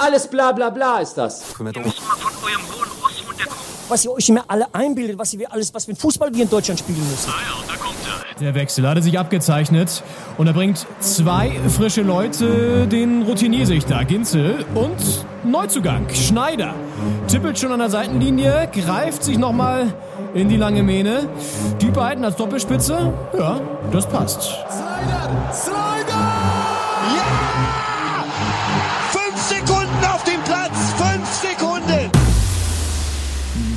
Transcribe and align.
Alles 0.00 0.26
bla 0.28 0.52
bla 0.52 0.70
bla 0.70 1.00
ist 1.00 1.14
das. 1.14 1.42
Was 3.88 4.04
ihr 4.04 4.12
euch 4.12 4.28
immer 4.30 4.44
alle 4.48 4.66
einbildet, 4.72 5.18
was 5.18 5.34
ihr 5.34 5.52
alles, 5.52 5.74
was 5.74 5.84
für 5.84 5.92
ein 5.92 5.96
Fußball 5.96 6.32
wir 6.32 6.44
in 6.44 6.48
Deutschland 6.48 6.80
spielen 6.80 7.06
müssen. 7.10 7.30
Der 8.40 8.54
Wechsel 8.54 8.88
hatte 8.88 9.02
sich 9.02 9.18
abgezeichnet 9.18 10.02
und 10.38 10.46
er 10.46 10.54
bringt 10.54 10.86
zwei 11.00 11.52
frische 11.68 12.00
Leute, 12.00 12.86
den 12.86 13.24
Routinier 13.24 13.66
sich 13.66 13.84
da, 13.84 14.02
Ginzel 14.02 14.64
und 14.74 14.96
Neuzugang, 15.44 16.08
Schneider. 16.14 16.74
Tippelt 17.28 17.58
schon 17.58 17.70
an 17.72 17.80
der 17.80 17.90
Seitenlinie, 17.90 18.70
greift 18.72 19.22
sich 19.22 19.36
nochmal 19.36 19.92
in 20.32 20.48
die 20.48 20.56
lange 20.56 20.82
Mähne. 20.82 21.28
Die 21.82 21.90
beiden 21.90 22.24
als 22.24 22.36
Doppelspitze, 22.36 23.12
ja, 23.36 23.60
das 23.92 24.08
passt. 24.08 24.40
Slider! 24.40 25.52
Slider! 25.52 26.09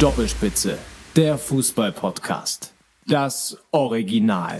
Doppelspitze, 0.04 0.78
der 1.16 1.38
Fußball-Podcast. 1.38 2.74
Das 3.08 3.58
Original. 3.72 4.60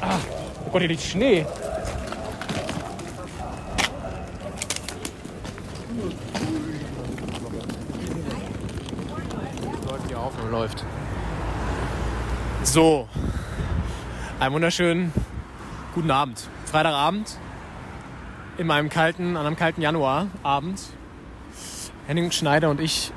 Oh 0.00 0.70
Gott, 0.72 0.80
hier 0.80 0.88
liegt 0.88 1.02
Schnee. 1.02 1.46
Läuft. 10.50 10.84
So. 12.64 13.08
Einen 14.38 14.54
wunderschönen 14.54 15.12
guten 15.94 16.10
Abend. 16.10 16.48
Freitagabend. 16.64 17.38
In 18.56 18.66
meinem 18.66 18.88
kalten, 18.88 19.36
an 19.36 19.46
einem 19.46 19.56
kalten 19.56 19.82
Januarabend. 19.82 20.80
Henning 22.06 22.30
Schneider 22.30 22.70
und 22.70 22.80
ich 22.80 23.12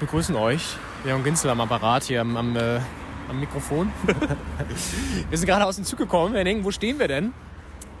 begrüßen 0.00 0.36
euch. 0.36 0.76
Leon 1.04 1.24
Ginzel 1.24 1.50
am 1.50 1.60
Apparat 1.60 2.04
hier 2.04 2.20
am, 2.20 2.36
am, 2.36 2.56
äh, 2.56 2.80
am 3.28 3.40
Mikrofon. 3.40 3.90
wir 5.30 5.38
sind 5.38 5.46
gerade 5.46 5.64
aus 5.64 5.76
dem 5.76 5.84
Zug 5.84 5.98
gekommen. 5.98 6.34
Henning, 6.34 6.62
wo 6.64 6.70
stehen 6.70 6.98
wir 6.98 7.08
denn? 7.08 7.32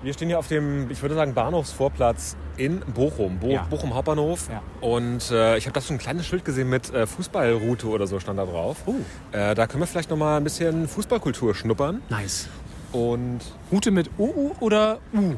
Wir 0.04 0.12
stehen 0.12 0.28
hier 0.28 0.38
auf 0.38 0.48
dem, 0.48 0.90
ich 0.90 1.00
würde 1.00 1.14
sagen, 1.14 1.32
Bahnhofsvorplatz 1.32 2.36
in 2.58 2.80
Bochum, 2.80 3.38
Bo 3.38 3.48
Ja. 3.48 3.62
Bochum 3.70 3.94
Hauptbahnhof. 3.94 4.50
Ja. 4.50 4.62
Und 4.86 5.30
äh, 5.30 5.56
ich 5.56 5.64
habe 5.64 5.72
da 5.72 5.80
so 5.80 5.94
ein 5.94 5.98
kleines 5.98 6.26
Schild 6.26 6.44
gesehen 6.44 6.68
mit 6.68 6.92
äh, 6.92 7.06
Fußballroute 7.06 7.88
oder 7.88 8.06
so 8.06 8.20
stand 8.20 8.38
da 8.38 8.44
drauf. 8.44 8.76
Oh. 8.84 8.96
Äh, 9.32 9.54
da 9.54 9.66
können 9.66 9.80
wir 9.82 9.86
vielleicht 9.86 10.10
noch 10.10 10.18
mal 10.18 10.36
ein 10.36 10.44
bisschen 10.44 10.88
Fußballkultur 10.88 11.54
schnuppern. 11.54 12.02
Nice. 12.10 12.48
Und 12.92 13.40
Route 13.72 13.90
mit 13.90 14.10
OU 14.18 14.52
oder 14.60 14.98
U? 15.14 15.36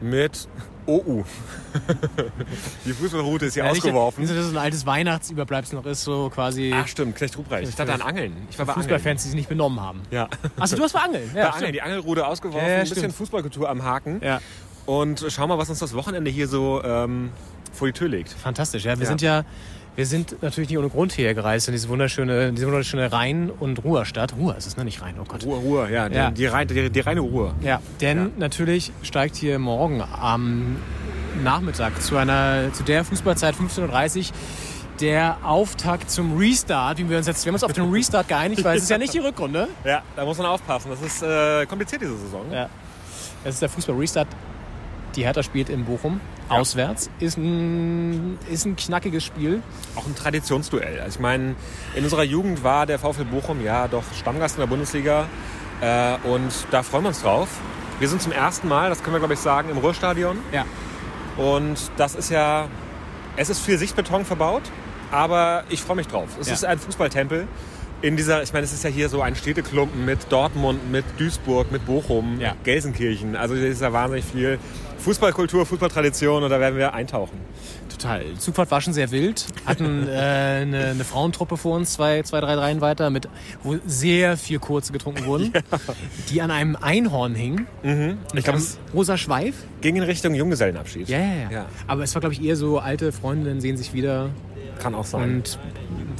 mit 0.00 0.48
OU. 0.88 1.24
Die 2.84 2.92
Fußballroute 2.92 3.46
ist 3.46 3.54
hier 3.54 3.64
Ja, 3.64 3.70
ausgeworfen. 3.70 4.22
Nicht, 4.24 4.34
dass 4.34 4.44
das 4.46 4.52
ein 4.54 4.58
altes 4.58 4.86
Weihnachtsüberbleibsel 4.86 5.76
noch 5.78 5.86
ist, 5.86 6.02
so 6.02 6.30
quasi 6.30 6.72
Ach 6.74 6.86
stimmt, 6.88 7.16
Knecht 7.16 7.36
Ruprecht. 7.36 7.68
Ich 7.68 7.74
dachte 7.76 7.92
an 7.92 8.00
Angeln. 8.02 8.34
Ich 8.50 8.58
war 8.58 8.66
bei 8.66 8.72
Angeln. 8.72 8.84
Fußballfans, 8.88 9.22
die 9.22 9.28
sich 9.28 9.36
nicht 9.36 9.48
benommen 9.48 9.80
haben. 9.80 10.00
Ja. 10.10 10.28
Achso, 10.58 10.76
du 10.76 10.82
hast 10.82 10.92
bei 10.94 11.00
Angeln. 11.00 11.30
Bei 11.34 11.40
Ja, 11.40 11.50
Angeln, 11.50 11.72
die 11.72 11.82
Angelrute 11.82 12.26
ausgeworfen, 12.26 12.66
Ja, 12.68 12.74
ein 12.76 12.80
bisschen 12.82 12.96
stimmt. 12.98 13.14
Fußballkultur 13.14 13.68
am 13.68 13.82
Haken. 13.84 14.20
ja, 14.24 14.40
Und 14.86 15.24
schau 15.28 15.46
mal, 15.46 15.58
was 15.58 15.68
uns 15.70 15.78
das 15.78 15.94
Wochenende 15.94 16.30
hier 16.30 16.48
so 16.48 16.82
ähm, 16.82 17.30
vor 17.72 17.86
die 17.88 17.92
Tür 17.92 18.08
legt. 18.08 18.30
fantastisch. 18.32 18.84
Ja, 18.84 18.96
wir 18.98 19.02
Ja. 19.04 19.08
sind 19.08 19.20
ja, 19.22 19.44
wir 19.98 20.06
sind 20.06 20.40
natürlich 20.42 20.68
nicht 20.70 20.78
ohne 20.78 20.90
Grund 20.90 21.10
hierher 21.10 21.34
gereist 21.34 21.66
in 21.66 21.72
diese 21.72 21.88
wunderschöne, 21.88 22.52
diese 22.52 22.68
wunderschöne 22.68 23.10
Rhein- 23.10 23.50
und 23.50 23.82
Ruhrstadt. 23.82 24.32
Ruhr 24.38 24.56
ist 24.56 24.68
es, 24.68 24.76
ne? 24.76 24.84
Nicht 24.84 25.02
Rhein, 25.02 25.16
oh 25.20 25.24
Gott. 25.26 25.44
Ruhe, 25.44 25.58
Ruhe, 25.58 25.90
ja, 25.90 26.06
Ja. 26.06 26.30
Die, 26.30 26.46
rein- 26.46 26.68
die, 26.68 26.88
die 26.88 27.00
reine 27.00 27.18
Ruhe. 27.20 27.52
Ja, 27.62 27.80
denn 28.00 28.18
Ja. 28.18 28.30
natürlich 28.36 28.92
steigt 29.02 29.34
hier 29.34 29.58
morgen 29.58 30.00
am 30.00 30.76
Nachmittag 31.42 32.00
zu 32.00 32.16
einer, 32.16 32.72
zu 32.72 32.84
der 32.84 33.04
Fußballzeit 33.04 33.56
15.30 33.56 34.28
Uhr 34.30 34.34
der 35.00 35.38
Auftakt 35.42 36.10
zum 36.12 36.36
Restart, 36.38 36.98
wie 36.98 37.10
wir 37.10 37.18
uns 37.18 37.26
jetzt, 37.26 37.44
wir 37.44 37.50
haben 37.50 37.54
uns 37.56 37.64
auf 37.64 37.72
den 37.72 37.90
Restart 37.90 38.28
geeinigt, 38.28 38.62
weil 38.62 38.76
es 38.76 38.84
ist 38.84 38.90
ja 38.90 38.98
nicht 38.98 39.14
die 39.14 39.18
Rückrunde. 39.18 39.66
Ja, 39.84 40.02
da 40.14 40.24
muss 40.24 40.38
man 40.38 40.46
aufpassen. 40.46 40.90
Das 40.92 41.02
ist 41.02 41.22
äh, 41.24 41.66
kompliziert 41.66 42.02
diese 42.02 42.16
Saison. 42.18 42.42
Ja. 42.52 42.68
Es 43.42 43.54
ist 43.54 43.62
der 43.62 43.68
Fußball-Restart. 43.68 44.28
Die 45.18 45.24
Hertha 45.24 45.42
spielt 45.42 45.68
in 45.68 45.84
Bochum 45.84 46.20
auswärts. 46.48 47.10
Ist 47.18 47.36
ein, 47.38 48.38
ist 48.48 48.66
ein 48.66 48.76
knackiges 48.76 49.24
Spiel. 49.24 49.62
Auch 49.96 50.06
ein 50.06 50.14
Traditionsduell. 50.14 51.00
Also 51.00 51.16
ich 51.16 51.20
meine, 51.20 51.56
in 51.96 52.04
unserer 52.04 52.22
Jugend 52.22 52.62
war 52.62 52.86
der 52.86 53.00
VfL 53.00 53.24
Bochum 53.24 53.60
ja 53.64 53.88
doch 53.88 54.04
Stammgast 54.16 54.54
in 54.54 54.60
der 54.60 54.68
Bundesliga. 54.68 55.26
Äh, 55.80 56.14
und 56.28 56.52
da 56.70 56.84
freuen 56.84 57.02
wir 57.02 57.08
uns 57.08 57.20
drauf. 57.22 57.48
Wir 57.98 58.08
sind 58.08 58.22
zum 58.22 58.30
ersten 58.30 58.68
Mal, 58.68 58.90
das 58.90 59.02
können 59.02 59.14
wir 59.14 59.18
glaube 59.18 59.34
ich 59.34 59.40
sagen, 59.40 59.70
im 59.70 59.78
Ruhrstadion. 59.78 60.38
Ja. 60.52 60.64
Und 61.36 61.78
das 61.96 62.14
ist 62.14 62.30
ja, 62.30 62.68
es 63.36 63.50
ist 63.50 63.58
viel 63.58 63.76
Sichtbeton 63.76 64.24
verbaut, 64.24 64.62
aber 65.10 65.64
ich 65.68 65.82
freue 65.82 65.96
mich 65.96 66.06
drauf. 66.06 66.28
Es 66.40 66.46
Ja. 66.46 66.52
ist 66.54 66.64
ein 66.64 66.78
Fußballtempel. 66.78 67.48
In 68.00 68.16
dieser, 68.16 68.42
ich 68.44 68.52
meine, 68.52 68.64
es 68.64 68.72
ist 68.72 68.84
ja 68.84 68.90
hier 68.90 69.08
so 69.08 69.22
ein 69.22 69.34
Städteklumpen 69.34 70.04
mit 70.04 70.30
Dortmund, 70.30 70.90
mit 70.90 71.04
Duisburg, 71.18 71.72
mit 71.72 71.84
Bochum, 71.84 72.40
Ja. 72.40 72.54
Gelsenkirchen. 72.62 73.34
Also 73.34 73.56
hier 73.56 73.66
ist 73.66 73.80
ja 73.82 73.92
wahnsinnig 73.92 74.24
viel 74.24 74.58
Fußballkultur, 74.98 75.66
Fußballtradition 75.66 76.42
und 76.44 76.50
da 76.50 76.60
werden 76.60 76.76
wir 76.78 76.94
eintauchen. 76.94 77.38
Total. 77.88 78.22
Die 78.24 78.38
Zugfahrt 78.38 78.70
war 78.70 78.80
schon 78.80 78.92
sehr 78.92 79.10
wild. 79.10 79.46
Hatten 79.66 80.06
äh, 80.08 80.12
eine, 80.12 80.86
eine 80.90 81.04
Frauentruppe 81.04 81.56
vor 81.56 81.74
uns, 81.76 81.94
zwei, 81.94 82.22
zwei, 82.22 82.40
drei 82.40 82.54
Reihen 82.54 82.80
weiter, 82.80 83.10
mit, 83.10 83.28
wo 83.64 83.76
sehr 83.86 84.36
viel 84.36 84.60
kurze 84.60 84.92
getrunken 84.92 85.24
wurden, 85.24 85.52
die 86.30 86.40
an 86.40 86.52
einem 86.52 86.76
Einhorn 86.76 87.34
hingen. 87.34 87.66
Ich 88.34 88.44
glaube, 88.44 88.58
es 88.60 88.78
rosa 88.94 89.16
Schweif. 89.16 89.54
ging 89.80 89.96
in 89.96 90.02
Richtung 90.04 90.34
Junggesellenabschied. 90.34 91.08
Ja, 91.08 91.18
ja, 91.18 91.24
ja, 91.24 91.50
Ja. 91.50 91.66
Aber 91.88 92.04
es 92.04 92.14
war, 92.14 92.20
glaube 92.20 92.34
ich, 92.34 92.42
eher 92.44 92.54
so 92.54 92.78
alte 92.78 93.10
Freundinnen 93.10 93.60
sehen 93.60 93.76
sich 93.76 93.92
wieder 93.92 94.30
Kann 94.78 94.94
auch 94.94 95.04
sein. 95.04 95.22
und 95.22 95.58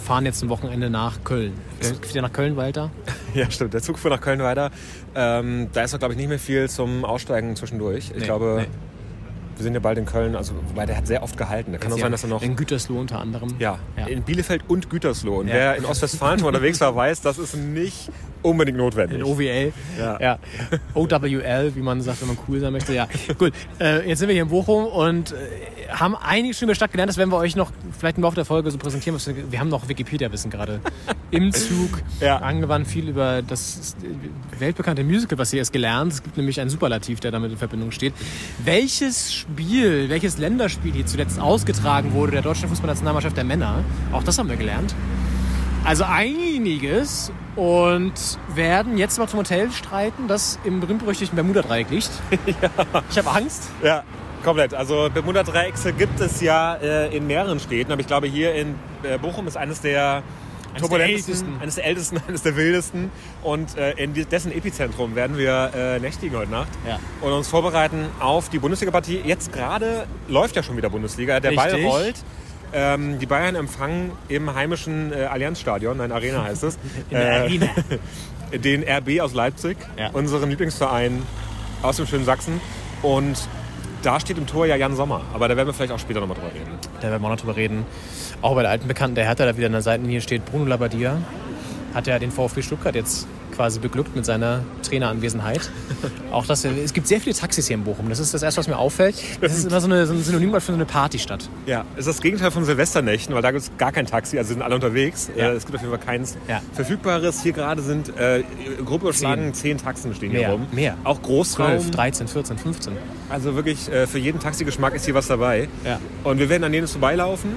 fahren 0.03 0.25
jetzt 0.27 0.39
zum 0.41 0.49
Wochenende 0.49 0.91
nach 0.91 1.23
Köln. 1.25 1.53
Geht 1.81 2.15
ihr 2.15 2.23
nach 2.23 2.33
Köln 2.33 2.57
weiter? 2.57 2.91
Ja, 3.35 3.51
stimmt. 3.51 3.75
Der 3.75 3.83
Zug 3.83 3.99
fuhr 3.99 4.11
nach 4.11 4.21
Köln 4.23 4.41
weiter. 4.41 4.71
Ähm, 5.15 5.69
da 5.75 5.83
ist 5.83 5.95
auch, 5.95 5.99
glaube 5.99 6.15
ich, 6.15 6.19
nicht 6.19 6.29
mehr 6.31 6.39
viel 6.39 6.69
zum 6.71 7.05
Aussteigen 7.05 7.55
zwischendurch. 7.57 8.11
Ich 8.11 8.21
Nee, 8.21 8.25
glaube, 8.25 8.63
nee. 8.63 8.67
wir 9.57 9.63
sind 9.63 9.75
ja 9.75 9.81
bald 9.81 9.99
in 9.99 10.07
Köln. 10.07 10.35
Also, 10.35 10.55
wobei 10.69 10.87
der 10.87 10.97
hat 10.97 11.07
sehr 11.07 11.23
oft 11.23 11.37
gehalten. 11.37 11.73
Da 11.73 11.79
kann 11.79 11.93
auch 11.93 11.99
sein, 11.99 12.11
dass 12.11 12.23
er 12.25 12.31
noch. 12.31 12.43
In 12.43 12.57
Gütersloh 12.57 12.99
unter 12.99 13.19
anderem. 13.21 13.55
Ja, 13.59 13.79
Ja. 13.99 14.07
in 14.07 14.23
Bielefeld 14.23 14.63
und 14.67 14.89
Gütersloh. 14.89 15.41
Und 15.41 15.49
Ja. 15.49 15.55
wer 15.55 15.77
in 15.77 15.85
Ostwestfalen 15.85 16.39
schon 16.39 16.49
unterwegs 16.49 16.81
war, 16.81 16.97
weiß, 16.97 17.21
das 17.21 17.39
ist 17.39 17.55
nicht 17.55 18.11
unbedingt 18.43 18.79
notwendig. 18.79 19.19
In 19.19 19.25
OWL. 19.25 19.73
Ja. 19.99 20.19
ja. 20.21 20.39
OWL, 20.95 21.73
wie 21.75 21.83
man 21.83 22.01
sagt, 22.01 22.21
wenn 22.23 22.29
man 22.29 22.39
cool 22.49 22.61
sein 22.61 22.73
möchte. 22.73 22.95
Ja, 22.95 23.09
gut. 23.39 23.53
Äh, 23.79 24.09
jetzt 24.09 24.21
sind 24.21 24.29
wir 24.29 24.35
hier 24.35 24.45
in 24.45 24.49
Bochum 24.49 24.87
und 24.87 25.33
äh, 25.33 25.37
haben 25.91 26.15
einiges 26.16 26.59
schon 26.59 26.66
über 26.69 26.75
Stadt 26.75 26.91
gelernt. 26.93 27.09
Das 27.09 27.16
werden 27.16 27.31
wir 27.31 27.37
euch 27.38 27.56
noch 27.56 27.71
vielleicht 27.99 28.16
im 28.19 28.22
Laufe 28.22 28.34
der 28.34 28.44
Folge 28.44 28.71
so 28.71 28.78
präsentieren. 28.78 29.15
Was 29.16 29.26
wir, 29.26 29.59
haben 29.60 29.69
noch 29.69 29.88
Wikipedia-Wissen 29.88 30.50
gerade 30.50 30.81
im 31.31 31.53
Zug 31.53 32.03
Ja. 32.21 32.37
angewandt. 32.38 32.87
Viel 32.87 33.09
über 33.09 33.43
das 33.43 33.97
weltbekannte 34.59 35.04
Musical, 35.04 35.38
was 35.38 35.50
hier 35.50 35.62
ist, 35.62 35.72
gelernt. 35.72 36.12
Es 36.12 36.22
gibt 36.22 36.37
nämlich 36.37 36.60
einen 36.60 36.71
Superlativ, 36.71 37.21
der 37.21 37.31
damit 37.31 37.50
in 37.53 37.59
Verbindung 37.59 37.91
steht. 37.91 38.15
Welches 38.65 39.32
Spiel, 39.32 40.09
welches 40.09 40.38
Länderspiel 40.38 40.93
hier 40.93 41.06
zuletzt 41.06 41.41
ausgetragen 41.41 42.12
wurde 42.12 42.32
der 42.32 42.43
deutschen 42.43 42.69
Fußballnationalmannschaft 42.69 43.37
der 43.37 43.44
Männer, 43.44 43.84
auch 44.12 44.22
das 44.22 44.38
haben 44.38 44.48
wir 44.48 44.56
gelernt. 44.56 44.94
Also 45.84 46.04
einiges 46.04 47.32
und 47.56 48.12
werden 48.54 48.98
jetzt 48.98 49.19
mal 49.19 49.27
zum 49.28 49.38
Hotel 49.38 49.71
streiten, 49.71 50.28
das 50.28 50.59
im 50.65 50.81
berühmt-berüchtigten 50.81 51.37
Bermuda-Dreieck 51.37 51.91
liegt. 51.91 52.10
Ich 53.10 53.19
habe 53.19 53.31
Angst. 53.31 53.71
Ja, 53.82 54.03
komplett. 54.48 54.72
Also 54.75 55.10
Bermuda-Dreiecke 55.12 55.92
gibt 55.92 56.20
es 56.20 56.41
ja 56.41 56.75
äh, 56.76 57.14
in 57.14 57.26
mehreren 57.26 57.60
Städten, 57.60 57.92
aber 57.92 58.00
ich 58.00 58.06
glaube 58.06 58.26
hier 58.28 58.54
in 58.54 58.74
äh, 59.03 59.18
Bochum 59.18 59.47
ist 59.47 59.56
eines 59.59 59.80
der 59.83 60.22
der 60.72 60.80
turbulentesten, 60.80 61.33
ältesten. 61.34 61.60
eines 61.62 61.74
der 61.74 61.84
ältesten, 61.86 62.21
eines 62.28 62.42
der 62.42 62.56
wildesten 62.56 63.10
und 63.42 63.77
äh, 63.77 63.92
in 63.92 64.15
dessen 64.15 64.53
Epizentrum 64.53 65.15
werden 65.16 65.36
wir 65.36 65.71
äh, 65.74 65.98
nächtigen 65.98 66.36
heute 66.36 66.50
Nacht 66.50 66.68
Ja. 66.86 66.98
und 67.21 67.33
uns 67.33 67.48
vorbereiten 67.48 68.06
auf 68.21 68.48
die 68.48 68.59
Bundesliga-Partie. 68.59 69.21
Jetzt 69.24 69.53
gerade 69.53 70.06
läuft 70.28 70.56
ja 70.56 70.62
schon 70.62 70.77
wieder 70.78 70.89
Bundesliga, 70.91 71.41
der 71.41 71.53
Ball 71.53 71.71
Richtig. 71.71 71.86
rollt. 71.86 72.16
Ähm, 72.72 73.18
die 73.18 73.27
Bayern 73.27 73.54
empfangen 73.54 74.12
im 74.28 74.54
heimischen 74.54 75.12
äh, 75.12 75.24
Allianzstadion, 75.24 75.97
nein, 75.98 76.12
Arena 76.12 76.44
heißt 76.44 76.65
es, 76.65 76.78
In 77.10 77.16
der 77.18 77.33
äh, 77.33 77.41
Arena. 77.41 77.66
den 78.53 78.83
RB 78.83 79.21
aus 79.21 79.34
Leipzig, 79.34 79.77
Ja. 79.98 80.09
unseren 80.12 80.48
Lieblingsverein 80.48 81.22
aus 81.83 81.97
dem 81.97 82.06
schönen 82.06 82.24
Sachsen. 82.24 82.60
Und 83.03 83.39
da 84.03 84.21
steht 84.21 84.39
im 84.39 84.47
Tor 84.47 84.66
ja 84.66 84.77
Jan 84.77 84.95
Sommer. 84.97 85.22
Aber 85.33 85.48
da 85.48 85.56
werden 85.56 85.68
wir 85.68 85.74
vielleicht 85.74 85.92
auch 85.92 85.98
später 85.98 86.21
nochmal 86.21 86.36
drüber 86.36 86.54
reden. 86.54 86.78
Da 87.00 87.10
werden 87.10 87.22
wir 87.22 87.27
auch 87.27 87.33
noch 87.33 87.41
drüber 87.41 87.56
reden. 87.56 87.84
Auch 88.42 88.54
bei 88.54 88.62
der 88.62 88.71
alten 88.71 88.89
Bekannten, 88.89 89.16
der 89.16 89.24
Hertha 89.24 89.45
da 89.45 89.56
wieder 89.56 89.66
an 89.66 89.72
der 89.72 89.83
Seitenlinie 89.83 90.21
steht, 90.21 90.45
Bruno 90.45 90.66
Labbadia, 90.66 91.18
hat 91.95 92.06
ja 92.06 92.18
den 92.18 92.30
VfB 92.30 92.62
Stuttgart 92.62 92.95
jetzt 92.95 93.27
quasi 93.59 93.81
beglückt 93.81 94.15
mit 94.15 94.25
seiner 94.25 94.60
Traineranwesenheit. 94.89 95.69
Auch 96.31 96.47
das, 96.47 96.65
es 96.65 96.93
gibt 96.93 97.09
sehr 97.09 97.21
viele 97.21 97.34
Taxis 97.34 97.66
hier 97.66 97.77
in 97.77 97.83
Bochum. 97.83 98.09
Das 98.09 98.21
ist 98.21 98.33
das 98.33 98.45
Erste, 98.45 98.60
was 98.60 98.69
mir 98.69 98.78
auffällt. 98.78 99.16
Das 99.41 99.59
ist 99.59 99.66
immer 99.66 99.81
so, 99.81 99.89
eine, 99.89 100.07
so 100.07 100.15
ein 100.15 100.22
Synonym 100.22 100.53
für 100.53 100.60
so 100.60 100.75
eine 100.75 100.84
Partystadt. 100.84 101.51
Ja, 101.66 101.84
ist 101.97 102.07
das 102.07 102.21
Gegenteil 102.21 102.53
von 102.53 102.65
Silvesternächten, 102.65 103.34
weil 103.34 103.43
da 103.43 103.51
gibt 103.51 103.65
es 103.65 103.72
gar 103.77 103.91
kein 103.91 104.07
Taxi, 104.07 104.39
also 104.39 104.53
sind 104.53 104.63
alle 104.63 104.77
unterwegs. 104.77 105.28
Ja. 105.37 105.49
Äh, 105.51 105.55
es 105.57 105.66
gibt 105.66 105.75
auf 105.75 105.83
jeden 105.83 105.93
Fall 105.93 106.05
keins 106.05 106.37
Ja. 106.47 106.63
Verfügbares. 106.72 107.43
Hier 107.43 107.53
gerade 107.53 107.83
sind 107.83 108.16
äh, 108.16 108.45
grob 108.87 109.03
überschlagen 109.03 109.53
zehn 109.55 109.77
Taxen 109.77 110.15
stehen 110.15 110.31
hier 110.31 110.41
Mehr, 110.41 110.51
rum. 110.53 110.66
mehr. 110.71 110.97
Auch 111.03 111.21
Großraum. 111.21 111.81
12, 111.81 111.91
13, 111.91 112.28
14, 112.28 112.59
15. 112.59 112.93
Also 113.28 113.57
wirklich 113.57 113.91
äh, 113.91 114.07
für 114.07 114.19
jeden 114.19 114.39
Taxigeschmack 114.39 114.95
ist 114.95 115.04
hier 115.04 115.15
was 115.15 115.27
dabei. 115.27 115.69
Ja. 115.84 115.99
Und 116.22 116.39
wir 116.39 116.49
werden 116.49 116.63
an 116.63 116.71
denen 116.71 116.87
vorbeilaufen. 116.87 117.51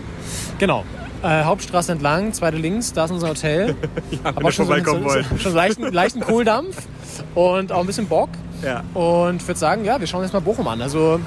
Genau. 0.57 0.83
Äh, 1.23 1.43
Hauptstraße 1.43 1.91
entlang, 1.91 2.33
zweite 2.33 2.57
links, 2.57 2.93
da 2.93 3.05
ist 3.05 3.11
unser 3.11 3.29
Hotel. 3.29 3.75
Aber 4.23 4.43
wir 4.43 4.51
schon, 4.51 4.65
so, 4.67 4.73
so, 4.75 5.09
so, 5.21 5.37
schon 5.37 5.53
leichten, 5.53 5.91
leichten 5.91 6.21
Kohldampf 6.21 6.87
und 7.35 7.71
auch 7.71 7.81
ein 7.81 7.85
bisschen 7.87 8.07
Bock. 8.07 8.29
Ja. 8.63 8.83
Und 8.93 9.41
ich 9.41 9.47
würde 9.47 9.59
sagen, 9.59 9.85
ja, 9.85 9.99
wir 9.99 10.07
schauen 10.07 10.23
uns 10.23 10.33
mal 10.33 10.39
Bochum 10.39 10.67
an. 10.67 10.81
Also 10.81 11.19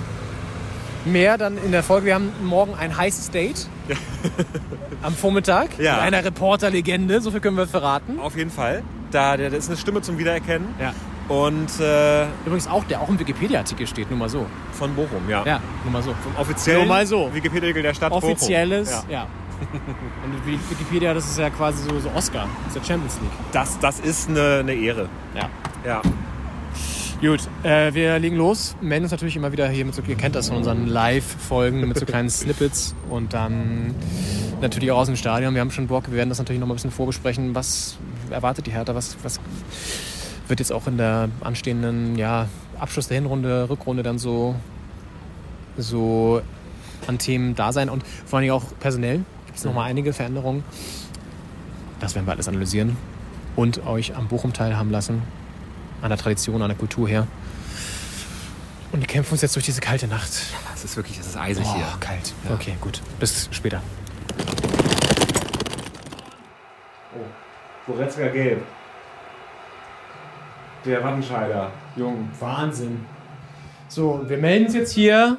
mehr 1.05 1.39
dann 1.39 1.59
in 1.59 1.73
der 1.73 1.83
Folge. 1.83 2.07
Wir 2.07 2.15
haben 2.15 2.33
morgen 2.43 2.75
ein 2.75 2.97
heißes 2.97 3.31
Date 3.31 3.69
am 5.03 5.15
Vormittag 5.15 5.79
Ja. 5.79 5.95
mit 5.95 6.03
einer 6.03 6.25
Reporterlegende. 6.25 7.21
So 7.21 7.31
viel 7.31 7.41
können 7.41 7.57
wir 7.57 7.67
verraten. 7.67 8.19
Auf 8.19 8.37
jeden 8.37 8.51
Fall. 8.51 8.83
Da, 9.11 9.37
da 9.37 9.47
ist 9.47 9.69
eine 9.69 9.77
Stimme 9.77 10.03
zum 10.03 10.19
Wiedererkennen. 10.19 10.69
Ja. 10.81 10.93
Und 11.29 11.81
äh, 11.81 12.25
Übrigens 12.45 12.67
auch, 12.69 12.85
der 12.85 13.01
auch 13.01 13.09
im 13.09 13.19
Wikipedia-Artikel 13.19 13.87
steht, 13.87 14.11
nur 14.11 14.19
mal 14.19 14.29
so. 14.29 14.45
von 14.73 14.95
Bochum, 14.95 15.29
ja. 15.29 15.43
Ja, 15.47 15.61
nur 15.85 15.93
mal 15.93 16.03
so. 16.03 16.15
Offiziell 16.37 16.79
Nur 16.79 16.87
mal 16.87 17.07
so. 17.07 17.31
Wikipedia 17.33 17.73
der 17.73 17.95
Stadt 17.95 18.13
Offizielles, 18.13 18.91
Bochum. 18.91 19.11
Ja. 19.11 19.21
ja. 19.21 19.27
Und 20.25 20.47
Wik- 20.47 20.71
Wikipedia, 20.71 21.15
das 21.15 21.25
ist 21.27 21.39
ja 21.39 21.51
quasi 21.51 21.83
so, 21.89 21.99
so 22.01 22.11
Oscar. 22.11 22.49
Das 22.67 22.77
ist 22.77 22.83
ja 22.83 22.95
Champions 22.95 23.19
League. 23.21 23.31
Das, 23.53 23.79
das 23.79 24.01
ist 24.01 24.29
eine, 24.29 24.59
eine 24.61 24.75
Ehre. 24.75 25.09
Ja. 25.35 25.49
Ja. 25.85 26.03
Gut, 27.21 27.41
äh, 27.63 27.95
wir 27.95 28.19
legen 28.19 28.37
los. 28.37 28.77
Melden 28.81 29.05
uns 29.05 29.13
natürlich 29.13 29.37
immer 29.37 29.51
wieder 29.53 29.69
hier 29.69 29.85
mit 29.85 29.95
so, 29.95 30.03
ihr 30.07 30.17
kennt 30.17 30.35
das 30.35 30.49
von 30.49 30.59
unseren 30.59 30.87
Live-Folgen 30.87 31.87
mit 31.89 31.99
so 31.99 32.05
kleinen 32.05 32.29
Snippets 32.31 32.95
und 33.09 33.33
dann 33.33 33.95
natürlich 34.61 34.91
auch 34.91 34.99
aus 34.99 35.07
dem 35.07 35.17
Stadion. 35.17 35.55
Wir 35.55 35.61
haben 35.61 35.71
schon 35.71 35.87
Bock, 35.87 36.09
wir 36.09 36.17
werden 36.17 36.29
das 36.29 36.39
natürlich 36.39 36.61
noch 36.61 36.67
mal 36.67 36.75
ein 36.75 36.77
bisschen 36.77 36.91
vorbesprechen. 36.91 37.55
Was 37.55 37.97
erwartet 38.31 38.67
die 38.67 38.73
Hertha? 38.73 38.95
Was, 38.95 39.17
was 39.23 39.41
wird 40.49 40.61
jetzt 40.61 40.73
auch 40.73 40.87
in 40.87 40.99
der 40.99 41.29
anstehenden 41.41 42.19
ja, 42.19 42.49
Abschluss 42.79 43.09
der 43.09 43.15
Hinrunde, 43.17 43.69
Rückrunde 43.71 44.03
dann 44.03 44.19
so, 44.19 44.55
so 45.79 46.43
an 47.07 47.19
Themen 47.19 47.55
da 47.55 47.73
sein? 47.73 47.89
Und 47.89 48.05
vor 48.27 48.39
allem 48.41 48.51
auch 48.51 48.65
personell 48.81 49.21
gibt 49.55 49.61
es 49.61 49.65
noch 49.67 49.75
mal 49.75 49.85
einige 49.85 50.13
Veränderungen. 50.13 50.65
Das 52.01 52.17
werden 52.17 52.27
wir 52.27 52.33
alles 52.33 52.49
analysieren 52.49 52.97
und 53.55 53.87
euch 53.87 54.17
am 54.17 54.27
Bochum 54.27 54.53
teilhaben 54.53 54.91
lassen 54.91 55.23
an 56.03 56.09
der 56.09 56.19
Tradition, 56.19 56.61
an 56.61 56.69
der 56.69 56.77
Kultur 56.77 57.09
her. 57.09 57.29
Und 58.91 58.99
wir 58.99 59.07
kämpfen 59.07 59.31
uns 59.35 59.43
jetzt 59.43 59.55
durch 59.55 59.65
diese 59.65 59.81
kalte 59.81 60.09
Nacht. 60.09 60.31
Das 60.73 60.83
ist 60.85 60.97
wirklich, 60.97 61.19
das 61.19 61.29
ist 61.29 61.37
eisig 61.37 61.65
Oh, 61.69 61.75
hier. 61.77 61.87
kalt. 62.01 62.33
Okay, 62.53 62.75
gut. 62.81 63.01
Bis 63.21 63.49
später. 63.53 63.81
Goretzka 67.87 68.27
gelb. 68.29 68.61
Der 70.85 71.05
Wattenscheider. 71.05 71.71
Jung. 71.95 72.29
Wahnsinn. 72.41 73.07
So, 73.87 74.21
wir 74.27 74.39
melden 74.39 74.67
uns 74.67 74.75
jetzt 74.75 74.93
hier 74.93 75.37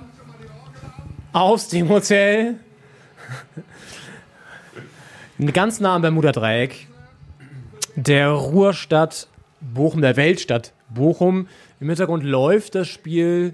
aus 1.34 1.68
dem 1.68 1.90
Hotel. 1.90 2.60
Ganz 5.38 5.82
nah 5.82 5.96
am 5.96 6.02
Bermuda-Dreieck. 6.02 6.88
Der 7.98 8.30
Ruhrstadt 8.30 9.28
Bochum, 9.60 10.02
der 10.02 10.16
Weltstadt 10.16 10.72
Bochum. 10.90 11.48
Im 11.82 11.90
Hintergrund 11.90 12.24
läuft 12.24 12.76
das 12.76 12.88
Spiel 12.88 13.54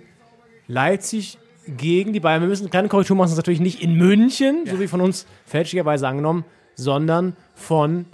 Leipzig 0.67 1.39
gegen 1.65 2.13
die 2.13 2.19
Bayern. 2.19 2.41
Wir 2.41 2.49
müssen 2.49 2.65
eine 2.65 2.69
kleine 2.69 2.87
Korrektur 2.87 3.15
machen, 3.15 3.25
das 3.25 3.31
ist 3.31 3.37
natürlich 3.37 3.61
nicht 3.61 3.81
in 3.81 3.95
München, 3.95 4.67
so 4.67 4.79
wie 4.79 4.87
von 4.87 5.01
uns 5.01 5.25
fälschlicherweise 5.47 6.07
angenommen, 6.07 6.45
sondern 6.75 7.35
von 7.55 8.05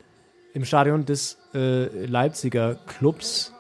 im 0.54 0.64
Stadion 0.64 1.04
des 1.04 1.38
äh, 1.54 2.06
Leipziger 2.06 2.76
Clubs. 2.88 3.54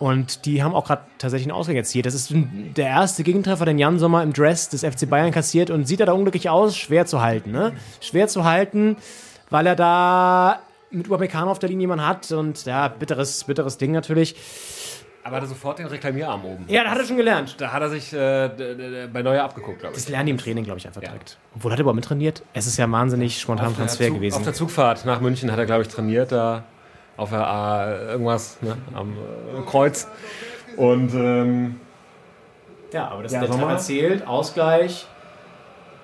Und 0.00 0.46
die 0.46 0.62
haben 0.62 0.74
auch 0.74 0.86
gerade 0.86 1.02
tatsächlich 1.18 1.46
einen 1.46 1.58
Ausgang 1.58 1.76
erzielt. 1.76 2.06
Das 2.06 2.14
ist 2.14 2.32
der 2.32 2.86
erste 2.86 3.22
Gegentreffer, 3.22 3.66
den 3.66 3.78
Jan 3.78 3.98
Sommer 3.98 4.22
im 4.22 4.32
Dress 4.32 4.70
des 4.70 4.82
FC 4.82 5.08
Bayern 5.08 5.30
kassiert 5.30 5.68
und 5.68 5.84
sieht 5.86 6.00
er 6.00 6.06
da 6.06 6.12
unglücklich 6.12 6.48
aus, 6.48 6.74
schwer 6.74 7.04
zu 7.04 7.20
halten. 7.20 7.50
Ne? 7.52 7.74
Schwer 8.00 8.26
zu 8.26 8.44
halten, 8.44 8.96
weil 9.50 9.66
er 9.66 9.76
da 9.76 10.60
mit 10.90 11.06
Upamecano 11.08 11.50
auf 11.50 11.58
der 11.58 11.68
Linie 11.68 11.82
jemanden 11.82 12.06
hat 12.06 12.32
und 12.32 12.64
ja, 12.64 12.88
bitteres, 12.88 13.44
bitteres 13.44 13.76
Ding 13.76 13.92
natürlich. 13.92 14.36
Aber 15.22 15.36
hat 15.36 15.42
er 15.42 15.48
sofort 15.48 15.78
den 15.78 15.86
Reklamierarm 15.86 16.46
oben. 16.46 16.64
Ja, 16.68 16.82
da 16.82 16.92
hat 16.92 16.98
er 16.98 17.04
schon 17.04 17.18
gelernt. 17.18 17.56
Da 17.58 17.70
hat 17.70 17.82
er 17.82 17.90
sich 17.90 18.10
äh, 18.14 19.06
bei 19.12 19.20
Neuer 19.20 19.44
abgeguckt, 19.44 19.80
glaube 19.80 19.94
ich. 19.94 20.02
Das 20.02 20.08
lernen 20.08 20.26
die 20.26 20.32
im 20.32 20.38
Training, 20.38 20.64
glaube 20.64 20.78
ich, 20.78 20.86
einfach 20.86 21.02
direkt. 21.02 21.36
Obwohl, 21.54 21.72
hat 21.72 21.78
er 21.78 21.82
überhaupt 21.82 21.96
mit 21.96 22.06
trainiert? 22.06 22.42
Es 22.54 22.66
ist 22.66 22.78
ja 22.78 22.90
wahnsinnig 22.90 23.38
spontaner 23.38 23.76
Transfer 23.76 24.06
Zug, 24.06 24.14
gewesen. 24.14 24.36
Auf 24.38 24.44
der 24.44 24.54
Zugfahrt 24.54 25.04
nach 25.04 25.20
München 25.20 25.52
hat 25.52 25.58
er, 25.58 25.66
glaube 25.66 25.82
ich, 25.82 25.88
trainiert, 25.88 26.32
da 26.32 26.64
auf 27.16 27.30
der 27.30 27.46
A 27.46 27.90
irgendwas 28.12 28.58
ne, 28.62 28.76
am 28.94 29.12
äh, 29.12 29.62
Kreuz. 29.68 30.08
Und 30.76 31.12
ähm, 31.14 31.80
Ja, 32.92 33.08
aber 33.08 33.22
das 33.22 33.32
Ja, 33.32 33.40
der 33.40 33.48
Sommer. 33.48 33.66
Treffer 33.68 33.78
zählt. 33.78 34.26
Ausgleich. 34.26 35.06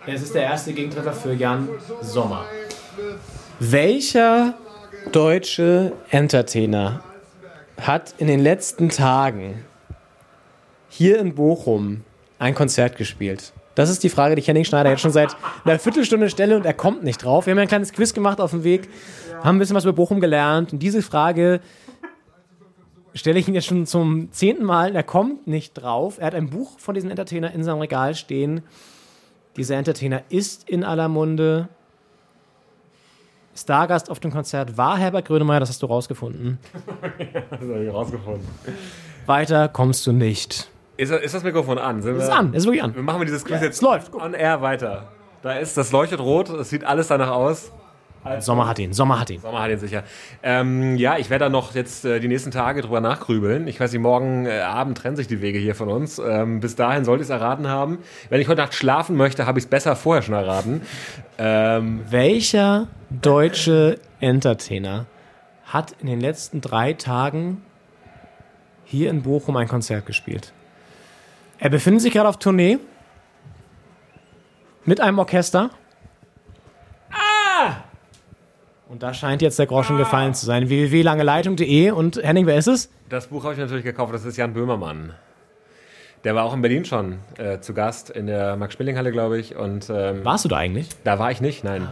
Es 0.06 0.23
ist 0.23 0.35
der 0.35 0.43
erste 0.43 0.73
Gegentreffer 0.73 1.12
für 1.12 1.32
Jan 1.32 1.69
Sommer. 2.00 2.44
Welcher 3.58 4.55
deutsche 5.11 5.93
Entertainer 6.11 7.03
hat 7.81 8.14
in 8.19 8.29
den 8.29 8.41
letzten 8.41 8.88
Tagen 8.88 9.64
hier 10.88 11.19
in 11.19 11.35
Bochum 11.35 12.05
ein 12.38 12.55
Konzert 12.55 12.97
gespielt? 12.97 13.53
Das 13.76 13.90
ist 13.90 14.02
die 14.02 14.08
Frage, 14.08 14.34
die 14.34 14.40
ich 14.40 14.49
Henning 14.49 14.64
Schneider 14.64 14.90
jetzt 14.90 15.02
schon 15.02 15.12
seit 15.12 15.37
einer 15.64 15.78
Viertelstunde 15.78 16.31
stelle 16.31 16.56
und 16.56 16.64
er 16.64 16.73
kommt 16.73 17.05
nicht 17.05 17.23
drauf. 17.23 17.46
Wir 17.46 17.52
haben 17.52 17.58
ja 17.58 17.62
ein 17.62 17.69
kleines 17.69 17.93
Quiz 17.93 18.14
gemacht 18.14 18.40
auf 18.40 18.50
dem 18.50 18.64
Weg, 18.64 18.88
haben 19.44 19.56
ein 19.56 19.58
bisschen 19.58 19.76
was 19.76 19.84
über 19.84 19.93
Bochum 19.93 20.19
gelernt 20.19 20.73
und 20.73 20.78
diese 20.78 21.02
Frage 21.02 21.61
stelle 23.12 23.38
ich 23.38 23.46
ihn 23.49 23.55
jetzt 23.55 23.67
schon 23.67 23.84
zum 23.84 24.32
zehnten 24.32 24.64
Mal. 24.64 24.90
und 24.90 24.96
Er 24.96 25.02
kommt 25.02 25.46
nicht 25.46 25.75
drauf. 25.75 26.17
Er 26.19 26.28
hat 26.28 26.34
ein 26.34 26.49
Buch 26.49 26.78
von 26.78 26.94
diesem 26.94 27.11
Entertainer 27.11 27.52
in 27.52 27.62
seinem 27.62 27.81
Regal 27.81 28.14
stehen. 28.14 28.62
Dieser 29.58 29.76
Entertainer 29.76 30.22
ist 30.31 30.69
in 30.69 30.82
aller 30.82 31.08
Munde. 31.08 31.69
Stargast 33.55 34.11
auf 34.11 34.20
dem 34.20 34.31
Konzert 34.31 34.79
war 34.79 34.96
Herbert 34.96 35.26
Grönemeyer, 35.26 35.61
das 35.61 35.69
hast 35.69 35.82
du 35.82 35.87
rausgefunden. 35.87 36.58
das 37.50 37.61
habe 37.61 37.84
ich 37.84 37.93
rausgefunden. 37.93 38.49
Weiter 39.26 39.69
kommst 39.69 40.06
du 40.06 40.12
nicht. 40.12 40.70
Ist, 40.96 41.12
ist 41.12 41.34
das 41.34 41.43
Mikrofon 41.43 41.78
an? 41.78 42.00
Sind 42.02 42.16
Es 42.16 42.25
ist 42.25 42.28
wir- 42.31 42.37
an, 42.37 42.50
es 42.52 42.58
ist 42.58 42.64
wirklich 42.66 42.82
an. 42.82 42.94
Wir 42.94 43.02
machen 43.02 43.20
dieses 43.22 43.44
Quiz 43.44 43.60
jetzt 43.60 43.76
es 43.76 43.82
läuft. 43.82 44.14
on 44.14 44.34
air 44.34 44.62
weiter. 44.62 45.08
Da 45.43 45.52
ist, 45.54 45.76
das 45.76 45.93
leuchtet 45.93 46.20
rot, 46.20 46.48
es 46.48 46.70
sieht 46.70 46.84
alles 46.84 47.08
danach 47.08 47.31
aus. 47.31 47.72
Sommer 48.41 48.67
hat 48.67 48.81
ihn, 48.81 48.93
Sommer 48.93 49.20
hat 49.20 49.31
ihn. 49.31 49.41
Sommer 49.41 49.62
hat 49.62 49.70
ihn 49.70 49.79
sicher. 49.79 50.03
Ähm, 50.43 50.96
ja, 50.96 51.17
ich 51.17 51.31
werde 51.31 51.44
da 51.44 51.48
noch 51.48 51.76
jetzt 51.76 52.05
äh, 52.05 52.19
die 52.19 52.26
nächsten 52.26 52.50
Tage 52.50 52.81
drüber 52.82 53.00
nachgrübeln. 53.00 53.69
Ich 53.69 53.79
weiß 53.79 53.93
nicht, 53.93 54.00
morgen 54.03 54.46
äh, 54.46 54.58
Abend 54.62 54.98
trennen 54.98 55.15
sich 55.15 55.29
die 55.29 55.41
Wege 55.41 55.60
hier 55.60 55.76
von 55.76 55.88
uns. 55.88 56.19
Ähm, 56.19 56.58
bis 56.58 56.74
dahin 56.74 57.05
sollte 57.05 57.22
ich 57.22 57.29
es 57.29 57.31
erraten 57.31 57.69
haben. 57.69 57.98
Wenn 58.29 58.41
ich 58.41 58.48
heute 58.48 58.62
Nacht 58.62 58.74
schlafen 58.74 59.15
möchte, 59.17 59.46
habe 59.46 59.60
ich 59.60 59.67
es 59.67 59.70
besser 59.70 59.94
vorher 59.94 60.22
schon 60.22 60.34
erraten. 60.34 60.81
Ähm, 61.38 62.00
Welcher 62.10 62.88
deutsche 63.10 64.00
Entertainer 64.19 65.06
hat 65.67 65.93
in 66.00 66.08
den 66.08 66.20
letzten 66.20 66.60
drei 66.60 66.94
Tagen 66.94 67.62
hier 68.84 69.08
in 69.10 69.22
Bochum 69.22 69.56
ein 69.56 69.69
Konzert 69.69 70.05
gespielt? 70.05 70.53
Er 71.58 71.70
befindet 71.70 72.03
sich 72.03 72.13
gerade 72.13 72.29
auf 72.29 72.39
Tournee 72.39 72.79
mit 74.84 75.01
einem 75.01 75.19
Orchester. 75.19 75.70
Ah! 77.10 77.77
Und 78.89 79.03
da 79.03 79.13
scheint 79.15 79.43
jetzt 79.43 79.58
der 79.58 79.67
Groschen 79.67 79.96
gefallen 79.96 80.34
zu 80.34 80.46
sein. 80.46 80.69
www.langeleitung.de 80.69 81.91
und 81.91 82.17
Henning, 82.22 82.46
wer 82.46 82.56
ist 82.58 82.69
es? 82.69 82.91
das 83.08 83.29
Buch 83.29 83.44
habe 83.44 83.55
ich 83.55 83.60
natürlich 83.60 83.84
gekauft, 83.84 84.13
das 84.13 84.25
ist 84.25 84.36
Jan 84.36 84.53
Böhmermann. 84.53 85.13
Der 86.25 86.34
war 86.34 86.44
auch 86.44 86.55
in 86.55 86.60
Berlin 86.63 86.84
schon 86.84 87.19
äh, 87.39 87.60
zu 87.60 87.72
Gast 87.72 88.10
in 88.10 88.27
der 88.27 88.56
Max-Schmeling-Halle, 88.56 89.13
glaube 89.13 89.39
ich. 89.39 89.55
Und 89.55 89.89
ähm, 89.91 90.25
Warst 90.25 90.44
du 90.44 90.48
da 90.48 90.56
eigentlich? 90.56 90.89
da 91.05 91.19
war 91.20 91.31
ich 91.31 91.41
nicht, 91.41 91.63
nein. 91.63 91.89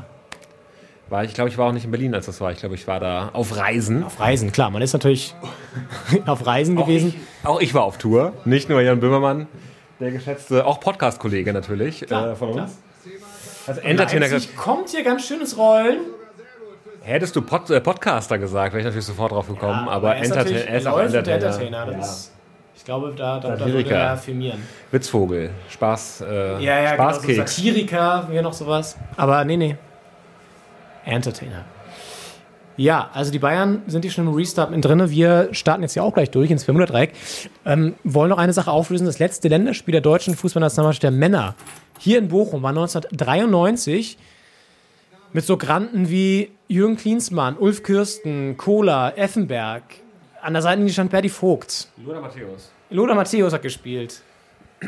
War 1.10 1.22
ich, 1.22 1.34
glaube 1.34 1.50
ich, 1.50 1.58
war 1.58 1.68
auch 1.68 1.72
nicht 1.72 1.84
in 1.84 1.90
Berlin, 1.90 2.14
als 2.14 2.26
das 2.26 2.40
war. 2.40 2.50
Ich 2.50 2.58
glaube, 2.58 2.74
ich 2.74 2.86
war 2.86 2.98
da 2.98 3.30
auf 3.34 3.56
Reisen. 3.56 4.04
Auf 4.04 4.18
Reisen, 4.18 4.52
klar. 4.52 4.70
Man 4.70 4.80
ist 4.80 4.94
natürlich 4.94 5.34
auf 6.26 6.46
Reisen 6.46 6.76
gewesen. 6.76 7.14
Auch 7.44 7.60
ich 7.60 7.74
war 7.74 7.82
auf 7.82 7.98
Tour, 7.98 8.32
nicht 8.44 8.68
nur 8.68 8.80
Jan 8.80 9.00
Böhmermann, 9.00 9.46
der 10.00 10.10
geschätzte, 10.12 10.64
auch 10.66 10.80
Podcast-Kollege 10.80 11.52
natürlich 11.52 12.10
äh, 12.10 12.34
von 12.34 12.52
klar. 12.52 12.64
uns. 12.64 12.78
Also 13.66 13.80
Entertainer 13.80 14.28
gesagt, 14.28 14.56
kommt 14.56 14.90
hier 14.90 15.02
ganz 15.04 15.26
schön 15.26 15.40
ins 15.40 15.56
Rollen. 15.56 15.98
hättest 17.02 17.36
du 17.36 17.42
Pod, 17.42 17.70
äh, 17.70 17.80
Podcaster 17.80 18.38
gesagt, 18.38 18.72
wäre 18.72 18.80
ich 18.80 18.84
natürlich 18.84 19.06
sofort 19.06 19.32
drauf 19.32 19.46
gekommen, 19.46 19.88
aber 19.88 20.16
er 20.16 20.22
ist, 20.22 20.30
er 20.34 20.76
ist 20.76 20.86
auch 20.86 20.98
Entertainer. 20.98 21.46
Entertainer. 21.46 21.86
Das 21.86 22.10
ist, 22.10 22.32
ich 22.76 22.84
glaube, 22.84 23.14
da, 23.16 23.40
da, 23.40 23.56
da 23.56 23.66
würde 23.66 23.90
er 23.90 24.16
firmieren. 24.16 24.62
Witzvogel, 24.90 25.50
Spaß, 25.70 26.22
äh, 26.22 26.62
Ja, 26.62 26.80
ja, 26.80 26.96
genau, 26.96 27.08
so 27.10 27.20
Spaßkeks. 27.20 27.36
Satiriker, 27.56 28.26
wäre 28.30 28.42
noch 28.42 28.52
sowas. 28.52 28.96
Aber 29.16 29.44
nee, 29.44 29.56
nee. 29.56 29.76
Entertainer. 31.04 31.64
Ja, 32.76 33.10
also 33.12 33.30
die 33.30 33.38
Bayern 33.38 33.82
sind 33.86 34.02
hier 34.02 34.10
schon 34.10 34.26
im 34.26 34.34
Restart 34.34 34.72
mit 34.72 34.84
drin. 34.84 35.08
Wir 35.08 35.48
starten 35.52 35.82
jetzt 35.82 35.94
ja 35.94 36.02
auch 36.02 36.12
gleich 36.12 36.30
durch 36.30 36.50
ins 36.50 36.64
Bermuda-Dreieck. 36.64 37.12
Ähm, 37.64 37.94
wollen 38.02 38.30
noch 38.30 38.38
eine 38.38 38.52
Sache 38.52 38.70
auflösen. 38.70 39.06
Das 39.06 39.20
letzte 39.20 39.48
Länderspiel 39.48 39.92
der 39.92 40.00
deutschen 40.00 40.34
Fußballnationalmannschaft 40.34 41.04
der 41.04 41.12
Männer 41.12 41.54
hier 41.98 42.18
in 42.18 42.28
Bochum 42.28 42.62
war 42.62 42.70
1993 42.70 44.18
mit 45.32 45.44
so 45.44 45.56
Granden 45.56 46.10
wie 46.10 46.50
Jürgen 46.68 46.96
Klinsmann, 46.96 47.56
Ulf 47.56 47.82
Kürsten, 47.82 48.56
Kohler, 48.56 49.14
Effenberg. 49.16 49.82
An 50.40 50.52
der 50.52 50.62
Seite 50.62 50.88
stand 50.90 51.10
Berti 51.10 51.28
Vogt. 51.28 51.88
Lothar 52.04 52.20
Matthäus. 52.20 52.70
Lothar 52.90 53.14
Matthäus 53.14 53.52
hat 53.52 53.62
gespielt. 53.62 54.22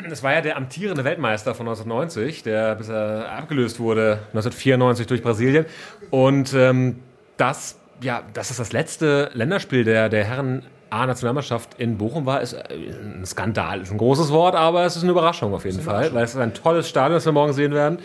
Das 0.08 0.22
war 0.22 0.32
ja 0.32 0.40
der 0.40 0.56
amtierende 0.56 1.04
Weltmeister 1.04 1.54
von 1.54 1.66
1990, 1.68 2.42
der 2.42 2.74
bis 2.74 2.88
er 2.88 3.30
abgelöst 3.30 3.78
wurde 3.78 4.20
1994 4.28 5.06
durch 5.06 5.22
Brasilien. 5.22 5.66
Und 6.10 6.52
ähm, 6.54 7.00
das, 7.36 7.78
ja, 8.00 8.22
dass 8.34 8.50
es 8.50 8.56
das 8.56 8.72
letzte 8.72 9.30
Länderspiel 9.34 9.84
der, 9.84 10.08
der 10.08 10.24
Herren 10.24 10.62
A-Nationalmannschaft 10.90 11.74
in 11.78 11.98
Bochum 11.98 12.26
war, 12.26 12.40
ist 12.40 12.52
äh, 12.54 12.64
ein 12.70 13.24
Skandal. 13.26 13.80
Ist 13.80 13.90
ein 13.90 13.98
großes 13.98 14.30
Wort, 14.30 14.54
aber 14.54 14.84
es 14.84 14.96
ist 14.96 15.02
eine 15.02 15.12
Überraschung 15.12 15.52
auf 15.54 15.64
jeden 15.64 15.80
Fall, 15.80 16.12
weil 16.14 16.24
es 16.24 16.34
ist 16.34 16.40
ein 16.40 16.54
tolles 16.54 16.88
Stadion, 16.88 17.14
das 17.14 17.24
wir 17.24 17.32
morgen 17.32 17.52
sehen 17.52 17.72
werden. 17.72 17.98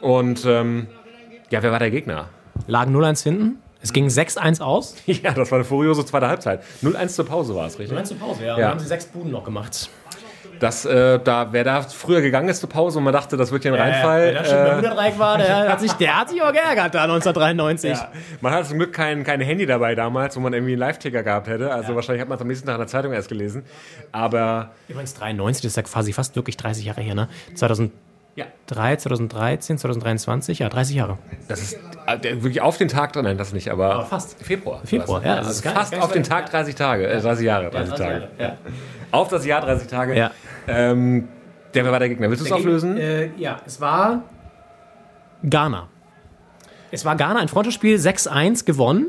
Und 0.00 0.44
ähm, 0.44 0.88
ja, 1.50 1.62
wer 1.62 1.72
war 1.72 1.78
der 1.78 1.90
Gegner? 1.90 2.28
Lagen 2.66 2.94
0-1 2.96 3.22
hinten. 3.22 3.58
Es 3.80 3.92
ging 3.92 4.06
6-1 4.06 4.62
aus. 4.62 4.94
Ja, 5.06 5.32
das 5.32 5.50
war 5.50 5.58
eine 5.58 5.64
furiose 5.64 6.04
zweite 6.06 6.26
Halbzeit. 6.26 6.62
0-1 6.82 7.08
zur 7.08 7.26
Pause 7.26 7.54
war 7.54 7.66
es, 7.66 7.78
richtig? 7.78 7.96
0-1 7.96 8.04
zur 8.04 8.18
Pause, 8.18 8.40
ja. 8.40 8.46
Ja. 8.46 8.56
Dann 8.56 8.70
haben 8.70 8.78
sie 8.80 8.86
sechs 8.86 9.04
Buden 9.06 9.30
noch 9.30 9.44
gemacht. 9.44 9.90
Das, 10.64 10.86
äh, 10.86 11.18
da, 11.22 11.48
wer 11.52 11.62
da 11.62 11.82
früher 11.82 12.22
gegangen 12.22 12.48
ist 12.48 12.60
zur 12.60 12.70
Pause 12.70 12.96
und 12.98 13.04
man 13.04 13.12
dachte, 13.12 13.36
das 13.36 13.52
wird 13.52 13.64
hier 13.64 13.74
ein 13.74 13.78
Reinfall. 13.78 14.22
Wer 14.32 14.32
da 14.32 14.44
schon 14.44 14.56
äh, 15.14 15.18
war, 15.18 15.36
der 15.36 15.68
hat, 15.68 15.80
sich, 15.80 15.92
der 15.92 16.18
hat 16.18 16.30
sich 16.30 16.40
auch 16.42 16.52
geärgert 16.52 16.94
da 16.94 17.02
1993. 17.04 17.90
Ja. 17.90 18.08
Man 18.40 18.52
hatte 18.54 18.68
zum 18.68 18.78
Glück 18.78 18.94
kein, 18.94 19.24
kein 19.24 19.42
Handy 19.42 19.66
dabei 19.66 19.94
damals, 19.94 20.36
wo 20.36 20.40
man 20.40 20.54
irgendwie 20.54 20.72
einen 20.72 20.80
Live-Ticker 20.80 21.22
gehabt 21.22 21.48
hätte. 21.48 21.70
Also 21.70 21.94
wahrscheinlich 21.94 22.22
hat 22.22 22.28
man 22.30 22.36
es 22.36 22.42
am 22.42 22.48
nächsten 22.48 22.66
Tag 22.66 22.76
in 22.76 22.80
der 22.80 22.86
Zeitung 22.88 23.12
erst 23.12 23.28
gelesen. 23.28 23.64
Aber 24.10 24.70
Übrigens 24.88 25.12
93, 25.14 25.62
das 25.62 25.72
ist 25.72 25.76
ja 25.76 25.82
quasi 25.82 26.12
fast 26.14 26.34
wirklich 26.34 26.56
30 26.56 26.86
Jahre 26.86 27.02
her, 27.02 27.14
ne? 27.14 27.28
2003, 27.54 27.92
ja, 28.36 28.46
2013, 28.66 29.76
2023, 29.78 30.58
ja, 30.60 30.68
30 30.70 30.96
Jahre. 30.96 31.18
das 31.46 31.60
ist 31.60 31.74
äh, 32.06 32.22
wirklich 32.42 32.62
auf 32.62 32.78
den 32.78 32.88
Tag 32.88 33.12
dran. 33.12 33.24
Nein, 33.24 33.36
das 33.38 33.52
nicht, 33.52 33.70
aber, 33.70 33.94
Aber 33.94 34.06
fast. 34.06 34.42
Februar. 34.42 34.80
Februar, 34.84 35.22
war's. 35.22 35.24
ja, 35.26 35.36
Das 35.36 35.50
ist 35.50 35.62
gar- 35.62 35.74
fast 35.74 35.94
auf 36.00 36.10
den 36.12 36.22
Tag 36.22 36.50
30 36.50 36.74
Tage, 36.74 37.06
äh, 37.06 37.20
30 37.20 37.44
Jahre, 37.44 37.70
30 37.70 37.94
Tage. 37.94 38.28
Ja. 38.38 38.56
Auf 39.10 39.28
das 39.28 39.44
Jahr 39.46 39.60
30 39.60 39.88
Tage. 39.88 40.16
Ja. 40.16 40.30
Ähm, 40.66 41.28
der 41.74 41.84
wer 41.84 41.92
war 41.92 41.98
der 41.98 42.08
Gegner? 42.08 42.28
Willst 42.30 42.42
du 42.42 42.46
es 42.46 42.52
auflösen? 42.52 42.96
Äh, 42.96 43.30
ja, 43.36 43.60
es 43.66 43.80
war 43.80 44.22
Ghana. 45.42 45.88
Es 46.90 47.04
war 47.04 47.16
Ghana, 47.16 47.40
ein 47.40 47.48
Freundschaftsspiel, 47.48 47.96
6-1 47.96 48.64
gewonnen. 48.64 49.08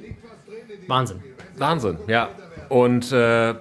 Wahnsinn. 0.88 1.22
Wahnsinn, 1.58 1.98
ja. 2.08 2.30
Und 2.70 3.12
äh, 3.12 3.54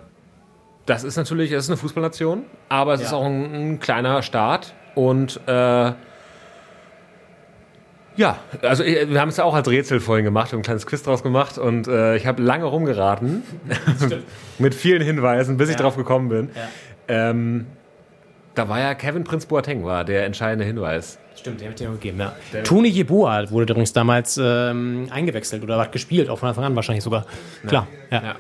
das 0.87 1.05
ist 1.05 1.17
natürlich, 1.17 1.53
es 1.53 1.65
ist 1.65 1.71
eine 1.71 1.77
Fußballnation, 1.77 2.45
aber 2.69 2.95
es 2.95 3.03
ist 3.03 3.13
Ja. 3.13 3.19
auch 3.19 3.25
ein, 3.25 3.55
ein 3.73 3.81
kleiner 3.81 4.23
Staat 4.23 4.75
und 4.95 5.41
äh, 5.47 5.93
ja, 8.17 8.39
also 8.63 8.83
äh, 8.85 9.09
wir 9.11 9.21
haben 9.21 9.29
es 9.31 9.37
ja 9.39 9.45
auch 9.45 9.55
als 9.55 9.69
Rätsel 9.69 10.01
vorhin 10.01 10.25
gemacht, 10.25 10.53
wir 10.53 10.57
haben 10.57 10.61
ein 10.61 10.65
kleines 10.65 10.87
Quiz 10.87 11.03
draus 11.03 11.23
gemacht 11.23 11.59
und 11.59 11.89
äh, 11.89 12.17
ich 12.17 12.27
habe 12.27 12.43
lange 12.43 12.65
rumgeraten 12.65 13.43
mit 14.59 14.75
vielen 14.75 15.03
Hinweisen, 15.03 15.57
bis 15.57 15.69
ich 15.69 15.75
Ja. 15.77 15.83
drauf 15.83 15.97
gekommen 15.97 16.29
bin. 16.29 16.51
Ja. 16.55 16.69
Ähm, 17.31 17.67
da 18.55 18.69
war 18.69 18.81
ja 18.81 18.95
Kevin 18.95 19.25
Prinz 19.25 19.47
Boateng 19.47 19.85
war 19.85 20.05
der 20.05 20.25
entscheidende 20.27 20.65
Hinweis. 20.65 21.19
Stimmt, 21.37 21.61
den 21.61 21.67
habe 21.67 21.75
ich 21.75 21.81
dir 21.81 21.89
auch 21.91 21.95
gegeben, 21.95 22.21
ja. 22.21 22.35
Toni 22.63 22.89
Jeboa 22.89 23.51
wurde 23.51 23.73
übrigens 23.73 23.93
damals 23.93 24.41
ähm, 24.43 25.09
eingewechselt 25.11 25.63
oder 25.63 25.79
hat 25.79 25.93
gespielt, 25.93 26.29
auch 26.29 26.39
von 26.39 26.49
Anfang 26.49 26.65
an 26.65 26.77
wahrscheinlich 26.77 27.05
sogar. 27.05 27.27
Klar, 27.67 27.87
ja. 28.11 28.23
Ja. 28.23 28.37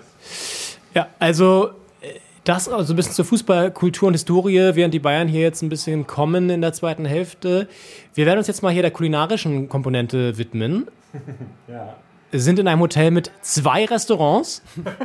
Ja, 0.94 1.09
also 1.18 1.71
äh, 2.00 2.18
das 2.44 2.68
also 2.68 2.92
ein 2.92 2.97
bisschen 2.97 3.14
zur 3.14 3.25
Fußballkultur 3.25 4.06
und 4.09 4.14
Historie, 4.14 4.71
während 4.75 4.94
die 4.94 5.00
Bayern 5.00 5.26
hier 5.26 5.40
jetzt 5.40 5.62
ein 5.62 5.68
bisschen 5.68 6.06
kommen 6.06 6.49
in 6.50 6.61
der 6.61 6.73
zweiten 6.73 7.04
Hälfte. 7.04 7.68
Wir 8.14 8.26
werden 8.26 8.38
uns 8.38 8.47
jetzt 8.47 8.62
mal 8.62 8.73
hier 8.73 8.83
der 8.83 8.90
kulinarischen 8.90 9.68
Komponente 9.68 10.38
widmen. 10.38 10.87
Ja. 11.68 11.97
Wir 12.33 12.40
sind 12.40 12.59
in 12.59 12.66
einem 12.66 12.80
Hotel 12.80 13.12
mit 13.12 13.30
zwei 13.42 13.85
Restaurants 13.85 14.61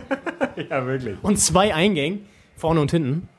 ja, 0.69 0.83
wirklich. 0.87 1.15
und 1.21 1.37
zwei 1.37 1.75
Eingängen, 1.75 2.25
vorne 2.55 2.81
und 2.81 2.89
hinten. 2.89 3.29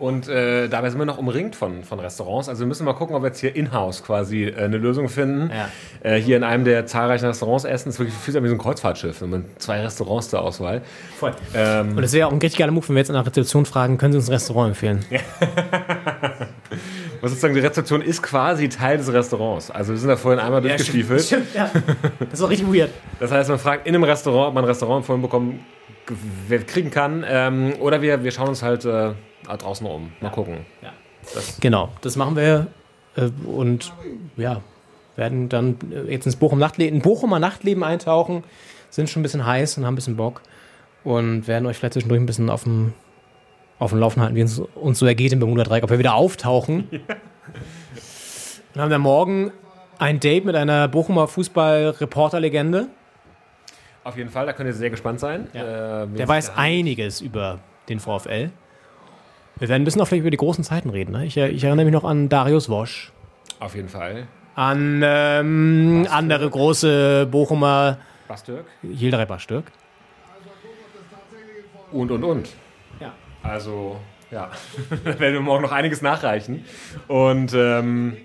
Und 0.00 0.28
äh, 0.28 0.66
dabei 0.68 0.88
sind 0.88 0.98
wir 0.98 1.04
noch 1.04 1.18
umringt 1.18 1.54
von, 1.54 1.84
von 1.84 2.00
Restaurants. 2.00 2.48
Also 2.48 2.60
wir 2.60 2.66
müssen 2.66 2.84
mal 2.86 2.94
gucken, 2.94 3.14
ob 3.14 3.22
wir 3.22 3.28
jetzt 3.28 3.38
hier 3.40 3.54
in-house 3.54 4.02
quasi 4.02 4.44
äh, 4.46 4.56
eine 4.56 4.78
Lösung 4.78 5.08
finden. 5.10 5.50
Ja. 5.54 5.68
Äh, 6.02 6.18
hier 6.20 6.38
in 6.38 6.42
einem 6.42 6.64
der 6.64 6.86
zahlreichen 6.86 7.26
Restaurants 7.26 7.64
essen. 7.64 7.90
Es 7.90 7.96
ist 7.96 7.98
wirklich 8.00 8.14
fühlt 8.16 8.32
sich 8.32 8.38
an 8.38 8.44
wie 8.44 8.48
so 8.48 8.54
ein 8.54 8.58
Kreuzfahrtschiff. 8.58 9.20
Wenn 9.20 9.28
man 9.30 9.44
zwei 9.58 9.80
Restaurants 9.82 10.30
zur 10.30 10.40
Auswahl. 10.40 10.80
Voll. 11.18 11.32
Ähm, 11.54 11.96
Und 11.98 12.02
es 12.02 12.12
wäre 12.14 12.26
auch 12.28 12.32
ein 12.32 12.38
richtig 12.38 12.58
geiler 12.58 12.72
Move, 12.72 12.88
wenn 12.88 12.96
wir 12.96 13.00
jetzt 13.00 13.10
an 13.10 13.14
der 13.16 13.26
Rezeption 13.26 13.66
fragen, 13.66 13.98
können 13.98 14.12
Sie 14.12 14.18
uns 14.18 14.28
ein 14.28 14.32
Restaurant 14.32 14.68
empfehlen? 14.70 15.04
was 17.20 17.30
sozusagen 17.32 17.54
die 17.54 17.60
Rezeption 17.60 18.00
ist 18.02 18.22
quasi 18.22 18.68
Teil 18.68 18.96
des 18.96 19.12
Restaurants. 19.12 19.70
Also 19.70 19.92
wir 19.92 19.98
sind 19.98 20.08
da 20.08 20.16
vorhin 20.16 20.40
einmal 20.40 20.62
durchgestiefelt. 20.62 21.22
Stimmt, 21.22 21.54
ja. 21.54 21.70
Das 22.20 22.32
ist 22.38 22.42
auch 22.42 22.48
richtig 22.50 22.72
weird. 22.72 22.90
Das 23.18 23.30
heißt, 23.30 23.50
man 23.50 23.58
fragt 23.58 23.86
in 23.86 23.94
einem 23.94 24.04
Restaurant, 24.04 24.48
ob 24.48 24.54
man 24.54 24.64
ein 24.64 24.68
Restaurant 24.68 25.04
vorhin 25.04 25.20
bekommen 25.22 25.60
ge- 26.48 26.62
kriegen 26.64 26.90
kann. 26.90 27.22
Ähm, 27.28 27.74
oder 27.80 28.00
wir, 28.00 28.24
wir 28.24 28.30
schauen 28.30 28.48
uns 28.48 28.62
halt 28.62 28.84
äh, 28.86 29.10
draußen 29.46 29.86
um. 29.86 30.12
Mal 30.20 30.30
gucken. 30.30 30.66
Genau, 31.60 31.90
das 32.00 32.16
machen 32.16 32.36
wir 32.36 32.68
äh, 33.16 33.30
und 33.46 33.92
ja, 34.36 34.62
werden 35.16 35.48
dann 35.48 35.76
äh, 35.92 36.10
jetzt 36.12 36.26
ins 36.26 36.36
Bochum 36.36 36.58
Nachtleben, 36.58 36.96
in 36.96 37.02
Bochumer 37.02 37.38
Nachtleben 37.38 37.84
eintauchen, 37.84 38.44
sind 38.88 39.10
schon 39.10 39.20
ein 39.20 39.22
bisschen 39.22 39.44
heiß 39.44 39.78
und 39.78 39.86
haben 39.86 39.92
ein 39.92 39.96
bisschen 39.96 40.16
Bock 40.16 40.42
und 41.04 41.46
werden 41.46 41.66
euch 41.66 41.76
vielleicht 41.76 41.94
zwischendurch 41.94 42.20
ein 42.20 42.26
bisschen 42.26 42.48
auf 42.50 42.64
dem, 42.64 42.94
auf 43.78 43.90
dem 43.90 44.00
Laufen 44.00 44.22
halten, 44.22 44.34
wie 44.34 44.40
es 44.40 44.58
uns 44.58 44.98
so 44.98 45.06
ergeht 45.06 45.32
im 45.32 45.40
Bermuda 45.40 45.64
Dreieck, 45.64 45.84
ob 45.84 45.90
wir 45.90 45.98
wieder 45.98 46.14
auftauchen. 46.14 46.88
Dann 48.74 48.82
haben 48.82 48.90
wir 48.90 48.98
morgen 48.98 49.52
ein 49.98 50.20
Date 50.20 50.44
mit 50.44 50.54
einer 50.54 50.88
Bochumer 50.88 51.28
Fußball-Reporter-Legende. 51.28 52.88
Auf 54.04 54.16
jeden 54.16 54.30
Fall, 54.30 54.46
da 54.46 54.52
könnt 54.54 54.68
ihr 54.68 54.72
sehr 54.72 54.88
gespannt 54.90 55.20
sein. 55.20 55.48
Ja. 55.52 56.04
Äh, 56.04 56.08
Der 56.08 56.26
weiß 56.26 56.56
einiges 56.56 57.20
über 57.20 57.58
den 57.88 58.00
VfL. 58.00 58.50
Wir 59.60 59.68
werden 59.68 59.82
ein 59.82 59.84
bisschen 59.84 60.00
auch 60.00 60.08
vielleicht 60.08 60.22
über 60.22 60.30
die 60.30 60.38
großen 60.38 60.64
Zeiten 60.64 60.88
reden. 60.88 61.12
Ne? 61.12 61.26
Ich, 61.26 61.36
äh, 61.36 61.48
ich 61.48 61.62
erinnere 61.62 61.84
mich 61.84 61.92
noch 61.92 62.04
an 62.04 62.30
Darius 62.30 62.70
Wosch. 62.70 63.12
Auf 63.60 63.76
jeden 63.76 63.90
Fall. 63.90 64.26
an 64.54 65.02
ähm, 65.04 66.06
andere 66.10 66.48
große 66.48 67.28
Bochumer 67.30 67.98
Bastürk. 68.26 68.64
Hilderei 68.82 69.26
Bastürk. 69.26 69.66
Und, 71.92 72.10
und, 72.10 72.24
und. 72.24 72.48
Ja. 73.00 73.12
Also, 73.42 73.96
ja, 74.30 74.50
da 75.04 75.18
werden 75.20 75.34
wir 75.34 75.40
morgen 75.40 75.62
noch 75.62 75.72
einiges 75.72 76.00
nachreichen. 76.00 76.64
Und 77.08 77.52
ähm, 77.54 78.16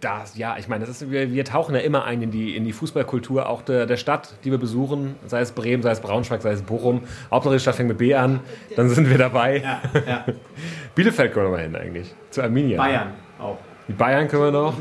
das, 0.00 0.36
ja, 0.38 0.56
ich 0.58 0.68
meine, 0.68 0.86
das 0.86 1.02
ist, 1.02 1.10
wir, 1.10 1.32
wir 1.32 1.44
tauchen 1.44 1.74
ja 1.74 1.80
immer 1.80 2.04
ein 2.04 2.22
in 2.22 2.30
die, 2.30 2.56
in 2.56 2.64
die 2.64 2.72
Fußballkultur 2.72 3.48
auch 3.48 3.62
der, 3.62 3.86
der 3.86 3.96
Stadt, 3.96 4.34
die 4.44 4.50
wir 4.50 4.58
besuchen, 4.58 5.16
sei 5.26 5.40
es 5.40 5.52
Bremen, 5.52 5.82
sei 5.82 5.90
es 5.90 6.00
Braunschweig, 6.00 6.40
sei 6.42 6.52
es 6.52 6.62
Bochum. 6.62 7.02
Hauptsache 7.30 7.54
die 7.54 7.60
Stadt 7.60 7.74
fängt 7.74 7.88
mit 7.88 7.98
B 7.98 8.14
an, 8.14 8.40
dann 8.76 8.88
sind 8.88 9.10
wir 9.10 9.18
dabei. 9.18 9.58
Ja, 9.58 9.80
ja. 10.06 10.24
Bielefeld 10.94 11.32
können 11.32 11.46
wir 11.46 11.50
mal 11.50 11.62
hin 11.62 11.76
eigentlich, 11.76 12.14
zu 12.30 12.42
Arminia. 12.42 12.78
Bayern 12.78 13.14
auch. 13.38 13.58
Die 13.88 13.92
Bayern 13.92 14.28
können 14.28 14.42
wir 14.44 14.50
noch, 14.52 14.74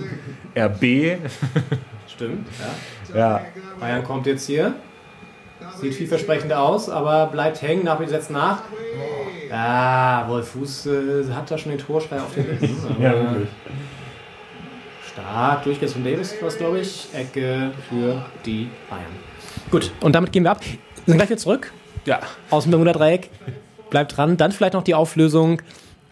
RB, 0.56 1.20
Stimmt. 2.08 2.48
Ja. 3.14 3.18
ja, 3.18 3.42
Bayern 3.80 4.04
kommt 4.04 4.26
jetzt 4.26 4.48
hier. 4.48 4.74
Sieht 5.80 5.96
vielversprechend 5.96 6.54
aus, 6.54 6.90
aber 6.90 7.28
bleibt 7.28 7.62
hängen, 7.62 7.84
Napoli 7.84 8.08
setzt 8.08 8.32
nach. 8.32 8.62
Ah, 9.52 10.28
Wolf 10.28 10.50
Fuß 10.50 10.88
äh, 10.88 11.34
hat 11.34 11.50
da 11.50 11.58
schon 11.58 11.72
den 11.72 11.80
Torschrei 11.80 12.18
auf 12.18 12.34
den 12.34 12.48
Lippen. 12.48 13.02
ja, 13.02 13.14
wirklich. 13.14 13.50
Stark 15.18 15.64
durchgesetzt 15.64 15.94
von 15.96 16.04
Davis, 16.04 16.36
was 16.42 16.58
glaube 16.58 16.80
ich. 16.80 17.08
Ecke 17.12 17.72
für 17.90 18.24
die 18.46 18.70
Bayern. 18.88 19.06
Gut, 19.72 19.92
und 20.02 20.14
damit 20.14 20.32
gehen 20.32 20.44
wir 20.44 20.52
ab. 20.52 20.62
Wir 20.62 20.78
sind 21.08 21.18
gleich 21.18 21.30
wieder 21.30 21.40
zurück 21.40 21.74
Ja, 22.06 22.20
aus 22.52 22.64
dem 22.66 22.72
Bermuda-Dreieck. 22.72 23.32
Bleibt 23.90 24.16
dran. 24.16 24.38
Dann 24.38 24.52
vielleicht 24.52 24.74
noch 24.74 24.84
die 24.84 24.94
Auflösung, 24.94 25.62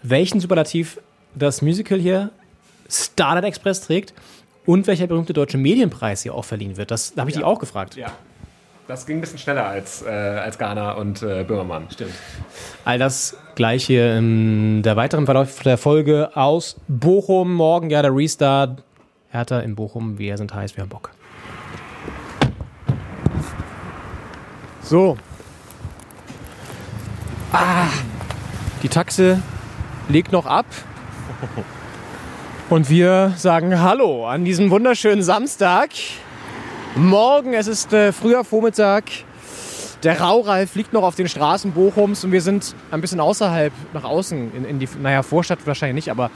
welchen 0.01 0.39
Superlativ 0.39 0.99
das 1.35 1.61
Musical 1.61 1.99
hier 1.99 2.31
Starlight 2.89 3.43
Express 3.43 3.81
trägt 3.81 4.13
und 4.65 4.87
welcher 4.87 5.05
berühmte 5.05 5.33
deutsche 5.33 5.59
Medienpreis 5.59 6.23
hier 6.23 6.33
auch 6.33 6.45
verliehen 6.45 6.75
wird. 6.75 6.89
Das 6.89 7.13
da 7.13 7.21
habe 7.21 7.29
ich 7.29 7.35
dich 7.35 7.45
auch 7.45 7.59
gefragt. 7.59 7.95
ja. 7.95 8.11
Das 8.87 9.05
ging 9.07 9.17
ein 9.17 9.21
bisschen 9.21 9.39
schneller 9.39 9.65
als, 9.65 10.03
äh, 10.03 10.09
als 10.09 10.59
Ghana 10.59 10.91
und 10.93 11.23
äh, 11.23 11.43
Böhmermann. 11.43 11.87
Stimmt. 11.91 12.13
All 12.85 12.99
das 12.99 13.35
gleich 13.55 13.83
hier 13.85 14.17
in 14.17 14.83
der 14.83 14.95
weiteren 14.95 15.25
Verlauf 15.25 15.59
der 15.63 15.79
Folge 15.79 16.29
aus 16.35 16.75
Bochum. 16.87 17.53
Morgen 17.55 17.89
ja 17.89 18.03
der 18.03 18.15
Restart. 18.15 18.83
Hertha 19.35 19.59
in 19.59 19.75
Bochum. 19.75 20.17
Wir 20.17 20.37
sind 20.37 20.53
heiß, 20.53 20.75
wir 20.77 20.83
haben 20.83 20.89
Bock. 20.89 21.11
So. 24.81 25.17
Ah, 27.51 27.87
die 28.83 28.89
Taxe 28.89 29.41
legt 30.09 30.31
noch 30.31 30.45
ab. 30.45 30.65
Und 32.69 32.89
wir 32.89 33.33
sagen 33.37 33.79
Hallo 33.79 34.27
an 34.27 34.45
diesem 34.45 34.71
wunderschönen 34.71 35.21
Samstag 35.21 35.89
Morgen, 36.97 37.53
es 37.53 37.67
ist 37.67 37.91
äh, 37.91 38.13
früher 38.13 38.45
Vormittag. 38.45 39.03
Der 40.03 40.21
Raureif 40.21 40.75
liegt 40.75 40.93
noch 40.93 41.03
auf 41.03 41.15
den 41.15 41.27
Straßen 41.27 41.73
Bochums 41.73 42.23
und 42.23 42.31
wir 42.31 42.41
sind 42.41 42.73
ein 42.89 43.01
bisschen 43.01 43.19
außerhalb, 43.19 43.73
nach 43.91 44.05
außen, 44.05 44.55
in, 44.55 44.63
in 44.63 44.79
die, 44.79 44.87
naja, 45.01 45.21
Vorstadt 45.21 45.59
wahrscheinlich 45.65 46.05
nicht, 46.05 46.11
aber 46.11 46.31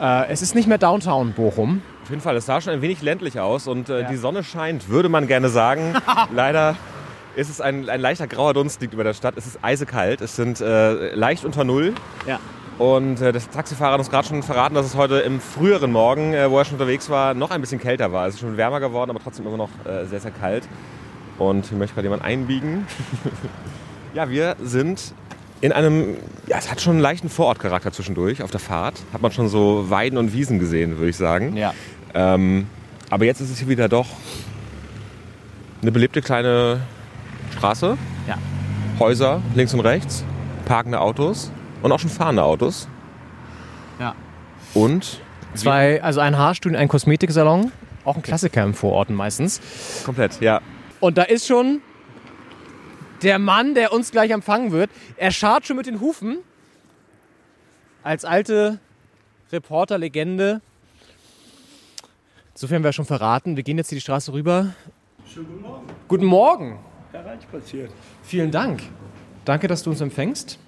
äh, 0.00 0.28
es 0.28 0.42
ist 0.42 0.56
nicht 0.56 0.66
mehr 0.66 0.78
Downtown 0.78 1.34
Bochum. 1.34 1.82
Auf 2.06 2.10
jeden 2.10 2.22
Fall, 2.22 2.36
es 2.36 2.46
sah 2.46 2.60
schon 2.60 2.72
ein 2.72 2.82
wenig 2.82 3.02
ländlich 3.02 3.40
aus 3.40 3.66
und 3.66 3.88
äh, 3.88 4.02
Ja. 4.02 4.08
die 4.08 4.14
Sonne 4.14 4.44
scheint, 4.44 4.88
würde 4.88 5.08
man 5.08 5.26
gerne 5.26 5.48
sagen. 5.48 5.92
Leider 6.32 6.76
ist 7.34 7.50
es 7.50 7.60
ein, 7.60 7.88
ein 7.88 8.00
leichter 8.00 8.28
grauer 8.28 8.54
Dunst 8.54 8.80
liegt 8.80 8.94
über 8.94 9.02
der 9.02 9.12
Stadt. 9.12 9.34
Es 9.36 9.44
ist 9.44 9.58
eisekalt, 9.62 10.20
es 10.20 10.36
sind 10.36 10.60
äh, 10.60 11.12
leicht 11.16 11.44
unter 11.44 11.64
Null. 11.64 11.94
Ja. 12.24 12.38
Und 12.78 13.20
äh, 13.20 13.32
das 13.32 13.50
Taxifahrer 13.50 13.94
hat 13.94 13.98
uns 13.98 14.08
gerade 14.08 14.28
schon 14.28 14.44
verraten, 14.44 14.76
dass 14.76 14.86
es 14.86 14.94
heute 14.94 15.16
im 15.18 15.40
früheren 15.40 15.90
Morgen, 15.90 16.32
äh, 16.32 16.48
wo 16.48 16.58
er 16.60 16.64
schon 16.64 16.74
unterwegs 16.74 17.10
war, 17.10 17.34
noch 17.34 17.50
ein 17.50 17.60
bisschen 17.60 17.80
kälter 17.80 18.12
war. 18.12 18.28
Es 18.28 18.34
ist 18.34 18.40
schon 18.40 18.56
wärmer 18.56 18.78
geworden, 18.78 19.10
aber 19.10 19.18
trotzdem 19.18 19.44
immer 19.44 19.56
noch 19.56 19.70
äh, 19.84 20.04
sehr, 20.06 20.20
sehr 20.20 20.30
kalt. 20.30 20.62
Und 21.38 21.66
hier 21.66 21.76
möchte 21.76 21.94
gerade 21.96 22.06
jemand 22.06 22.22
einbiegen. 22.22 22.86
ja, 24.14 24.30
wir 24.30 24.54
sind 24.62 25.12
in 25.62 25.72
einem, 25.72 26.18
ja, 26.46 26.58
es 26.58 26.70
hat 26.70 26.80
schon 26.82 26.92
einen 26.92 27.00
leichten 27.00 27.30
Vorortcharakter 27.30 27.90
zwischendurch 27.90 28.42
auf 28.42 28.50
der 28.50 28.60
Fahrt. 28.60 29.02
Hat 29.12 29.22
man 29.22 29.32
schon 29.32 29.48
so 29.48 29.90
Weiden 29.90 30.18
und 30.18 30.32
Wiesen 30.34 30.58
gesehen, 30.58 30.98
würde 30.98 31.08
ich 31.10 31.16
sagen. 31.16 31.56
Ja. 31.56 31.72
Ähm, 32.16 32.66
aber 33.10 33.26
jetzt 33.26 33.40
ist 33.40 33.50
es 33.50 33.58
hier 33.58 33.68
wieder 33.68 33.88
doch 33.88 34.06
eine 35.82 35.92
belebte 35.92 36.22
kleine 36.22 36.80
Straße. 37.52 37.98
Ja. 38.26 38.38
Häuser 38.98 39.42
links 39.54 39.74
und 39.74 39.80
rechts, 39.80 40.24
parkende 40.64 40.98
Autos 40.98 41.52
und 41.82 41.92
auch 41.92 42.00
schon 42.00 42.08
fahrende 42.08 42.42
Autos. 42.42 42.88
Ja. 44.00 44.14
Und 44.72 45.20
Zwei, 45.54 46.02
also 46.02 46.20
ein 46.20 46.36
Haarstudio, 46.36 46.78
ein 46.78 46.88
Kosmetiksalon, 46.88 47.70
auch 48.04 48.16
ein 48.16 48.22
Klassiker 48.22 48.62
im 48.62 48.74
Vororten 48.74 49.14
meistens. 49.14 49.60
komplett, 50.04 50.40
ja. 50.40 50.60
Und 51.00 51.18
da 51.18 51.22
ist 51.22 51.46
schon 51.46 51.80
der 53.22 53.38
Mann, 53.38 53.74
der 53.74 53.92
uns 53.92 54.10
gleich 54.10 54.30
empfangen 54.30 54.72
wird. 54.72 54.90
Er 55.16 55.30
scharrt 55.30 55.66
schon 55.66 55.76
mit 55.76 55.86
den 55.86 56.00
Hufen. 56.00 56.38
Als 58.02 58.24
alte 58.24 58.78
Reporterlegende. 59.52 60.60
Insofern 62.56 62.76
haben 62.76 62.84
wir 62.84 62.92
schon 62.94 63.04
verraten. 63.04 63.54
Wir 63.56 63.62
gehen 63.62 63.76
jetzt 63.76 63.90
hier 63.90 63.96
die 63.96 64.00
Straße 64.00 64.32
rüber. 64.32 64.72
Schönen 65.30 65.46
guten 65.46 65.60
Morgen. 65.60 65.86
Guten 66.08 66.24
Morgen. 66.24 66.78
Hereinspaziert. 67.12 67.90
Vielen 68.22 68.50
Dank. 68.50 68.82
Danke, 69.44 69.68
dass 69.68 69.82
du 69.82 69.90
uns 69.90 70.00
empfängst. 70.00 70.58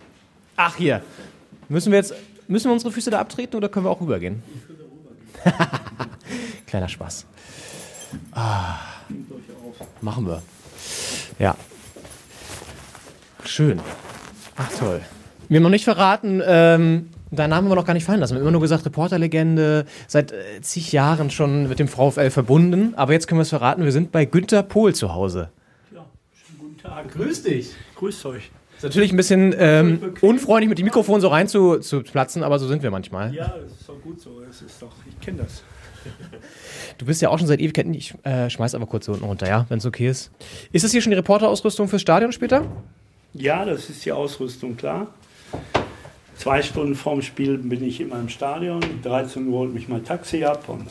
Ach, 0.56 0.76
hier. 0.76 1.02
Müssen 1.70 1.90
wir 1.90 1.96
jetzt 1.96 2.12
müssen 2.46 2.68
wir 2.68 2.74
unsere 2.74 2.92
Füße 2.92 3.10
da 3.10 3.18
abtreten 3.18 3.56
oder 3.56 3.70
können 3.70 3.86
wir 3.86 3.90
auch 3.90 4.02
rübergehen? 4.02 4.42
Kleiner 6.66 6.90
Spaß. 6.90 7.24
Ah. 8.32 8.80
Machen 10.02 10.26
wir. 10.26 10.42
Ja. 11.38 11.56
Schön. 13.46 13.80
Ach, 14.58 14.70
toll. 14.78 15.00
Wir 15.48 15.56
haben 15.56 15.62
noch 15.62 15.70
nicht 15.70 15.84
verraten, 15.84 16.42
ähm, 16.44 17.08
deinen 17.36 17.50
Namen 17.50 17.64
haben 17.64 17.70
wir 17.70 17.76
noch 17.76 17.86
gar 17.86 17.94
nicht 17.94 18.04
fallen 18.04 18.20
lassen. 18.20 18.32
Wir 18.34 18.38
haben 18.38 18.44
immer 18.44 18.52
nur 18.52 18.60
gesagt, 18.60 18.86
Reporterlegende, 18.86 19.84
seit 20.06 20.32
äh, 20.32 20.60
zig 20.60 20.92
Jahren 20.92 21.30
schon 21.30 21.68
mit 21.68 21.78
dem 21.78 21.88
VfL 21.88 22.30
verbunden. 22.30 22.94
Aber 22.96 23.12
jetzt 23.12 23.28
können 23.28 23.38
wir 23.38 23.42
es 23.42 23.50
verraten, 23.50 23.84
wir 23.84 23.92
sind 23.92 24.12
bei 24.12 24.24
Günter 24.24 24.62
Pohl 24.62 24.94
zu 24.94 25.14
Hause. 25.14 25.50
Guten 26.58 26.78
Tag. 26.78 27.12
Grüß 27.12 27.42
dich. 27.42 27.70
Grüßt 27.96 28.26
euch. 28.26 28.50
Ist 28.76 28.84
natürlich 28.84 29.12
ein 29.12 29.16
bisschen 29.16 29.52
ähm, 29.58 30.14
unfreundlich, 30.20 30.68
mit 30.68 30.78
dem 30.78 30.84
Mikrofon 30.84 31.20
so 31.20 31.26
rein 31.26 31.48
zu, 31.48 31.78
zu 31.78 32.02
platzen, 32.02 32.44
aber 32.44 32.60
so 32.60 32.68
sind 32.68 32.84
wir 32.84 32.92
manchmal. 32.92 33.34
Ja, 33.34 33.52
das 33.60 33.72
ist 33.72 33.88
doch 33.88 34.00
gut 34.00 34.20
so. 34.20 34.40
Das 34.40 34.62
ist 34.62 34.80
doch, 34.80 34.92
ich 35.08 35.20
kenne 35.20 35.38
das. 35.38 35.64
Du 36.98 37.06
bist 37.06 37.22
ja 37.22 37.28
auch 37.28 37.38
schon 37.38 37.46
seit 37.46 37.60
Ewigkeiten. 37.60 37.94
Ich 37.94 38.14
äh, 38.24 38.50
schmeiß 38.50 38.74
aber 38.74 38.86
kurz 38.86 39.06
hier 39.06 39.14
unten 39.14 39.26
runter, 39.26 39.46
ja, 39.46 39.66
wenn 39.68 39.78
es 39.78 39.86
okay 39.86 40.08
ist. 40.08 40.30
Ist 40.72 40.84
das 40.84 40.90
hier 40.90 41.00
schon 41.00 41.10
die 41.10 41.16
Reporterausrüstung 41.16 41.86
fürs 41.88 42.02
Stadion 42.02 42.32
später? 42.32 42.66
Ja, 43.34 43.64
das 43.64 43.88
ist 43.90 44.04
die 44.04 44.10
Ausrüstung, 44.10 44.76
klar. 44.76 45.08
Zwei 46.38 46.62
Stunden 46.62 46.94
vorm 46.94 47.20
Spiel 47.20 47.58
bin 47.58 47.82
ich 47.82 48.00
immer 48.00 48.20
im 48.20 48.28
Stadion. 48.28 48.80
13 49.02 49.48
Uhr 49.48 49.58
holt 49.58 49.74
mich 49.74 49.88
mein 49.88 50.04
Taxi 50.04 50.44
ab 50.44 50.68
und 50.68 50.86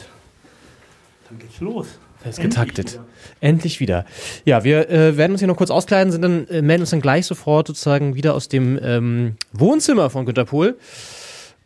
dann 1.29 1.39
geht's 1.39 1.61
los. 1.61 1.87
Fest 2.21 2.39
Endlich 2.39 2.59
getaktet. 2.59 2.93
wieder. 2.93 3.05
Endlich 3.39 3.79
wieder. 3.79 4.05
Ja, 4.43 4.65
wir 4.65 4.89
äh, 4.89 5.15
werden 5.15 5.31
uns 5.31 5.39
hier 5.39 5.47
noch 5.47 5.55
kurz 5.55 5.69
auskleiden, 5.69 6.11
sind 6.11 6.21
dann, 6.21 6.47
äh, 6.49 6.61
melden 6.61 6.81
uns 6.81 6.89
dann 6.89 6.99
gleich 6.99 7.25
sofort 7.25 7.67
sozusagen 7.67 8.15
wieder 8.15 8.33
aus 8.33 8.49
dem 8.49 8.77
ähm, 8.83 9.35
Wohnzimmer 9.53 10.09
von 10.09 10.25
Günter 10.25 10.43
Pohl. 10.43 10.77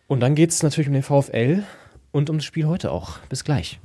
Und 0.08 0.20
dann 0.20 0.36
geht 0.36 0.52
es 0.52 0.62
natürlich 0.62 0.88
um 0.88 0.94
den 0.94 1.04
VfL 1.04 1.63
und 2.12 2.30
um 2.30 2.38
das 2.38 2.46
Spiel 2.46 2.67
heute 2.67 2.91
auch. 2.91 3.17
Bis 3.30 3.44
gleich. 3.44 3.80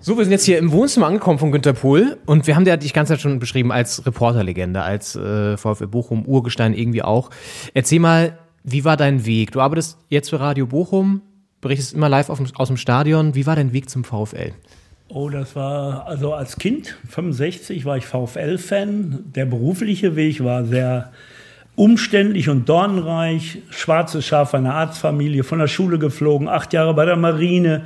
So, 0.00 0.16
wir 0.16 0.24
sind 0.24 0.32
jetzt 0.32 0.44
hier 0.44 0.58
im 0.58 0.72
Wohnzimmer 0.72 1.06
angekommen 1.08 1.38
von 1.38 1.52
Günter 1.52 1.74
Pohl 1.74 2.16
und 2.24 2.46
wir 2.46 2.56
haben 2.56 2.64
ja 2.64 2.76
dich 2.76 2.90
die 2.90 2.94
ganze 2.94 3.12
Zeit 3.12 3.20
schon 3.20 3.38
beschrieben 3.38 3.70
als 3.70 4.04
Reporterlegende, 4.06 4.82
als 4.82 5.14
äh, 5.14 5.56
VfL 5.56 5.88
Bochum 5.88 6.24
Urgestein 6.24 6.72
irgendwie 6.74 7.02
auch. 7.02 7.30
Erzähl 7.74 8.00
mal, 8.00 8.38
wie 8.64 8.84
war 8.84 8.96
dein 8.96 9.26
Weg? 9.26 9.52
Du 9.52 9.60
arbeitest 9.60 9.98
jetzt 10.08 10.30
für 10.30 10.40
Radio 10.40 10.66
Bochum, 10.66 11.22
berichtest 11.60 11.94
immer 11.94 12.08
live 12.08 12.30
aus 12.30 12.68
dem 12.68 12.76
Stadion. 12.76 13.34
Wie 13.34 13.46
war 13.46 13.56
dein 13.56 13.72
Weg 13.72 13.90
zum 13.90 14.04
VfL? 14.04 14.52
Oh, 15.08 15.28
das 15.28 15.54
war, 15.54 16.06
also 16.06 16.32
als 16.32 16.56
Kind, 16.56 16.96
65, 17.10 17.84
war 17.84 17.98
ich 17.98 18.06
VfL-Fan. 18.06 19.24
Der 19.34 19.44
berufliche 19.44 20.16
Weg 20.16 20.42
war 20.42 20.64
sehr 20.64 21.12
umständlich 21.74 22.48
und 22.48 22.68
dornreich. 22.68 23.58
Schwarzes 23.70 24.24
Schaf 24.24 24.54
einer 24.54 24.74
Arztfamilie, 24.74 25.44
von 25.44 25.58
der 25.58 25.68
Schule 25.68 25.98
geflogen, 25.98 26.48
acht 26.48 26.72
Jahre 26.72 26.94
bei 26.94 27.04
der 27.04 27.16
Marine. 27.16 27.84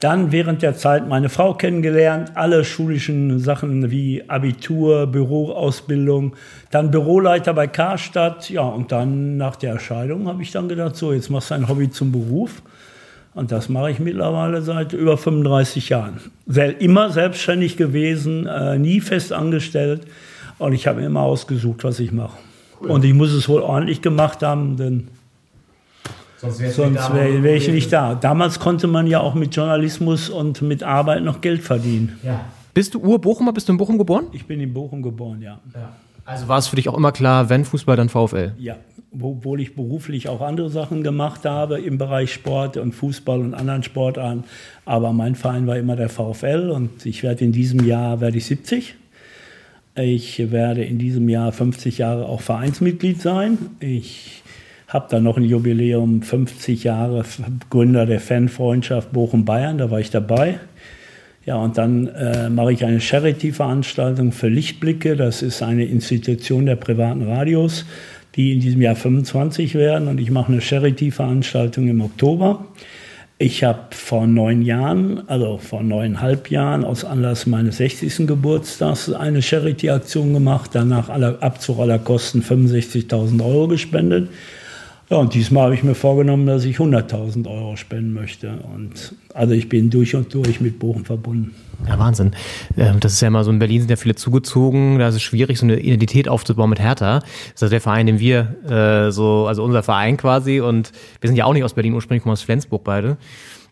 Dann 0.00 0.30
während 0.30 0.62
der 0.62 0.76
Zeit 0.76 1.08
meine 1.08 1.28
Frau 1.28 1.54
kennengelernt, 1.54 2.32
alle 2.34 2.64
schulischen 2.64 3.40
Sachen 3.40 3.90
wie 3.90 4.22
Abitur, 4.28 5.08
Büroausbildung, 5.08 6.36
dann 6.70 6.92
Büroleiter 6.92 7.52
bei 7.52 7.66
Karstadt. 7.66 8.48
Ja, 8.48 8.62
und 8.62 8.92
dann 8.92 9.36
nach 9.36 9.56
der 9.56 9.80
Scheidung 9.80 10.28
habe 10.28 10.42
ich 10.42 10.52
dann 10.52 10.68
gedacht, 10.68 10.94
so, 10.94 11.12
jetzt 11.12 11.30
machst 11.30 11.50
du 11.50 11.54
ein 11.54 11.68
Hobby 11.68 11.90
zum 11.90 12.12
Beruf. 12.12 12.62
Und 13.34 13.50
das 13.50 13.68
mache 13.68 13.90
ich 13.90 13.98
mittlerweile 13.98 14.62
seit 14.62 14.92
über 14.92 15.16
35 15.18 15.88
Jahren. 15.88 16.20
Immer 16.78 17.10
selbstständig 17.10 17.76
gewesen, 17.76 18.46
äh, 18.46 18.78
nie 18.78 19.00
fest 19.00 19.32
angestellt. 19.32 20.02
Und 20.58 20.72
ich 20.74 20.86
habe 20.86 21.02
immer 21.02 21.22
ausgesucht, 21.22 21.82
was 21.84 21.98
ich 21.98 22.12
mache. 22.12 22.36
Und 22.80 23.04
ich 23.04 23.14
muss 23.14 23.32
es 23.32 23.48
wohl 23.48 23.62
ordentlich 23.62 24.02
gemacht 24.02 24.42
haben, 24.42 24.76
denn 24.76 25.08
sonst 26.40 26.60
wäre 27.14 27.42
wär 27.42 27.56
ich 27.56 27.68
nicht 27.68 27.92
da. 27.92 28.14
Damals 28.14 28.58
konnte 28.60 28.86
man 28.86 29.06
ja 29.06 29.20
auch 29.20 29.34
mit 29.34 29.54
Journalismus 29.54 30.28
und 30.30 30.62
mit 30.62 30.82
Arbeit 30.82 31.22
noch 31.22 31.40
Geld 31.40 31.62
verdienen. 31.62 32.18
Bist 32.74 32.94
du 32.94 33.00
Ur-Bochumer? 33.00 33.52
Bist 33.52 33.68
du 33.68 33.72
in 33.72 33.78
Bochum 33.78 33.98
geboren? 33.98 34.26
Ich 34.32 34.46
bin 34.46 34.60
in 34.60 34.72
Bochum 34.72 35.02
geboren, 35.02 35.42
ja. 35.42 35.60
Also 36.24 36.46
war 36.46 36.58
es 36.58 36.68
für 36.68 36.76
dich 36.76 36.88
auch 36.88 36.96
immer 36.96 37.10
klar, 37.10 37.48
wenn 37.48 37.64
Fußball, 37.64 37.96
dann 37.96 38.10
VfL? 38.10 38.52
Ja, 38.58 38.76
obwohl 39.18 39.60
ich 39.60 39.74
beruflich 39.74 40.28
auch 40.28 40.42
andere 40.42 40.68
Sachen 40.68 41.02
gemacht 41.02 41.46
habe 41.46 41.80
im 41.80 41.96
Bereich 41.96 42.32
Sport 42.32 42.76
und 42.76 42.94
Fußball 42.94 43.40
und 43.40 43.54
anderen 43.54 43.82
Sportarten. 43.82 44.44
Aber 44.84 45.12
mein 45.14 45.34
Verein 45.34 45.66
war 45.66 45.78
immer 45.78 45.96
der 45.96 46.10
VfL 46.10 46.70
und 46.70 47.06
ich 47.06 47.22
werde 47.22 47.44
in 47.44 47.52
diesem 47.52 47.84
Jahr 47.84 48.20
werde 48.20 48.36
ich 48.36 48.46
70. 48.46 48.94
Ich 49.96 50.52
werde 50.52 50.84
in 50.84 50.98
diesem 50.98 51.28
Jahr 51.28 51.50
50 51.50 51.98
Jahre 51.98 52.26
auch 52.26 52.42
Vereinsmitglied 52.42 53.20
sein. 53.20 53.58
Ich 53.80 54.37
habe 54.88 55.06
dann 55.10 55.22
noch 55.22 55.36
ein 55.36 55.44
Jubiläum 55.44 56.22
50 56.22 56.84
Jahre 56.84 57.24
Gründer 57.68 58.06
der 58.06 58.20
Fanfreundschaft 58.20 59.12
Bochum-Bayern, 59.12 59.78
da 59.78 59.90
war 59.90 60.00
ich 60.00 60.10
dabei. 60.10 60.58
Ja, 61.44 61.56
und 61.56 61.78
dann 61.78 62.08
äh, 62.08 62.50
mache 62.50 62.72
ich 62.72 62.84
eine 62.84 63.00
Charity-Veranstaltung 63.00 64.32
für 64.32 64.48
Lichtblicke. 64.48 65.16
Das 65.16 65.40
ist 65.40 65.62
eine 65.62 65.84
Institution 65.84 66.66
der 66.66 66.76
privaten 66.76 67.22
Radios, 67.22 67.86
die 68.34 68.52
in 68.52 68.60
diesem 68.60 68.82
Jahr 68.82 68.96
25 68.96 69.74
werden. 69.74 70.08
Und 70.08 70.20
ich 70.20 70.30
mache 70.30 70.52
eine 70.52 70.60
Charity-Veranstaltung 70.60 71.88
im 71.88 72.02
Oktober. 72.02 72.66
Ich 73.38 73.64
habe 73.64 73.80
vor 73.92 74.26
neun 74.26 74.62
Jahren, 74.62 75.22
also 75.28 75.58
vor 75.58 75.82
neuneinhalb 75.82 76.50
Jahren, 76.50 76.84
aus 76.84 77.04
Anlass 77.04 77.46
meines 77.46 77.76
60. 77.76 78.26
Geburtstags 78.26 79.10
eine 79.12 79.40
Charity-Aktion 79.40 80.34
gemacht, 80.34 80.70
danach 80.74 81.08
aller, 81.08 81.42
Abzug 81.42 81.78
aller 81.78 81.98
Kosten 81.98 82.42
65.000 82.42 83.42
Euro 83.42 83.68
gespendet. 83.68 84.28
Ja, 85.10 85.16
und 85.16 85.32
diesmal 85.32 85.64
habe 85.64 85.74
ich 85.74 85.82
mir 85.82 85.94
vorgenommen, 85.94 86.46
dass 86.46 86.64
ich 86.66 86.76
100.000 86.76 87.48
Euro 87.48 87.76
spenden 87.76 88.12
möchte. 88.12 88.58
Und 88.74 89.14
also 89.32 89.54
ich 89.54 89.68
bin 89.70 89.88
durch 89.88 90.14
und 90.14 90.34
durch 90.34 90.60
mit 90.60 90.78
Bochum 90.78 91.06
verbunden. 91.06 91.54
Ja, 91.86 91.98
Wahnsinn. 91.98 92.32
Ähm, 92.76 93.00
Das 93.00 93.14
ist 93.14 93.22
ja 93.22 93.28
immer 93.28 93.42
so 93.42 93.50
in 93.50 93.58
Berlin 93.58 93.80
sind 93.80 93.90
ja 93.90 93.96
viele 93.96 94.16
zugezogen. 94.16 94.98
Da 94.98 95.08
ist 95.08 95.14
es 95.14 95.22
schwierig, 95.22 95.58
so 95.58 95.64
eine 95.64 95.80
Identität 95.80 96.28
aufzubauen 96.28 96.68
mit 96.68 96.80
Hertha. 96.80 97.20
Das 97.20 97.28
ist 97.54 97.62
also 97.62 97.70
der 97.70 97.80
Verein, 97.80 98.06
den 98.06 98.20
wir 98.20 98.56
äh, 98.68 99.10
so, 99.10 99.46
also 99.46 99.64
unser 99.64 99.82
Verein 99.82 100.18
quasi. 100.18 100.60
Und 100.60 100.92
wir 101.20 101.28
sind 101.28 101.36
ja 101.36 101.46
auch 101.46 101.54
nicht 101.54 101.64
aus 101.64 101.72
Berlin, 101.72 101.94
ursprünglich 101.94 102.22
kommen 102.22 102.34
aus 102.34 102.42
Flensburg 102.42 102.84
beide. 102.84 103.16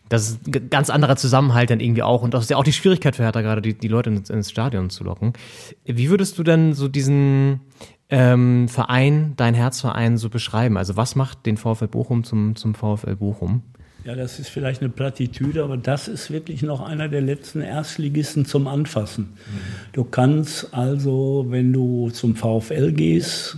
Das 0.09 0.29
ist 0.29 0.47
ein 0.47 0.69
ganz 0.69 0.89
anderer 0.89 1.17
Zusammenhalt 1.17 1.69
dann 1.69 1.81
irgendwie 1.81 2.01
auch. 2.01 2.23
Und 2.23 2.33
das 2.33 2.45
ist 2.45 2.49
ja 2.49 2.57
auch 2.57 2.63
die 2.63 2.73
Schwierigkeit 2.73 3.15
für 3.15 3.23
Hertha 3.23 3.41
gerade, 3.41 3.61
die, 3.61 3.77
die 3.77 3.89
Leute 3.89 4.09
ins, 4.09 4.29
ins 4.29 4.49
Stadion 4.49 4.89
zu 4.89 5.03
locken. 5.03 5.33
Wie 5.85 6.09
würdest 6.09 6.39
du 6.39 6.43
denn 6.43 6.73
so 6.73 6.87
diesen 6.87 7.59
ähm, 8.09 8.67
Verein, 8.69 9.33
dein 9.37 9.53
Herzverein 9.53 10.17
so 10.17 10.29
beschreiben? 10.29 10.77
Also 10.77 10.95
was 10.95 11.15
macht 11.15 11.45
den 11.45 11.57
VfL 11.57 11.87
Bochum 11.87 12.23
zum, 12.23 12.55
zum 12.55 12.73
VfL 12.73 13.15
Bochum? 13.15 13.63
Ja, 14.05 14.15
das 14.15 14.39
ist 14.39 14.49
vielleicht 14.49 14.81
eine 14.81 14.89
Plattitüde, 14.89 15.63
aber 15.63 15.75
das 15.75 16.07
ist 16.07 16.31
wirklich 16.31 16.61
noch 16.61 16.79
einer 16.79 17.09
der 17.09 17.19
letzten 17.19 17.59
Erstligisten 17.59 18.45
zum 18.45 18.67
Anfassen. 18.67 19.33
Du 19.91 20.05
kannst 20.05 20.73
also, 20.73 21.47
wenn 21.49 21.73
du 21.73 22.09
zum 22.11 22.37
VfL 22.37 22.93
gehst, 22.93 23.57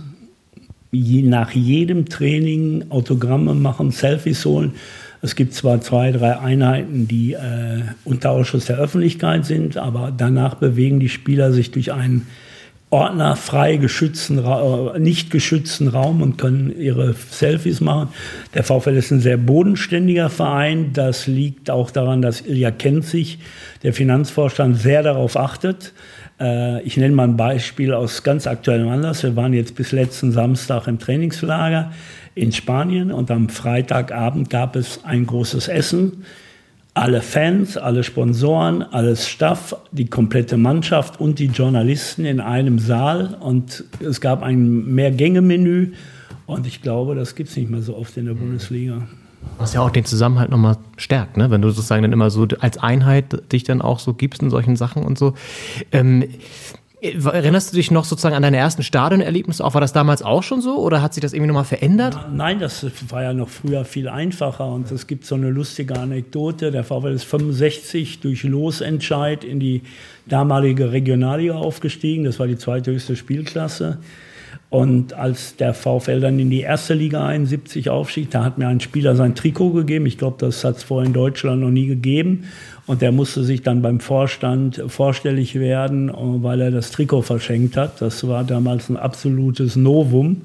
je, 0.90 1.22
nach 1.22 1.52
jedem 1.52 2.06
Training 2.06 2.86
Autogramme 2.90 3.54
machen, 3.54 3.92
Selfies 3.92 4.44
holen. 4.44 4.74
Es 5.22 5.36
gibt 5.36 5.54
zwar 5.54 5.80
zwei, 5.82 6.10
drei 6.10 6.38
Einheiten, 6.38 7.06
die 7.06 7.34
äh, 7.34 7.82
unter 8.04 8.30
Ausschuss 8.30 8.66
der 8.66 8.78
Öffentlichkeit 8.78 9.44
sind, 9.44 9.76
aber 9.76 10.12
danach 10.16 10.54
bewegen 10.56 10.98
die 10.98 11.10
Spieler 11.10 11.52
sich 11.52 11.70
durch 11.70 11.92
einen 11.92 12.26
ordnerfrei 12.90 13.76
geschützten, 13.76 14.38
äh, 14.38 14.98
nicht 14.98 15.30
geschützten 15.30 15.88
Raum 15.88 16.22
und 16.22 16.38
können 16.38 16.76
ihre 16.76 17.14
Selfies 17.14 17.80
machen. 17.80 18.08
Der 18.54 18.64
VfL 18.64 18.96
ist 18.96 19.12
ein 19.12 19.20
sehr 19.20 19.36
bodenständiger 19.36 20.28
Verein. 20.28 20.92
Das 20.92 21.28
liegt 21.28 21.70
auch 21.70 21.92
daran, 21.92 22.20
dass 22.20 22.40
Ilja 22.40 22.72
Kenzig, 22.72 23.38
der 23.84 23.92
Finanzvorstand, 23.92 24.76
sehr 24.76 25.04
darauf 25.04 25.36
achtet. 25.36 25.92
Äh, 26.40 26.82
Ich 26.82 26.96
nenne 26.96 27.14
mal 27.14 27.28
ein 27.28 27.36
Beispiel 27.36 27.94
aus 27.94 28.24
ganz 28.24 28.48
aktuellem 28.48 28.88
Anlass. 28.88 29.22
Wir 29.22 29.36
waren 29.36 29.54
jetzt 29.54 29.76
bis 29.76 29.92
letzten 29.92 30.32
Samstag 30.32 30.88
im 30.88 30.98
Trainingslager 30.98 31.92
in 32.34 32.50
Spanien 32.50 33.12
und 33.12 33.30
am 33.30 33.48
Freitagabend 33.48 34.50
gab 34.50 34.74
es 34.74 35.04
ein 35.04 35.26
großes 35.26 35.68
Essen 35.68 36.24
alle 36.94 37.22
Fans, 37.22 37.76
alle 37.76 38.02
Sponsoren, 38.02 38.82
alles 38.82 39.28
Staff, 39.28 39.76
die 39.92 40.06
komplette 40.06 40.56
Mannschaft 40.56 41.20
und 41.20 41.38
die 41.38 41.46
Journalisten 41.46 42.24
in 42.24 42.40
einem 42.40 42.78
Saal. 42.78 43.36
Und 43.40 43.84
es 44.00 44.20
gab 44.20 44.42
ein 44.42 44.86
Mehrgänge-Menü. 44.86 45.92
Und 46.46 46.66
ich 46.66 46.82
glaube, 46.82 47.14
das 47.14 47.36
gibt 47.36 47.50
es 47.50 47.56
nicht 47.56 47.70
mehr 47.70 47.82
so 47.82 47.96
oft 47.96 48.16
in 48.16 48.26
der 48.26 48.34
Bundesliga. 48.34 49.06
Was 49.56 49.72
ja 49.72 49.80
auch 49.80 49.90
den 49.90 50.04
Zusammenhalt 50.04 50.50
nochmal 50.50 50.76
stärkt, 50.96 51.36
ne? 51.36 51.50
wenn 51.50 51.62
du 51.62 51.70
sozusagen 51.70 52.02
dann 52.02 52.12
immer 52.12 52.30
so 52.30 52.46
als 52.60 52.76
Einheit 52.76 53.52
dich 53.52 53.64
dann 53.64 53.80
auch 53.80 53.98
so 53.98 54.12
gibst 54.12 54.42
in 54.42 54.50
solchen 54.50 54.76
Sachen 54.76 55.04
und 55.04 55.16
so. 55.18 55.34
Ähm, 55.92 56.24
erinnerst 57.02 57.72
du 57.72 57.76
dich 57.76 57.90
noch 57.90 58.04
sozusagen 58.04 58.34
an 58.34 58.42
deine 58.42 58.58
ersten 58.58 58.82
Stadionerlebnisse 58.82 59.64
auch? 59.64 59.74
War 59.74 59.80
das 59.80 59.92
damals 59.92 60.22
auch 60.22 60.42
schon 60.42 60.60
so 60.60 60.78
oder 60.78 61.00
hat 61.00 61.14
sich 61.14 61.22
das 61.22 61.32
irgendwie 61.32 61.48
nochmal 61.48 61.64
verändert? 61.64 62.18
Nein, 62.32 62.58
das 62.58 62.86
war 63.08 63.22
ja 63.22 63.32
noch 63.32 63.48
früher 63.48 63.84
viel 63.84 64.08
einfacher. 64.08 64.66
Und 64.66 64.90
es 64.90 65.06
gibt 65.06 65.24
so 65.24 65.34
eine 65.34 65.50
lustige 65.50 65.96
Anekdote. 65.96 66.70
Der 66.70 66.84
VfL 66.84 67.12
ist 67.12 67.24
65 67.24 68.20
durch 68.20 68.44
Losentscheid 68.44 69.44
in 69.44 69.60
die 69.60 69.82
damalige 70.26 70.92
Regionalliga 70.92 71.54
aufgestiegen. 71.54 72.24
Das 72.24 72.38
war 72.38 72.46
die 72.46 72.58
zweithöchste 72.58 73.16
Spielklasse. 73.16 73.98
Und 74.70 75.14
als 75.14 75.56
der 75.56 75.74
VfL 75.74 76.20
dann 76.20 76.38
in 76.38 76.48
die 76.48 76.60
erste 76.60 76.94
Liga 76.94 77.26
71 77.26 77.90
aufstieg, 77.90 78.30
da 78.30 78.44
hat 78.44 78.56
mir 78.56 78.68
ein 78.68 78.78
Spieler 78.78 79.16
sein 79.16 79.34
Trikot 79.34 79.72
gegeben. 79.72 80.06
Ich 80.06 80.16
glaube, 80.16 80.36
das 80.38 80.62
hat 80.62 80.76
es 80.76 80.84
vorher 80.84 81.08
in 81.08 81.12
Deutschland 81.12 81.60
noch 81.60 81.70
nie 81.70 81.86
gegeben. 81.86 82.44
Und 82.86 83.02
der 83.02 83.10
musste 83.10 83.42
sich 83.42 83.62
dann 83.62 83.82
beim 83.82 83.98
Vorstand 83.98 84.80
vorstellig 84.86 85.56
werden, 85.56 86.12
weil 86.42 86.60
er 86.60 86.70
das 86.70 86.92
Trikot 86.92 87.22
verschenkt 87.22 87.76
hat. 87.76 88.00
Das 88.00 88.26
war 88.28 88.44
damals 88.44 88.88
ein 88.88 88.96
absolutes 88.96 89.74
Novum. 89.74 90.42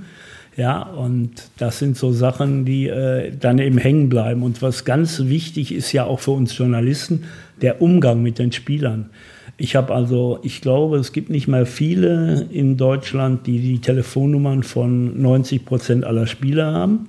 Ja, 0.57 0.81
und 0.81 1.31
das 1.57 1.77
sind 1.77 1.95
so 1.95 2.11
Sachen, 2.11 2.65
die 2.65 2.87
äh, 2.87 3.31
dann 3.39 3.59
eben 3.59 3.77
hängen 3.77 4.09
bleiben. 4.09 4.41
Und 4.41 4.63
was 4.63 4.85
ganz 4.85 5.25
wichtig 5.25 5.71
ist 5.71 5.91
ja 5.91 6.05
auch 6.05 6.19
für 6.19 6.31
uns 6.31 6.57
Journalisten, 6.57 7.25
der 7.61 7.79
Umgang 7.79 8.23
mit 8.23 8.39
den 8.39 8.51
Spielern. 8.51 9.09
Ich 9.57 9.75
habe 9.75 9.93
also, 9.93 10.39
ich 10.43 10.61
glaube, 10.61 10.97
es 10.97 11.13
gibt 11.13 11.29
nicht 11.29 11.47
mal 11.47 11.65
viele 11.65 12.47
in 12.51 12.75
Deutschland, 12.75 13.47
die 13.47 13.59
die 13.59 13.79
Telefonnummern 13.79 14.63
von 14.63 15.21
90 15.21 15.63
Prozent 15.63 16.03
aller 16.03 16.27
Spieler 16.27 16.73
haben, 16.73 17.07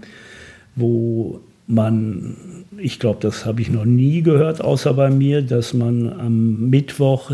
wo 0.76 1.40
man, 1.66 2.36
ich 2.78 3.00
glaube, 3.00 3.18
das 3.20 3.44
habe 3.46 3.60
ich 3.62 3.70
noch 3.70 3.84
nie 3.84 4.22
gehört, 4.22 4.60
außer 4.60 4.94
bei 4.94 5.10
mir, 5.10 5.42
dass 5.42 5.74
man 5.74 6.12
am 6.12 6.70
Mittwoch 6.70 7.32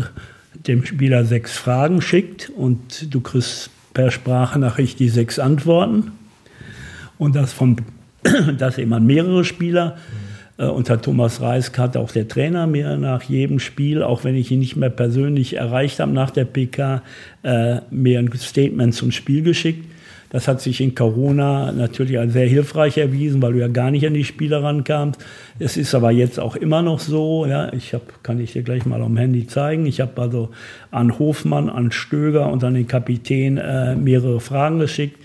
dem 0.67 0.83
Spieler 0.83 1.25
sechs 1.25 1.55
Fragen 1.57 2.01
schickt 2.01 2.49
und 2.49 3.13
du 3.13 3.21
kriegst 3.21 3.69
per 3.93 4.09
Sprachnachricht 4.09 4.99
die 4.99 5.09
sechs 5.09 5.37
Antworten 5.37 6.11
und 7.19 7.35
das 7.35 7.53
von, 7.53 7.77
das 8.57 8.79
eben 8.79 9.05
mehrere 9.05 9.45
Spieler. 9.45 9.97
Äh, 9.97 10.22
Unter 10.57 11.01
Thomas 11.01 11.41
Reisk 11.41 11.79
hat 11.79 11.97
auch 11.97 12.11
der 12.11 12.27
Trainer 12.27 12.67
mir 12.67 12.95
nach 12.97 13.23
jedem 13.23 13.59
Spiel, 13.59 14.03
auch 14.03 14.23
wenn 14.23 14.35
ich 14.35 14.51
ihn 14.51 14.59
nicht 14.59 14.75
mehr 14.75 14.91
persönlich 14.91 15.57
erreicht 15.57 15.99
habe 15.99 16.11
nach 16.11 16.29
der 16.29 16.45
PK, 16.45 17.01
äh, 17.41 17.77
mir 17.89 18.19
ein 18.19 18.31
Statement 18.37 18.93
zum 18.93 19.11
Spiel 19.11 19.41
geschickt. 19.41 19.85
Das 20.29 20.47
hat 20.47 20.61
sich 20.61 20.81
in 20.81 20.95
Corona 20.95 21.71
natürlich 21.71 22.17
als 22.17 22.33
sehr 22.33 22.47
hilfreich 22.47 22.97
erwiesen, 22.97 23.41
weil 23.41 23.53
du 23.53 23.59
ja 23.59 23.67
gar 23.67 23.91
nicht 23.91 24.05
an 24.05 24.15
die 24.15 24.23
Spieler 24.23 24.63
rankamst. 24.63 25.23
Es 25.59 25.77
ist 25.77 25.93
aber 25.93 26.09
jetzt 26.11 26.39
auch 26.39 26.55
immer 26.55 26.81
noch 26.81 26.99
so, 26.99 27.45
ja, 27.45 27.71
ich 27.71 27.93
hab, 27.93 28.23
kann 28.23 28.39
ich 28.39 28.53
dir 28.53 28.63
gleich 28.63 28.85
mal 28.85 29.01
am 29.03 29.15
Handy 29.15 29.45
zeigen. 29.45 29.85
Ich 29.85 30.01
habe 30.01 30.19
also 30.19 30.49
an 30.89 31.19
Hofmann, 31.19 31.69
an 31.69 31.91
Stöger 31.91 32.51
und 32.51 32.63
an 32.63 32.73
den 32.73 32.87
Kapitän 32.87 33.57
äh, 33.57 33.95
mehrere 33.95 34.39
Fragen 34.39 34.79
geschickt 34.79 35.17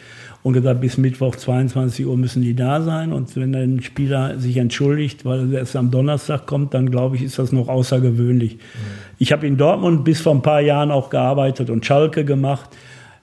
und 0.43 0.53
gesagt, 0.53 0.81
bis 0.81 0.99
Mittwoch 0.99 1.35
22 1.35 2.07
Uhr 2.07 2.17
müssen 2.17 2.43
die 2.43 2.55
da 2.55 2.81
sein. 2.81 3.13
Und 3.13 3.35
wenn 3.37 3.55
ein 3.55 3.83
Spieler 3.83 4.39
sich 4.39 4.57
entschuldigt, 4.57 5.25
weil 5.25 5.53
er 5.53 5.61
erst 5.61 5.77
am 5.77 5.91
Donnerstag 5.91 6.47
kommt, 6.47 6.75
dann 6.75 6.91
glaube 6.91 7.17
ich, 7.17 7.23
ist 7.23 7.39
das 7.39 7.53
noch 7.53 7.69
außergewöhnlich. 7.69 8.59
Ich 9.19 9.33
habe 9.33 9.47
in 9.47 9.57
Dortmund 9.57 10.05
bis 10.05 10.21
vor 10.21 10.35
ein 10.35 10.43
paar 10.43 10.61
Jahren 10.61 10.91
auch 10.91 11.11
gearbeitet 11.11 11.71
und 11.71 11.85
Schalke 11.85 12.25
gemacht. 12.25 12.71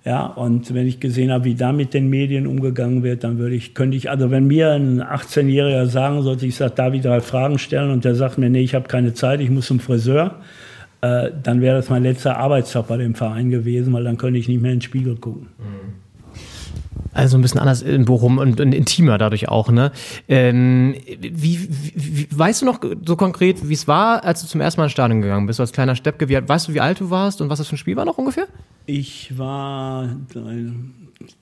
Ja, 0.04 0.28
und 0.28 0.72
wenn 0.76 0.86
ich 0.86 1.00
gesehen 1.00 1.32
habe, 1.32 1.46
wie 1.46 1.56
da 1.56 1.72
mit 1.72 1.96
den 1.96 2.10
Medien 2.10 2.46
umgegangen 2.46 3.02
wird, 3.02 3.24
dann 3.24 3.40
würde 3.40 3.56
ich, 3.56 3.74
könnte 3.74 3.98
ich, 3.98 4.12
also 4.12 4.30
wenn 4.30 4.46
mir 4.46 4.74
ein 4.74 5.02
18-Jähriger 5.02 5.88
sagen 5.88 6.22
sollte, 6.22 6.46
ich 6.46 6.56
sage, 6.56 6.96
ich 6.96 7.02
drei 7.02 7.22
Fragen 7.22 7.58
stellen 7.58 7.90
und 7.90 8.06
der 8.06 8.14
sagt 8.14 8.38
mir, 8.38 8.52
nee, 8.52 8.62
ich 8.62 8.76
habe 8.76 8.88
keine 8.88 9.16
Zeit, 9.16 9.42
ich 9.42 9.50
muss 9.50 9.66
zum 9.66 9.80
Friseur, 9.80 10.36
äh, 11.02 11.32
dann 11.42 11.60
wäre 11.60 11.78
das 11.78 11.90
mein 11.90 12.04
letzter 12.04 12.38
Arbeitstag 12.38 12.88
bei 12.88 12.98
dem 12.98 13.16
Verein 13.16 13.50
gewesen, 13.50 13.94
weil 13.94 14.04
dann 14.04 14.18
könnte 14.18 14.38
ich 14.38 14.48
nicht 14.48 14.62
mehr 14.62 14.74
in 14.74 14.78
den 14.78 14.84
Spiegel 14.84 15.16
gucken. 15.16 15.48
Also 17.14 17.38
ein 17.38 17.42
bisschen 17.42 17.60
anders 17.60 17.82
in 17.82 18.06
Bochum 18.06 18.38
und, 18.38 18.60
und 18.60 18.74
intimer 18.74 19.18
dadurch 19.18 19.48
auch, 19.48 19.72
ne? 19.72 19.92
Ähm, 20.28 20.96
wie, 21.20 21.68
wie, 21.96 22.28
weißt 22.32 22.62
du 22.62 22.66
noch 22.66 22.80
so 23.06 23.16
konkret, 23.16 23.68
wie 23.68 23.74
es 23.74 23.88
war, 23.88 24.24
als 24.24 24.42
du 24.42 24.48
zum 24.48 24.62
ersten 24.62 24.82
Mal 24.82 24.86
ins 24.86 24.92
Stadion 24.92 25.22
gegangen 25.22 25.48
bist, 25.48 25.60
als 25.60 25.72
kleiner 25.72 25.96
Steppke? 25.96 26.28
Wie, 26.30 26.36
weißt 26.36 26.68
du, 26.68 26.74
wie 26.74 26.82
alt 26.82 27.00
du 27.00 27.10
warst 27.10 27.42
und 27.42 27.50
was 27.50 27.60
das 27.60 27.68
für 27.68 27.76
ein 27.76 27.78
Spiel 27.78 27.96
war 27.96 28.06
noch 28.06 28.18
ungefähr? 28.18 28.48
Ich 28.86 29.38
war 29.38 30.06
äh, 30.36 30.72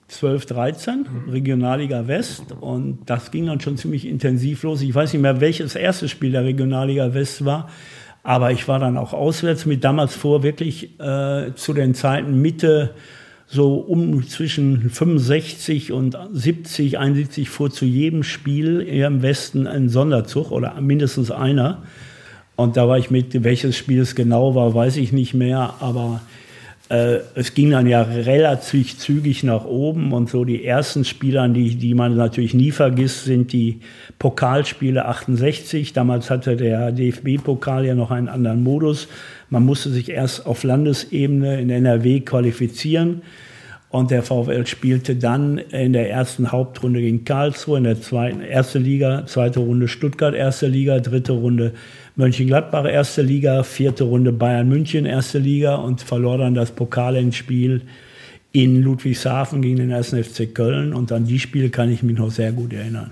12, 0.07 0.45
13, 0.45 1.05
Regionalliga 1.29 2.07
West 2.07 2.53
und 2.59 2.99
das 3.07 3.31
ging 3.31 3.47
dann 3.47 3.59
schon 3.59 3.77
ziemlich 3.77 4.05
intensiv 4.05 4.63
los. 4.63 4.81
Ich 4.81 4.93
weiß 4.93 5.13
nicht 5.13 5.21
mehr, 5.21 5.41
welches 5.41 5.75
erste 5.75 6.07
Spiel 6.07 6.31
der 6.31 6.43
Regionalliga 6.43 7.13
West 7.13 7.45
war, 7.45 7.69
aber 8.21 8.51
ich 8.51 8.67
war 8.67 8.79
dann 8.79 8.97
auch 8.97 9.13
auswärts 9.13 9.65
mit 9.65 9.83
damals 9.83 10.15
vor 10.15 10.43
wirklich 10.43 10.99
äh, 10.99 11.53
zu 11.55 11.73
den 11.73 11.95
Zeiten 11.95 12.41
Mitte 12.41 12.93
so 13.53 13.75
um 13.75 14.27
zwischen 14.27 14.89
65 14.89 15.91
und 15.91 16.17
70, 16.31 16.97
71 16.97 17.49
fuhr 17.49 17.69
zu 17.69 17.85
jedem 17.85 18.23
Spiel 18.23 18.83
hier 18.89 19.05
im 19.05 19.21
Westen 19.21 19.67
ein 19.67 19.89
Sonderzug 19.89 20.49
oder 20.49 20.81
mindestens 20.81 21.29
einer. 21.29 21.83
Und 22.55 22.77
da 22.77 22.87
war 22.87 22.97
ich 22.97 23.11
mit, 23.11 23.43
welches 23.43 23.77
Spiel 23.77 24.01
es 24.01 24.15
genau 24.15 24.55
war, 24.55 24.73
weiß 24.73 24.97
ich 24.97 25.11
nicht 25.11 25.35
mehr, 25.35 25.75
aber 25.81 26.21
es 26.93 27.55
ging 27.55 27.71
dann 27.71 27.87
ja 27.87 28.03
relativ 28.03 28.99
zügig 28.99 29.43
nach 29.43 29.65
oben 29.65 30.13
und 30.13 30.29
so 30.29 30.45
die 30.45 30.63
ersten 30.63 31.05
Spiele, 31.05 31.41
an 31.41 31.53
die, 31.53 31.75
die 31.75 31.95
man 31.95 32.15
natürlich 32.15 32.53
nie 32.53 32.71
vergisst, 32.71 33.25
sind 33.25 33.51
die 33.51 33.79
Pokalspiele 34.19 35.05
68. 35.05 35.93
Damals 35.93 36.29
hatte 36.29 36.55
der 36.55 36.91
DFB-Pokal 36.91 37.85
ja 37.85 37.95
noch 37.95 38.11
einen 38.11 38.29
anderen 38.29 38.61
Modus. 38.61 39.07
Man 39.49 39.65
musste 39.65 39.89
sich 39.89 40.09
erst 40.09 40.45
auf 40.45 40.63
Landesebene 40.63 41.59
in 41.59 41.71
NRW 41.71 42.19
qualifizieren. 42.19 43.23
Und 43.89 44.09
der 44.09 44.23
VfL 44.23 44.65
spielte 44.65 45.15
dann 45.15 45.59
in 45.59 45.93
der 45.93 46.09
ersten 46.09 46.51
Hauptrunde 46.51 46.99
gegen 46.99 47.25
Karlsruhe, 47.25 47.77
in 47.77 47.83
der 47.83 48.01
zweiten 48.01 48.41
erste 48.41 48.79
Liga, 48.79 49.27
zweite 49.27 49.59
Runde 49.59 49.87
Stuttgart 49.87 50.33
erste 50.33 50.65
Liga, 50.65 50.99
dritte 50.99 51.33
Runde 51.33 51.73
Mönchengladbach 52.15 52.85
erste 52.85 53.23
Liga, 53.23 53.63
vierte 53.63 54.03
Runde 54.03 54.31
Bayern 54.31 54.69
München 54.69 55.05
erste 55.05 55.39
Liga 55.39 55.75
und 55.75 56.01
verlor 56.01 56.37
dann 56.37 56.53
das 56.53 56.71
Pokalendspiel 56.71 57.81
in 58.51 58.83
Ludwigshafen 58.83 59.63
gegen 59.63 59.77
den 59.77 59.91
1. 59.91 60.09
FC 60.09 60.53
Köln. 60.53 60.93
Und 60.93 61.11
an 61.11 61.25
die 61.25 61.39
Spiele 61.39 61.69
kann 61.69 61.91
ich 61.91 62.03
mich 62.03 62.17
noch 62.17 62.29
sehr 62.29 62.51
gut 62.51 62.71
erinnern. 62.71 63.09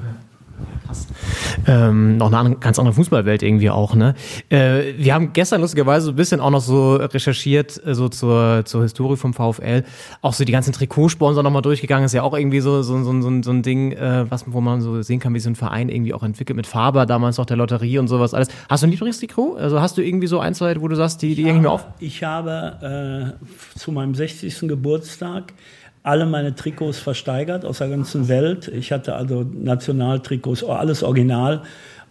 Ähm, 1.67 2.17
noch 2.17 2.27
eine 2.27 2.37
andere, 2.37 2.55
ganz 2.57 2.79
andere 2.79 2.93
Fußballwelt 2.95 3.43
irgendwie 3.43 3.69
auch, 3.69 3.95
ne? 3.95 4.15
Äh, 4.49 4.93
wir 4.97 5.13
haben 5.13 5.33
gestern 5.33 5.61
lustigerweise 5.61 6.05
so 6.07 6.11
ein 6.11 6.15
bisschen 6.15 6.39
auch 6.39 6.49
noch 6.49 6.61
so 6.61 6.95
recherchiert, 6.95 7.81
äh, 7.85 7.93
so 7.93 8.09
zur, 8.09 8.63
zur 8.65 8.83
Historie 8.83 9.17
vom 9.17 9.33
VfL. 9.33 9.83
Auch 10.21 10.33
so 10.33 10.43
die 10.45 10.51
ganzen 10.51 10.73
Trikotsponsor 10.73 11.43
nochmal 11.43 11.61
durchgegangen. 11.61 12.05
Ist 12.05 12.13
ja 12.13 12.23
auch 12.23 12.35
irgendwie 12.37 12.59
so, 12.61 12.81
so, 12.81 13.03
so, 13.03 13.21
so, 13.21 13.29
ein- 13.29 13.43
so 13.43 13.51
ein 13.51 13.61
Ding, 13.61 13.91
äh, 13.91 14.25
was, 14.29 14.45
wo 14.47 14.61
man 14.61 14.81
so 14.81 15.01
sehen 15.01 15.19
kann, 15.19 15.33
wie 15.33 15.39
so 15.39 15.49
ein 15.49 15.55
Verein 15.55 15.89
irgendwie 15.89 16.13
auch 16.13 16.23
entwickelt 16.23 16.55
mit 16.55 16.67
Faber, 16.67 17.05
damals 17.05 17.37
noch 17.37 17.45
der 17.45 17.57
Lotterie 17.57 17.97
und 17.99 18.07
sowas 18.07 18.33
alles. 18.33 18.47
Hast 18.69 18.83
du 18.83 18.87
ein 18.87 18.91
Lieblingstrikot? 18.91 19.55
Also 19.57 19.81
hast 19.81 19.97
du 19.97 20.01
irgendwie 20.01 20.27
so 20.27 20.39
ein, 20.39 20.53
zwei, 20.53 20.79
wo 20.81 20.87
du 20.87 20.95
sagst, 20.95 21.21
die, 21.21 21.35
die 21.35 21.45
hänge 21.45 21.57
ich 21.57 21.61
mir 21.63 21.71
auf? 21.71 21.85
Ich 21.99 22.23
habe 22.23 23.35
äh, 23.45 23.77
zu 23.79 23.91
meinem 23.91 24.15
60. 24.15 24.59
Geburtstag 24.67 25.53
alle 26.03 26.25
meine 26.25 26.55
Trikots 26.55 26.99
versteigert 26.99 27.65
aus 27.65 27.77
der 27.77 27.89
ganzen 27.89 28.27
Welt. 28.27 28.67
Ich 28.67 28.91
hatte 28.91 29.15
also 29.15 29.43
Nationaltrikots, 29.43 30.63
alles 30.63 31.03
original. 31.03 31.61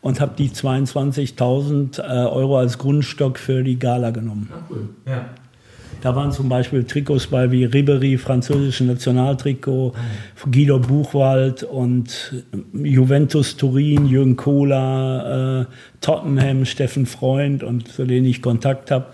und 0.03 0.21
habe 0.21 0.33
die 0.37 0.49
22.000 0.49 1.99
äh, 1.99 2.03
Euro 2.27 2.59
als 2.59 2.79
Grundstock 2.79 3.39
für 3.39 3.63
die 3.63 3.79
Gala 3.79 4.11
genommen. 4.11 4.49
Ja. 5.07 5.27
Da 6.01 6.17
waren 6.17 6.33
zum 6.33 6.49
Beispiel 6.49 6.85
Trikots 6.85 7.27
bei 7.27 7.51
wie 7.51 7.65
Ribery, 7.65 8.17
französische 8.17 8.85
Nationaltrikot, 8.85 9.93
Guido 10.51 10.79
Buchwald 10.79 11.63
und 11.63 12.35
Juventus 12.73 13.57
Turin, 13.57 14.07
Jürgen 14.07 14.37
Kohler, 14.37 15.67
äh, 15.69 15.75
Tottenham, 16.01 16.65
Steffen 16.65 17.05
Freund 17.05 17.63
und 17.63 17.89
zu 17.89 18.07
denen 18.07 18.27
ich 18.27 18.41
Kontakt 18.41 18.91
habe. 18.91 19.07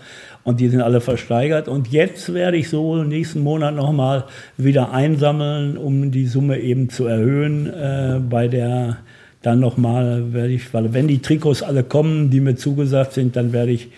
Und 0.47 0.61
die 0.61 0.69
sind 0.69 0.79
alle 0.79 1.01
versteigert. 1.01 1.67
Und 1.67 1.89
jetzt 1.89 2.33
werde 2.33 2.55
ich 2.55 2.69
so 2.69 3.03
nächsten 3.03 3.41
Monat 3.41 3.75
nochmal 3.75 4.23
wieder 4.55 4.93
einsammeln, 4.93 5.75
um 5.75 6.09
die 6.09 6.25
Summe 6.25 6.61
eben 6.61 6.89
zu 6.89 7.05
erhöhen. 7.05 7.67
Äh, 7.67 8.21
bei 8.29 8.47
der 8.47 8.95
dann 9.41 9.59
nochmal 9.59 10.31
werde 10.31 10.53
ich, 10.53 10.73
weil 10.73 10.93
wenn 10.93 11.09
die 11.09 11.21
Trikots 11.21 11.63
alle 11.63 11.83
kommen, 11.83 12.29
die 12.29 12.39
mir 12.39 12.55
zugesagt 12.55 13.11
sind, 13.11 13.35
dann 13.35 13.51
werde 13.51 13.71
ich 13.71 13.89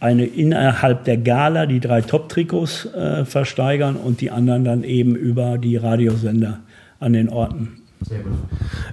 eine 0.00 0.24
innerhalb 0.24 1.04
der 1.04 1.18
Gala 1.18 1.66
die 1.66 1.80
drei 1.80 2.00
Top-Trikots 2.00 2.86
äh, 2.94 3.26
versteigern 3.26 3.96
und 3.96 4.22
die 4.22 4.30
anderen 4.30 4.64
dann 4.64 4.84
eben 4.84 5.14
über 5.14 5.58
die 5.58 5.76
Radiosender 5.76 6.60
an 6.98 7.12
den 7.12 7.28
Orten. 7.28 7.79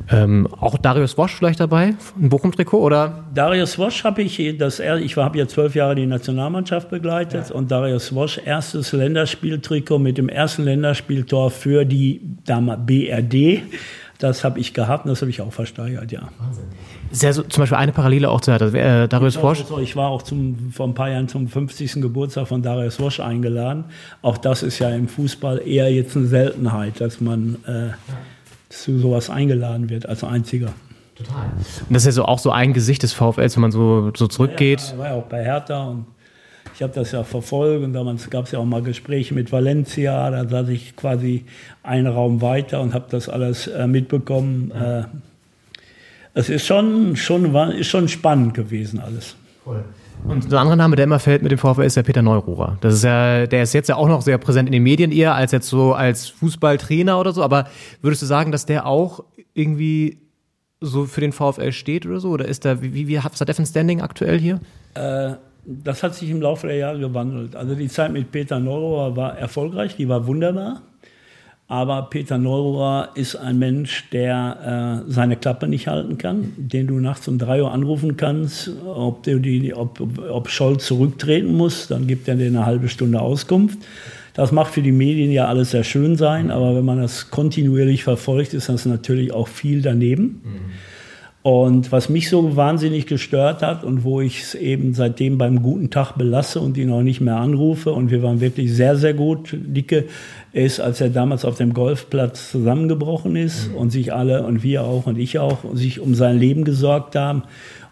Ähm, 0.10 0.48
auch 0.60 0.78
Darius 0.78 1.18
Wosch 1.18 1.34
vielleicht 1.36 1.60
dabei, 1.60 1.96
ein 2.20 2.30
Bochum-Trikot 2.30 2.80
oder? 2.82 3.26
Darius 3.34 3.78
Wosch 3.78 4.04
habe 4.04 4.22
ich, 4.22 4.58
das, 4.58 4.80
er- 4.80 4.98
ich 5.00 5.16
habe 5.18 5.38
ja 5.38 5.48
zwölf 5.48 5.76
Jahre 5.76 5.96
die 5.96 6.06
Nationalmannschaft 6.06 6.90
begleitet 6.90 7.52
und 7.52 7.72
Darius 7.72 8.14
Wosch 8.14 8.40
erstes 8.44 8.92
Länderspieltrikot 8.92 10.00
mit 10.00 10.18
dem 10.18 10.30
ersten 10.30 10.64
Länderspieltor 10.64 11.52
für 11.52 11.86
die 11.86 12.22
damals 12.46 12.82
BRD. 12.86 13.62
Das 14.20 14.44
habe 14.44 14.60
ich 14.60 14.74
gehabt 14.74 15.06
und 15.06 15.10
das 15.12 15.22
habe 15.22 15.30
ich 15.30 15.42
auch 15.42 15.54
versteigert, 15.54 16.12
ja. 16.12 16.30
Ja 17.14 17.34
so, 17.34 17.44
zum 17.44 17.62
Beispiel 17.62 17.78
eine 17.78 17.92
Parallele 17.92 18.30
auch 18.30 18.42
zu 18.42 18.52
äh, 18.52 19.08
Darius 19.08 19.40
Wosch. 19.42 19.60
Also, 19.62 19.78
ich 19.80 19.96
war 19.96 20.10
auch 20.10 20.24
zum, 20.24 20.72
vor 20.72 20.88
ein 20.88 20.96
paar 20.96 21.10
Jahren 21.12 21.28
zum 21.28 21.48
50. 21.48 22.02
Geburtstag 22.02 22.48
von 22.48 22.64
Darius 22.64 23.00
Wosch 23.00 23.20
eingeladen. 23.20 23.86
Auch 24.24 24.38
das 24.40 24.64
ist 24.64 24.80
ja 24.80 24.90
im 24.90 25.08
Fußball 25.08 25.62
eher 25.68 25.92
jetzt 25.94 26.18
eine 26.18 26.26
Seltenheit, 26.26 27.00
dass 27.00 27.22
man 27.22 27.58
äh, 27.68 27.90
zu 28.70 29.00
sowas 29.00 29.30
eingeladen 29.30 29.90
wird 29.90 30.08
als 30.08 30.24
einziger. 30.24 30.74
Und 31.20 31.94
das 31.94 32.04
ist 32.04 32.08
ja 32.08 32.12
so 32.12 32.26
auch 32.26 32.40
so 32.40 32.52
ein 32.52 32.74
Gesicht 32.74 33.02
des 33.04 33.14
VfLs, 33.14 33.56
wenn 33.56 33.62
man 33.62 33.72
so, 33.72 34.12
so 34.16 34.28
zurückgeht. 34.28 34.80
Ja, 34.82 34.92
er 34.94 34.98
war 35.00 35.08
ja 35.08 35.14
auch 35.16 35.24
bei 35.24 35.44
Hertha 35.44 35.84
und 35.86 36.06
ich 36.76 36.84
habe 36.84 36.94
das 36.94 37.12
ja 37.12 37.24
verfolgt 37.24 37.84
und 37.84 37.94
damals 37.94 38.30
gab 38.30 38.46
es 38.46 38.52
ja 38.52 38.60
auch 38.60 38.66
mal 38.66 38.84
Gespräche 38.84 39.34
mit 39.34 39.52
Valencia, 39.52 40.30
da 40.30 40.48
saß 40.48 40.70
ich 40.70 40.96
quasi 40.96 41.46
einen 41.82 42.06
Raum 42.06 42.42
weiter 42.42 42.82
und 42.82 42.94
habe 42.94 43.06
das 43.10 43.30
alles 43.30 43.66
äh, 43.68 43.88
mitbekommen. 43.88 44.70
Äh, 44.72 45.04
es 46.36 46.50
ist 46.50 46.68
schon, 46.68 47.16
schon, 47.16 47.52
war- 47.54 47.74
ist 47.74 47.88
schon 47.88 48.08
spannend 48.08 48.54
gewesen 48.54 49.00
alles. 49.00 49.36
Und 50.28 50.52
der 50.52 50.60
andere 50.60 50.78
Name, 50.78 50.96
der 50.96 51.06
immer 51.06 51.20
fällt 51.20 51.42
mit 51.42 51.52
dem 51.52 51.58
VfL, 51.58 51.84
ist 51.84 51.96
ja 51.96 52.04
Peter 52.04 52.22
Neururer. 52.22 52.78
Das 52.82 52.94
ist 52.94 53.04
ja, 53.04 53.48
der 53.48 53.64
ist 53.64 53.74
jetzt 53.74 53.88
ja 53.88 53.96
auch 53.96 54.08
noch 54.08 54.22
sehr 54.22 54.38
präsent 54.38 54.68
in 54.68 54.74
den 54.74 54.84
Medien 54.84 55.12
eher 55.12 55.36
als 55.36 55.52
jetzt 55.52 55.70
so 55.70 55.94
als 55.94 56.28
Fußballtrainer 56.28 57.20
oder 57.20 57.32
so. 57.32 57.44
Aber 57.44 57.68
würdest 58.02 58.22
du 58.22 58.26
sagen, 58.26 58.52
dass 58.52 58.66
der 58.66 58.86
auch 58.86 59.24
irgendwie 59.54 60.20
so 60.82 61.06
für 61.06 61.22
den 61.22 61.32
VfL 61.32 61.72
steht 61.72 62.06
oder 62.06 62.20
so? 62.20 62.30
Oder 62.30 62.46
ist 62.46 62.66
da, 62.66 62.82
wie, 62.82 62.94
wie, 62.94 63.08
wie 63.08 63.18
was 63.18 63.40
hat 63.42 63.60
ein 63.60 63.66
Standing 63.66 64.02
aktuell 64.02 64.38
hier? 64.38 64.60
Das 65.66 66.04
hat 66.04 66.16
sich 66.16 66.30
im 66.30 66.42
Laufe 66.42 66.68
der 66.68 66.76
Jahre 66.76 67.00
gewandelt. 67.00 67.56
Also 67.56 67.76
die 67.76 67.88
Zeit 67.88 68.12
mit 68.12 68.32
Peter 68.32 68.60
Neurohr 68.60 69.16
war 69.16 69.38
erfolgreich, 69.38 69.96
die 69.96 70.10
war 70.10 70.28
wunderbar. 70.28 70.82
Aber 71.70 72.04
Peter 72.04 72.38
Neurohr 72.38 73.10
ist 73.16 73.36
ein 73.36 73.60
Mensch, 73.60 74.10
der 74.12 75.04
äh, 75.06 75.12
seine 75.12 75.36
Klappe 75.36 75.68
nicht 75.68 75.88
halten 75.88 76.18
kann, 76.18 76.54
den 76.56 76.88
du 76.88 76.94
nachts 77.00 77.28
um 77.28 77.38
drei 77.38 77.62
Uhr 77.62 77.74
anrufen 77.74 78.16
kannst, 78.16 78.72
ob, 78.86 79.24
du 79.24 79.40
die, 79.40 79.74
ob, 79.74 80.00
ob 80.30 80.50
Scholz 80.50 80.86
zurücktreten 80.86 81.54
muss, 81.54 81.88
dann 81.88 82.08
gibt 82.08 82.30
er 82.30 82.36
dir 82.36 82.48
eine 82.48 82.66
halbe 82.66 82.88
Stunde 82.88 83.20
Auskunft. 83.20 83.80
Das 84.34 84.54
macht 84.54 84.74
für 84.74 84.82
die 84.82 84.94
Medien 84.94 85.32
ja 85.32 85.48
alles 85.48 85.72
sehr 85.72 85.84
schön 85.84 86.16
sein, 86.16 86.52
aber 86.52 86.74
wenn 86.74 86.86
man 86.86 87.02
das 87.02 87.32
kontinuierlich 87.32 88.04
verfolgt, 88.04 88.54
ist 88.54 88.70
das 88.70 88.86
natürlich 88.86 89.34
auch 89.34 89.50
viel 89.50 89.82
daneben. 89.82 90.42
Und 91.42 91.94
was 91.94 92.10
mich 92.10 92.30
so 92.30 92.58
wahnsinnig 92.58 93.06
gestört 93.06 93.62
hat 93.62 93.86
und 93.86 94.04
wo 94.04 94.20
ich 94.20 94.42
es 94.42 94.54
eben 94.54 94.94
seitdem 94.94 95.38
beim 95.38 95.64
guten 95.64 95.90
Tag 95.90 96.18
belasse 96.18 96.60
und 96.60 96.78
ihn 96.78 96.92
auch 96.92 97.04
nicht 97.04 97.22
mehr 97.22 97.38
anrufe 97.38 97.94
und 97.94 98.12
wir 98.12 98.22
waren 98.22 98.42
wirklich 98.42 98.74
sehr, 98.74 98.98
sehr 98.98 99.14
gut, 99.14 99.50
dicke, 99.54 100.06
ist, 100.58 100.80
als 100.80 101.00
er 101.00 101.10
damals 101.10 101.46
auf 101.46 101.56
dem 101.56 101.74
Golfplatz 101.74 102.52
zusammengebrochen 102.52 103.36
ist 103.36 103.70
und 103.76 103.92
sich 103.92 104.14
alle 104.14 104.44
und 104.44 104.64
wir 104.64 104.84
auch 104.84 105.06
und 105.06 105.18
ich 105.18 105.40
auch 105.40 105.60
sich 105.74 106.00
um 106.00 106.16
sein 106.16 106.38
Leben 106.38 106.64
gesorgt 106.64 107.16
haben. 107.16 107.44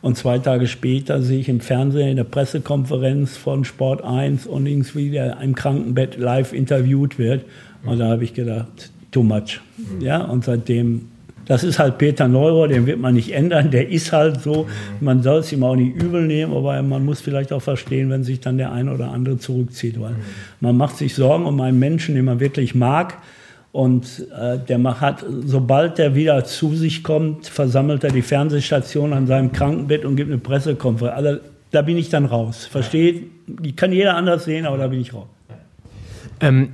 Und 0.02 0.18
zwei 0.18 0.40
Tage 0.40 0.68
später 0.68 1.22
sehe 1.22 1.40
ich 1.40 1.50
im 1.50 1.62
Fernsehen 1.62 2.10
in 2.10 2.16
der 2.18 2.24
Pressekonferenz 2.26 3.38
von 3.38 3.66
Sport 3.66 4.04
1 4.04 4.48
und 4.48 4.66
irgendwie 4.66 5.12
der 5.12 5.40
im 5.42 5.56
Krankenbett 5.56 6.18
live 6.18 6.54
interviewt 6.54 7.18
wird. 7.18 7.46
Und 7.86 8.00
da 8.00 8.10
habe 8.10 8.24
ich 8.24 8.34
gedacht, 8.34 8.92
too 9.12 9.24
much. 9.24 9.62
Ja, 10.00 10.24
und 10.24 10.44
seitdem 10.44 11.10
das 11.46 11.64
ist 11.64 11.80
halt 11.80 11.98
Peter 11.98 12.28
Neurohr, 12.28 12.68
den 12.68 12.86
wird 12.86 13.00
man 13.00 13.14
nicht 13.14 13.32
ändern, 13.32 13.72
der 13.72 13.90
ist 13.90 14.12
halt 14.12 14.42
so. 14.42 14.68
Man 15.00 15.22
soll 15.22 15.40
es 15.40 15.52
ihm 15.52 15.64
auch 15.64 15.76
nicht 15.76 15.96
übel 16.02 16.26
nehmen, 16.26 16.54
aber 16.54 16.82
man 16.82 17.06
muss 17.06 17.22
vielleicht 17.22 17.54
auch 17.54 17.62
verstehen, 17.62 18.10
wenn 18.10 18.24
sich 18.24 18.40
dann 18.40 18.58
der 18.58 18.72
eine 18.72 18.94
oder 18.94 19.12
andere 19.12 19.38
zurückzieht. 19.38 20.00
Weil 20.00 20.16
man 20.60 20.76
macht 20.76 20.98
sich 20.98 21.16
Sorgen 21.16 21.46
um 21.46 21.60
einen 21.62 21.80
Menschen, 21.80 22.16
den 22.16 22.26
man 22.26 22.40
wirklich 22.40 22.76
mag. 22.76 23.18
Und 23.72 24.26
äh, 24.40 24.58
der 24.58 25.02
hat, 25.02 25.26
sobald 25.44 25.98
der 25.98 26.16
wieder 26.16 26.46
zu 26.46 26.76
sich 26.76 27.04
kommt, 27.04 27.48
versammelt 27.48 28.06
er 28.06 28.12
die 28.12 28.22
Fernsehstation 28.22 29.12
an 29.12 29.28
seinem 29.28 29.52
Krankenbett 29.52 30.06
und 30.06 30.16
gibt 30.16 30.32
eine 30.32 30.40
Pressekonferenz. 30.40 31.18
Also, 31.18 31.40
da 31.72 31.82
bin 31.82 31.98
ich 31.98 32.10
dann 32.10 32.26
raus. 32.26 32.66
Versteht? 32.66 33.30
Kann 33.76 33.92
jeder 33.92 34.16
anders 34.16 34.46
sehen, 34.46 34.66
aber 34.66 34.78
da 34.78 34.88
bin 34.88 35.02
ich 35.02 35.14
raus. 35.14 35.28
Ähm, 36.40 36.72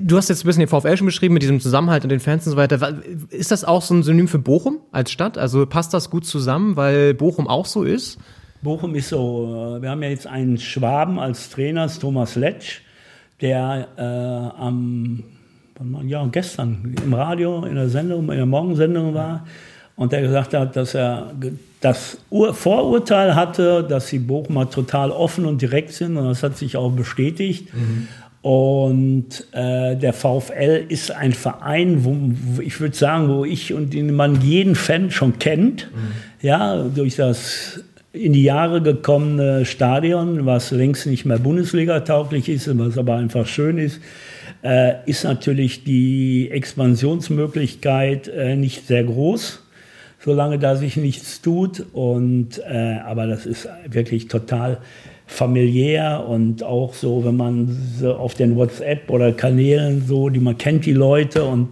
du 0.00 0.16
hast 0.16 0.28
jetzt 0.28 0.44
ein 0.44 0.46
bisschen 0.46 0.60
den 0.60 0.68
VfL 0.68 0.96
schon 0.96 1.06
beschrieben 1.06 1.34
mit 1.34 1.42
diesem 1.42 1.60
Zusammenhalt 1.60 2.04
und 2.04 2.10
den 2.10 2.20
Fans 2.20 2.46
und 2.46 2.52
so 2.52 2.56
weiter. 2.56 3.02
Ist 3.30 3.50
das 3.50 3.64
auch 3.64 3.82
so 3.82 3.94
ein 3.94 4.02
Synonym 4.02 4.28
für 4.28 4.38
Bochum 4.38 4.78
als 4.92 5.10
Stadt? 5.10 5.38
Also 5.38 5.66
passt 5.66 5.92
das 5.94 6.10
gut 6.10 6.26
zusammen, 6.26 6.76
weil 6.76 7.14
Bochum 7.14 7.48
auch 7.48 7.66
so 7.66 7.82
ist? 7.82 8.18
Bochum 8.62 8.94
ist 8.94 9.10
so, 9.10 9.76
äh, 9.76 9.82
wir 9.82 9.90
haben 9.90 10.02
ja 10.02 10.08
jetzt 10.08 10.26
einen 10.26 10.58
Schwaben 10.58 11.18
als 11.18 11.50
Trainer, 11.50 11.86
Thomas 11.88 12.34
Letsch, 12.34 12.80
der 13.40 13.88
äh, 13.96 14.60
am, 14.60 15.22
ja, 16.06 16.26
gestern 16.26 16.94
im 17.04 17.12
Radio, 17.12 17.64
in 17.64 17.74
der 17.74 17.90
Sendung, 17.90 18.30
in 18.30 18.36
der 18.36 18.46
Morgensendung 18.46 19.12
war 19.12 19.44
und 19.96 20.12
der 20.12 20.22
gesagt 20.22 20.54
hat, 20.54 20.76
dass 20.76 20.94
er 20.94 21.32
das 21.80 22.18
Ur 22.30 22.54
Vorurteil 22.54 23.34
hatte, 23.34 23.84
dass 23.84 24.08
die 24.08 24.18
Bochumer 24.18 24.70
total 24.70 25.10
offen 25.10 25.44
und 25.44 25.60
direkt 25.60 25.92
sind 25.92 26.16
und 26.16 26.24
das 26.24 26.42
hat 26.42 26.56
sich 26.56 26.76
auch 26.76 26.90
bestätigt. 26.90 27.68
Und 28.44 29.46
äh, 29.52 29.96
der 29.96 30.12
VfL 30.12 30.84
ist 30.90 31.10
ein 31.10 31.32
Verein, 31.32 32.04
wo, 32.04 32.14
wo 32.56 32.60
ich 32.60 32.78
würde 32.78 32.94
sagen, 32.94 33.30
wo 33.30 33.46
ich 33.46 33.72
und 33.72 33.94
den 33.94 34.14
man 34.14 34.42
jeden 34.42 34.74
Fan 34.74 35.10
schon 35.10 35.38
kennt. 35.38 35.88
Ja, 36.42 36.82
durch 36.82 37.16
das 37.16 37.82
in 38.12 38.34
die 38.34 38.42
Jahre 38.42 38.82
gekommene 38.82 39.64
Stadion, 39.64 40.44
was 40.44 40.72
längst 40.72 41.06
nicht 41.06 41.24
mehr 41.24 41.38
Bundesliga-tauglich 41.38 42.50
ist, 42.50 42.68
was 42.78 42.98
aber 42.98 43.16
einfach 43.16 43.46
schön 43.46 43.78
ist, 43.78 43.98
äh, 44.62 44.96
ist 45.06 45.24
natürlich 45.24 45.84
die 45.84 46.50
Expansionsmöglichkeit 46.50 48.28
äh, 48.28 48.56
nicht 48.56 48.86
sehr 48.86 49.04
groß 49.04 49.60
solange 50.24 50.58
da 50.58 50.74
sich 50.74 50.96
nichts 50.96 51.42
tut. 51.42 51.84
Und, 51.92 52.58
äh, 52.66 52.98
aber 53.04 53.26
das 53.26 53.44
ist 53.44 53.68
wirklich 53.86 54.28
total 54.28 54.78
familiär 55.26 56.24
und 56.28 56.62
auch 56.62 56.94
so, 56.94 57.24
wenn 57.24 57.36
man 57.36 57.76
so 57.98 58.14
auf 58.14 58.34
den 58.34 58.56
WhatsApp 58.56 59.10
oder 59.10 59.32
Kanälen 59.32 60.04
so, 60.06 60.28
die 60.28 60.40
man 60.40 60.58
kennt 60.58 60.86
die 60.86 60.92
Leute 60.92 61.44
und 61.44 61.70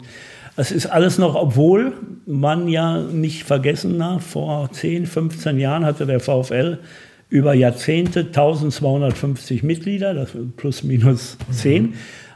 es 0.56 0.70
ist 0.70 0.86
alles 0.86 1.18
noch, 1.18 1.34
obwohl 1.34 1.92
man 2.26 2.68
ja 2.68 3.00
nicht 3.00 3.44
vergessen 3.44 3.98
darf, 3.98 4.24
vor 4.24 4.70
10, 4.70 5.06
15 5.06 5.58
Jahren 5.58 5.84
hatte 5.84 6.06
der 6.06 6.20
VfL 6.20 6.78
über 7.28 7.54
Jahrzehnte 7.54 8.20
1250 8.20 9.62
Mitglieder, 9.62 10.12
das 10.12 10.30
plus 10.56 10.82
minus 10.82 11.38
10 11.50 11.94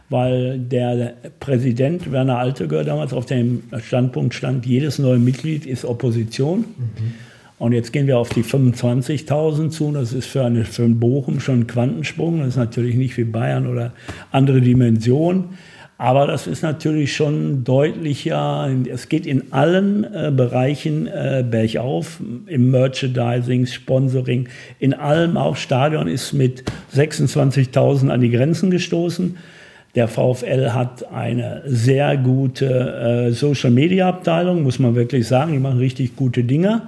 weil 0.08 0.58
der 0.58 1.14
Präsident 1.40 2.12
Werner 2.12 2.38
Altegör 2.38 2.84
damals 2.84 3.12
auf 3.12 3.26
dem 3.26 3.64
Standpunkt 3.78 4.34
stand, 4.34 4.64
jedes 4.66 4.98
neue 4.98 5.18
Mitglied 5.18 5.66
ist 5.66 5.84
Opposition. 5.84 6.64
Und 7.58 7.72
jetzt 7.72 7.92
gehen 7.92 8.06
wir 8.06 8.18
auf 8.18 8.28
die 8.28 8.42
25.000 8.42 9.70
zu. 9.70 9.92
Das 9.92 10.12
ist 10.12 10.26
für, 10.26 10.44
eine, 10.44 10.64
für 10.64 10.82
einen 10.82 11.00
Bochum 11.00 11.40
schon 11.40 11.60
ein 11.60 11.66
Quantensprung. 11.66 12.40
Das 12.40 12.48
ist 12.48 12.56
natürlich 12.56 12.96
nicht 12.96 13.16
wie 13.16 13.24
Bayern 13.24 13.66
oder 13.66 13.92
andere 14.30 14.60
Dimension. 14.60 15.56
Aber 15.98 16.26
das 16.26 16.46
ist 16.46 16.62
natürlich 16.62 17.16
schon 17.16 17.64
deutlicher. 17.64 18.68
Es 18.92 19.08
geht 19.08 19.24
in 19.24 19.54
allen 19.54 20.04
äh, 20.04 20.30
Bereichen 20.30 21.06
äh, 21.06 21.42
bergauf. 21.50 22.20
Im 22.46 22.70
Merchandising, 22.70 23.64
Sponsoring, 23.64 24.48
in 24.78 24.92
allem. 24.92 25.38
Auch 25.38 25.56
Stadion 25.56 26.06
ist 26.06 26.34
mit 26.34 26.64
26.000 26.94 28.10
an 28.10 28.20
die 28.20 28.30
Grenzen 28.30 28.70
gestoßen. 28.70 29.38
Der 29.94 30.08
VfL 30.08 30.72
hat 30.72 31.10
eine 31.10 31.62
sehr 31.64 32.18
gute 32.18 32.66
äh, 32.66 33.32
Social-Media-Abteilung, 33.32 34.62
muss 34.62 34.78
man 34.78 34.94
wirklich 34.94 35.26
sagen. 35.26 35.52
Die 35.52 35.58
machen 35.58 35.78
richtig 35.78 36.14
gute 36.16 36.44
Dinge. 36.44 36.82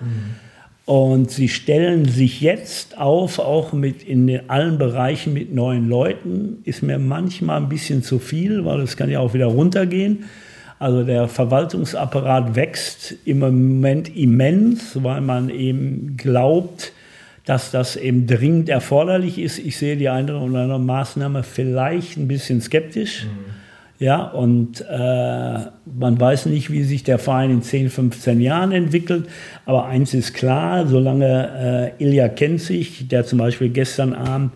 Und 0.88 1.30
sie 1.30 1.50
stellen 1.50 2.06
sich 2.06 2.40
jetzt 2.40 2.96
auf, 2.96 3.40
auch 3.40 3.74
mit 3.74 4.02
in 4.02 4.48
allen 4.48 4.78
Bereichen 4.78 5.34
mit 5.34 5.54
neuen 5.54 5.86
Leuten. 5.86 6.62
Ist 6.64 6.82
mir 6.82 6.98
manchmal 6.98 7.58
ein 7.58 7.68
bisschen 7.68 8.02
zu 8.02 8.18
viel, 8.18 8.64
weil 8.64 8.80
es 8.80 8.96
kann 8.96 9.10
ja 9.10 9.20
auch 9.20 9.34
wieder 9.34 9.48
runtergehen. 9.48 10.24
Also 10.78 11.04
der 11.04 11.28
Verwaltungsapparat 11.28 12.56
wächst 12.56 13.16
im 13.26 13.40
Moment 13.40 14.16
immens, 14.16 14.96
weil 15.02 15.20
man 15.20 15.50
eben 15.50 16.16
glaubt, 16.16 16.94
dass 17.44 17.70
das 17.70 17.96
eben 17.96 18.26
dringend 18.26 18.70
erforderlich 18.70 19.38
ist. 19.38 19.58
Ich 19.58 19.76
sehe 19.76 19.98
die 19.98 20.08
eine 20.08 20.38
oder 20.38 20.58
andere 20.58 20.80
Maßnahme 20.80 21.42
vielleicht 21.42 22.16
ein 22.16 22.28
bisschen 22.28 22.62
skeptisch. 22.62 23.26
Mhm. 23.26 23.57
Ja, 24.00 24.22
und 24.22 24.80
äh, 24.80 25.58
man 25.98 26.20
weiß 26.20 26.46
nicht, 26.46 26.70
wie 26.70 26.84
sich 26.84 27.02
der 27.02 27.18
Verein 27.18 27.50
in 27.50 27.62
10, 27.62 27.90
15 27.90 28.40
Jahren 28.40 28.70
entwickelt. 28.70 29.26
Aber 29.66 29.86
eins 29.86 30.14
ist 30.14 30.34
klar, 30.34 30.86
solange 30.86 31.94
äh, 31.98 32.04
Ilja 32.04 32.28
kennt 32.28 32.60
sich, 32.60 33.08
der 33.08 33.24
zum 33.24 33.40
Beispiel 33.40 33.70
gestern 33.70 34.14
Abend 34.14 34.52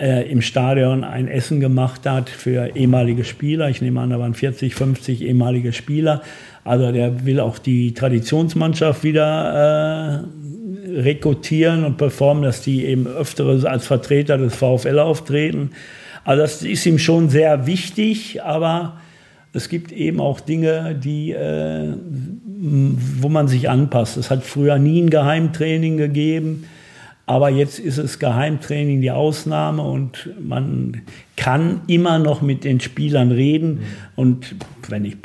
äh, 0.00 0.28
im 0.28 0.42
Stadion 0.42 1.04
ein 1.04 1.28
Essen 1.28 1.60
gemacht 1.60 2.06
hat 2.06 2.28
für 2.28 2.74
ehemalige 2.74 3.22
Spieler. 3.22 3.68
Ich 3.68 3.80
nehme 3.82 4.00
an, 4.00 4.10
da 4.10 4.18
waren 4.18 4.34
40, 4.34 4.74
50 4.74 5.22
ehemalige 5.22 5.72
Spieler. 5.72 6.22
Also 6.64 6.90
der 6.90 7.24
will 7.24 7.38
auch 7.38 7.58
die 7.58 7.94
Traditionsmannschaft 7.94 9.04
wieder 9.04 10.24
äh, 10.24 10.90
rekrutieren 11.00 11.84
und 11.84 11.98
performen, 11.98 12.42
dass 12.42 12.62
die 12.62 12.84
eben 12.84 13.06
öftere 13.06 13.68
als 13.68 13.86
Vertreter 13.86 14.38
des 14.38 14.56
VfL 14.56 14.98
auftreten. 14.98 15.70
Also 16.24 16.42
das 16.42 16.62
ist 16.62 16.86
ihm 16.86 16.98
schon 16.98 17.28
sehr 17.28 17.66
wichtig, 17.66 18.42
aber 18.42 18.98
es 19.52 19.68
gibt 19.68 19.92
eben 19.92 20.20
auch 20.20 20.40
Dinge, 20.40 20.94
die, 20.94 21.32
äh, 21.32 21.92
wo 22.44 23.28
man 23.28 23.48
sich 23.48 23.68
anpasst. 23.68 24.16
Es 24.16 24.30
hat 24.30 24.44
früher 24.44 24.78
nie 24.78 25.02
ein 25.02 25.10
Geheimtraining 25.10 25.96
gegeben, 25.96 26.64
aber 27.26 27.50
jetzt 27.50 27.78
ist 27.78 27.98
es 27.98 28.18
Geheimtraining 28.18 29.00
die 29.00 29.10
Ausnahme 29.10 29.82
und 29.82 30.30
man 30.40 31.02
kann 31.36 31.82
immer 31.86 32.18
noch 32.18 32.40
mit 32.40 32.64
den 32.64 32.80
Spielern 32.80 33.30
reden. 33.30 33.80
Und 34.16 34.54
wenn 34.88 35.04
ich, 35.04 35.16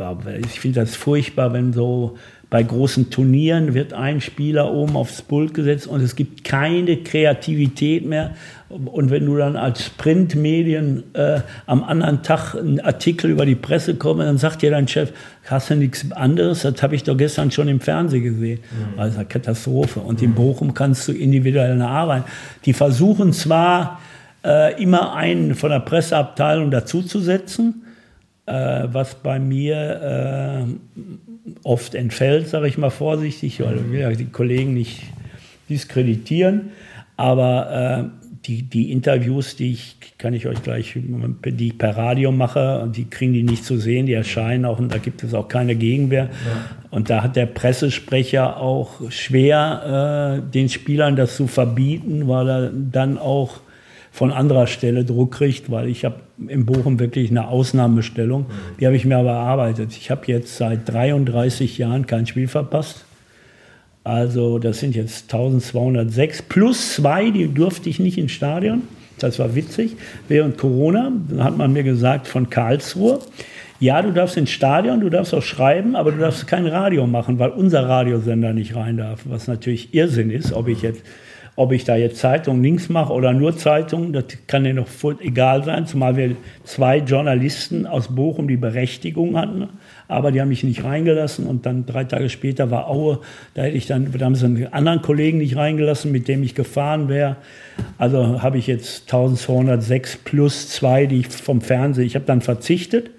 ich 0.41 0.59
finde 0.59 0.81
das 0.81 0.95
furchtbar, 0.95 1.53
wenn 1.53 1.73
so 1.73 2.17
bei 2.49 2.63
großen 2.63 3.09
Turnieren 3.09 3.73
wird 3.73 3.91
ein 3.91 4.21
Spieler 4.21 4.71
oben 4.71 4.95
aufs 4.95 5.21
Pult 5.21 5.53
gesetzt 5.53 5.85
und 5.85 6.01
es 6.01 6.15
gibt 6.15 6.45
keine 6.45 6.95
Kreativität 6.97 8.05
mehr. 8.05 8.35
Und 8.69 9.11
wenn 9.11 9.25
du 9.25 9.35
dann 9.35 9.57
als 9.57 9.89
Printmedien 9.89 11.03
äh, 11.13 11.41
am 11.65 11.83
anderen 11.83 12.23
Tag 12.23 12.55
einen 12.55 12.79
Artikel 12.79 13.31
über 13.31 13.45
die 13.45 13.55
Presse 13.55 13.95
kommst, 13.95 14.25
dann 14.25 14.37
sagt 14.37 14.61
dir 14.61 14.71
dein 14.71 14.87
Chef, 14.87 15.11
hast 15.45 15.69
du 15.69 15.75
nichts 15.75 16.09
anderes? 16.13 16.61
Das 16.61 16.81
habe 16.81 16.95
ich 16.95 17.03
doch 17.03 17.17
gestern 17.17 17.51
schon 17.51 17.67
im 17.67 17.81
Fernsehen 17.81 18.23
gesehen. 18.23 18.59
Mhm. 18.59 18.99
Also 18.99 19.17
eine 19.17 19.27
Katastrophe. 19.27 19.99
Und 19.99 20.21
in 20.21 20.33
Bochum 20.33 20.73
kannst 20.73 21.05
du 21.09 21.11
individuell 21.11 21.81
arbeiten. 21.81 22.25
Die 22.65 22.73
versuchen 22.73 23.33
zwar 23.33 23.99
äh, 24.45 24.81
immer 24.81 25.15
einen 25.15 25.53
von 25.55 25.69
der 25.69 25.79
Presseabteilung 25.81 26.71
dazuzusetzen, 26.71 27.83
äh, 28.47 28.87
was 28.91 29.15
bei 29.15 29.39
mir 29.39 30.65
äh, 30.65 31.55
oft 31.63 31.95
entfällt, 31.95 32.47
sage 32.47 32.67
ich 32.67 32.77
mal 32.77 32.89
vorsichtig, 32.89 33.61
weil 33.61 33.77
ich 33.77 33.91
will 33.91 33.99
ja 33.99 34.11
die 34.11 34.25
Kollegen 34.25 34.73
nicht 34.73 35.03
diskreditieren. 35.69 36.71
Aber 37.17 38.09
äh, 38.13 38.27
die, 38.45 38.63
die 38.63 38.91
Interviews, 38.91 39.55
die 39.57 39.73
ich, 39.73 39.97
kann 40.17 40.33
ich 40.33 40.47
euch 40.47 40.63
gleich, 40.63 40.93
die 40.95 41.67
ich 41.67 41.77
per 41.77 41.97
Radio 41.97 42.31
mache, 42.31 42.89
die 42.95 43.05
kriegen 43.05 43.33
die 43.33 43.43
nicht 43.43 43.65
zu 43.65 43.77
sehen, 43.77 44.05
die 44.05 44.13
erscheinen 44.13 44.65
auch 44.65 44.79
und 44.79 44.93
da 44.93 44.99
gibt 44.99 45.23
es 45.23 45.33
auch 45.33 45.49
keine 45.49 45.75
Gegenwehr. 45.75 46.25
Ja. 46.25 46.77
Und 46.89 47.09
da 47.09 47.23
hat 47.23 47.35
der 47.35 47.47
Pressesprecher 47.47 48.57
auch 48.57 49.11
schwer, 49.11 50.39
äh, 50.45 50.51
den 50.51 50.69
Spielern 50.69 51.17
das 51.17 51.35
zu 51.35 51.47
verbieten, 51.47 52.27
weil 52.27 52.49
er 52.49 52.71
dann 52.71 53.17
auch 53.17 53.59
von 54.17 54.31
anderer 54.31 54.65
Stelle 54.65 55.05
Druck 55.05 55.35
kriegt, 55.35 55.69
weil 55.69 55.87
ich 55.87 56.03
habe 56.03 56.15
in 56.47 56.65
Bochum 56.65 56.99
wirklich 56.99 57.29
eine 57.29 57.49
Ausnahmestellung. 57.49 58.47
Die 58.79 58.87
habe 58.87 58.95
ich 58.95 59.05
mir 59.05 59.15
aber 59.15 59.29
erarbeitet. 59.29 59.95
Ich 59.95 60.09
habe 60.09 60.23
jetzt 60.25 60.57
seit 60.57 60.89
33 60.91 61.77
Jahren 61.77 62.07
kein 62.07 62.25
Spiel 62.25 62.47
verpasst. 62.47 63.05
Also 64.03 64.57
das 64.57 64.79
sind 64.79 64.95
jetzt 64.95 65.31
1206 65.31 66.41
plus 66.41 66.95
zwei, 66.95 67.29
die 67.29 67.53
durfte 67.53 67.89
ich 67.89 67.99
nicht 67.99 68.17
ins 68.17 68.31
Stadion. 68.31 68.81
Das 69.19 69.37
war 69.37 69.53
witzig. 69.53 69.95
Während 70.27 70.57
Corona 70.57 71.11
hat 71.37 71.55
man 71.55 71.73
mir 71.73 71.83
gesagt 71.83 72.27
von 72.27 72.49
Karlsruhe, 72.49 73.19
ja, 73.79 74.01
du 74.01 74.11
darfst 74.11 74.35
ins 74.35 74.49
Stadion, 74.49 74.99
du 74.99 75.11
darfst 75.11 75.35
auch 75.35 75.43
schreiben, 75.43 75.95
aber 75.95 76.11
du 76.11 76.17
darfst 76.17 76.47
kein 76.47 76.65
Radio 76.65 77.05
machen, 77.05 77.37
weil 77.37 77.51
unser 77.51 77.87
Radiosender 77.87 78.53
nicht 78.53 78.75
rein 78.75 78.97
darf. 78.97 79.25
Was 79.25 79.47
natürlich 79.47 79.93
Irrsinn 79.93 80.31
ist, 80.31 80.53
ob 80.53 80.69
ich 80.69 80.81
jetzt 80.81 81.03
ob 81.57 81.71
ich 81.71 81.85
da 81.85 81.95
jetzt 81.95 82.19
Zeitung 82.19 82.61
links 82.61 82.87
mache 82.87 83.11
oder 83.11 83.33
nur 83.33 83.57
Zeitung, 83.57 84.13
das 84.13 84.25
kann 84.45 84.63
dir 84.63 84.75
noch 84.75 84.87
voll 84.87 85.17
egal 85.21 85.63
sein, 85.63 85.87
zumal 85.87 86.15
wir 86.15 86.35
zwei 86.63 86.99
Journalisten 86.99 87.87
aus 87.87 88.15
Bochum 88.15 88.47
die 88.47 88.57
Berechtigung 88.57 89.35
hatten, 89.35 89.67
aber 90.07 90.31
die 90.31 90.39
haben 90.39 90.49
mich 90.49 90.63
nicht 90.63 90.83
reingelassen 90.83 91.47
und 91.47 91.65
dann 91.65 91.87
drei 91.87 92.03
Tage 92.03 92.29
später 92.29 92.69
war 92.69 92.87
Aue, 92.87 93.21
da 93.55 93.63
hätte 93.63 93.75
ich 93.75 93.87
dann, 93.87 94.13
da 94.15 94.25
haben 94.25 94.35
sie 94.35 94.45
einen 94.45 94.67
anderen 94.71 95.01
Kollegen 95.01 95.39
nicht 95.39 95.55
reingelassen, 95.55 96.11
mit 96.11 96.27
dem 96.27 96.43
ich 96.43 96.53
gefahren 96.53 97.09
wäre. 97.09 97.37
Also 97.97 98.43
habe 98.43 98.59
ich 98.59 98.67
jetzt 98.67 99.11
1206 99.11 100.17
plus 100.17 100.69
zwei, 100.69 101.07
die 101.07 101.21
ich 101.21 101.27
vom 101.29 101.61
Fernsehen, 101.61 102.05
ich 102.05 102.13
habe 102.13 102.25
dann 102.25 102.41
verzichtet 102.41 103.09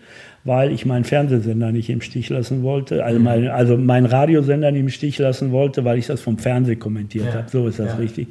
weil 0.49 0.73
ich 0.73 0.87
meinen 0.87 1.05
Fernsehsender 1.05 1.73
nicht 1.73 1.91
im 1.91 2.01
Stich 2.01 2.31
lassen 2.31 2.63
wollte, 2.63 3.05
also, 3.05 3.19
mhm. 3.19 3.25
mein, 3.25 3.49
also 3.49 3.77
meinen 3.77 4.07
Radiosender 4.07 4.71
nicht 4.73 4.81
im 4.81 4.89
Stich 4.89 5.19
lassen 5.19 5.53
wollte, 5.53 5.85
weil 5.85 5.99
ich 5.99 6.07
das 6.07 6.23
vom 6.23 6.39
Fernsehen 6.39 6.79
kommentiert 6.79 7.27
ja. 7.27 7.35
habe. 7.35 7.51
So 7.51 7.69
ist 7.69 7.79
das 7.79 7.89
ja. 7.89 7.97
richtig. 7.97 8.29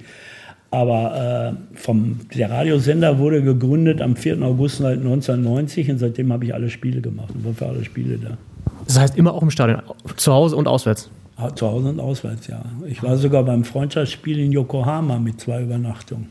Aber 0.71 1.55
äh, 1.73 1.77
vom, 1.77 2.19
der 2.35 2.49
Radiosender 2.49 3.19
wurde 3.19 3.43
gegründet 3.43 4.01
am 4.01 4.15
4. 4.15 4.41
August 4.41 4.83
1990 4.83 5.91
und 5.91 5.97
seitdem 5.99 6.33
habe 6.33 6.43
ich 6.43 6.53
alle 6.53 6.69
Spiele 6.69 7.01
gemacht 7.01 7.29
und 7.33 7.45
war 7.45 7.53
für 7.53 7.67
alle 7.67 7.85
Spiele 7.85 8.17
da. 8.17 8.37
Das 8.85 8.99
heißt 8.99 9.15
immer 9.15 9.33
auch 9.33 9.43
im 9.43 9.51
Stadion, 9.51 9.81
zu 10.15 10.33
Hause 10.33 10.55
und 10.55 10.67
auswärts? 10.67 11.09
Zu 11.53 11.67
Hause 11.67 11.89
und 11.89 11.99
auswärts, 11.99 12.47
ja. 12.47 12.63
Ich 12.87 13.03
war 13.03 13.15
sogar 13.15 13.43
beim 13.43 13.63
Freundschaftsspiel 13.63 14.39
in 14.39 14.51
Yokohama 14.51 15.19
mit 15.19 15.39
zwei 15.39 15.61
Übernachtungen. 15.61 16.29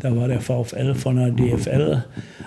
Da 0.00 0.16
war 0.16 0.28
der 0.28 0.40
VfL 0.40 0.94
von 0.94 1.16
der 1.16 1.30
DFL 1.30 2.04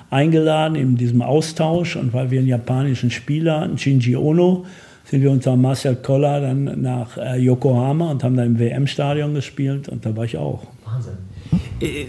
eingeladen 0.10 0.76
in 0.76 0.96
diesem 0.96 1.22
Austausch 1.22 1.96
und 1.96 2.14
weil 2.14 2.32
wir 2.32 2.40
einen 2.40 2.48
japanischen 2.48 3.12
Spieler 3.12 3.62
hatten, 3.62 3.78
Shinji 3.78 4.16
Ono, 4.16 4.66
sind 5.06 5.22
wir 5.22 5.32
unter 5.32 5.56
Marcel 5.56 5.96
Koller 5.98 6.42
dann 6.42 6.82
nach 6.82 7.18
äh, 7.18 7.38
Yokohama 7.38 8.12
und 8.12 8.24
haben 8.24 8.36
da 8.36 8.44
im 8.44 8.58
WM-Stadion 8.58 9.34
gespielt 9.34 9.88
und 9.88 10.06
da 10.06 10.16
war 10.16 10.26
ich 10.26 10.38
auch. 10.38 10.64
Wahnsinn. 10.84 11.18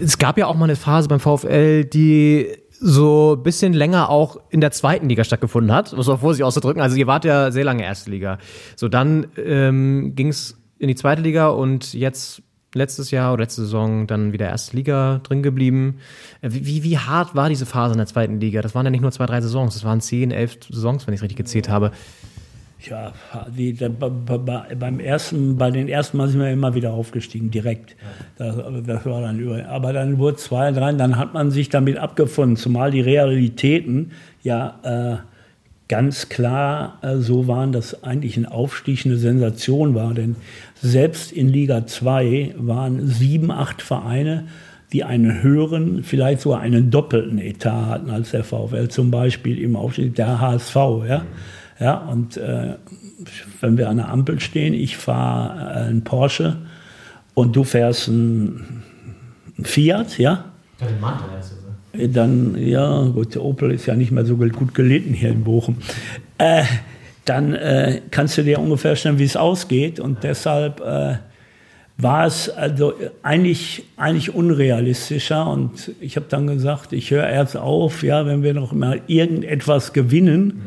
Es 0.01 0.17
gab 0.17 0.37
ja 0.37 0.47
auch 0.47 0.55
mal 0.55 0.65
eine 0.65 0.75
Phase 0.75 1.07
beim 1.07 1.19
VfL, 1.19 1.85
die 1.85 2.47
so 2.79 3.35
ein 3.37 3.43
bisschen 3.43 3.73
länger 3.73 4.09
auch 4.09 4.37
in 4.49 4.61
der 4.61 4.71
zweiten 4.71 5.09
Liga 5.09 5.23
stattgefunden 5.23 5.73
hat, 5.73 5.95
muss 5.95 6.07
man 6.07 6.17
vorsichtig 6.19 6.45
auszudrücken. 6.45 6.81
Also 6.81 6.95
ihr 6.95 7.07
wart 7.07 7.25
ja 7.25 7.51
sehr 7.51 7.63
lange 7.63 7.83
erste 7.83 8.11
Liga. 8.11 8.37
So, 8.75 8.87
dann 8.87 9.27
ähm, 9.37 10.13
ging 10.15 10.29
es 10.29 10.57
in 10.79 10.87
die 10.87 10.95
zweite 10.95 11.21
Liga 11.21 11.47
und 11.49 11.93
jetzt 11.93 12.43
letztes 12.73 13.11
Jahr 13.11 13.33
oder 13.33 13.43
letzte 13.43 13.61
Saison 13.61 14.07
dann 14.07 14.33
wieder 14.33 14.47
erste 14.47 14.75
Liga 14.75 15.19
drin 15.23 15.43
geblieben. 15.43 15.97
Äh, 16.41 16.49
wie, 16.51 16.83
wie 16.83 16.97
hart 16.97 17.35
war 17.35 17.49
diese 17.49 17.65
Phase 17.65 17.93
in 17.93 17.97
der 17.97 18.07
zweiten 18.07 18.39
Liga? 18.39 18.61
Das 18.61 18.75
waren 18.75 18.85
ja 18.85 18.89
nicht 18.89 19.01
nur 19.01 19.11
zwei, 19.11 19.25
drei 19.25 19.41
Saisons, 19.41 19.73
das 19.73 19.83
waren 19.83 20.01
zehn, 20.01 20.31
elf 20.31 20.57
Saisons, 20.69 21.07
wenn 21.07 21.13
ich 21.13 21.19
es 21.19 21.23
richtig 21.23 21.37
gezählt 21.37 21.69
habe. 21.69 21.91
Ja, 22.79 23.13
die, 23.49 23.73
beim 23.73 24.99
ersten, 24.99 25.57
bei 25.57 25.71
den 25.71 25.89
ersten 25.89 26.17
Mal 26.17 26.27
sind 26.29 26.39
wir 26.39 26.51
immer 26.51 26.75
wieder 26.75 26.93
aufgestiegen, 26.93 27.49
direkt. 27.49 27.95
Das, 28.37 28.55
das 28.85 29.05
war 29.05 29.21
dann 29.21 29.39
über, 29.39 29.67
aber 29.67 29.93
dann 29.93 30.19
wurde 30.19 30.37
zwei, 30.37 30.71
drei, 30.71 30.93
dann 30.93 31.17
hat 31.17 31.33
man 31.33 31.49
sich 31.49 31.69
damit 31.69 31.97
abgefunden, 31.97 32.55
zumal 32.55 32.91
die 32.91 33.01
Realitäten 33.01 34.11
ja 34.43 34.79
äh, 34.83 35.17
ganz 35.87 36.29
klar 36.29 36.99
äh, 37.01 37.17
so 37.17 37.47
waren, 37.47 37.71
dass 37.71 38.03
eigentlich 38.03 38.37
ein 38.37 38.45
Aufstieg 38.45 39.05
eine 39.05 39.17
Sensation 39.17 39.95
war. 39.95 40.13
Denn 40.13 40.35
selbst 40.81 41.31
in 41.31 41.49
Liga 41.49 41.85
2 41.85 42.55
waren 42.57 43.07
sieben, 43.07 43.51
acht 43.51 43.81
Vereine, 43.81 44.45
die 44.93 45.03
einen 45.03 45.41
höheren, 45.41 46.03
vielleicht 46.03 46.41
sogar 46.41 46.61
einen 46.61 46.91
doppelten 46.91 47.39
Etat 47.39 47.87
hatten 47.87 48.09
als 48.09 48.31
der 48.31 48.43
VfL, 48.43 48.87
zum 48.87 49.11
Beispiel 49.11 49.59
im 49.59 49.75
Aufstieg 49.75 50.15
der 50.15 50.39
HSV. 50.39 50.75
Ja, 51.07 51.25
ja 51.79 51.97
und 51.97 52.37
äh, 52.37 52.75
wenn 53.59 53.77
wir 53.77 53.89
an 53.89 53.97
der 53.97 54.09
Ampel 54.09 54.39
stehen, 54.39 54.73
ich 54.73 54.97
fahre 54.97 55.59
äh, 55.59 55.87
einen 55.87 56.03
Porsche 56.03 56.57
und 57.33 57.55
du 57.55 57.63
fährst 57.63 58.07
einen 58.07 58.83
Fiat, 59.61 60.17
ja? 60.17 60.45
Heißt 60.79 61.51
es 61.51 61.57
dann, 62.13 62.55
ja, 62.57 63.03
gut, 63.05 63.33
der 63.33 63.43
Opel 63.43 63.71
ist 63.71 63.87
ja 63.87 63.95
nicht 63.95 64.11
mehr 64.11 64.25
so 64.25 64.37
gut 64.37 64.75
gelitten 64.75 65.13
hier 65.13 65.29
in 65.29 65.43
Bochum. 65.43 65.77
Äh, 66.37 66.63
dann 67.29 67.53
äh, 67.53 68.01
kannst 68.11 68.37
du 68.37 68.43
dir 68.43 68.59
ungefähr 68.59 68.95
stellen, 68.95 69.19
wie 69.19 69.23
es 69.23 69.35
ausgeht. 69.35 69.99
Und 69.99 70.23
deshalb 70.23 70.79
äh, 70.81 71.17
war 71.97 72.25
es 72.25 72.49
also 72.49 72.93
eigentlich, 73.23 73.83
eigentlich 73.97 74.33
unrealistischer. 74.33 75.47
Und 75.47 75.91
ich 75.99 76.15
habe 76.15 76.27
dann 76.29 76.47
gesagt, 76.47 76.93
ich 76.93 77.11
höre 77.11 77.27
erst 77.27 77.57
auf, 77.57 78.03
ja, 78.03 78.25
wenn 78.25 78.43
wir 78.43 78.53
noch 78.53 78.71
mal 78.71 79.01
irgendetwas 79.07 79.93
gewinnen. 79.93 80.61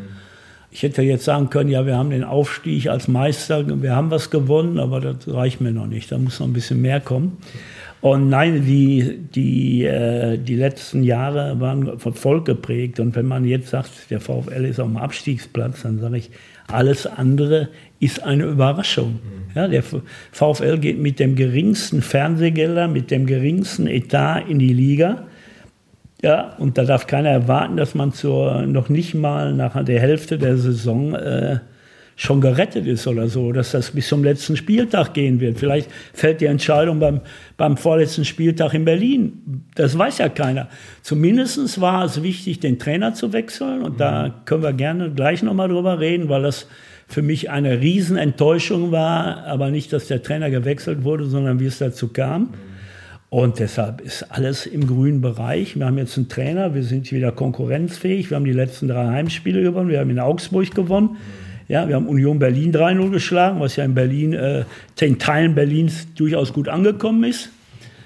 Ich 0.73 0.83
hätte 0.83 1.03
jetzt 1.03 1.25
sagen 1.25 1.51
können, 1.51 1.71
ja, 1.71 1.87
wir 1.87 1.97
haben 1.97 2.11
den 2.11 2.25
Aufstieg 2.25 2.89
als 2.89 3.09
Meister, 3.09 3.65
wir 3.83 3.97
haben 3.97 4.11
was 4.11 4.31
gewonnen, 4.31 4.79
aber 4.79 5.01
das 5.01 5.17
reicht 5.27 5.61
mir 5.61 5.73
noch 5.73 5.87
nicht. 5.87 6.13
Da 6.13 6.19
muss 6.19 6.39
noch 6.39 6.47
ein 6.47 6.53
bisschen 6.53 6.81
mehr 6.81 7.01
kommen. 7.01 7.39
Und 8.01 8.31
nein, 8.31 8.65
die, 8.65 9.19
die, 9.35 9.85
äh, 9.85 10.39
die 10.39 10.57
letzten 10.57 11.03
Jahre 11.03 11.61
waren 11.61 11.99
von 11.99 12.15
Volk 12.15 12.47
geprägt. 12.47 12.99
Und 12.99 13.15
wenn 13.15 13.27
man 13.27 13.45
jetzt 13.45 13.69
sagt, 13.69 14.11
der 14.11 14.21
VfL 14.21 14.65
ist 14.65 14.81
auf 14.81 14.87
dem 14.87 14.97
Abstiegsplatz, 14.97 15.83
dann 15.83 15.99
sage 15.99 16.17
ich, 16.17 16.31
alles 16.69 17.07
andere 17.07 17.69
ist 17.99 18.23
eine 18.23 18.45
Überraschung. 18.45 19.19
Ja, 19.55 19.69
der 19.69 19.83
VfL 19.83 20.79
geht 20.79 20.99
mit 20.99 21.19
dem 21.19 21.35
geringsten 21.35 22.01
Fernsehgelder, 22.01 22.89
mit 22.89 23.11
dem 23.11 23.27
geringsten 23.27 23.87
Etat 23.87 24.49
in 24.49 24.59
die 24.59 24.73
Liga. 24.73 25.25
Ja, 26.23 26.55
und 26.59 26.79
da 26.79 26.85
darf 26.85 27.07
keiner 27.07 27.31
erwarten, 27.31 27.77
dass 27.77 27.95
man 27.95 28.13
zur, 28.13 28.63
noch 28.63 28.89
nicht 28.89 29.15
mal 29.15 29.53
nach 29.53 29.83
der 29.85 30.01
Hälfte 30.01 30.39
der 30.39 30.57
Saison 30.57 31.15
äh, 31.15 31.61
schon 32.21 32.43
gerettet 32.43 32.87
ist 32.87 33.07
oder 33.07 33.29
so, 33.29 33.51
dass 33.51 33.71
das 33.71 33.93
bis 33.93 34.09
zum 34.09 34.23
letzten 34.23 34.55
Spieltag 34.55 35.15
gehen 35.15 35.41
wird. 35.41 35.59
Vielleicht 35.59 35.89
fällt 36.13 36.43
die 36.43 36.47
Entscheidung 36.47 36.99
beim, 37.01 37.23
beim 37.57 37.79
vorletzten 37.79 38.27
Spieltag 38.27 38.75
in 38.75 38.85
Berlin. 38.85 39.65
Das 39.75 39.97
weiß 39.97 40.19
ja 40.19 40.29
keiner. 40.29 40.69
Zumindest 41.01 41.81
war 41.81 42.05
es 42.05 42.23
wichtig, 42.23 42.61
den 42.61 42.79
Trainer 42.79 43.15
zu 43.15 43.33
wechseln. 43.33 43.81
Und 43.81 44.01
da 44.01 44.35
können 44.45 44.63
wir 44.63 44.75
gerne 44.75 45.11
gleich 45.11 45.43
nochmal 45.43 45.71
drüber 45.71 45.99
reden, 45.99 46.29
weil 46.29 46.43
das 46.43 46.67
für 47.09 47.23
mich 47.23 47.49
eine 47.49 47.81
Riesenenttäuschung 47.81 48.93
war. 48.93 49.47
Aber 49.47 49.71
nicht, 49.71 49.91
dass 49.95 50.07
der 50.07 50.23
Trainer 50.23 50.51
gewechselt 50.51 51.05
wurde, 51.05 51.25
sondern 51.25 51.59
wie 51.59 51.67
es 51.67 51.79
dazu 51.79 52.09
kam. 52.09 52.51
Und 53.31 53.61
deshalb 53.61 54.03
ist 54.03 54.25
alles 54.25 54.67
im 54.67 54.87
grünen 54.87 55.23
Bereich. 55.23 55.75
Wir 55.75 55.87
haben 55.87 55.97
jetzt 55.97 56.19
einen 56.19 56.29
Trainer, 56.29 56.75
wir 56.75 56.83
sind 56.83 57.11
wieder 57.13 57.33
konkurrenzfähig. 57.33 58.29
Wir 58.29 58.37
haben 58.37 58.45
die 58.45 58.53
letzten 58.53 58.89
drei 58.89 59.07
Heimspiele 59.07 59.63
gewonnen, 59.63 59.89
wir 59.89 60.01
haben 60.01 60.11
in 60.11 60.21
Augsburg 60.21 60.75
gewonnen. 60.75 61.17
Ja, 61.71 61.87
wir 61.87 61.95
haben 61.95 62.09
Union 62.09 62.41
Berlin 62.41 62.73
3-0 62.73 63.11
geschlagen, 63.11 63.61
was 63.61 63.77
ja 63.77 63.85
in 63.85 63.95
Berlin, 63.95 64.33
äh, 64.33 64.65
in 65.01 65.21
Teilen 65.21 65.55
Berlins 65.55 66.13
durchaus 66.15 66.53
gut 66.53 66.69
angekommen 66.69 67.23
ist. 67.23 67.51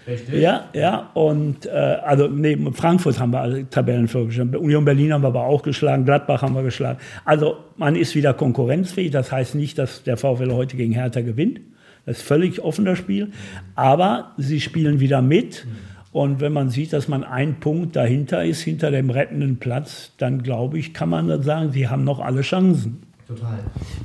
Richtig. 0.06 0.42
Ja, 0.42 0.66
ja, 0.74 1.10
und 1.14 1.64
äh, 1.64 1.70
also 1.70 2.28
neben 2.28 2.74
Frankfurt 2.74 3.18
haben 3.18 3.32
wir 3.32 3.40
alle 3.40 3.70
Tabellenführer 3.70 4.26
geschlagen. 4.26 4.54
Union 4.54 4.84
Berlin 4.84 5.14
haben 5.14 5.22
wir 5.22 5.28
aber 5.28 5.46
auch 5.46 5.62
geschlagen, 5.62 6.04
Gladbach 6.04 6.42
haben 6.42 6.54
wir 6.54 6.62
geschlagen. 6.62 6.98
Also 7.24 7.56
man 7.78 7.96
ist 7.96 8.14
wieder 8.14 8.34
konkurrenzfähig. 8.34 9.10
Das 9.12 9.32
heißt 9.32 9.54
nicht, 9.54 9.78
dass 9.78 10.02
der 10.02 10.18
VfL 10.18 10.52
heute 10.52 10.76
gegen 10.76 10.92
Hertha 10.92 11.22
gewinnt. 11.22 11.60
Das 12.04 12.18
ist 12.18 12.22
völlig 12.22 12.60
offener 12.62 12.96
Spiel. 12.96 13.30
Aber 13.76 14.32
sie 14.36 14.60
spielen 14.60 15.00
wieder 15.00 15.22
mit. 15.22 15.66
Und 16.12 16.42
wenn 16.42 16.52
man 16.52 16.68
sieht, 16.68 16.92
dass 16.92 17.08
man 17.08 17.24
ein 17.24 17.60
Punkt 17.60 17.96
dahinter 17.96 18.44
ist, 18.44 18.60
hinter 18.60 18.90
dem 18.90 19.08
rettenden 19.08 19.56
Platz, 19.56 20.12
dann 20.18 20.42
glaube 20.42 20.78
ich, 20.78 20.92
kann 20.92 21.08
man 21.08 21.28
dann 21.28 21.42
sagen, 21.42 21.72
sie 21.72 21.88
haben 21.88 22.04
noch 22.04 22.20
alle 22.20 22.42
Chancen. 22.42 23.03
Total. 23.26 23.58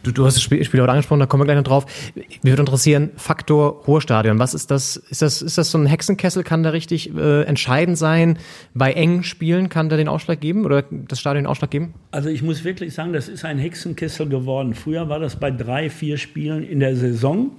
Du, 0.03 0.11
du 0.11 0.25
hast 0.25 0.35
das 0.35 0.43
Spiel, 0.43 0.63
Spiel 0.63 0.79
heute 0.79 0.91
angesprochen, 0.91 1.19
da 1.19 1.25
kommen 1.25 1.41
wir 1.41 1.45
gleich 1.45 1.57
noch 1.57 1.63
drauf. 1.63 1.85
Mich 2.15 2.39
würde 2.43 2.61
interessieren, 2.61 3.09
Faktor 3.17 3.83
Ruhrstadion. 3.85 4.39
Was 4.39 4.53
ist 4.53 4.71
das? 4.71 4.95
Ist 4.95 5.21
das, 5.21 5.41
ist 5.41 5.57
das 5.57 5.71
so 5.71 5.77
ein 5.77 5.85
Hexenkessel? 5.87 6.43
Kann 6.43 6.63
da 6.63 6.69
richtig 6.69 7.13
äh, 7.13 7.43
entscheidend 7.43 7.97
sein? 7.97 8.37
Bei 8.73 8.93
engen 8.93 9.23
Spielen 9.23 9.67
kann 9.67 9.89
da 9.89 9.97
den 9.97 10.07
Ausschlag 10.07 10.39
geben 10.39 10.65
oder 10.65 10.85
das 10.89 11.19
Stadion 11.19 11.43
den 11.43 11.49
Ausschlag 11.49 11.69
geben? 11.69 11.93
Also 12.11 12.29
ich 12.29 12.43
muss 12.43 12.63
wirklich 12.63 12.93
sagen, 12.93 13.11
das 13.11 13.27
ist 13.27 13.43
ein 13.43 13.57
Hexenkessel 13.57 14.29
geworden. 14.29 14.73
Früher 14.73 15.09
war 15.09 15.19
das 15.19 15.35
bei 15.35 15.51
drei, 15.51 15.89
vier 15.89 16.17
Spielen 16.17 16.63
in 16.63 16.79
der 16.79 16.95
Saison. 16.95 17.51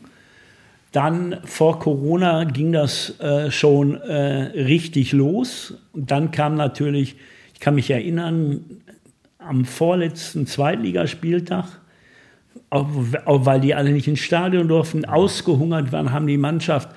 Dann 0.93 1.41
vor 1.45 1.79
Corona 1.79 2.45
ging 2.45 2.73
das 2.73 3.21
äh, 3.21 3.51
schon 3.51 4.01
äh, 4.01 4.63
richtig 4.63 5.13
los. 5.13 5.75
Und 5.93 6.11
dann 6.11 6.31
kam 6.31 6.57
natürlich, 6.57 7.17
ich 7.53 7.61
kann 7.61 7.75
mich 7.75 7.91
erinnern, 7.91 8.65
am 9.47 9.64
vorletzten 9.64 10.47
Zweitligaspieltag, 10.47 11.66
auch, 12.68 12.88
auch 13.24 13.47
weil 13.47 13.61
die 13.61 13.74
alle 13.74 13.91
nicht 13.91 14.09
ins 14.09 14.20
Stadion 14.20 14.68
durften, 14.68 15.05
ausgehungert 15.05 15.93
waren, 15.93 16.12
haben 16.12 16.26
die 16.26 16.36
Mannschaft 16.36 16.91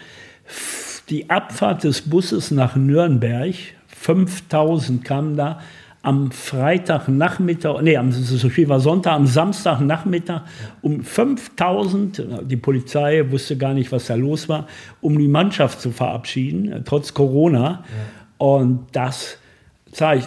die 1.10 1.30
Abfahrt 1.30 1.84
des 1.84 2.02
Busses 2.02 2.52
nach 2.52 2.76
Nürnberg, 2.76 3.56
5000 3.88 5.04
kamen 5.04 5.38
da, 5.38 5.60
am 6.02 6.32
Freitagnachmittag, 6.32 7.82
nee, 7.82 7.96
am, 7.96 8.12
so 8.12 8.50
viel 8.50 8.68
war 8.68 8.82
Sonntag, 8.82 9.14
am 9.14 9.26
Samstagnachmittag 9.26 10.42
um 10.82 11.02
5000, 11.02 12.26
die 12.44 12.58
Polizei 12.58 13.24
wusste 13.32 13.58
gar 13.58 13.74
nicht, 13.74 13.92
was 13.92 14.08
da 14.08 14.16
los 14.16 14.50
war, 14.50 14.68
um 15.00 15.18
die 15.18 15.30
Mannschaft 15.30 15.80
zu 15.80 15.92
verabschieden, 15.92 16.84
trotz 16.84 17.14
Corona. 17.14 17.84
Ja. 17.86 18.46
Und 18.46 18.88
das. 18.92 19.38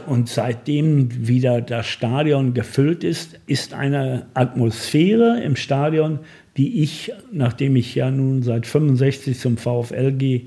Und 0.07 0.29
seitdem 0.29 1.27
wieder 1.27 1.61
das 1.61 1.87
Stadion 1.87 2.55
gefüllt 2.55 3.03
ist, 3.05 3.41
ist 3.47 3.75
eine 3.75 4.27
Atmosphäre 4.35 5.41
im 5.43 5.57
Stadion, 5.57 6.21
die 6.57 6.83
ich, 6.83 7.13
nachdem 7.33 7.77
ich 7.77 7.95
ja 7.95 8.11
nun 8.11 8.43
seit 8.43 8.67
65 8.67 9.39
zum 9.39 9.57
VfL 9.57 10.13
gehe, 10.13 10.43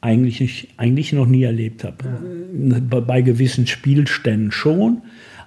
eigentlich, 0.00 0.40
nicht, 0.40 0.68
eigentlich 0.76 1.12
noch 1.12 1.26
nie 1.26 1.44
erlebt 1.44 1.84
habe. 1.84 1.96
Ja. 2.04 3.00
Bei 3.00 3.22
gewissen 3.22 3.66
Spielständen 3.66 4.52
schon, 4.52 5.02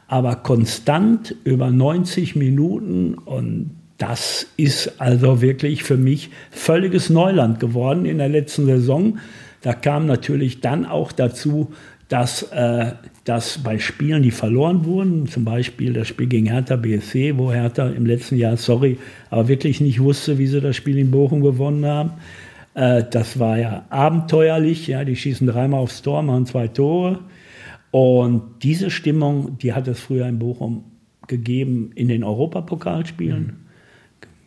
aber 0.08 0.38
konstant 0.38 1.36
über 1.44 1.70
90 1.70 2.36
Minuten 2.36 3.14
und 3.14 3.72
das 3.98 4.48
ist 4.58 5.00
also 5.02 5.42
wirklich 5.42 5.84
für 5.84 5.98
mich 5.98 6.30
völliges 6.52 7.10
Neuland 7.10 7.60
geworden 7.60 8.06
in 8.06 8.20
der 8.20 8.30
letzten 8.30 8.66
Saison. 8.66 9.20
Da 9.62 9.74
kam 9.74 10.06
natürlich 10.06 10.62
dann 10.62 10.86
auch 10.86 11.12
dazu, 11.12 11.74
dass, 12.08 12.44
äh, 12.44 12.94
dass 13.26 13.58
bei 13.58 13.80
Spielen, 13.80 14.24
die 14.24 14.32
verloren 14.32 14.86
wurden, 14.86 15.28
zum 15.28 15.44
Beispiel 15.44 15.94
das 15.94 16.08
Spiel 16.08 16.28
gegen 16.28 16.48
Hertha 16.48 16.78
BSC, 16.78 17.38
wo 17.38 17.52
Hertha 17.52 17.90
im 17.90 18.06
letzten 18.06 18.38
Jahr, 18.38 18.56
sorry, 18.56 18.98
aber 19.30 19.48
wirklich 19.48 19.82
nicht 19.82 20.00
wusste, 20.00 20.38
wie 20.38 20.48
sie 20.48 20.62
das 20.62 20.76
Spiel 20.76 20.98
in 20.98 21.12
Bochum 21.12 21.42
gewonnen 21.42 21.86
haben. 21.86 22.12
Äh, 22.76 23.04
das 23.10 23.40
war 23.40 23.58
ja 23.58 23.86
abenteuerlich, 23.90 24.88
ja, 24.88 25.04
die 25.04 25.16
schießen 25.18 25.48
dreimal 25.48 25.82
aufs 25.82 26.02
Tor, 26.02 26.22
machen 26.22 26.46
zwei 26.46 26.70
Tore. 26.70 27.20
Und 27.92 28.64
diese 28.64 28.90
Stimmung, 28.90 29.58
die 29.58 29.74
hat 29.74 29.88
es 29.88 30.00
früher 30.00 30.28
in 30.28 30.40
Bochum 30.40 30.86
gegeben 31.28 31.92
in 31.96 32.08
den 32.08 32.24
Europapokalspielen. 32.24 33.44
Mhm. 33.44 33.56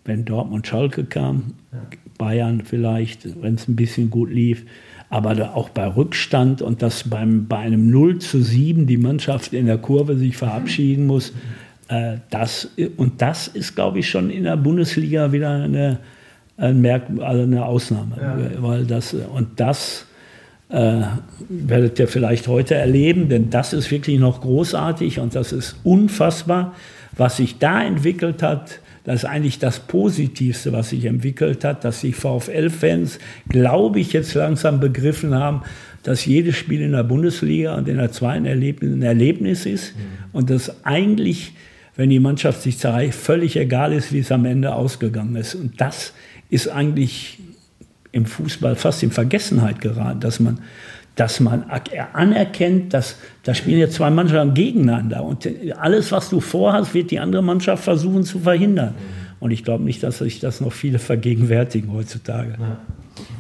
Wenn 0.05 0.25
Dortmund 0.25 0.67
Schalke 0.67 1.05
kam, 1.05 1.55
ja. 1.73 1.79
Bayern 2.17 2.63
vielleicht, 2.65 3.43
wenn 3.43 3.55
es 3.55 3.69
ein 3.69 3.77
bisschen 3.77 4.09
gut 4.11 4.31
lief 4.31 4.65
aber 5.11 5.57
auch 5.57 5.69
bei 5.69 5.87
Rückstand 5.87 6.63
und 6.63 6.83
dass 6.83 7.09
beim, 7.09 7.47
bei 7.49 7.59
einem 7.59 7.91
0 7.91 8.21
zu 8.21 8.41
7 8.41 8.87
die 8.87 8.97
Mannschaft 8.97 9.53
in 9.53 9.67
der 9.67 9.79
Kurve 9.79 10.17
sich 10.17 10.37
verabschieden 10.37 11.07
muss, 11.07 11.33
äh, 11.89 12.19
das, 12.31 12.69
und 12.97 13.21
das 13.21 13.49
ist, 13.49 13.75
glaube 13.75 13.99
ich, 13.99 14.09
schon 14.09 14.31
in 14.31 14.45
der 14.45 14.57
Bundesliga 14.57 15.33
wieder 15.33 15.51
eine, 15.51 15.99
ein 16.57 16.81
Merk, 16.81 17.03
also 17.19 17.43
eine 17.43 17.67
Ausnahme. 17.67 18.17
Ja. 18.21 18.63
Weil 18.63 18.87
das, 18.87 19.13
und 19.15 19.59
das 19.59 20.07
äh, 20.69 21.03
werdet 21.49 21.99
ihr 21.99 22.07
vielleicht 22.07 22.47
heute 22.47 22.77
erleben, 22.77 23.29
denn 23.29 23.51
das 23.51 23.73
ist 23.73 23.91
wirklich 23.91 24.21
noch 24.21 24.41
großartig 24.41 25.19
und 25.19 25.35
das 25.35 25.53
ist 25.53 25.77
unfassbar, 25.83 26.75
was 27.17 27.39
sich 27.39 27.59
da 27.59 27.83
entwickelt 27.83 28.45
hat 28.45 28.80
das 29.05 29.23
ist 29.23 29.25
eigentlich 29.25 29.59
das 29.59 29.81
Positivste, 29.81 30.73
was 30.73 30.91
sich 30.91 31.05
entwickelt 31.07 31.65
hat, 31.65 31.85
dass 31.85 32.01
die 32.01 32.13
VfL-Fans, 32.13 33.19
glaube 33.49 34.01
ich, 34.01 34.13
jetzt 34.13 34.35
langsam 34.35 34.79
begriffen 34.79 35.35
haben, 35.35 35.63
dass 36.03 36.27
jedes 36.27 36.57
Spiel 36.57 36.81
in 36.83 36.93
der 36.93 37.05
Bundesliga 37.05 37.75
und 37.77 37.89
in 37.89 37.97
der 37.97 38.13
zweiten 38.13 38.45
Erlebnis 38.45 38.93
ein 38.93 39.03
Erlebnis 39.03 39.67
ist 39.67 39.97
mhm. 39.97 40.01
und 40.33 40.51
dass 40.51 40.85
eigentlich, 40.85 41.53
wenn 41.97 42.11
die 42.11 42.21
Mannschaft 42.21 42.63
sich 42.63 42.79
zerreißt, 42.79 43.19
völlig 43.19 43.57
egal 43.57 43.93
ist, 43.93 44.13
wie 44.13 44.21
es 44.21 44.33
am 44.33 44.45
Ende 44.45 44.75
ausgegangen 44.75 45.37
ist. 45.37 45.55
Und 45.55 45.81
das 45.81 46.13
ist 46.49 46.69
eigentlich 46.69 47.39
im 48.13 48.27
Fußball 48.27 48.77
fast 48.77 49.03
in 49.03 49.11
Vergessenheit 49.11 49.81
geraten, 49.81 50.21
dass 50.21 50.41
man 50.41 50.59
dass 51.21 51.39
man 51.39 51.67
anerkennt, 52.15 52.95
dass 52.95 53.17
da 53.43 53.53
spielen 53.53 53.79
jetzt 53.79 53.97
zwei 53.97 54.09
Mannschaften 54.09 54.55
gegeneinander 54.55 55.23
und 55.23 55.47
alles, 55.79 56.11
was 56.13 56.31
du 56.31 56.41
vorhast, 56.41 56.95
wird 56.95 57.11
die 57.11 57.21
andere 57.21 57.43
Mannschaft 57.43 57.85
versuchen 57.85 58.25
zu 58.25 58.39
verhindern. 58.39 58.95
Und 59.39 59.51
ich 59.51 59.63
glaube 59.63 59.85
nicht, 59.85 60.03
dass 60.03 60.19
sich 60.19 60.41
das 60.41 60.63
noch 60.63 60.73
viele 60.73 60.99
vergegenwärtigen 60.99 61.93
heutzutage. 61.93 62.57
Ja. 62.59 62.79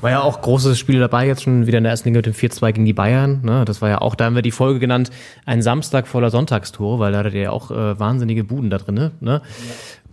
War 0.02 0.10
ja 0.10 0.20
auch 0.20 0.42
große 0.42 0.76
Spiele 0.76 0.98
dabei, 0.98 1.26
jetzt 1.26 1.44
schon 1.44 1.66
wieder 1.66 1.78
in 1.78 1.84
der 1.84 1.92
ersten 1.92 2.10
Liga 2.10 2.18
mit 2.18 2.26
dem 2.26 2.34
4-2 2.34 2.72
gegen 2.72 2.84
die 2.84 2.92
Bayern. 2.92 3.40
Ne? 3.44 3.64
Das 3.64 3.80
war 3.80 3.88
ja 3.88 4.02
auch, 4.02 4.14
da 4.14 4.26
haben 4.26 4.34
wir 4.34 4.42
die 4.42 4.50
Folge 4.50 4.78
genannt, 4.78 5.10
ein 5.46 5.62
Samstag 5.62 6.06
voller 6.06 6.28
Sonntagstore, 6.28 6.98
weil 6.98 7.12
da 7.12 7.20
hattet 7.20 7.32
ihr 7.32 7.42
ja 7.42 7.50
auch 7.50 7.70
äh, 7.70 7.98
wahnsinnige 7.98 8.44
Buden 8.44 8.68
da 8.68 8.76
drin. 8.76 8.94
Ne? 8.94 9.10
Ja. 9.22 9.40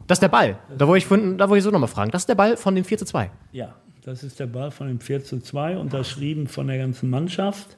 Das 0.08 0.18
ist 0.18 0.22
der 0.22 0.30
Ball. 0.30 0.58
Da 0.78 0.88
wollte 0.88 1.04
ich, 1.04 1.38
da 1.38 1.50
wollte 1.50 1.58
ich 1.58 1.64
so 1.66 1.72
nochmal 1.72 1.90
fragen. 1.90 2.12
Das 2.12 2.22
ist 2.22 2.30
der 2.30 2.36
Ball 2.36 2.56
von 2.56 2.76
dem 2.76 2.86
4 2.86 3.00
2. 3.00 3.30
Ja, 3.52 3.76
das 4.08 4.24
ist 4.24 4.40
der 4.40 4.48
Ball 4.48 4.72
von 4.72 4.88
dem 4.88 5.02
4 5.02 5.26
zu 5.26 5.42
2, 5.42 5.78
unterschrieben 5.78 6.48
von 6.48 6.68
der 6.68 6.78
ganzen 6.78 7.10
Mannschaft. 7.10 7.78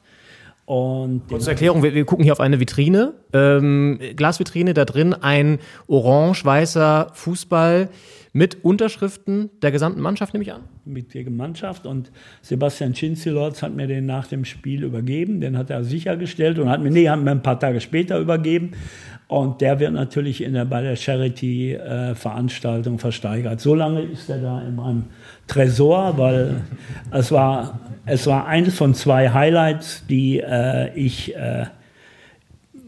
Und 0.65 1.27
Kurze 1.27 1.49
Erklärung, 1.49 1.81
wir, 1.81 1.95
wir, 1.95 2.05
gucken 2.05 2.23
hier 2.23 2.33
auf 2.33 2.39
eine 2.39 2.59
Vitrine, 2.59 3.13
ähm, 3.33 3.99
Glasvitrine, 4.15 4.75
da 4.75 4.85
drin 4.85 5.15
ein 5.15 5.57
orange-weißer 5.87 7.09
Fußball 7.15 7.89
Mit 8.31 8.63
Unterschriften 8.63 9.49
der 9.61 9.71
gesamten 9.71 10.01
Mannschaft, 10.01 10.33
nehme 10.33 10.43
ich 10.43 10.53
an? 10.53 10.61
Mit 10.85 11.15
der 11.15 11.27
Mannschaft. 11.31 11.87
Und 11.87 12.11
Sebastian 12.41 12.93
Schinzilotz 12.93 13.63
hat 13.63 13.73
mir 13.73 13.87
den 13.87 14.05
nach 14.05 14.27
dem 14.27 14.45
Spiel 14.45 14.83
übergeben. 14.83 15.41
Den 15.41 15.57
hat 15.57 15.71
er 15.71 15.83
sichergestellt 15.83 16.59
und 16.59 16.69
hat 16.69 16.81
mir, 16.81 16.91
nee, 16.91 17.09
haben 17.09 17.23
wir 17.23 17.31
ein 17.31 17.41
paar 17.41 17.59
Tage 17.59 17.81
später 17.81 18.19
übergeben. 18.19 18.73
Und 19.27 19.61
der 19.61 19.79
wird 19.79 19.93
natürlich 19.93 20.43
in 20.43 20.53
der, 20.53 20.65
bei 20.65 20.81
der 20.81 20.95
Charity-Veranstaltung 20.95 22.95
äh, 22.95 22.99
versteigert. 22.99 23.61
So 23.61 23.75
lange 23.75 24.01
ist 24.01 24.29
er 24.29 24.39
da 24.39 24.61
in 24.61 24.75
meinem 24.75 25.05
Tresor, 25.47 26.17
weil 26.17 26.61
es 27.11 27.31
war, 27.31 27.79
es 28.05 28.27
war 28.27 28.47
eines 28.47 28.75
von 28.75 28.93
zwei 28.93 29.29
Highlights, 29.29 30.05
die 30.07 30.39
äh, 30.39 30.93
ich 30.95 31.35
äh, 31.35 31.65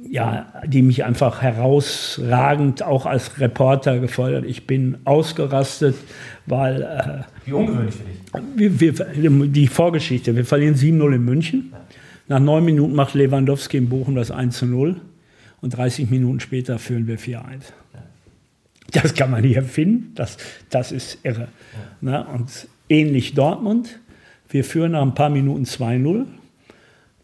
ja, 0.10 0.52
die 0.66 0.82
mich 0.82 1.04
einfach 1.04 1.41
herausragend 1.41 2.84
auch 2.84 3.06
als 3.06 3.39
Reporter 3.39 3.99
gefordert. 3.99 4.45
Ich 4.45 4.68
bin 4.68 4.97
ausgerastet, 5.06 5.95
weil. 6.45 6.82
Äh, 6.82 7.47
Wie 7.47 7.54
ungewöhnlich 7.54 7.95
für 7.95 8.64
dich. 8.64 8.80
Wir, 8.80 9.47
die 9.47 9.68
Vorgeschichte: 9.68 10.36
Wir 10.36 10.45
verlieren 10.45 10.76
7-0 10.76 11.16
in 11.16 11.26
München. 11.26 11.74
Nach 12.28 12.39
neun 12.39 12.64
Minuten 12.64 12.93
macht 12.93 13.14
Lewandowski 13.14 13.78
in 13.78 13.89
Bochum 13.89 14.16
das 14.16 14.32
1-0 14.32 14.95
und 15.60 15.70
30 15.78 16.10
Minuten 16.10 16.39
später 16.39 16.80
führen 16.80 17.08
wir 17.08 17.20
4-1. 17.20 17.41
Das 18.91 19.14
kann 19.14 19.32
man 19.32 19.41
nicht 19.41 19.56
erfinden, 19.56 20.12
das, 20.16 20.38
das 20.70 20.91
ist 20.91 21.20
irre. 21.24 21.47
Ja. 22.02 22.22
und 22.22 22.68
ähnlich 22.89 23.34
Dortmund. 23.34 23.99
Wir 24.49 24.66
führen 24.66 24.93
nach 24.93 25.02
ein 25.02 25.14
paar 25.14 25.30
Minuten 25.30 25.64
2-0 25.64 26.26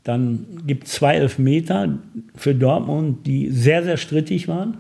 dann 0.08 0.46
gibt 0.66 0.88
es 0.88 0.94
zwei 0.94 1.16
Elfmeter 1.16 2.00
für 2.34 2.56
Dortmund, 2.56 3.28
die 3.28 3.50
sehr, 3.50 3.84
sehr 3.84 3.98
strittig 3.98 4.48
waren. 4.48 4.78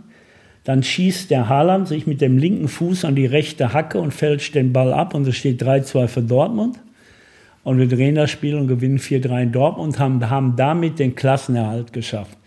Dann 0.63 0.84
schießt 0.84 1.30
der 1.30 1.49
Haaland 1.49 1.89
sich 1.89 2.07
mit 2.07 2.21
dem 2.21 2.38
linken 2.38 2.69
Fuß 2.69 3.03
an 3.03 3.15
die 3.15 3.25
rechte 3.25 3.73
Hacke 3.73 3.99
und 3.99 4.13
fälscht 4.13 4.55
den 4.55 4.71
Ball 4.71 4.93
ab 4.93 5.13
und 5.13 5.28
es 5.28 5.36
steht 5.36 5.61
3-2 5.61 6.07
für 6.07 6.21
Dortmund. 6.21 6.80
Und 7.65 7.78
wir 7.78 7.89
drehen 7.89 8.15
das 8.15 8.32
Spiel 8.32 8.55
und 8.55 8.67
gewinnen 8.67 8.99
4-3 8.99 9.43
in 9.43 9.51
Dortmund 9.51 9.95
und 9.95 9.99
haben, 9.99 10.30
haben 10.30 10.55
damit 10.55 10.97
den 10.97 11.13
Klassenerhalt 11.13 11.91
geschafft. 11.91 12.38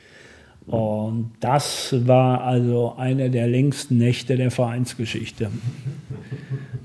Und 0.67 1.33
das 1.41 1.95
war 2.07 2.45
also 2.45 2.95
eine 2.97 3.29
der 3.29 3.47
längsten 3.47 3.99
Nächte 3.99 4.37
der 4.37 4.51
Vereinsgeschichte, 4.51 5.51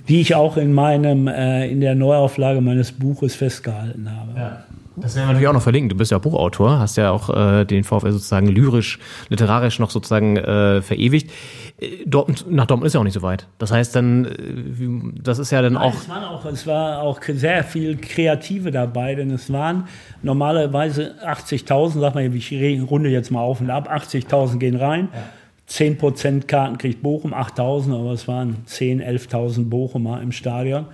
die 0.09 0.19
ich 0.19 0.35
auch 0.35 0.57
in, 0.57 0.73
meinem, 0.73 1.27
äh, 1.27 1.69
in 1.69 1.79
der 1.79 1.95
Neuauflage 1.95 2.59
meines 2.59 2.91
Buches 2.91 3.35
festgehalten 3.35 4.11
habe. 4.11 4.37
Ja. 4.37 4.63
Das 4.97 5.15
werden 5.15 5.27
wir 5.27 5.33
natürlich 5.33 5.47
auch 5.47 5.53
noch 5.53 5.61
verlinken. 5.61 5.89
Du 5.89 5.95
bist 5.95 6.11
ja 6.11 6.17
Buchautor, 6.17 6.79
hast 6.79 6.95
ja 6.97 7.11
auch 7.11 7.29
äh, 7.29 7.65
den 7.65 7.83
VfL 7.83 8.11
sozusagen 8.11 8.47
lyrisch, 8.47 8.99
literarisch 9.29 9.79
noch 9.79 9.89
sozusagen 9.89 10.37
äh, 10.37 10.81
verewigt. 10.81 11.31
Äh, 11.79 12.05
Dortmund, 12.05 12.45
nach 12.49 12.65
Dortmund 12.65 12.87
ist 12.87 12.93
ja 12.93 12.99
auch 12.99 13.03
nicht 13.03 13.13
so 13.13 13.21
weit. 13.21 13.47
Das 13.57 13.71
heißt 13.71 13.95
dann, 13.95 14.25
äh, 14.25 15.21
das 15.21 15.39
ist 15.39 15.51
ja 15.51 15.61
dann 15.61 15.77
auch 15.77 15.93
es, 15.93 16.09
war 16.09 16.31
auch. 16.31 16.45
es 16.45 16.67
war 16.67 17.01
auch 17.01 17.19
sehr 17.21 17.63
viel 17.63 17.97
Kreative 17.97 18.71
dabei, 18.71 19.15
denn 19.15 19.31
es 19.31 19.51
waren 19.51 19.87
normalerweise 20.23 21.15
80.000, 21.25 21.99
sag 21.99 22.15
mal, 22.15 22.33
ich 22.33 22.89
runde 22.89 23.09
jetzt 23.09 23.31
mal 23.31 23.41
auf 23.41 23.61
und 23.61 23.69
ab, 23.69 23.91
80.000 23.91 24.57
gehen 24.59 24.75
rein. 24.75 25.09
Ja. 25.13 25.23
10% 25.69 26.45
Karten 26.45 26.77
kriegt 26.77 27.01
Bochum, 27.01 27.33
8.000, 27.33 27.99
aber 27.99 28.11
es 28.11 28.27
waren 28.27 28.57
10.000, 28.67 29.29
11.000 29.29 29.69
Bochumer 29.69 30.21
im 30.21 30.31
Stadion. 30.31 30.85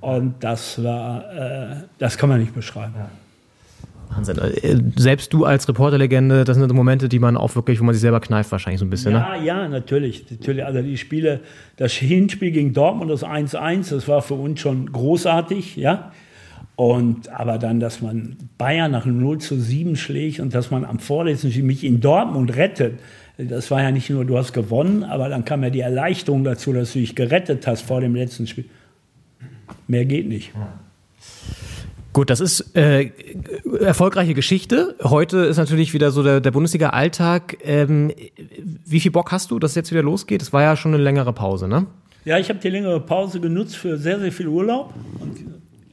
Und 0.00 0.44
das 0.44 0.82
war, 0.82 1.32
äh, 1.32 1.76
das 1.98 2.18
kann 2.18 2.28
man 2.28 2.40
nicht 2.40 2.54
beschreiben. 2.54 2.94
Ja. 2.96 3.08
Wahnsinn. 4.10 4.38
Äh, 4.38 4.80
selbst 4.96 5.32
du 5.32 5.44
als 5.44 5.68
Reporterlegende, 5.68 6.44
das 6.44 6.56
sind 6.56 6.72
Momente, 6.72 7.08
die 7.08 7.18
man 7.18 7.36
auch 7.36 7.54
wirklich, 7.54 7.80
wo 7.80 7.84
man 7.84 7.94
sich 7.94 8.02
selber 8.02 8.20
kneift, 8.20 8.50
wahrscheinlich 8.52 8.80
so 8.80 8.86
ein 8.86 8.90
bisschen. 8.90 9.12
Ja, 9.12 9.36
ne? 9.36 9.44
ja, 9.44 9.68
natürlich. 9.68 10.24
natürlich. 10.30 10.64
Also 10.64 10.82
die 10.82 10.96
Spiele, 10.96 11.40
das 11.76 11.92
Hinspiel 11.92 12.50
gegen 12.50 12.72
Dortmund, 12.72 13.10
das 13.10 13.24
1-1, 13.24 13.90
das 13.90 14.08
war 14.08 14.22
für 14.22 14.34
uns 14.34 14.60
schon 14.60 14.90
großartig, 14.92 15.76
ja. 15.76 16.12
Und 16.76 17.28
aber 17.30 17.58
dann, 17.58 17.80
dass 17.80 18.00
man 18.00 18.36
Bayern 18.56 18.92
nach 18.92 19.04
0 19.04 19.38
zu 19.38 19.58
7 19.58 19.96
schlägt 19.96 20.38
und 20.38 20.54
dass 20.54 20.70
man 20.70 20.84
am 20.84 21.00
vorletzten 21.00 21.50
Spiel 21.50 21.64
mich 21.64 21.82
in 21.82 22.00
Dortmund 22.00 22.54
rettet, 22.56 23.00
das 23.36 23.70
war 23.70 23.82
ja 23.82 23.90
nicht 23.90 24.10
nur, 24.10 24.24
du 24.24 24.36
hast 24.36 24.52
gewonnen, 24.52 25.04
aber 25.04 25.28
dann 25.28 25.44
kam 25.44 25.62
ja 25.62 25.70
die 25.70 25.80
Erleichterung 25.80 26.44
dazu, 26.44 26.72
dass 26.72 26.92
du 26.92 27.00
dich 27.00 27.14
gerettet 27.14 27.66
hast 27.66 27.82
vor 27.82 28.00
dem 28.00 28.14
letzten 28.14 28.46
Spiel. 28.46 28.64
Mehr 29.86 30.04
geht 30.04 30.28
nicht. 30.28 30.52
Ja. 30.54 30.68
Gut, 32.12 32.30
das 32.30 32.40
ist 32.40 32.74
äh, 32.76 33.10
erfolgreiche 33.80 34.34
Geschichte. 34.34 34.96
Heute 35.02 35.38
ist 35.38 35.56
natürlich 35.56 35.94
wieder 35.94 36.10
so 36.10 36.22
der, 36.22 36.40
der 36.40 36.50
Bundesliga-Alltag. 36.50 37.58
Ähm, 37.62 38.12
wie 38.84 39.00
viel 39.00 39.10
Bock 39.10 39.30
hast 39.30 39.50
du, 39.50 39.58
dass 39.58 39.72
es 39.72 39.76
jetzt 39.76 39.90
wieder 39.90 40.02
losgeht? 40.02 40.42
Es 40.42 40.52
war 40.52 40.62
ja 40.62 40.76
schon 40.76 40.94
eine 40.94 41.02
längere 41.02 41.32
Pause, 41.32 41.68
ne? 41.68 41.86
Ja, 42.24 42.38
ich 42.38 42.48
habe 42.48 42.58
die 42.58 42.70
längere 42.70 43.00
Pause 43.00 43.40
genutzt 43.40 43.76
für 43.76 43.96
sehr, 43.96 44.18
sehr 44.18 44.32
viel 44.32 44.48
Urlaub. 44.48 44.92
Und, 45.20 45.46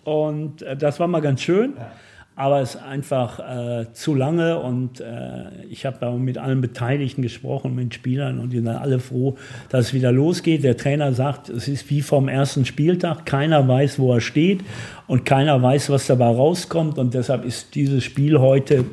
und 0.04 0.62
äh, 0.62 0.76
das 0.76 1.00
war 1.00 1.08
mal 1.08 1.22
ganz 1.22 1.42
schön. 1.42 1.74
Ja 1.78 1.92
aber 2.36 2.60
es 2.60 2.76
ist 2.76 2.82
einfach 2.82 3.40
äh, 3.40 3.94
zu 3.94 4.14
lange 4.14 4.60
und 4.60 5.00
äh, 5.00 5.46
ich 5.70 5.86
habe 5.86 5.98
da 6.02 6.12
mit 6.12 6.38
allen 6.38 6.60
Beteiligten 6.60 7.22
gesprochen, 7.22 7.76
mit 7.76 7.94
Spielern 7.94 8.40
und 8.40 8.52
die 8.52 8.58
sind 8.58 8.68
alle 8.68 9.00
froh, 9.00 9.38
dass 9.70 9.88
es 9.88 9.94
wieder 9.94 10.12
losgeht. 10.12 10.64
Der 10.64 10.76
Trainer 10.76 11.14
sagt, 11.14 11.48
es 11.48 11.70
ist 11.70 11.90
wie 11.90 12.02
vom 12.02 12.28
ersten 12.28 12.66
Spieltag, 12.66 13.26
keiner 13.26 13.66
weiß, 13.68 14.00
wo 14.00 14.14
er 14.14 14.22
steht 14.22 14.62
und 15.08 15.26
keiner 15.26 15.62
weiß, 15.62 15.90
was 15.90 16.08
dabei 16.08 16.28
rauskommt 16.28 16.98
und 16.98 17.14
deshalb 17.14 17.46
ist 17.46 17.74
dieses 17.74 18.04
Spiel 18.04 18.40
heute 18.40 18.84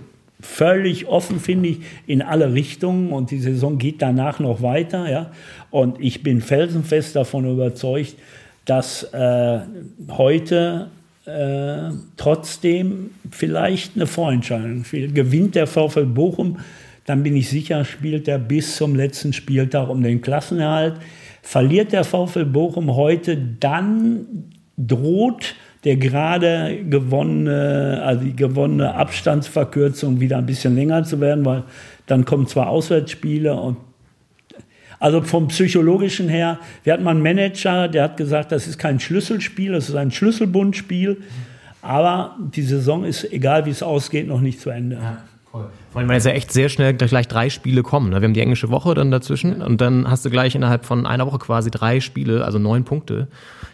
völlig 0.41 1.07
offen, 1.07 1.41
finde 1.41 1.71
ich, 1.71 1.81
in 2.07 2.23
alle 2.23 2.53
Richtungen 2.53 3.13
und 3.13 3.31
die 3.31 3.39
Saison 3.39 3.79
geht 3.79 4.03
danach 4.03 4.39
noch 4.41 4.63
weiter. 4.63 5.11
Ja? 5.11 5.33
Und 5.71 6.01
ich 6.01 6.23
bin 6.23 6.41
felsenfest 6.41 7.17
davon 7.17 7.51
überzeugt, 7.51 8.15
dass 8.65 9.05
äh, 9.13 9.61
heute 10.11 10.89
äh, 11.27 11.91
trotzdem 12.17 13.11
vielleicht 13.31 13.97
eine 13.97 14.07
Vorentscheidung. 14.07 14.85
Gewinnt 14.91 15.55
der 15.55 15.67
VfL 15.67 16.07
Bochum, 16.07 16.59
dann 17.05 17.23
bin 17.23 17.37
ich 17.37 17.49
sicher, 17.49 17.85
spielt 17.85 18.29
er 18.29 18.39
bis 18.39 18.77
zum 18.77 18.95
letzten 18.95 19.33
Spieltag 19.33 19.89
um 19.89 20.03
den 20.03 20.21
Klassenerhalt. 20.21 20.95
Verliert 21.43 21.93
der 21.93 22.05
VfL 22.05 22.45
Bochum 22.45 22.95
heute, 22.95 23.37
dann 23.37 24.51
droht 24.77 25.55
der 25.85 25.97
gerade 25.97 26.85
gewonnene, 26.89 28.01
also 28.05 28.25
die 28.25 28.37
gewonnene 28.37 28.95
Abstandsverkürzung 28.95 30.21
wieder 30.21 30.39
ein 30.39 30.47
bisschen 30.47 30.77
länger 30.77 31.03
zu 31.03 31.21
werden, 31.21 31.45
weil 31.45 31.65
dann 32.07 32.25
kommen 32.25 32.47
zwar 32.47 32.69
Auswärtsspiele 32.69 33.55
und 33.55 33.77
also 35.03 35.21
vom 35.21 35.49
psychologischen 35.49 36.29
her, 36.29 36.61
wir 36.85 36.93
hatten 36.93 37.03
mal 37.03 37.11
einen 37.11 37.23
Manager, 37.23 37.89
der 37.89 38.05
hat 38.05 38.17
gesagt, 38.17 38.53
das 38.53 38.69
ist 38.69 38.79
kein 38.79 39.01
Schlüsselspiel, 39.01 39.73
das 39.73 39.89
ist 39.89 39.97
ein 39.97 40.13
Schlüsselbundspiel. 40.13 41.17
Aber 41.83 42.37
die 42.39 42.63
Saison 42.63 43.03
ist, 43.03 43.33
egal 43.33 43.67
wie 43.67 43.71
es 43.71 43.83
ausgeht, 43.83 44.29
noch 44.29 44.41
nicht 44.41 44.61
zu 44.61 44.71
Ende. 44.71 44.97
Ja. 44.97 45.19
Cool. 45.53 45.67
Vor 45.91 45.99
allem, 45.99 46.09
weil 46.09 46.15
jetzt 46.15 46.27
ja 46.27 46.31
echt 46.31 46.53
sehr 46.53 46.69
schnell 46.69 46.95
gleich 46.95 47.27
drei 47.27 47.51
Spiele 47.51 47.83
kommen. 47.83 48.11
Ne? 48.11 48.21
Wir 48.21 48.27
haben 48.29 48.33
die 48.33 48.41
englische 48.41 48.71
Woche 48.71 48.95
dann 48.95 49.11
dazwischen 49.11 49.61
und 49.61 49.81
dann 49.81 50.09
hast 50.09 50.25
du 50.25 50.31
gleich 50.31 50.55
innerhalb 50.55 50.85
von 50.87 51.05
einer 51.05 51.27
Woche 51.27 51.39
quasi 51.39 51.73
drei 51.73 51.99
Spiele, 51.99 52.45
also 52.45 52.61
neun 52.61 52.85
Punkte, 52.85 53.27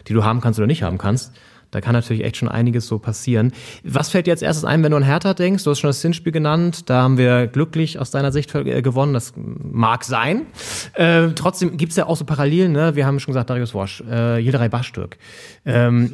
die 0.07 0.13
du 0.13 0.23
haben 0.23 0.41
kannst 0.41 0.57
oder 0.57 0.65
nicht 0.65 0.81
haben 0.81 0.97
kannst. 0.97 1.31
Da 1.71 1.81
kann 1.81 1.93
natürlich 1.93 2.23
echt 2.23 2.37
schon 2.37 2.49
einiges 2.49 2.87
so 2.87 2.99
passieren. 2.99 3.51
Was 3.83 4.09
fällt 4.09 4.27
dir 4.27 4.31
als 4.31 4.41
erstes 4.41 4.65
ein, 4.65 4.83
wenn 4.83 4.91
du 4.91 4.97
an 4.97 5.03
Hertha 5.03 5.33
denkst? 5.33 5.63
Du 5.63 5.71
hast 5.71 5.79
schon 5.79 5.89
das 5.89 6.01
Zinsspiel 6.01 6.31
genannt. 6.31 6.89
Da 6.89 7.03
haben 7.03 7.17
wir 7.17 7.47
glücklich 7.47 7.99
aus 7.99 8.11
deiner 8.11 8.31
Sicht 8.31 8.53
äh, 8.55 8.81
gewonnen. 8.81 9.13
Das 9.13 9.33
mag 9.35 10.03
sein. 10.03 10.47
Äh, 10.93 11.29
trotzdem 11.35 11.77
gibt's 11.77 11.95
ja 11.95 12.07
auch 12.07 12.17
so 12.17 12.25
Parallelen. 12.25 12.71
Ne? 12.71 12.95
Wir 12.95 13.05
haben 13.05 13.19
schon 13.19 13.33
gesagt, 13.33 13.49
Darius 13.49 13.73
Wosch, 13.73 14.01
äh, 14.09 14.39
Yildiray 14.39 14.69
Bastürk. 14.69 15.17
Ähm, 15.65 16.11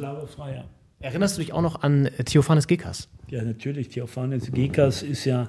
erinnerst 1.00 1.36
du 1.36 1.40
dich 1.40 1.52
auch 1.52 1.62
noch 1.62 1.82
an 1.82 2.10
Theophanes 2.24 2.66
Gekas? 2.66 3.08
Ja, 3.28 3.42
natürlich. 3.42 3.88
Theophanes 3.88 4.52
Gekas 4.52 5.02
ist 5.02 5.24
ja 5.24 5.48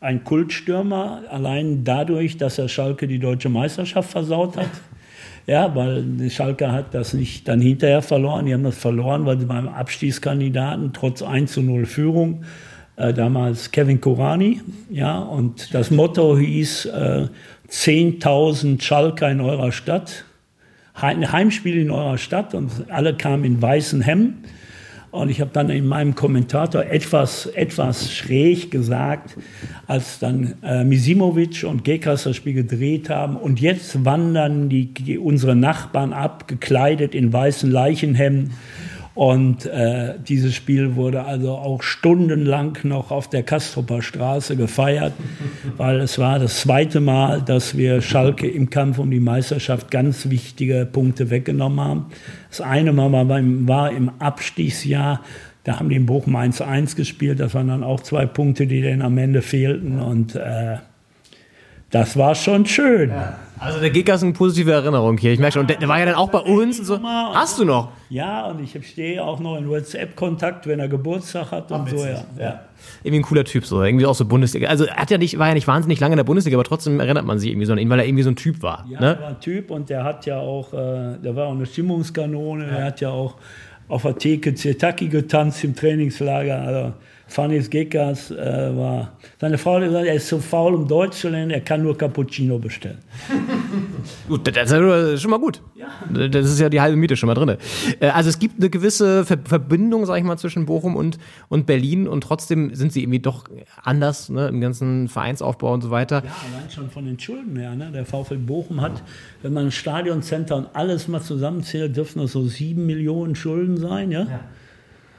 ein 0.00 0.22
Kultstürmer, 0.22 1.22
allein 1.30 1.82
dadurch, 1.84 2.36
dass 2.36 2.58
er 2.58 2.68
Schalke 2.68 3.08
die 3.08 3.18
deutsche 3.18 3.48
Meisterschaft 3.48 4.10
versaut 4.10 4.56
hat. 4.56 4.68
Ja, 5.46 5.74
weil 5.74 6.30
Schalke 6.30 6.72
hat 6.72 6.94
das 6.94 7.12
nicht 7.12 7.46
dann 7.48 7.60
hinterher 7.60 8.00
verloren. 8.00 8.46
Die 8.46 8.54
haben 8.54 8.64
das 8.64 8.78
verloren, 8.78 9.26
weil 9.26 9.38
sie 9.38 9.44
beim 9.44 9.68
Abstiegskandidaten 9.68 10.92
trotz 10.92 11.22
1 11.22 11.52
zu 11.52 11.60
0 11.60 11.84
Führung 11.84 12.44
äh, 12.96 13.12
damals 13.12 13.70
Kevin 13.70 14.00
Korani, 14.00 14.60
ja, 14.90 15.18
und 15.18 15.74
das 15.74 15.90
Motto 15.90 16.38
hieß 16.38 16.86
äh, 16.86 17.26
10.000 17.70 18.80
Schalker 18.82 19.30
in 19.30 19.40
eurer 19.40 19.72
Stadt, 19.72 20.24
Heimspiel 21.00 21.76
in 21.76 21.90
eurer 21.90 22.18
Stadt 22.18 22.54
und 22.54 22.70
alle 22.88 23.14
kamen 23.14 23.44
in 23.44 23.60
weißen 23.60 24.00
Hemden. 24.00 24.44
Und 25.14 25.28
ich 25.28 25.40
habe 25.40 25.52
dann 25.52 25.70
in 25.70 25.86
meinem 25.86 26.16
Kommentator 26.16 26.86
etwas, 26.86 27.46
etwas 27.46 28.12
schräg 28.12 28.72
gesagt, 28.72 29.36
als 29.86 30.18
dann 30.18 30.54
äh, 30.64 30.82
Misimovic 30.82 31.62
und 31.62 31.84
Gekas 31.84 32.24
das 32.24 32.34
Spiel 32.34 32.54
gedreht 32.54 33.10
haben. 33.10 33.36
Und 33.36 33.60
jetzt 33.60 34.04
wandern 34.04 34.68
die, 34.68 34.92
die, 34.92 35.16
unsere 35.16 35.54
Nachbarn 35.54 36.12
ab, 36.12 36.48
gekleidet 36.48 37.14
in 37.14 37.32
weißen 37.32 37.70
Leichenhemden. 37.70 38.54
Und 39.14 39.66
äh, 39.66 40.14
dieses 40.26 40.54
Spiel 40.56 40.96
wurde 40.96 41.24
also 41.24 41.52
auch 41.52 41.82
stundenlang 41.82 42.78
noch 42.82 43.12
auf 43.12 43.28
der 43.28 43.44
Kastropper 43.44 44.02
Straße 44.02 44.56
gefeiert, 44.56 45.12
weil 45.76 46.00
es 46.00 46.18
war 46.18 46.40
das 46.40 46.60
zweite 46.60 47.00
Mal, 47.00 47.40
dass 47.40 47.76
wir 47.76 48.02
Schalke 48.02 48.48
im 48.48 48.70
Kampf 48.70 48.98
um 48.98 49.10
die 49.10 49.20
Meisterschaft 49.20 49.90
ganz 49.92 50.30
wichtige 50.30 50.86
Punkte 50.90 51.30
weggenommen 51.30 51.80
haben. 51.80 52.06
Das 52.48 52.60
eine 52.60 52.92
Mal 52.92 53.12
war, 53.12 53.24
beim, 53.24 53.68
war 53.68 53.92
im 53.92 54.10
Abstiegsjahr, 54.18 55.20
da 55.62 55.78
haben 55.78 55.88
die 55.88 55.96
in 55.96 56.06
Bochum 56.06 56.34
1-1 56.36 56.96
gespielt, 56.96 57.38
das 57.38 57.54
waren 57.54 57.68
dann 57.68 57.84
auch 57.84 58.00
zwei 58.00 58.26
Punkte, 58.26 58.66
die 58.66 58.82
denen 58.82 59.00
am 59.00 59.16
Ende 59.16 59.42
fehlten 59.42 60.00
und 60.00 60.34
äh, 60.34 60.78
das 61.94 62.16
war 62.16 62.34
schon 62.34 62.66
schön. 62.66 63.10
Ja. 63.10 63.38
Also 63.56 63.78
der 63.78 63.90
Giga 63.90 64.14
ist 64.14 64.24
eine 64.24 64.32
positive 64.32 64.72
Erinnerung 64.72 65.16
hier. 65.16 65.32
Ich 65.32 65.38
merke 65.38 65.52
schon, 65.54 65.66
der, 65.68 65.76
der 65.76 65.86
war 65.86 66.00
ja 66.00 66.06
dann 66.06 66.16
auch 66.16 66.28
bei 66.28 66.40
uns 66.40 66.80
und 66.80 66.86
so. 66.86 67.00
Hast 67.00 67.56
du 67.60 67.64
noch? 67.64 67.92
Ja, 68.10 68.46
und 68.46 68.60
ich 68.60 68.76
stehe 68.86 69.22
auch 69.22 69.38
noch 69.38 69.56
in 69.56 69.68
WhatsApp-Kontakt, 69.68 70.66
wenn 70.66 70.80
er 70.80 70.88
Geburtstag 70.88 71.52
hat 71.52 71.70
und 71.70 71.82
Ach, 71.82 71.88
so, 71.88 72.04
ja. 72.04 72.24
ja. 72.36 72.60
Irgendwie 73.04 73.20
ein 73.20 73.22
cooler 73.22 73.44
Typ, 73.44 73.64
so. 73.64 73.80
Irgendwie 73.80 74.06
auch 74.06 74.14
so 74.16 74.24
Bundesliga. 74.24 74.68
Also 74.68 74.86
er 74.86 74.96
hat 74.96 75.12
ja 75.12 75.18
nicht, 75.18 75.38
war 75.38 75.46
ja 75.46 75.54
nicht 75.54 75.68
wahnsinnig 75.68 76.00
lange 76.00 76.14
in 76.14 76.16
der 76.16 76.24
Bundesliga, 76.24 76.56
aber 76.56 76.64
trotzdem 76.64 76.98
erinnert 76.98 77.24
man 77.24 77.38
sich 77.38 77.50
irgendwie 77.50 77.66
so 77.66 77.72
an 77.72 77.78
ihn, 77.78 77.88
weil 77.88 78.00
er 78.00 78.06
irgendwie 78.06 78.24
so 78.24 78.30
ein 78.30 78.36
Typ 78.36 78.60
war. 78.60 78.84
Ja, 78.90 79.00
ne? 79.00 79.06
er 79.14 79.20
war 79.20 79.28
ein 79.28 79.40
Typ 79.40 79.70
und 79.70 79.88
der 79.88 80.02
hat 80.02 80.26
ja 80.26 80.40
auch, 80.40 80.72
äh, 80.72 81.16
der 81.22 81.36
war 81.36 81.46
auch 81.46 81.54
eine 81.54 81.66
Stimmungskanone, 81.66 82.66
ja. 82.66 82.72
er 82.72 82.84
hat 82.86 83.00
ja 83.00 83.10
auch 83.10 83.36
auf 83.86 84.02
der 84.02 84.18
Theke 84.18 84.52
Zirtaki 84.54 85.06
getanzt 85.06 85.62
im 85.62 85.76
Trainingslager. 85.76 86.60
Also 86.60 86.92
Fanis 87.26 87.70
Gekas 87.70 88.30
äh, 88.30 88.36
war. 88.76 89.12
Seine 89.40 89.58
Frau 89.58 89.76
hat 89.76 89.84
gesagt, 89.84 90.06
er 90.06 90.14
ist 90.14 90.28
zu 90.28 90.40
faul, 90.40 90.74
um 90.74 90.86
Deutsch 90.86 91.18
zu 91.18 91.28
lernen, 91.28 91.50
er 91.50 91.60
kann 91.60 91.82
nur 91.82 91.96
Cappuccino 91.96 92.58
bestellen. 92.58 92.98
gut, 94.28 94.46
das 94.46 94.70
ist 94.70 95.22
schon 95.22 95.30
mal 95.30 95.40
gut. 95.40 95.62
Ja. 95.74 96.28
Das 96.28 96.46
ist 96.46 96.60
ja 96.60 96.68
die 96.68 96.80
halbe 96.80 96.96
Miete 96.96 97.16
schon 97.16 97.28
mal 97.28 97.34
drin. 97.34 97.56
Äh, 98.00 98.08
also 98.08 98.28
es 98.28 98.38
gibt 98.38 98.60
eine 98.60 98.68
gewisse 98.68 99.24
Verbindung, 99.24 100.04
sag 100.06 100.18
ich 100.18 100.24
mal, 100.24 100.36
zwischen 100.36 100.66
Bochum 100.66 100.96
und, 100.96 101.18
und 101.48 101.66
Berlin 101.66 102.08
und 102.08 102.22
trotzdem 102.22 102.74
sind 102.74 102.92
sie 102.92 103.02
irgendwie 103.02 103.20
doch 103.20 103.44
anders 103.82 104.28
ne, 104.28 104.48
im 104.48 104.60
ganzen 104.60 105.08
Vereinsaufbau 105.08 105.72
und 105.72 105.82
so 105.82 105.90
weiter. 105.90 106.22
Ja, 106.24 106.30
allein 106.52 106.70
schon 106.70 106.90
von 106.90 107.06
den 107.06 107.18
Schulden 107.18 107.56
her. 107.56 107.74
Ne? 107.74 107.90
Der 107.92 108.04
VfL 108.04 108.36
Bochum 108.36 108.80
hat, 108.80 109.02
wenn 109.42 109.52
man 109.52 109.66
ein 109.66 109.72
Stadioncenter 109.72 110.56
und 110.56 110.68
alles 110.74 111.08
mal 111.08 111.22
zusammenzählt, 111.22 111.96
dürfen 111.96 112.20
das 112.20 112.32
so 112.32 112.46
sieben 112.46 112.86
Millionen 112.86 113.34
Schulden 113.34 113.78
sein. 113.78 114.10
ja. 114.10 114.20
ja. 114.20 114.40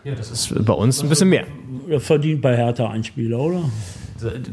Ja, 0.06 0.14
das 0.14 0.30
ist 0.30 0.66
bei 0.66 0.74
uns 0.74 1.02
ein 1.02 1.10
bisschen 1.10 1.30
mehr. 1.30 1.46
Er 1.90 2.00
verdient 2.00 2.40
bei 2.40 2.56
Hertha 2.56 2.92
ein 2.92 3.04
Spieler, 3.04 3.40
oder? 3.40 3.64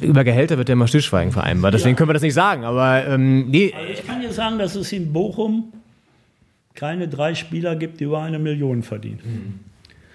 Über 0.01 0.25
Gehälter 0.25 0.57
wird 0.57 0.71
ja 0.71 0.73
immer 0.73 0.89
Stillschweigen 0.89 1.31
vereinbart, 1.31 1.75
deswegen 1.75 1.91
ja. 1.91 1.97
können 1.97 2.09
wir 2.09 2.15
das 2.15 2.23
nicht 2.23 2.35
sagen. 2.35 2.65
Aber 2.65 3.07
ähm, 3.07 3.51
nee. 3.51 3.73
Also 3.77 3.93
ich 3.93 4.07
kann 4.07 4.23
dir 4.23 4.33
sagen, 4.33 4.59
dass 4.59 4.75
es 4.75 4.91
in 4.93 5.13
Bochum 5.13 5.73
keine 6.75 7.07
drei 7.07 7.35
Spieler 7.35 7.77
gibt, 7.77 8.01
die 8.01 8.05
über 8.05 8.23
eine 8.23 8.39
Million 8.39 8.83
verdienen. 8.83 9.21
Mhm. 9.23 9.73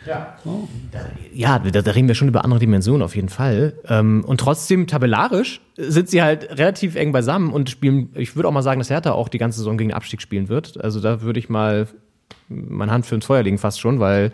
Ja. 0.08 0.38
Oh. 0.44 0.68
Ja, 1.34 1.60
da, 1.60 1.82
da, 1.82 1.92
reden 1.92 2.08
wir 2.08 2.16
schon 2.16 2.30
über 2.30 2.44
andere 2.44 2.60
Dimensionen 2.60 3.04
auf 3.04 3.16
jeden 3.16 3.30
Fall. 3.30 3.74
Ähm, 3.88 4.24
und 4.26 4.40
trotzdem 4.40 4.88
tabellarisch 4.88 5.62
sind 5.76 6.10
sie 6.10 6.24
halt 6.24 6.58
relativ 6.58 6.96
eng 6.96 7.12
beisammen 7.12 7.52
und 7.52 7.70
spielen, 7.70 8.10
ich 8.16 8.36
würde 8.36 8.48
auch 8.48 8.54
mal 8.54 8.64
sagen, 8.64 8.80
dass 8.80 8.90
Hertha 8.90 9.12
auch 9.12 9.28
die 9.28 9.38
ganze 9.38 9.60
Saison 9.60 9.78
gegen 9.78 9.94
Abstieg 9.94 10.22
spielen 10.22 10.50
wird. 10.50 10.84
Also 10.84 11.00
da 11.00 11.22
würde 11.22 11.40
ich 11.40 11.50
mal 11.50 11.88
meine 12.50 12.92
Hand 12.92 13.06
für 13.06 13.16
ins 13.16 13.26
Feuer 13.26 13.44
legen 13.44 13.58
fast 13.58 13.80
schon, 13.80 14.00
weil 14.00 14.32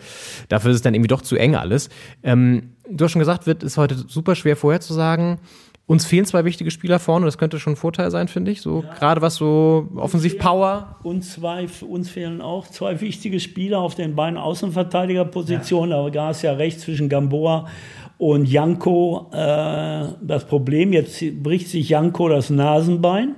dafür 0.49 0.71
ist 0.71 0.77
es 0.77 0.81
dann 0.81 0.93
irgendwie 0.93 1.07
doch 1.07 1.21
zu 1.21 1.35
eng 1.35 1.55
alles. 1.55 1.89
Ähm, 2.21 2.73
du 2.89 3.05
hast 3.05 3.11
schon 3.11 3.19
gesagt, 3.19 3.47
wird 3.47 3.63
ist 3.63 3.77
heute 3.77 3.95
super 3.95 4.35
schwer 4.35 4.55
vorherzusagen. 4.55 5.39
Uns 5.85 6.05
fehlen 6.05 6.25
zwei 6.25 6.45
wichtige 6.45 6.71
Spieler 6.71 6.97
vorne, 6.97 7.25
das 7.25 7.37
könnte 7.37 7.59
schon 7.59 7.73
ein 7.73 7.77
Vorteil 7.77 8.09
sein, 8.09 8.29
finde 8.29 8.51
ich. 8.51 8.61
So 8.61 8.83
ja. 8.83 8.93
gerade 8.93 9.21
was 9.21 9.35
so 9.35 9.89
Offensiv-Power. 9.95 10.99
Uns, 11.03 11.33
zwei, 11.33 11.67
uns 11.87 12.09
fehlen 12.09 12.41
auch 12.41 12.67
zwei 12.67 13.01
wichtige 13.01 13.41
Spieler 13.41 13.79
auf 13.79 13.93
den 13.93 14.15
beiden 14.15 14.37
Außenverteidigerpositionen, 14.37 15.91
ja. 15.91 15.99
aber 15.99 16.11
da 16.11 16.31
ist 16.31 16.41
ja 16.41 16.53
rechts 16.53 16.83
zwischen 16.83 17.09
Gamboa 17.09 17.67
und 18.17 18.45
Janko 18.45 19.29
äh, 19.33 20.05
das 20.21 20.45
Problem. 20.47 20.93
Jetzt 20.93 21.21
bricht 21.43 21.67
sich 21.67 21.89
Janko 21.89 22.29
das 22.29 22.49
Nasenbein 22.49 23.35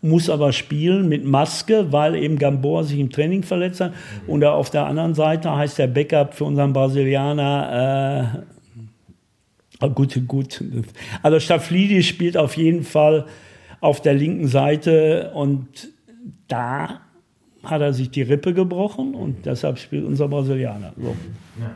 muss 0.00 0.30
aber 0.30 0.52
spielen 0.52 1.08
mit 1.08 1.24
Maske, 1.24 1.92
weil 1.92 2.14
eben 2.14 2.38
Gamboa 2.38 2.84
sich 2.84 2.98
im 2.98 3.10
Training 3.10 3.42
verletzt 3.42 3.80
hat. 3.80 3.92
Mhm. 4.26 4.32
Und 4.32 4.44
auf 4.44 4.70
der 4.70 4.86
anderen 4.86 5.14
Seite 5.14 5.54
heißt 5.54 5.78
der 5.78 5.88
Backup 5.88 6.34
für 6.34 6.44
unseren 6.44 6.72
Brasilianer 6.72 8.44
äh, 9.80 9.88
gut, 9.90 10.20
gut. 10.26 10.64
Also 11.22 11.40
Staflidi 11.40 12.02
spielt 12.02 12.36
auf 12.36 12.56
jeden 12.56 12.82
Fall 12.82 13.26
auf 13.80 14.00
der 14.02 14.14
linken 14.14 14.48
Seite 14.48 15.30
und 15.34 15.88
da 16.48 17.00
hat 17.62 17.80
er 17.80 17.92
sich 17.92 18.10
die 18.10 18.22
Rippe 18.22 18.54
gebrochen 18.54 19.14
und 19.14 19.46
deshalb 19.46 19.78
spielt 19.78 20.04
unser 20.04 20.28
Brasilianer. 20.28 20.92
So. 20.96 21.16
Ja. 21.60 21.70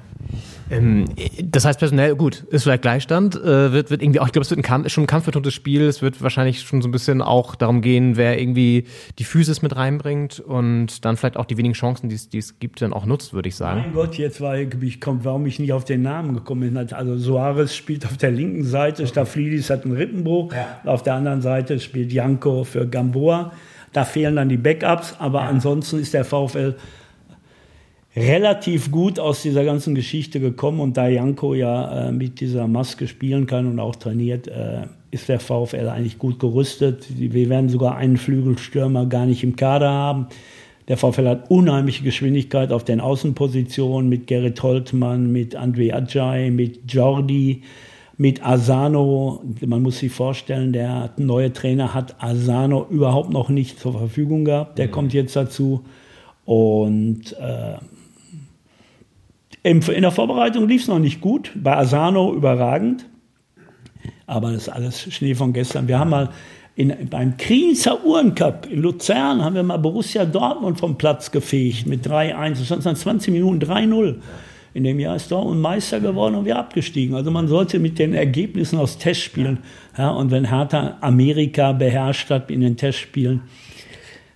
Ähm, 0.70 1.04
das 1.42 1.64
heißt 1.64 1.78
personell, 1.78 2.14
gut, 2.16 2.44
ist 2.50 2.64
vielleicht 2.64 2.82
Gleichstand, 2.82 3.36
äh, 3.36 3.72
wird, 3.72 3.90
wird 3.90 4.02
irgendwie 4.02 4.20
auch, 4.20 4.26
ich 4.26 4.32
glaube, 4.32 4.44
es 4.44 4.50
wird 4.50 4.60
ein 4.60 4.64
Kampf, 4.64 4.86
ist 4.86 4.92
schon 4.92 5.04
ein 5.04 5.08
kampfbetontes 5.08 5.54
Spiel, 5.54 5.82
es 5.82 6.02
wird 6.02 6.22
wahrscheinlich 6.22 6.60
schon 6.62 6.82
so 6.82 6.88
ein 6.88 6.92
bisschen 6.92 7.22
auch 7.22 7.54
darum 7.54 7.80
gehen, 7.80 8.16
wer 8.16 8.40
irgendwie 8.40 8.86
die 9.18 9.24
Physis 9.24 9.62
mit 9.62 9.76
reinbringt 9.76 10.40
und 10.40 11.04
dann 11.04 11.16
vielleicht 11.16 11.36
auch 11.36 11.44
die 11.44 11.56
wenigen 11.56 11.74
Chancen, 11.74 12.08
die 12.08 12.38
es 12.38 12.58
gibt, 12.58 12.82
dann 12.82 12.92
auch 12.92 13.06
nutzt, 13.06 13.32
würde 13.34 13.48
ich 13.48 13.56
sagen. 13.56 13.80
Mein 13.80 13.92
Gott, 13.92 14.16
jetzt 14.16 14.40
war 14.40 14.56
ich, 14.58 15.00
kommt, 15.00 15.24
warum 15.24 15.46
ich 15.46 15.58
nicht 15.58 15.72
auf 15.72 15.84
den 15.84 16.02
Namen 16.02 16.34
gekommen 16.34 16.72
bin. 16.72 16.76
Also 16.76 17.16
Soares 17.16 17.74
spielt 17.74 18.04
auf 18.06 18.16
der 18.16 18.30
linken 18.30 18.64
Seite. 18.64 19.06
Staflidis 19.06 19.70
hat 19.70 19.84
einen 19.84 19.96
Rippenbruch, 19.96 20.52
ja. 20.52 20.80
auf 20.84 21.02
der 21.02 21.14
anderen 21.14 21.42
Seite 21.42 21.80
spielt 21.80 22.12
Janko 22.12 22.64
für 22.64 22.86
Gamboa. 22.86 23.52
Da 23.92 24.04
fehlen 24.04 24.36
dann 24.36 24.48
die 24.48 24.56
Backups, 24.56 25.16
aber 25.18 25.40
ja. 25.40 25.48
ansonsten 25.48 25.98
ist 25.98 26.14
der 26.14 26.24
VfL 26.24 26.76
relativ 28.14 28.90
gut 28.90 29.18
aus 29.18 29.42
dieser 29.42 29.64
ganzen 29.64 29.94
Geschichte 29.94 30.38
gekommen 30.38 30.80
und 30.80 30.96
da 30.96 31.08
Janko 31.08 31.54
ja 31.54 32.08
äh, 32.08 32.12
mit 32.12 32.40
dieser 32.40 32.68
Maske 32.68 33.08
spielen 33.08 33.46
kann 33.46 33.66
und 33.66 33.78
auch 33.78 33.96
trainiert, 33.96 34.48
äh, 34.48 34.82
ist 35.10 35.28
der 35.28 35.40
VfL 35.40 35.88
eigentlich 35.88 36.18
gut 36.18 36.38
gerüstet. 36.38 37.06
Wir 37.16 37.48
werden 37.48 37.68
sogar 37.68 37.96
einen 37.96 38.16
Flügelstürmer 38.16 39.06
gar 39.06 39.26
nicht 39.26 39.42
im 39.44 39.56
Kader 39.56 39.90
haben. 39.90 40.26
Der 40.88 40.96
VfL 40.96 41.28
hat 41.28 41.50
unheimliche 41.50 42.02
Geschwindigkeit 42.02 42.72
auf 42.72 42.84
den 42.84 43.00
Außenpositionen 43.00 44.08
mit 44.08 44.26
Gerrit 44.26 44.62
Holtmann, 44.62 45.30
mit 45.30 45.56
André 45.56 45.94
Ajay, 45.94 46.50
mit 46.50 46.92
Jordi, 46.92 47.62
mit 48.16 48.44
Asano. 48.44 49.42
Man 49.64 49.82
muss 49.82 50.00
sich 50.00 50.12
vorstellen, 50.12 50.72
der 50.72 51.10
neue 51.16 51.52
Trainer 51.52 51.94
hat 51.94 52.16
Asano 52.22 52.86
überhaupt 52.90 53.30
noch 53.30 53.48
nicht 53.48 53.78
zur 53.78 53.92
Verfügung 53.92 54.44
gehabt. 54.44 54.78
Der 54.78 54.88
mhm. 54.88 54.92
kommt 54.92 55.12
jetzt 55.14 55.36
dazu. 55.36 55.84
Und 56.44 57.36
äh, 57.38 57.76
in 59.62 59.80
der 59.80 60.10
Vorbereitung 60.10 60.68
lief 60.68 60.82
es 60.82 60.88
noch 60.88 60.98
nicht 60.98 61.20
gut, 61.20 61.52
bei 61.54 61.76
Asano 61.76 62.34
überragend, 62.34 63.06
aber 64.26 64.52
das 64.52 64.62
ist 64.62 64.68
alles 64.68 65.12
Schnee 65.12 65.34
von 65.34 65.52
gestern. 65.52 65.88
Wir 65.88 65.98
haben 65.98 66.10
mal 66.10 66.30
in, 66.74 67.08
beim 67.10 67.36
Krienzer 67.36 68.04
Uhrencup 68.04 68.66
in 68.70 68.80
Luzern 68.80 69.44
haben 69.44 69.54
wir 69.54 69.62
mal 69.62 69.76
Borussia 69.76 70.24
Dortmund 70.24 70.80
vom 70.80 70.96
Platz 70.96 71.30
gefegt 71.30 71.86
mit 71.86 72.06
3-1. 72.06 72.50
Das 72.50 72.66
stand 72.66 72.86
dann 72.86 72.96
20 72.96 73.32
Minuten 73.32 73.62
3-0. 73.62 74.16
In 74.74 74.84
dem 74.84 74.98
Jahr 74.98 75.16
ist 75.16 75.30
Dortmund 75.30 75.60
Meister 75.60 76.00
geworden 76.00 76.34
und 76.34 76.46
wir 76.46 76.56
abgestiegen. 76.56 77.14
Also 77.14 77.30
man 77.30 77.46
sollte 77.46 77.78
mit 77.78 77.98
den 77.98 78.14
Ergebnissen 78.14 78.78
aus 78.78 78.96
Testspielen, 78.96 79.58
ja, 79.98 80.10
und 80.10 80.30
wenn 80.30 80.48
Hertha 80.48 80.96
Amerika 81.02 81.72
beherrscht 81.72 82.30
hat 82.30 82.50
in 82.50 82.62
den 82.62 82.78
Testspielen, 82.78 83.42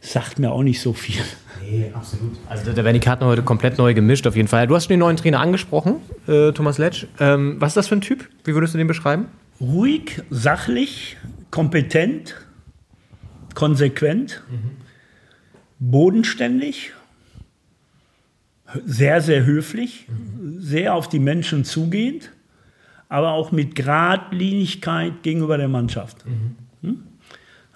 sagt 0.00 0.38
mir 0.38 0.52
auch 0.52 0.62
nicht 0.62 0.80
so 0.80 0.92
viel. 0.92 1.22
Nee, 1.68 1.90
absolut. 1.92 2.36
Also 2.48 2.72
da 2.72 2.84
werden 2.84 2.94
die 2.94 3.00
Karten 3.00 3.24
heute 3.24 3.42
komplett 3.42 3.78
neu 3.78 3.94
gemischt, 3.94 4.26
auf 4.26 4.36
jeden 4.36 4.48
Fall. 4.48 4.66
Du 4.66 4.74
hast 4.74 4.84
schon 4.84 4.90
den 4.90 5.00
neuen 5.00 5.16
Trainer 5.16 5.40
angesprochen, 5.40 5.96
äh, 6.26 6.52
Thomas 6.52 6.78
Letsch. 6.78 7.06
Ähm, 7.18 7.56
was 7.58 7.70
ist 7.70 7.76
das 7.76 7.88
für 7.88 7.96
ein 7.96 8.00
Typ? 8.00 8.28
Wie 8.44 8.54
würdest 8.54 8.74
du 8.74 8.78
den 8.78 8.86
beschreiben? 8.86 9.26
Ruhig, 9.60 10.22
sachlich, 10.30 11.16
kompetent, 11.50 12.36
konsequent, 13.54 14.42
mhm. 14.50 14.76
bodenständig, 15.78 16.92
sehr, 18.84 19.20
sehr 19.20 19.44
höflich, 19.44 20.06
mhm. 20.08 20.60
sehr 20.60 20.94
auf 20.94 21.08
die 21.08 21.18
Menschen 21.18 21.64
zugehend, 21.64 22.30
aber 23.08 23.32
auch 23.32 23.50
mit 23.52 23.74
Gradlinigkeit 23.74 25.22
gegenüber 25.22 25.56
der 25.56 25.68
Mannschaft. 25.68 26.24
Mhm. 26.26 26.56
Hm? 26.82 27.02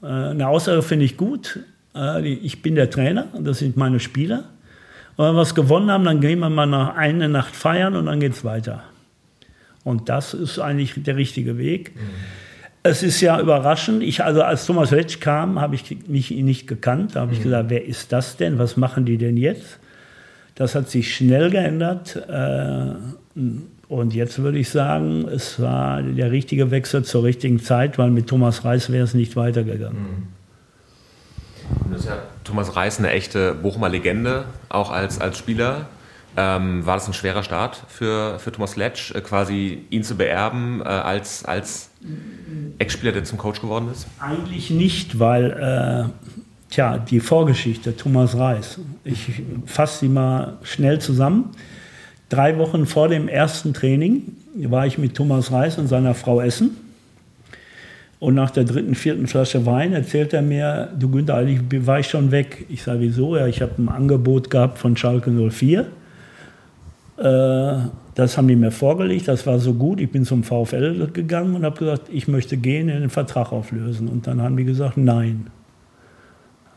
Äh, 0.02 0.06
eine 0.06 0.48
Aussage 0.48 0.82
finde 0.82 1.04
ich 1.04 1.16
gut. 1.16 1.60
Äh, 1.94 2.28
ich 2.28 2.62
bin 2.62 2.74
der 2.74 2.90
Trainer 2.90 3.26
das 3.38 3.58
sind 3.58 3.76
meine 3.76 4.00
Spieler. 4.00 4.44
Und 5.16 5.26
wenn 5.26 5.34
wir 5.34 5.40
was 5.40 5.54
gewonnen 5.54 5.90
haben, 5.90 6.04
dann 6.04 6.20
gehen 6.20 6.38
wir 6.38 6.50
mal 6.50 6.66
nach 6.66 6.96
eine 6.96 7.28
Nacht 7.28 7.54
feiern 7.54 7.96
und 7.96 8.06
dann 8.06 8.20
geht 8.20 8.32
es 8.32 8.44
weiter. 8.44 8.84
Und 9.84 10.08
das 10.08 10.34
ist 10.34 10.58
eigentlich 10.58 10.94
der 10.96 11.16
richtige 11.16 11.58
Weg. 11.58 11.94
Mhm. 11.94 12.00
Es 12.82 13.02
ist 13.02 13.20
ja 13.20 13.38
überraschend. 13.40 14.02
Ich, 14.02 14.24
also 14.24 14.42
als 14.42 14.64
Thomas 14.64 14.90
Letsch 14.90 15.20
kam, 15.20 15.60
habe 15.60 15.74
ich 15.74 16.08
mich 16.08 16.30
nicht 16.30 16.66
gekannt. 16.66 17.14
Da 17.14 17.20
habe 17.20 17.32
mhm. 17.32 17.36
ich 17.36 17.42
gesagt, 17.42 17.70
wer 17.70 17.84
ist 17.84 18.12
das 18.12 18.36
denn? 18.36 18.58
Was 18.58 18.76
machen 18.76 19.04
die 19.04 19.18
denn 19.18 19.36
jetzt? 19.36 19.78
Das 20.54 20.74
hat 20.74 20.88
sich 20.88 21.14
schnell 21.14 21.50
geändert. 21.50 22.16
Äh, 22.16 22.94
und 23.88 24.14
jetzt 24.14 24.38
würde 24.38 24.58
ich 24.58 24.70
sagen, 24.70 25.26
es 25.28 25.60
war 25.60 26.02
der 26.02 26.30
richtige 26.30 26.70
Wechsel 26.70 27.04
zur 27.04 27.24
richtigen 27.24 27.60
Zeit, 27.60 27.98
weil 27.98 28.10
mit 28.10 28.28
Thomas 28.28 28.64
Reis 28.64 28.90
wäre 28.90 29.04
es 29.04 29.14
nicht 29.14 29.36
weitergegangen. 29.36 30.00
Mhm. 30.00 30.39
Das 31.90 32.00
ist 32.00 32.08
ja 32.08 32.18
Thomas 32.44 32.76
Reis 32.76 32.98
eine 32.98 33.10
echte 33.10 33.54
Bochumer 33.54 33.88
Legende, 33.88 34.44
auch 34.68 34.90
als, 34.90 35.20
als 35.20 35.38
Spieler. 35.38 35.86
Ähm, 36.36 36.86
war 36.86 36.94
das 36.94 37.08
ein 37.08 37.12
schwerer 37.12 37.42
Start 37.42 37.82
für, 37.88 38.38
für 38.38 38.52
Thomas 38.52 38.76
Letsch, 38.76 39.12
äh, 39.12 39.20
quasi 39.20 39.84
ihn 39.90 40.04
zu 40.04 40.14
beerben 40.16 40.80
äh, 40.80 40.84
als, 40.84 41.44
als 41.44 41.90
Ex-Spieler, 42.78 43.12
der 43.12 43.24
zum 43.24 43.36
Coach 43.36 43.60
geworden 43.60 43.88
ist? 43.92 44.06
Eigentlich 44.20 44.70
nicht, 44.70 45.18
weil, 45.18 45.50
äh, 45.50 46.32
tja, 46.72 46.98
die 46.98 47.18
Vorgeschichte, 47.18 47.96
Thomas 47.96 48.36
Reis, 48.38 48.78
ich 49.02 49.42
fasse 49.66 49.98
sie 50.00 50.08
mal 50.08 50.58
schnell 50.62 51.00
zusammen. 51.00 51.50
Drei 52.28 52.58
Wochen 52.58 52.86
vor 52.86 53.08
dem 53.08 53.26
ersten 53.26 53.74
Training 53.74 54.36
war 54.54 54.86
ich 54.86 54.98
mit 54.98 55.16
Thomas 55.16 55.50
Reis 55.50 55.78
und 55.78 55.88
seiner 55.88 56.14
Frau 56.14 56.40
essen. 56.40 56.76
Und 58.20 58.34
nach 58.34 58.50
der 58.50 58.64
dritten, 58.64 58.94
vierten 58.94 59.26
Flasche 59.26 59.64
Wein 59.64 59.94
erzählt 59.94 60.34
er 60.34 60.42
mir, 60.42 60.90
du 60.96 61.10
Günther, 61.10 61.36
eigentlich 61.36 61.86
war 61.86 62.00
ich 62.00 62.06
schon 62.06 62.30
weg. 62.30 62.66
Ich 62.68 62.82
sage, 62.82 63.00
wieso? 63.00 63.34
Ja, 63.34 63.46
ich 63.46 63.62
habe 63.62 63.72
ein 63.78 63.88
Angebot 63.88 64.50
gehabt 64.50 64.78
von 64.78 64.94
Schalke 64.94 65.30
04. 65.30 65.86
Äh, 67.16 67.78
das 68.14 68.36
haben 68.36 68.46
die 68.46 68.56
mir 68.56 68.72
vorgelegt, 68.72 69.26
das 69.26 69.46
war 69.46 69.58
so 69.58 69.72
gut. 69.72 70.00
Ich 70.00 70.12
bin 70.12 70.26
zum 70.26 70.44
VfL 70.44 71.08
gegangen 71.12 71.54
und 71.54 71.64
habe 71.64 71.78
gesagt, 71.78 72.10
ich 72.12 72.28
möchte 72.28 72.58
gehen, 72.58 72.90
in 72.90 73.00
den 73.00 73.08
Vertrag 73.10 73.52
auflösen. 73.52 74.08
Und 74.08 74.26
dann 74.26 74.42
haben 74.42 74.58
die 74.58 74.64
gesagt, 74.64 74.98
nein. 74.98 75.46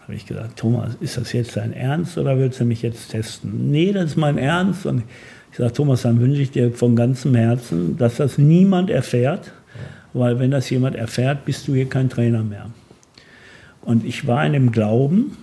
Habe 0.03 0.15
ich 0.15 0.25
gesagt, 0.25 0.57
Thomas, 0.57 0.95
ist 1.01 1.17
das 1.17 1.33
jetzt 1.33 1.57
dein 1.57 1.73
Ernst 1.73 2.17
oder 2.17 2.37
willst 2.37 2.61
du 2.61 2.65
mich 2.65 2.81
jetzt 2.81 3.09
testen? 3.11 3.69
Nee, 3.69 3.91
das 3.91 4.11
ist 4.11 4.17
mein 4.17 4.37
Ernst. 4.37 4.85
Und 4.85 5.03
ich 5.51 5.57
sage, 5.57 5.73
Thomas, 5.73 6.03
dann 6.03 6.21
wünsche 6.21 6.41
ich 6.41 6.51
dir 6.51 6.71
von 6.71 6.95
ganzem 6.95 7.35
Herzen, 7.35 7.97
dass 7.97 8.15
das 8.15 8.37
niemand 8.37 8.89
erfährt, 8.89 9.51
weil 10.13 10.39
wenn 10.39 10.51
das 10.51 10.69
jemand 10.69 10.95
erfährt, 10.95 11.45
bist 11.45 11.67
du 11.67 11.73
hier 11.73 11.89
kein 11.89 12.09
Trainer 12.09 12.43
mehr. 12.43 12.69
Und 13.81 14.05
ich 14.05 14.27
war 14.27 14.45
in 14.45 14.53
dem 14.53 14.71
Glauben, 14.71 15.37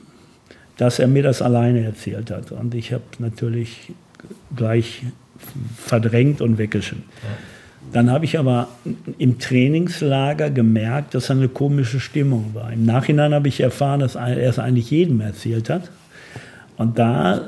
dass 0.77 0.99
er 0.99 1.09
mir 1.09 1.23
das 1.23 1.43
alleine 1.43 1.83
erzählt 1.85 2.31
hat. 2.31 2.53
Und 2.53 2.75
ich 2.75 2.93
habe 2.93 3.05
natürlich 3.19 3.93
gleich 4.57 5.03
verdrängt 5.77 6.41
und 6.41 6.59
weggeschickt. 6.59 7.03
Dann 7.93 8.11
habe 8.11 8.25
ich 8.25 8.39
aber 8.39 8.69
im 9.19 9.39
Trainingslager 9.39 10.51
gemerkt, 10.51 11.15
dass 11.15 11.27
da 11.27 11.35
eine 11.35 11.49
komische 11.49 11.99
Stimmung 11.99 12.51
war. 12.55 12.73
Im 12.73 12.85
Nachhinein 12.85 13.35
habe 13.35 13.49
ich 13.49 13.61
erfahren, 13.61 14.01
dass 14.01 14.15
er 14.15 14.37
es 14.37 14.59
eigentlich 14.59 14.91
jedem 14.91 15.21
erzählt 15.21 15.69
hat. 15.71 15.91
Und 16.81 16.99
da 16.99 17.43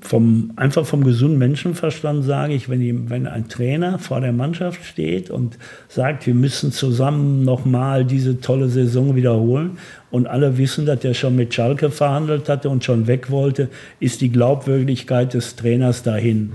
vom, 0.00 0.52
einfach 0.56 0.86
vom 0.86 1.04
gesunden 1.04 1.36
Menschenverstand 1.36 2.24
sage 2.24 2.54
ich, 2.54 2.70
wenn, 2.70 3.10
wenn 3.10 3.26
ein 3.26 3.48
Trainer 3.48 3.98
vor 3.98 4.22
der 4.22 4.32
Mannschaft 4.32 4.82
steht 4.82 5.28
und 5.28 5.58
sagt, 5.90 6.26
wir 6.26 6.32
müssen 6.32 6.72
zusammen 6.72 7.44
nochmal 7.44 8.06
diese 8.06 8.40
tolle 8.40 8.70
Saison 8.70 9.14
wiederholen 9.14 9.72
und 10.10 10.26
alle 10.26 10.56
wissen, 10.56 10.86
dass 10.86 11.04
er 11.04 11.12
schon 11.12 11.36
mit 11.36 11.52
Schalke 11.52 11.90
verhandelt 11.90 12.48
hatte 12.48 12.70
und 12.70 12.82
schon 12.82 13.06
weg 13.06 13.30
wollte, 13.30 13.68
ist 14.00 14.22
die 14.22 14.32
Glaubwürdigkeit 14.32 15.34
des 15.34 15.56
Trainers 15.56 16.02
dahin. 16.02 16.50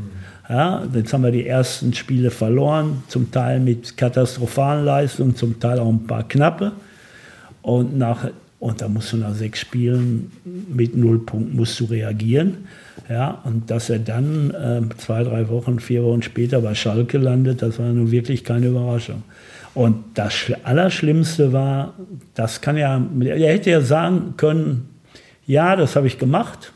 Ja, 0.49 0.81
jetzt 0.95 1.13
haben 1.13 1.23
wir 1.23 1.29
die 1.29 1.45
ersten 1.45 1.93
Spiele 1.93 2.31
verloren, 2.31 3.03
zum 3.09 3.29
Teil 3.29 3.59
mit 3.59 3.95
katastrophalen 3.95 4.85
Leistungen, 4.85 5.35
zum 5.35 5.59
Teil 5.59 5.77
auch 5.77 5.89
ein 5.89 6.07
paar 6.07 6.27
knappe. 6.27 6.71
Und 7.61 7.95
nach 7.95 8.25
und 8.61 8.79
da 8.79 8.87
musst 8.87 9.11
du 9.11 9.17
nach 9.17 9.33
sechs 9.33 9.59
Spielen 9.59 10.31
mit 10.45 10.95
null 10.95 11.17
Punkten 11.25 11.55
musst 11.55 11.79
du 11.79 11.85
reagieren. 11.85 12.67
Ja, 13.09 13.41
und 13.43 13.71
dass 13.71 13.89
er 13.89 13.97
dann 13.97 14.51
äh, 14.51 14.97
zwei, 14.97 15.23
drei 15.23 15.49
Wochen, 15.49 15.79
vier 15.79 16.03
Wochen 16.03 16.21
später 16.21 16.61
bei 16.61 16.75
Schalke 16.75 17.17
landet, 17.17 17.63
das 17.63 17.79
war 17.79 17.87
nun 17.87 18.11
wirklich 18.11 18.43
keine 18.43 18.67
Überraschung. 18.67 19.23
Und 19.73 20.03
das 20.13 20.35
Allerschlimmste 20.63 21.51
war, 21.51 21.95
das 22.35 22.61
kann 22.61 22.77
ja, 22.77 23.03
er 23.21 23.51
hätte 23.51 23.71
ja 23.71 23.81
sagen 23.81 24.35
können, 24.37 24.89
ja, 25.47 25.75
das 25.75 25.95
habe 25.95 26.05
ich 26.05 26.19
gemacht, 26.19 26.71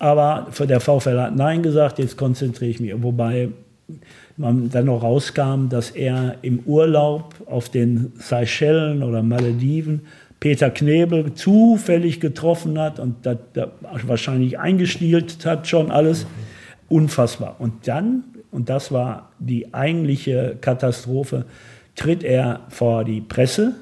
aber 0.00 0.48
der 0.58 0.80
VfL 0.80 1.20
hat 1.20 1.36
Nein 1.36 1.62
gesagt, 1.62 2.00
jetzt 2.00 2.16
konzentriere 2.16 2.72
ich 2.72 2.80
mich. 2.80 2.92
Wobei 3.00 3.50
man 4.36 4.68
dann 4.68 4.86
noch 4.86 5.04
rauskam, 5.04 5.68
dass 5.68 5.90
er 5.90 6.38
im 6.42 6.58
Urlaub 6.66 7.36
auf 7.46 7.68
den 7.68 8.12
Seychellen 8.18 9.04
oder 9.04 9.22
Malediven 9.22 10.00
Peter 10.42 10.70
Knebel 10.70 11.34
zufällig 11.34 12.18
getroffen 12.18 12.76
hat 12.76 12.98
und 12.98 13.24
das, 13.24 13.36
das 13.52 13.68
wahrscheinlich 14.08 14.58
eingestielt 14.58 15.46
hat, 15.46 15.68
schon 15.68 15.92
alles. 15.92 16.26
Unfassbar. 16.88 17.54
Und 17.60 17.86
dann, 17.86 18.24
und 18.50 18.68
das 18.68 18.90
war 18.90 19.30
die 19.38 19.72
eigentliche 19.72 20.56
Katastrophe, 20.60 21.44
tritt 21.94 22.24
er 22.24 22.58
vor 22.70 23.04
die 23.04 23.20
Presse 23.20 23.76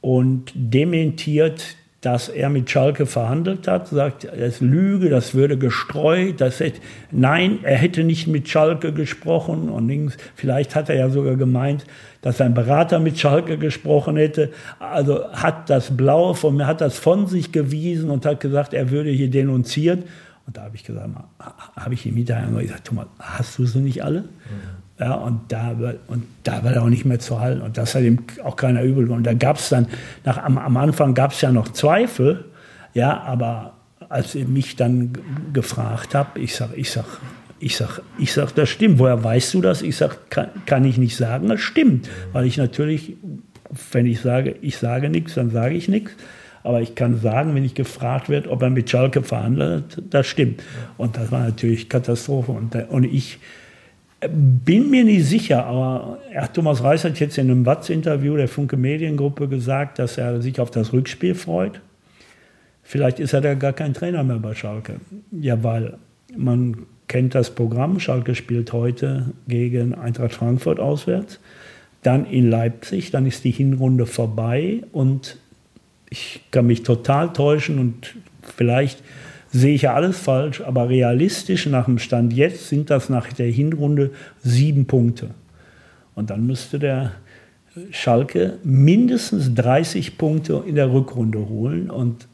und 0.00 0.50
dementiert 0.54 1.76
dass 2.00 2.30
er 2.30 2.48
mit 2.48 2.70
Schalke 2.70 3.04
verhandelt 3.04 3.68
hat, 3.68 3.88
sagt, 3.88 4.24
das 4.24 4.60
Lüge, 4.60 5.10
das 5.10 5.34
würde 5.34 5.58
gestreut, 5.58 6.40
das 6.40 6.58
hätte, 6.58 6.80
nein, 7.10 7.58
er 7.62 7.76
hätte 7.76 8.04
nicht 8.04 8.26
mit 8.26 8.48
Schalke 8.48 8.92
gesprochen 8.92 9.68
und 9.68 9.86
links, 9.88 10.16
vielleicht 10.34 10.74
hat 10.74 10.88
er 10.88 10.96
ja 10.96 11.10
sogar 11.10 11.36
gemeint, 11.36 11.84
dass 12.22 12.38
sein 12.38 12.54
Berater 12.54 13.00
mit 13.00 13.18
Schalke 13.18 13.58
gesprochen 13.58 14.16
hätte, 14.16 14.50
also 14.78 15.30
hat 15.32 15.68
das 15.68 15.94
Blaue 15.94 16.34
von 16.34 16.56
mir, 16.56 16.66
hat 16.66 16.80
das 16.80 16.98
von 16.98 17.26
sich 17.26 17.52
gewiesen 17.52 18.08
und 18.10 18.24
hat 18.24 18.40
gesagt, 18.40 18.72
er 18.72 18.90
würde 18.90 19.10
hier 19.10 19.30
denunziert. 19.30 20.04
Und 20.46 20.56
da 20.56 20.62
habe 20.62 20.76
ich 20.76 20.84
gesagt, 20.84 21.10
habe 21.76 21.94
ich 21.94 22.06
ihm 22.06 22.16
hinterher 22.16 22.48
gesagt, 22.48 22.86
Thomas, 22.86 23.06
hast 23.18 23.58
du 23.58 23.66
sie 23.66 23.80
nicht 23.80 24.02
alle? 24.02 24.22
Mhm. 24.22 24.26
Ja, 25.00 25.14
und, 25.14 25.40
da, 25.48 25.74
und 26.08 26.24
da 26.44 26.62
war 26.62 26.72
er 26.72 26.82
auch 26.82 26.90
nicht 26.90 27.06
mehr 27.06 27.18
zu 27.18 27.40
halten. 27.40 27.62
Und 27.62 27.78
das 27.78 27.94
hat 27.94 28.02
ihm 28.02 28.18
auch 28.44 28.56
keiner 28.56 28.82
übel 28.82 29.10
Und 29.10 29.24
da 29.24 29.32
gab 29.32 29.56
es 29.56 29.70
dann, 29.70 29.86
nach, 30.24 30.36
am, 30.36 30.58
am 30.58 30.76
Anfang 30.76 31.14
gab 31.14 31.32
es 31.32 31.40
ja 31.40 31.50
noch 31.50 31.68
Zweifel, 31.68 32.44
ja, 32.92 33.18
aber 33.22 33.72
als 34.10 34.34
ich 34.34 34.46
mich 34.46 34.76
dann 34.76 35.12
gefragt 35.54 36.14
habe, 36.14 36.38
ich 36.40 36.54
sage, 36.54 36.74
ich 36.76 36.90
sag, 36.90 37.06
ich 37.60 37.76
sag, 37.76 38.02
ich 38.18 38.32
sag, 38.32 38.52
das 38.54 38.68
stimmt. 38.68 38.98
Woher 38.98 39.22
weißt 39.24 39.54
du 39.54 39.62
das? 39.62 39.80
Ich 39.80 39.96
sag, 39.96 40.28
kann, 40.28 40.48
kann 40.66 40.84
ich 40.84 40.98
nicht 40.98 41.16
sagen, 41.16 41.48
das 41.48 41.60
stimmt. 41.60 42.08
Weil 42.32 42.44
ich 42.44 42.58
natürlich, 42.58 43.16
wenn 43.92 44.04
ich 44.04 44.20
sage, 44.20 44.56
ich 44.60 44.76
sage 44.76 45.08
nichts, 45.08 45.34
dann 45.34 45.50
sage 45.50 45.76
ich 45.76 45.88
nichts. 45.88 46.12
Aber 46.62 46.82
ich 46.82 46.94
kann 46.94 47.18
sagen, 47.20 47.54
wenn 47.54 47.64
ich 47.64 47.74
gefragt 47.74 48.28
werde, 48.28 48.50
ob 48.50 48.60
er 48.60 48.68
mit 48.68 48.90
Schalke 48.90 49.22
verhandelt, 49.22 50.02
das 50.10 50.26
stimmt. 50.26 50.62
Und 50.98 51.16
das 51.16 51.32
war 51.32 51.40
natürlich 51.40 51.88
Katastrophe. 51.88 52.52
Und, 52.52 52.74
und 52.90 53.04
ich, 53.04 53.38
bin 54.28 54.90
mir 54.90 55.04
nicht 55.04 55.26
sicher, 55.26 55.64
aber 55.64 56.18
Thomas 56.52 56.82
Reis 56.82 57.04
hat 57.04 57.18
jetzt 57.20 57.38
in 57.38 57.50
einem 57.50 57.64
Watz-Interview 57.64 58.36
der 58.36 58.48
Funke 58.48 58.76
Mediengruppe 58.76 59.48
gesagt, 59.48 59.98
dass 59.98 60.18
er 60.18 60.42
sich 60.42 60.60
auf 60.60 60.70
das 60.70 60.92
Rückspiel 60.92 61.34
freut. 61.34 61.80
Vielleicht 62.82 63.20
ist 63.20 63.32
er 63.32 63.40
da 63.40 63.54
gar 63.54 63.72
kein 63.72 63.94
Trainer 63.94 64.22
mehr 64.22 64.38
bei 64.38 64.54
Schalke. 64.54 64.96
Ja, 65.30 65.62
weil 65.62 65.96
man 66.36 66.86
kennt 67.08 67.34
das 67.34 67.54
Programm. 67.54 67.98
Schalke 67.98 68.34
spielt 68.34 68.72
heute 68.72 69.32
gegen 69.48 69.94
Eintracht 69.94 70.32
Frankfurt 70.32 70.80
auswärts, 70.80 71.40
dann 72.02 72.26
in 72.26 72.50
Leipzig, 72.50 73.10
dann 73.10 73.26
ist 73.26 73.44
die 73.44 73.50
Hinrunde 73.50 74.06
vorbei 74.06 74.82
und 74.92 75.38
ich 76.10 76.40
kann 76.50 76.66
mich 76.66 76.82
total 76.82 77.32
täuschen 77.32 77.78
und 77.78 78.16
vielleicht 78.42 79.02
sehe 79.52 79.74
ich 79.74 79.82
ja 79.82 79.94
alles 79.94 80.18
falsch, 80.18 80.60
aber 80.60 80.88
realistisch 80.88 81.66
nach 81.66 81.86
dem 81.86 81.98
Stand 81.98 82.32
jetzt 82.32 82.68
sind 82.68 82.90
das 82.90 83.08
nach 83.08 83.32
der 83.32 83.50
Hinrunde 83.50 84.10
sieben 84.42 84.86
Punkte. 84.86 85.30
Und 86.14 86.30
dann 86.30 86.46
müsste 86.46 86.78
der 86.78 87.12
Schalke 87.90 88.58
mindestens 88.64 89.54
30 89.54 90.18
Punkte 90.18 90.62
in 90.66 90.74
der 90.74 90.92
Rückrunde 90.92 91.48
holen 91.48 91.90
und 91.90 92.26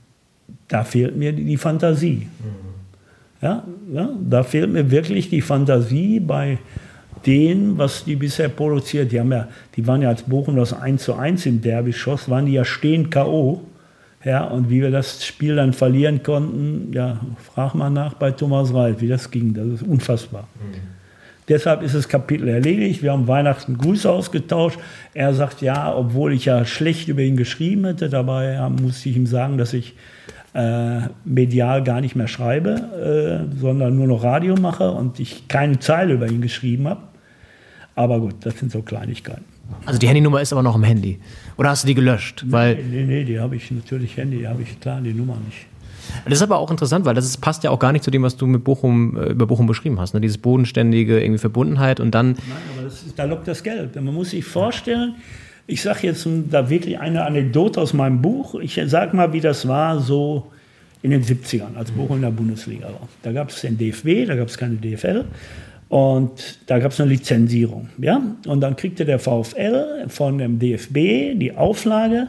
da 0.69 0.85
fehlt 0.85 1.17
mir 1.17 1.33
die 1.33 1.57
Fantasie. 1.57 2.29
Ja, 3.43 3.64
ja, 3.93 4.11
da 4.29 4.43
fehlt 4.43 4.73
mir 4.73 4.91
wirklich 4.91 5.29
die 5.29 5.43
Fantasie 5.43 6.21
bei 6.21 6.59
dem, 7.27 7.77
was 7.77 8.05
die 8.05 8.17
bisher 8.17 8.49
produziert. 8.49 9.12
Die, 9.12 9.21
haben 9.21 9.31
ja, 9.31 9.49
die 9.77 9.87
waren 9.87 10.03
ja 10.03 10.09
als 10.09 10.23
Bochum 10.23 10.57
das 10.57 10.73
1 10.73 11.03
zu 11.03 11.14
1 11.14 11.47
im 11.47 11.61
Derby 11.61 11.93
schoss, 11.93 12.29
waren 12.31 12.47
die 12.47 12.53
ja 12.53 12.64
stehend 12.64 13.11
K.O. 13.11 13.62
Ja, 14.25 14.45
und 14.45 14.71
wie 14.71 14.83
wir 14.83 14.91
das 14.91 15.25
Spiel 15.25 15.57
dann 15.57 15.73
verlieren 15.73 16.23
konnten, 16.23 16.93
ja, 16.93 17.21
frag 17.55 17.75
mal 17.75 17.91
nach 17.91 18.14
bei 18.14 18.33
Thomas 18.33 18.75
Reif, 18.75 19.01
wie 19.01 19.09
das 19.09 19.31
ging. 19.31 19.55
Das 19.55 19.67
ist 19.67 19.83
unfassbar. 19.83 20.49
Mhm. 20.59 20.97
Deshalb 21.49 21.83
ist 21.83 21.95
das 21.95 22.09
Kapitel 22.09 22.49
erledigt. 22.49 23.03
Wir 23.03 23.12
haben 23.12 23.29
Weihnachten 23.29 23.79
Grüße 23.79 24.11
ausgetauscht. 24.11 24.81
Er 25.14 25.33
sagt 25.33 25.62
ja, 25.62 25.95
obwohl 25.95 26.33
ich 26.33 26.47
ja 26.47 26.64
schlecht 26.64 27.09
über 27.09 27.23
ihn 27.23 27.37
geschrieben 27.37 27.85
hätte, 27.85 28.09
dabei 28.09 28.55
ja, 28.55 28.69
musste 28.69 29.09
ich 29.09 29.17
ihm 29.17 29.27
sagen, 29.27 29.59
dass 29.59 29.73
ich 29.73 29.95
äh, 30.55 31.03
medial 31.25 31.85
gar 31.85 32.01
nicht 32.01 32.17
mehr 32.17 32.27
schreibe, 32.29 33.47
äh, 33.53 33.59
sondern 33.61 33.97
nur 33.97 34.09
noch 34.09 34.25
Radio 34.25 34.57
mache 34.57 34.91
und 34.91 35.21
ich 35.21 35.47
keine 35.47 35.79
Zeile 35.79 36.14
über 36.14 36.27
ihn 36.27 36.41
geschrieben 36.41 36.89
habe. 36.89 37.03
Aber 37.95 38.19
gut, 38.19 38.35
das 38.41 38.59
sind 38.59 38.73
so 38.73 38.83
Kleinigkeiten. 38.83 39.56
Also 39.85 39.99
die 39.99 40.09
Handynummer 40.09 40.41
ist 40.41 40.53
aber 40.53 40.62
noch 40.62 40.77
im 40.77 40.83
Handy. 40.83 41.19
Oder 41.57 41.71
hast 41.71 41.85
du 41.85 41.87
die 41.87 41.95
gelöscht? 41.95 42.45
Weil 42.49 42.77
nee, 42.77 42.83
nee, 42.83 43.05
nee 43.05 43.25
die 43.25 43.39
habe 43.41 43.57
ich 43.57 43.71
natürlich 43.71 44.17
Handy, 44.17 44.39
die 44.39 44.49
habe 44.49 44.62
ich 44.62 44.79
klar, 44.81 45.01
die 45.01 45.12
Nummer 45.12 45.37
nicht. 45.45 45.67
Das 46.25 46.35
ist 46.35 46.43
aber 46.43 46.59
auch 46.59 46.71
interessant, 46.71 47.05
weil 47.05 47.14
das 47.14 47.25
ist, 47.25 47.39
passt 47.39 47.64
ja 47.64 47.71
auch 47.71 47.79
gar 47.79 47.93
nicht 47.93 48.05
zu 48.05 48.11
dem, 48.11 48.23
was 48.23 48.37
du 48.37 48.47
mit 48.47 48.64
Bochum, 48.64 49.17
äh, 49.17 49.31
über 49.31 49.47
Bochum 49.47 49.67
beschrieben 49.67 50.01
hast. 50.01 50.14
Ne? 50.14 50.21
Dieses 50.21 50.39
bodenständige 50.39 51.21
irgendwie 51.21 51.39
Verbundenheit 51.39 52.01
und 52.01 52.14
dann. 52.14 52.33
Nein, 52.33 52.39
aber 52.77 52.87
ist, 52.87 53.05
da 53.17 53.25
lockt 53.25 53.49
das 53.49 53.62
Geld. 53.62 53.97
Man 53.97 54.14
muss 54.14 54.31
sich 54.31 54.45
vorstellen, 54.45 55.17
ich 55.67 55.83
sage 55.83 56.07
jetzt 56.07 56.27
da 56.51 56.71
wirklich 56.71 56.99
eine 56.99 57.25
Anekdote 57.25 57.81
aus 57.81 57.93
meinem 57.93 58.23
Buch. 58.23 58.55
Ich 58.57 58.81
sage 58.87 59.17
mal, 59.17 59.33
wie 59.33 59.41
das 59.41 59.67
war, 59.67 60.01
so 60.01 60.51
in 61.03 61.11
den 61.11 61.23
70ern, 61.23 61.77
als 61.77 61.91
Bochum 61.91 62.17
in 62.17 62.23
der 62.23 62.31
Bundesliga 62.31 62.87
war. 62.87 63.09
Da 63.23 63.33
gab 63.33 63.51
es 63.51 63.61
den 63.61 63.77
DFB, 63.79 64.27
da 64.27 64.37
gab 64.37 64.49
es 64.49 64.57
keine 64.57 64.77
DFL. 64.77 65.25
Und 65.89 66.59
da 66.66 66.78
gab 66.78 66.93
es 66.93 67.01
eine 67.01 67.11
Lizenzierung. 67.11 67.89
Ja? 67.99 68.20
Und 68.47 68.61
dann 68.61 68.76
kriegte 68.76 69.05
der 69.05 69.18
VfL 69.18 70.09
von 70.09 70.39
dem 70.39 70.59
DFB 70.59 71.39
die 71.39 71.53
Auflage, 71.57 72.28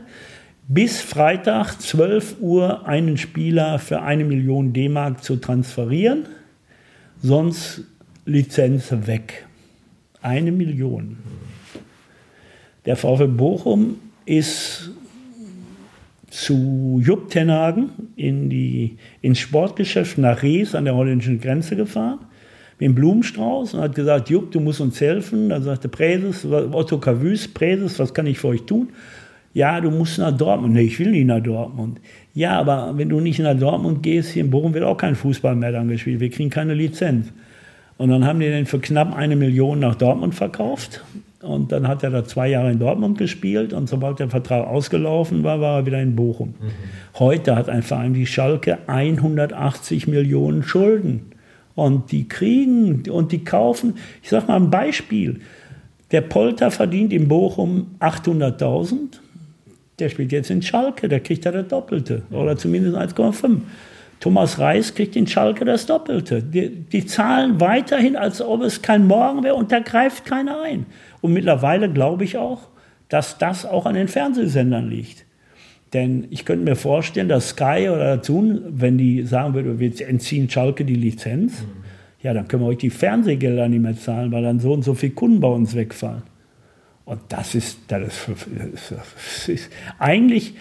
bis 0.68 1.02
Freitag 1.02 1.80
12 1.80 2.38
Uhr 2.42 2.86
einen 2.86 3.18
Spieler 3.18 3.80
für 3.80 4.02
eine 4.02 4.26
Million 4.26 4.74
D-Mark 4.74 5.24
zu 5.24 5.38
transferieren, 5.38 6.26
sonst 7.22 7.84
Lizenz 8.26 8.92
weg. 8.92 9.48
Eine 10.22 10.52
Million. 10.52 11.18
Der 12.86 12.96
VfL 12.96 13.30
Bochum 13.30 13.96
ist 14.26 14.92
zu 16.30 17.02
Jupp 17.04 17.30
Tenhagen 17.30 17.90
in 18.18 18.50
die, 18.50 18.98
ins 19.22 19.40
Sportgeschäft 19.40 20.18
nach 20.18 20.44
Rees 20.44 20.76
an 20.76 20.84
der 20.86 20.96
holländischen 20.96 21.40
Grenze 21.40 21.76
gefahren 21.76 22.20
mit 22.80 22.88
dem 22.88 22.96
Blumenstrauß 22.96 23.74
und 23.74 23.82
hat 23.82 23.96
gesagt, 23.96 24.30
Jupp, 24.30 24.52
du 24.52 24.60
musst 24.60 24.82
uns 24.82 25.02
helfen. 25.02 25.50
Dann 25.50 25.64
sagte 25.64 25.90
Präses, 25.90 26.46
Otto 26.46 27.00
Cavus, 27.00 27.48
Präses, 27.48 27.98
was 28.00 28.14
kann 28.14 28.28
ich 28.28 28.40
für 28.40 28.50
euch 28.50 28.64
tun? 28.64 28.90
Ja, 29.54 29.82
du 29.82 29.90
musst 29.90 30.20
nach 30.20 30.36
Dortmund. 30.36 30.74
Nee, 30.74 30.84
ich 30.84 31.00
will 31.00 31.10
nicht 31.10 31.26
nach 31.26 31.42
Dortmund. 31.42 32.00
Ja, 32.36 32.60
aber 32.60 32.94
wenn 32.96 33.10
du 33.10 33.20
nicht 33.20 33.40
nach 33.40 33.58
Dortmund 33.58 34.04
gehst, 34.04 34.30
hier 34.30 34.44
in 34.44 34.52
Bochum 34.52 34.74
wird 34.76 34.84
auch 34.84 34.98
kein 34.98 35.16
Fußball 35.16 35.56
mehr 35.56 35.72
dann 35.72 35.88
gespielt. 35.88 36.20
Wir 36.20 36.30
kriegen 36.30 36.52
keine 36.52 36.76
Lizenz. 36.76 37.34
Und 37.98 38.10
dann 38.10 38.26
haben 38.26 38.40
die 38.40 38.48
den 38.48 38.68
für 38.68 38.80
knapp 38.80 39.16
eine 39.16 39.36
Million 39.36 39.80
nach 39.80 39.96
Dortmund 39.96 40.36
verkauft. 40.36 41.04
Und 41.42 41.72
dann 41.72 41.88
hat 41.88 42.04
er 42.04 42.12
da 42.12 42.26
zwei 42.26 42.50
Jahre 42.50 42.72
in 42.72 42.80
Dortmund 42.80 43.18
gespielt 43.18 43.72
und 43.74 43.88
sobald 43.88 44.20
der 44.20 44.30
Vertrag 44.30 44.68
ausgelaufen 44.68 45.44
war, 45.44 45.62
war 45.62 45.80
er 45.80 45.86
wieder 45.86 46.02
in 46.02 46.16
Bochum. 46.16 46.50
Mhm. 46.50 47.20
Heute 47.20 47.56
hat 47.56 47.70
ein 47.70 47.84
Verein 47.84 48.16
wie 48.16 48.26
Schalke 48.26 48.80
180 48.88 50.08
Millionen 50.08 50.64
Schulden. 50.64 51.32
Und 51.78 52.12
die 52.12 52.28
kriegen 52.28 53.08
und 53.08 53.32
die 53.32 53.44
kaufen. 53.44 53.98
Ich 54.24 54.30
sage 54.30 54.48
mal 54.48 54.56
ein 54.56 54.72
Beispiel. 54.72 55.42
Der 56.10 56.22
Polter 56.22 56.72
verdient 56.72 57.14
in 57.14 57.28
Bochum 57.28 57.96
800.000. 58.00 59.20
Der 60.00 60.10
spielt 60.10 60.32
jetzt 60.32 60.50
in 60.50 60.64
Schalke, 60.64 61.08
der 61.08 61.20
kriegt 61.20 61.46
ja 61.46 61.52
das 61.52 61.68
Doppelte 61.68 62.24
oder 62.32 62.58
zumindest 62.58 62.98
1,5. 62.98 63.60
Thomas 64.20 64.58
Reis 64.58 64.96
kriegt 64.96 65.16
in 65.16 65.28
Schalke 65.28 65.66
das 65.66 65.86
Doppelte. 65.86 66.42
Die, 66.42 66.72
die, 66.72 67.06
zahlen 67.06 67.60
weiterhin, 67.60 68.16
als 68.16 68.42
ob 68.42 68.64
es 68.64 68.82
kein 68.82 69.06
Morgen 69.06 69.44
wäre 69.44 69.54
und 69.54 69.72
da 69.72 69.78
greift 69.78 70.26
keiner 70.26 70.62
ein. 70.62 70.88
Und 71.22 71.34
mittlerweile 71.34 71.94
glaube 71.94 72.24
ich 72.24 72.38
auch, 72.38 72.70
dass 73.08 73.38
das 73.38 73.68
auch 73.68 73.86
an 73.86 73.94
den 73.94 74.08
Fernsehsendern 74.08 74.90
liegt. 74.90 75.27
Denn 75.94 76.28
ich 76.30 76.46
könnte 76.46 76.66
mir 76.66 76.76
vorstellen, 76.76 77.30
dass 77.30 77.50
Sky 77.50 77.90
oder 77.90 78.22
Thun, 78.22 78.62
wenn 78.70 78.98
die 78.98 79.24
sagen 79.24 79.54
würden, 79.54 79.80
wir 79.80 80.08
entziehen 80.08 80.50
Schalke 80.50 80.84
die 80.84 80.96
Lizenz, 80.96 81.62
mhm. 81.62 81.84
ja, 82.22 82.34
dann 82.34 82.48
können 82.48 82.64
wir 82.64 82.68
euch 82.68 82.78
die 82.78 82.90
Fernsehgelder 82.90 83.70
nicht 83.70 83.82
mehr 83.82 83.98
zahlen, 83.98 84.32
weil 84.32 84.44
dann 84.44 84.60
so 84.60 84.74
und 84.74 84.84
so 84.84 84.94
viele 84.94 85.14
Kunden 85.14 85.40
bei 85.40 85.48
uns 85.48 85.76
wegfallen. 85.76 86.24
Und 87.06 87.22
das 87.30 87.56
ist, 87.56 87.80
das 87.88 88.28
ist, 88.28 88.92
das 88.92 89.48
ist 89.48 89.70
eigentlich 89.98 90.56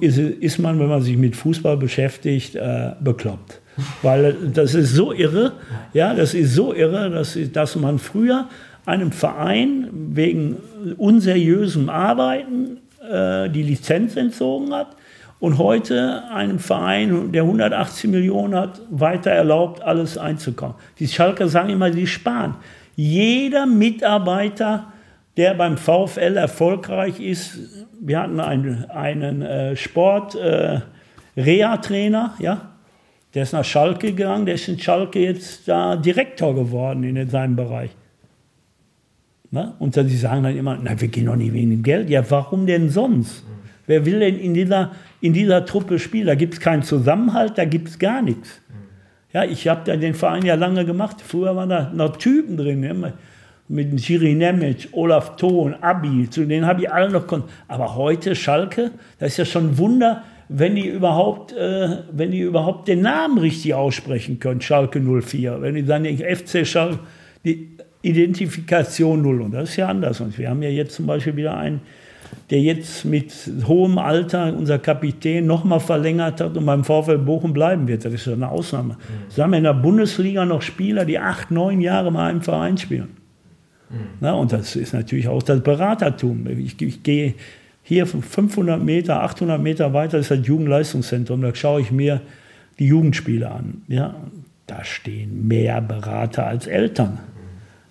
ist, 0.00 0.18
ist, 0.18 0.58
man, 0.58 0.78
wenn 0.78 0.88
man 0.88 1.02
sich 1.02 1.16
mit 1.16 1.36
Fußball 1.36 1.76
beschäftigt, 1.76 2.54
äh, 2.54 2.92
bekloppt. 3.00 3.60
Weil 4.02 4.34
das 4.52 4.74
ist 4.74 4.94
so 4.94 5.12
irre, 5.12 5.52
ja, 5.94 6.14
das 6.14 6.34
ist 6.34 6.54
so 6.54 6.74
irre, 6.74 7.10
dass, 7.10 7.38
dass 7.52 7.76
man 7.76 7.98
früher 7.98 8.48
einem 8.84 9.12
Verein 9.12 9.88
wegen 9.92 10.56
unseriösem 10.98 11.88
Arbeiten 11.88 12.78
äh, 13.02 13.48
die 13.48 13.62
Lizenz 13.62 14.16
entzogen 14.16 14.74
hat 14.74 14.96
und 15.42 15.58
heute 15.58 16.22
einem 16.32 16.58
Verein, 16.60 17.32
der 17.32 17.42
180 17.42 18.08
Millionen 18.10 18.54
hat, 18.54 18.80
weiter 18.90 19.32
erlaubt, 19.32 19.82
alles 19.82 20.16
einzukommen. 20.16 20.76
Die 21.00 21.08
Schalker 21.08 21.48
sagen 21.48 21.70
immer, 21.70 21.92
sie 21.92 22.06
sparen. 22.06 22.54
Jeder 22.94 23.66
Mitarbeiter, 23.66 24.92
der 25.36 25.54
beim 25.54 25.76
VfL 25.76 26.36
erfolgreich 26.36 27.18
ist, 27.18 27.58
wir 28.00 28.20
hatten 28.20 28.38
einen, 28.38 28.88
einen 28.90 29.42
äh, 29.42 29.74
Sport-Reha-Trainer, 29.74 32.34
äh, 32.38 32.42
ja, 32.42 32.70
der 33.34 33.42
ist 33.42 33.52
nach 33.52 33.64
Schalke 33.64 34.12
gegangen, 34.12 34.46
der 34.46 34.54
ist 34.56 34.68
in 34.68 34.78
Schalke 34.78 35.18
jetzt 35.18 35.66
da 35.66 35.96
Direktor 35.96 36.54
geworden 36.54 37.02
in 37.02 37.28
seinem 37.28 37.56
Bereich. 37.56 37.90
Ne? 39.52 39.74
Und 39.78 39.94
sie 39.94 40.16
sagen 40.16 40.44
dann 40.44 40.56
immer, 40.56 40.78
na, 40.82 40.98
wir 40.98 41.08
gehen 41.08 41.26
doch 41.26 41.36
nicht 41.36 41.52
wegen 41.52 41.70
dem 41.70 41.82
Geld. 41.82 42.08
Ja, 42.08 42.28
warum 42.30 42.66
denn 42.66 42.88
sonst? 42.88 43.44
Wer 43.86 44.06
will 44.06 44.20
denn 44.20 44.38
in 44.38 44.54
dieser, 44.54 44.92
in 45.20 45.34
dieser 45.34 45.66
Truppe 45.66 45.98
spielen? 45.98 46.26
Da 46.26 46.34
gibt 46.34 46.54
es 46.54 46.60
keinen 46.60 46.82
Zusammenhalt, 46.82 47.58
da 47.58 47.66
gibt 47.66 47.88
es 47.88 47.98
gar 47.98 48.22
nichts. 48.22 48.62
Ja, 49.34 49.44
ich 49.44 49.68
habe 49.68 49.98
den 49.98 50.14
Verein 50.14 50.46
ja 50.46 50.54
lange 50.54 50.86
gemacht. 50.86 51.18
Früher 51.20 51.54
waren 51.54 51.68
da 51.68 51.90
noch 51.92 52.16
Typen 52.16 52.56
drin. 52.56 52.80
Ne? 52.80 53.12
Mit 53.68 54.00
Jiri 54.00 54.34
Nemec, 54.34 54.88
Olaf 54.92 55.36
Thon, 55.36 55.74
Abi, 55.82 56.30
zu 56.30 56.46
denen 56.46 56.64
habe 56.64 56.82
ich 56.82 56.90
alle 56.90 57.10
noch 57.10 57.26
Kontakt. 57.26 57.52
Aber 57.68 57.94
heute 57.94 58.34
Schalke, 58.34 58.90
das 59.18 59.32
ist 59.32 59.36
ja 59.36 59.44
schon 59.44 59.70
ein 59.70 59.78
Wunder, 59.78 60.22
wenn 60.48 60.76
die 60.76 60.88
überhaupt, 60.88 61.52
äh, 61.52 61.98
wenn 62.10 62.30
die 62.30 62.40
überhaupt 62.40 62.88
den 62.88 63.02
Namen 63.02 63.36
richtig 63.36 63.74
aussprechen 63.74 64.38
können, 64.38 64.62
Schalke 64.62 64.98
04. 64.98 65.60
Wenn 65.60 65.74
die 65.74 65.84
sagen, 65.84 66.06
FC 66.06 66.66
Schalke, 66.66 67.00
die, 67.44 67.76
Identifikation 68.02 69.22
null. 69.22 69.42
Und 69.42 69.52
das 69.52 69.70
ist 69.70 69.76
ja 69.76 69.88
anders. 69.88 70.20
Und 70.20 70.36
wir 70.36 70.50
haben 70.50 70.62
ja 70.62 70.68
jetzt 70.68 70.94
zum 70.94 71.06
Beispiel 71.06 71.36
wieder 71.36 71.56
einen, 71.56 71.80
der 72.50 72.60
jetzt 72.60 73.04
mit 73.04 73.32
hohem 73.66 73.98
Alter 73.98 74.54
unser 74.56 74.78
Kapitän 74.78 75.46
nochmal 75.46 75.80
verlängert 75.80 76.40
hat 76.40 76.56
und 76.56 76.66
beim 76.66 76.84
VfL 76.84 77.18
Bochum 77.18 77.52
bleiben 77.52 77.86
wird. 77.88 78.04
Das 78.04 78.12
ist 78.12 78.26
ja 78.26 78.32
eine 78.32 78.48
Ausnahme. 78.48 78.94
Mhm. 78.94 79.36
Wir 79.36 79.44
haben 79.44 79.54
in 79.54 79.64
der 79.64 79.74
Bundesliga 79.74 80.44
noch 80.44 80.62
Spieler, 80.62 81.04
die 81.04 81.18
acht, 81.18 81.50
neun 81.50 81.80
Jahre 81.80 82.10
mal 82.10 82.30
im 82.30 82.42
Verein 82.42 82.78
spielen. 82.78 83.16
Mhm. 83.90 83.96
Na, 84.20 84.32
und 84.32 84.52
das 84.52 84.76
ist 84.76 84.92
natürlich 84.92 85.28
auch 85.28 85.42
das 85.42 85.62
Beratertum. 85.62 86.46
Ich, 86.58 86.80
ich 86.80 87.02
gehe 87.02 87.34
hier 87.82 88.06
500 88.06 88.82
Meter, 88.82 89.22
800 89.22 89.60
Meter 89.60 89.92
weiter 89.92 90.18
ist 90.18 90.30
das 90.30 90.46
Jugendleistungszentrum. 90.46 91.42
Da 91.42 91.54
schaue 91.54 91.80
ich 91.80 91.90
mir 91.90 92.20
die 92.78 92.86
Jugendspiele 92.86 93.50
an. 93.50 93.82
Ja, 93.88 94.14
da 94.66 94.84
stehen 94.84 95.48
mehr 95.48 95.80
Berater 95.80 96.46
als 96.46 96.66
Eltern. 96.66 97.18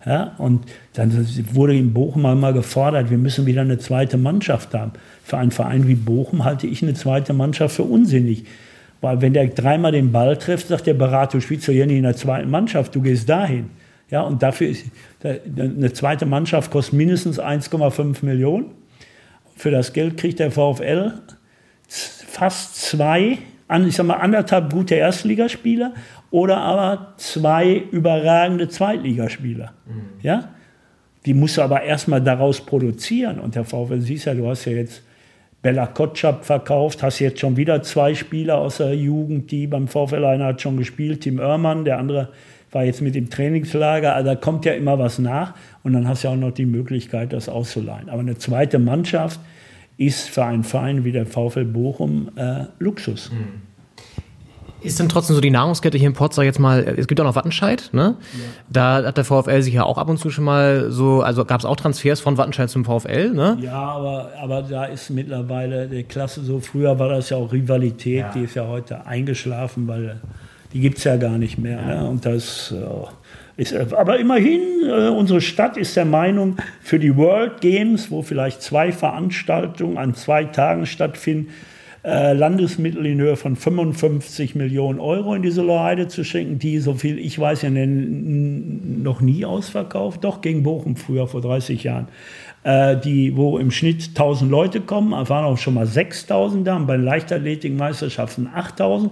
Ja, 0.06 0.34
und 0.40 0.66
dann 0.94 1.28
wurde 1.54 1.76
in 1.76 1.94
Bochum 1.94 2.26
einmal 2.26 2.54
gefordert, 2.54 3.12
wir 3.12 3.20
müssen 3.20 3.46
wieder 3.46 3.62
eine 3.62 3.78
zweite 3.78 4.18
Mannschaft 4.18 4.74
haben. 4.74 4.94
Für 5.24 5.38
einen 5.38 5.52
Verein 5.52 5.88
wie 5.88 5.96
Bochum 5.96 6.44
halte 6.44 6.66
ich 6.66 6.82
eine 6.82 6.96
zweite 6.96 7.34
Mannschaft 7.34 7.76
für 7.76 7.84
unsinnig. 7.84 8.46
Weil 9.02 9.22
wenn 9.22 9.34
der 9.34 9.48
dreimal 9.48 9.92
den 9.92 10.12
Ball 10.12 10.38
trifft, 10.38 10.68
sagt 10.68 10.88
der 10.88 10.96
Berater, 10.96 11.38
du 11.38 11.42
spielst 11.42 11.68
doch 11.68 11.74
hier 11.74 11.86
nicht 11.86 11.98
in 11.98 12.04
der 12.04 12.16
zweiten 12.16 12.50
Mannschaft, 12.50 12.96
du 12.96 13.02
gehst 13.02 13.30
dahin. 13.30 13.70
Ja, 14.10 14.22
und 14.22 14.44
dafür 14.44 14.70
ist 14.70 14.86
eine 15.24 15.94
zweite 15.94 16.26
Mannschaft 16.26 16.72
kostet 16.72 16.96
mindestens 16.96 17.40
1,5 17.40 18.26
Millionen. 18.26 18.72
Für 19.56 19.72
das 19.72 19.94
Geld 19.94 20.18
kriegt 20.18 20.40
der 20.40 20.52
VfL 20.52 21.14
fast 21.88 22.76
zwei, 22.76 23.38
ich 23.88 23.96
sag 23.96 24.06
mal 24.06 24.16
anderthalb 24.16 24.72
gute 24.72 24.96
Erstligaspieler 24.96 25.94
oder 26.30 26.58
aber 26.58 27.14
zwei 27.18 27.84
überragende 27.92 28.68
Zweitligaspieler. 28.68 29.72
Mhm. 29.86 30.02
Ja? 30.22 30.50
Die 31.26 31.34
musst 31.34 31.58
du 31.58 31.62
aber 31.62 31.84
erstmal 31.84 32.22
daraus 32.22 32.62
produzieren. 32.62 33.40
Und 33.40 33.56
der 33.56 33.64
VfL 33.64 34.02
siehst 34.02 34.26
ja, 34.26 34.34
du 34.34 34.48
hast 34.48 34.66
ja 34.66 34.74
jetzt 34.74 35.04
Bella 35.62 35.86
Kotschap 35.86 36.44
verkauft, 36.44 37.04
hast 37.04 37.20
jetzt 37.20 37.40
schon 37.40 37.56
wieder 37.56 37.84
zwei 37.84 38.16
Spieler 38.16 38.58
aus 38.58 38.78
der 38.78 38.96
Jugend, 38.96 39.52
die 39.52 39.68
beim 39.68 39.88
VfL 39.88 40.26
einer 40.26 40.46
hat 40.48 40.62
schon 40.62 40.76
gespielt, 40.76 41.22
Tim 41.22 41.40
Oermann, 41.40 41.86
der 41.86 42.00
andere 42.00 42.30
war 42.72 42.84
jetzt 42.84 43.02
mit 43.02 43.16
dem 43.16 43.30
Trainingslager, 43.30 44.16
also 44.16 44.32
da 44.32 44.36
kommt 44.36 44.66
ja 44.66 44.74
immer 44.74 44.98
was 44.98 45.20
nach 45.20 45.54
und 45.84 45.94
dann 45.94 46.08
hast 46.08 46.24
du 46.24 46.30
ja 46.30 46.34
auch 46.34 46.38
noch 46.38 46.52
die 46.52 46.66
Möglichkeit, 46.66 47.34
das 47.34 47.48
auszuleihen. 47.48 48.10
Aber 48.10 48.22
eine 48.22 48.38
zweite 48.38 48.80
Mannschaft 48.80 49.40
ist 50.06 50.30
für 50.30 50.44
einen 50.44 50.64
Verein 50.64 51.04
wie 51.04 51.12
der 51.12 51.26
VfL 51.26 51.66
Bochum 51.66 52.32
äh, 52.36 52.66
Luxus. 52.80 53.32
Mhm. 53.32 53.62
Ist 54.84 55.00
denn 55.00 55.10
trotzdem 55.10 55.36
so 55.36 55.42
die 55.42 55.52
Nahrungskette 55.52 55.96
hier 55.96 56.08
in 56.08 56.14
Potsdam 56.14 56.44
jetzt 56.44 56.58
mal, 56.58 56.80
es 56.98 57.08
gibt 57.08 57.22
auch 57.22 57.26
noch 57.26 57.36
Wattenscheid, 57.36 57.90
ne? 57.92 58.16
Ja. 58.34 58.40
Da 58.68 59.08
hat 59.08 59.16
der 59.16 59.26
VfL 59.26 59.62
sich 59.62 59.76
ja 59.76 59.84
auch 59.84 60.00
ab 60.00 60.10
und 60.10 60.18
zu 60.18 60.32
schon 60.32 60.44
mal 60.44 60.90
so, 60.90 61.22
also 61.22 61.46
gab 61.46 61.60
es 61.60 61.66
auch 61.66 61.76
Transfers 61.76 62.20
von 62.20 62.36
Wattenscheid 62.40 62.68
zum 62.68 62.84
VfL, 62.84 63.32
ne? 63.32 63.60
Ja, 63.62 63.74
aber, 63.74 64.32
aber 64.42 64.64
da 64.64 64.86
ist 64.86 65.12
mittlerweile 65.12 65.88
die 65.88 66.02
Klasse 66.02 66.42
so, 66.42 66.60
früher 66.60 66.98
war 66.98 67.10
das 67.10 67.30
ja 67.30 67.38
auch 67.38 67.52
Rivalität, 67.52 68.22
ja. 68.22 68.32
die 68.34 68.42
ist 68.42 68.56
ja 68.56 68.68
heute 68.68 69.06
eingeschlafen, 69.06 69.88
weil 69.88 70.20
die 70.74 70.80
gibt 70.80 70.98
es 70.98 71.04
ja 71.04 71.16
gar 71.18 71.38
nicht 71.38 71.60
mehr. 71.60 71.80
Ja. 71.80 72.02
Ne? 72.02 72.10
Und 72.10 72.26
das 72.26 72.72
äh, 72.72 72.84
ist, 73.62 73.94
aber 73.94 74.20
immerhin, 74.20 74.62
äh, 74.84 75.10
unsere 75.10 75.42
Stadt 75.42 75.78
ist 75.78 75.96
der 75.96 76.06
Meinung, 76.06 76.58
für 76.82 77.00
die 77.00 77.16
World 77.16 77.62
Games, 77.62 78.12
wo 78.12 78.22
vielleicht 78.22 78.62
zwei 78.62 78.92
Veranstaltungen 78.92 79.98
an 79.98 80.16
zwei 80.16 80.46
Tagen 80.46 80.86
stattfinden, 80.86 81.50
äh, 82.04 82.34
Landesmittel 82.34 83.06
in 83.06 83.20
Höhe 83.22 83.36
von 83.36 83.56
55 83.56 84.56
Millionen 84.56 85.00
Euro 85.00 85.36
in 85.36 85.44
diese 85.44 85.68
Heide 85.80 86.08
zu 86.08 86.24
schenken, 86.24 86.58
die, 86.58 86.80
so 86.80 86.96
viel 86.96 87.20
ich 87.20 87.38
weiß, 87.38 87.62
ja 87.62 87.70
noch 87.70 89.22
nie 89.22 89.46
ausverkauft, 89.46 90.24
doch 90.24 90.42
gegen 90.42 90.64
Bochum 90.64 90.96
früher 90.96 91.28
vor 91.28 91.42
30 91.42 91.84
Jahren. 91.84 92.08
äh, 92.64 92.98
die, 92.98 93.36
wo 93.36 93.58
im 93.58 93.72
Schnitt 93.72 94.10
1000 94.10 94.50
Leute 94.50 94.82
kommen. 94.82 95.12
Waren 95.12 95.46
auch 95.46 95.58
schon 95.58 95.74
mal 95.74 95.88
6000 95.88 96.68
da 96.68 96.76
und 96.76 96.88
bei 96.88 96.96
Leichtathletikmeisterschaften 96.96 98.48
8000. 98.54 99.12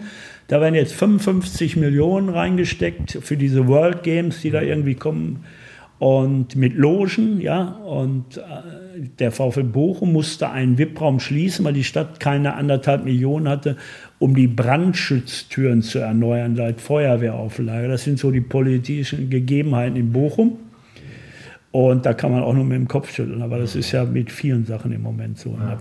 Da 0.49 0.59
werden 0.59 0.73
jetzt 0.73 0.93
55 0.93 1.77
Millionen 1.77 2.29
reingesteckt 2.29 3.19
für 3.21 3.37
diese 3.37 3.67
World 3.67 4.01
Games, 4.01 4.41
die 4.41 4.49
da 4.49 4.61
irgendwie 4.61 4.95
kommen. 4.95 5.45
Und 5.99 6.55
mit 6.55 6.75
Logen, 6.75 7.39
ja, 7.39 7.67
und 7.67 8.37
äh, 8.37 8.41
der 9.19 9.31
VfL 9.31 9.63
Bochum 9.63 10.11
musste 10.11 10.49
einen 10.49 10.77
VIP-Raum 10.77 11.19
schließen, 11.19 11.63
weil 11.65 11.73
die 11.73 11.83
Stadt 11.83 12.19
keine 12.19 12.55
anderthalb 12.55 13.03
Millionen 13.05 13.47
hatte, 13.47 13.77
um 14.17 14.33
die 14.33 14.47
Brandschutztüren 14.47 15.83
zu 15.83 15.99
erneuern, 15.99 16.55
seit 16.55 16.81
Feuerwehrauflage. 16.81 17.87
Das 17.87 18.05
sind 18.05 18.17
so 18.17 18.31
die 18.31 18.41
politischen 18.41 19.29
Gegebenheiten 19.29 19.97
in 19.97 20.11
Bochum. 20.11 20.57
Und 21.71 22.07
da 22.07 22.13
kann 22.13 22.31
man 22.31 22.41
auch 22.41 22.53
nur 22.53 22.63
mit 22.63 22.77
dem 22.77 22.87
Kopf 22.87 23.13
schütteln, 23.13 23.43
aber 23.43 23.59
das 23.59 23.75
ist 23.75 23.91
ja 23.91 24.03
mit 24.03 24.31
vielen 24.31 24.65
Sachen 24.65 24.91
im 24.91 25.03
Moment 25.03 25.37
so. 25.37 25.51
Ja. 25.51 25.79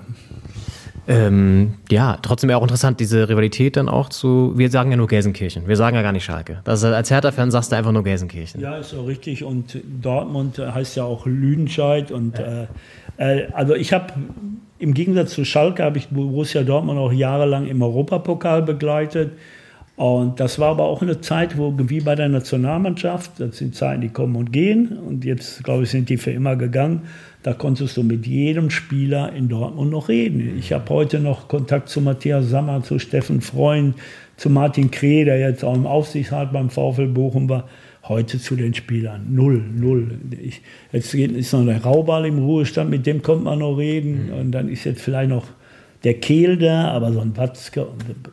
Ähm, 1.11 1.75
ja, 1.91 2.19
trotzdem 2.21 2.51
auch 2.51 2.63
interessant, 2.63 3.01
diese 3.01 3.31
Rivalität 3.31 3.77
dann 3.79 3.89
auch 3.89 4.11
zu, 4.11 4.53
wir 4.57 4.71
sagen 4.71 4.91
ja 4.91 4.99
nur 4.99 5.07
Gelsenkirchen, 5.07 5.67
wir 5.67 5.77
sagen 5.77 5.97
ja 5.97 6.03
gar 6.03 6.13
nicht 6.13 6.25
Schalke. 6.25 6.61
Das, 6.65 6.85
als 6.85 7.11
Hertha-Fan 7.11 7.51
sagst 7.51 7.73
du 7.73 7.77
einfach 7.77 7.93
nur 7.93 8.05
Gelsenkirchen. 8.05 8.61
Ja, 8.61 8.77
ist 8.77 8.91
so 8.91 9.05
richtig 9.05 9.43
und 9.43 9.81
Dortmund 10.03 10.59
heißt 10.59 10.97
ja 10.97 11.05
auch 11.05 11.25
Lüdenscheid 11.25 12.11
und 12.11 12.39
ja. 12.39 12.67
äh, 13.17 13.39
äh, 13.41 13.49
also 13.53 13.75
ich 13.75 13.95
habe 13.95 14.13
im 14.79 14.93
Gegensatz 14.93 15.33
zu 15.33 15.47
Schalke 15.47 15.83
habe 15.83 15.97
ich 15.97 16.09
Borussia 16.09 16.63
Dortmund 16.63 16.99
auch 16.99 17.13
jahrelang 17.13 17.67
im 17.67 17.81
Europapokal 17.81 18.63
begleitet. 18.63 19.33
Und 19.99 20.39
das 20.39 20.61
war 20.61 20.69
aber 20.69 20.85
auch 20.85 21.03
eine 21.03 21.21
Zeit, 21.21 21.59
wo, 21.59 21.75
wie 21.77 22.01
bei 22.01 22.15
der 22.15 22.29
Nationalmannschaft, 22.29 23.33
das 23.41 23.59
sind 23.59 23.75
Zeiten, 23.75 24.01
die 24.01 24.11
kommen 24.11 24.37
und 24.37 24.53
gehen. 24.53 24.97
Und 24.97 25.25
jetzt, 25.25 25.65
glaube 25.65 25.83
ich, 25.83 25.91
sind 25.91 26.09
die 26.09 26.19
für 26.19 26.31
immer 26.31 26.55
gegangen. 26.55 27.03
Da 27.43 27.53
konntest 27.53 27.97
du 27.97 28.05
mit 28.05 28.25
jedem 28.25 28.71
Spieler 28.71 29.33
in 29.33 29.49
Dortmund 29.49 29.91
noch 29.91 30.09
reden. 30.09 30.57
Ich 30.57 30.73
habe 30.73 30.89
heute 30.91 31.19
noch 31.19 31.49
Kontakt 31.49 31.89
zu 31.89 32.01
Matthias 32.01 32.49
Sammer, 32.49 32.85
zu 32.85 33.01
Steffen 33.01 33.41
Freund, 33.41 33.97
zu 34.37 34.51
Martin 34.51 34.93
Kreh, 34.93 35.25
der 35.25 35.41
jetzt 35.41 35.65
auch 35.65 35.75
im 35.75 35.89
Aufsichtsrat 35.89 36.53
beim 36.53 36.71
VfL 36.71 37.09
Bochum 37.09 37.49
war. 37.49 37.69
Heute 38.05 38.39
zu 38.39 38.55
den 38.55 38.75
Spielern. 38.75 39.27
Null, 39.35 39.65
null. 39.75 40.17
Ich, 40.41 40.63
jetzt 40.93 41.13
ist 41.13 41.53
noch 41.53 41.67
der 41.67 41.83
Rauball 41.83 42.25
im 42.27 42.39
Ruhestand, 42.39 42.89
mit 42.89 43.05
dem 43.05 43.21
kommt 43.21 43.43
man 43.43 43.59
noch 43.59 43.75
reden. 43.75 44.31
Und 44.31 44.53
dann 44.53 44.69
ist 44.69 44.85
jetzt 44.85 45.03
vielleicht 45.03 45.31
noch 45.31 45.49
der 46.05 46.15
Kehl 46.15 46.57
da, 46.59 46.91
aber 46.93 47.13
so 47.13 47.21
ein 47.21 47.37
Watzke 47.37 47.89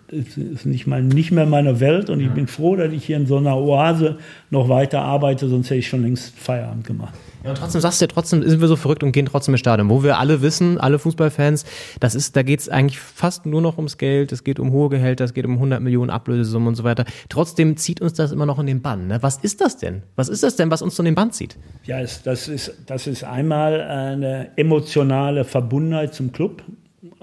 ist 0.08 0.66
nicht, 0.66 0.86
mal, 0.86 1.02
nicht 1.02 1.32
mehr 1.32 1.46
meine 1.46 1.80
Welt 1.80 2.10
und 2.10 2.20
ich 2.20 2.30
bin 2.30 2.48
froh, 2.48 2.76
dass 2.76 2.94
ich 2.94 3.06
hier 3.06 3.18
in 3.18 3.26
so 3.26 3.38
einer 3.38 3.58
Oase 3.58 4.18
noch 4.52 4.70
weiter 4.70 5.02
arbeite, 5.02 5.48
sonst 5.50 5.70
hätte 5.70 5.80
ich 5.80 5.88
schon 5.88 6.04
längst 6.04 6.38
Feierabend 6.38 6.86
gemacht. 6.86 7.14
Ja, 7.44 7.52
und 7.52 7.58
trotzdem 7.58 7.82
sagst 7.82 8.02
du 8.02 8.06
ja, 8.06 8.08
trotzdem 8.08 8.48
sind 8.48 8.60
wir 8.60 8.68
so 8.68 8.76
verrückt 8.76 9.04
und 9.04 9.12
gehen 9.12 9.28
trotzdem 9.28 9.54
ins 9.54 9.60
Stadion, 9.60 9.90
wo 9.90 10.04
wir 10.04 10.18
alle 10.18 10.42
wissen, 10.42 10.80
alle 10.80 11.00
Fußballfans, 11.00 11.66
das 12.00 12.16
ist, 12.16 12.36
da 12.36 12.44
geht 12.44 12.60
es 12.60 12.70
eigentlich 12.70 13.00
fast 13.00 13.46
nur 13.46 13.62
noch 13.62 13.78
ums 13.78 13.98
Geld, 13.98 14.32
es 14.32 14.44
geht 14.44 14.60
um 14.60 14.72
hohe 14.72 14.90
Gehälter, 14.90 15.26
es 15.26 15.34
geht 15.34 15.46
um 15.46 15.54
100 15.54 15.80
Millionen 15.82 16.10
Ablösesummen 16.10 16.70
und 16.70 16.76
so 16.76 16.84
weiter. 16.84 17.06
Trotzdem 17.30 17.78
zieht 17.78 18.02
uns 18.02 18.14
das 18.14 18.32
immer 18.32 18.48
noch 18.48 18.58
in 18.58 18.66
den 18.66 18.82
Bann. 18.82 19.08
Ne? 19.08 19.22
Was 19.22 19.38
ist 19.38 19.62
das 19.62 19.78
denn? 19.78 20.02
Was 20.16 20.30
ist 20.30 20.42
das 20.42 20.56
denn, 20.56 20.72
was 20.72 20.82
uns 20.82 20.96
so 20.96 21.02
in 21.02 21.06
den 21.06 21.16
Bann 21.16 21.32
zieht? 21.32 21.58
Ja, 21.86 22.00
das 22.02 22.48
ist, 22.48 22.74
das 22.88 23.06
ist 23.06 23.24
einmal 23.24 23.80
eine 23.82 24.50
emotionale 24.56 25.44
Verbundenheit 25.44 26.16
zum 26.16 26.32
Club 26.32 26.64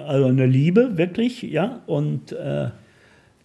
also 0.06 0.26
eine 0.26 0.46
Liebe, 0.46 0.96
wirklich, 0.96 1.42
ja. 1.42 1.80
Und 1.86 2.32
äh, 2.32 2.68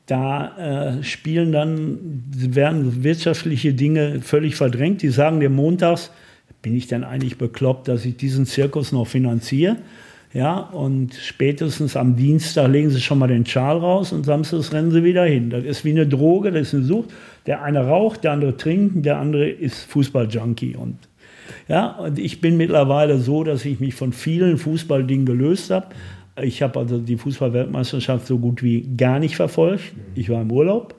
da 0.08 0.98
äh, 0.98 1.04
spielen 1.04 1.52
dann, 1.52 2.24
werden 2.34 3.04
wirtschaftliche 3.04 3.74
Dinge 3.74 4.22
völlig 4.22 4.56
verdrängt. 4.56 5.02
Die 5.02 5.10
sagen 5.10 5.40
dir 5.40 5.50
montags, 5.50 6.12
bin 6.62 6.76
ich 6.76 6.88
denn 6.88 7.04
eigentlich 7.04 7.38
bekloppt, 7.38 7.88
dass 7.88 8.06
ich 8.06 8.18
diesen 8.18 8.46
Zirkus 8.46 8.92
noch 8.92 9.08
finanziere? 9.08 9.78
Ja, 10.34 10.58
und 10.60 11.14
spätestens 11.14 11.96
am 11.96 12.16
Dienstag 12.16 12.70
legen 12.70 12.90
sie 12.90 13.00
schon 13.00 13.20
mal 13.20 13.28
den 13.28 13.46
Schal 13.46 13.78
raus 13.78 14.12
und 14.12 14.26
samstags 14.26 14.74
rennen 14.74 14.92
sie 14.92 15.04
wieder 15.04 15.26
hin. 15.26 15.50
Das 15.50 15.64
ist 15.64 15.86
wie 15.86 15.92
eine 15.92 16.06
Droge, 16.06 16.52
das 16.52 16.68
ist 16.68 16.74
eine 16.76 16.84
Sucht. 16.84 17.10
Der 17.46 17.64
eine 17.64 17.86
raucht, 17.86 18.24
der 18.24 18.34
andere 18.34 18.58
trinkt, 18.58 19.06
der 19.06 19.18
andere 19.18 19.50
ist 19.50 19.86
Fußballjunkie. 19.90 20.76
Und, 20.76 20.98
ja, 21.70 21.88
und 21.92 22.20
ich 22.20 22.42
bin 22.42 22.58
mittlerweile 22.58 23.20
so, 23.20 23.44
dass 23.44 23.64
ich 23.64 23.80
mich 23.80 23.96
von 23.96 24.12
vielen 24.12 24.58
Fußballdingen 24.58 25.26
gelöst 25.26 25.72
habe. 25.72 25.88
Ich 26.42 26.62
habe 26.62 26.80
also 26.80 27.00
die 27.00 27.18
Fußball-Weltmeisterschaft 27.18 28.28
so 28.28 28.38
gut 28.38 28.62
wie 28.62 28.88
gar 28.96 29.20
nicht 29.20 29.36
verfolgt. 29.36 29.94
Ich 30.14 30.30
war 30.30 30.42
im 30.42 30.52
Urlaub. 30.52 30.94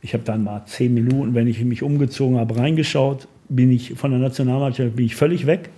Ich 0.00 0.14
habe 0.14 0.22
dann 0.24 0.44
mal 0.44 0.64
zehn 0.66 0.94
Minuten, 0.94 1.34
wenn 1.34 1.48
ich 1.48 1.62
mich 1.64 1.82
umgezogen 1.82 2.38
habe, 2.38 2.56
reingeschaut. 2.56 3.26
Bin 3.48 3.72
ich 3.72 3.94
von 3.94 4.12
der 4.12 4.20
Nationalmannschaft 4.20 4.94
bin 4.94 5.06
ich 5.06 5.16
völlig 5.16 5.46
weg, 5.46 5.70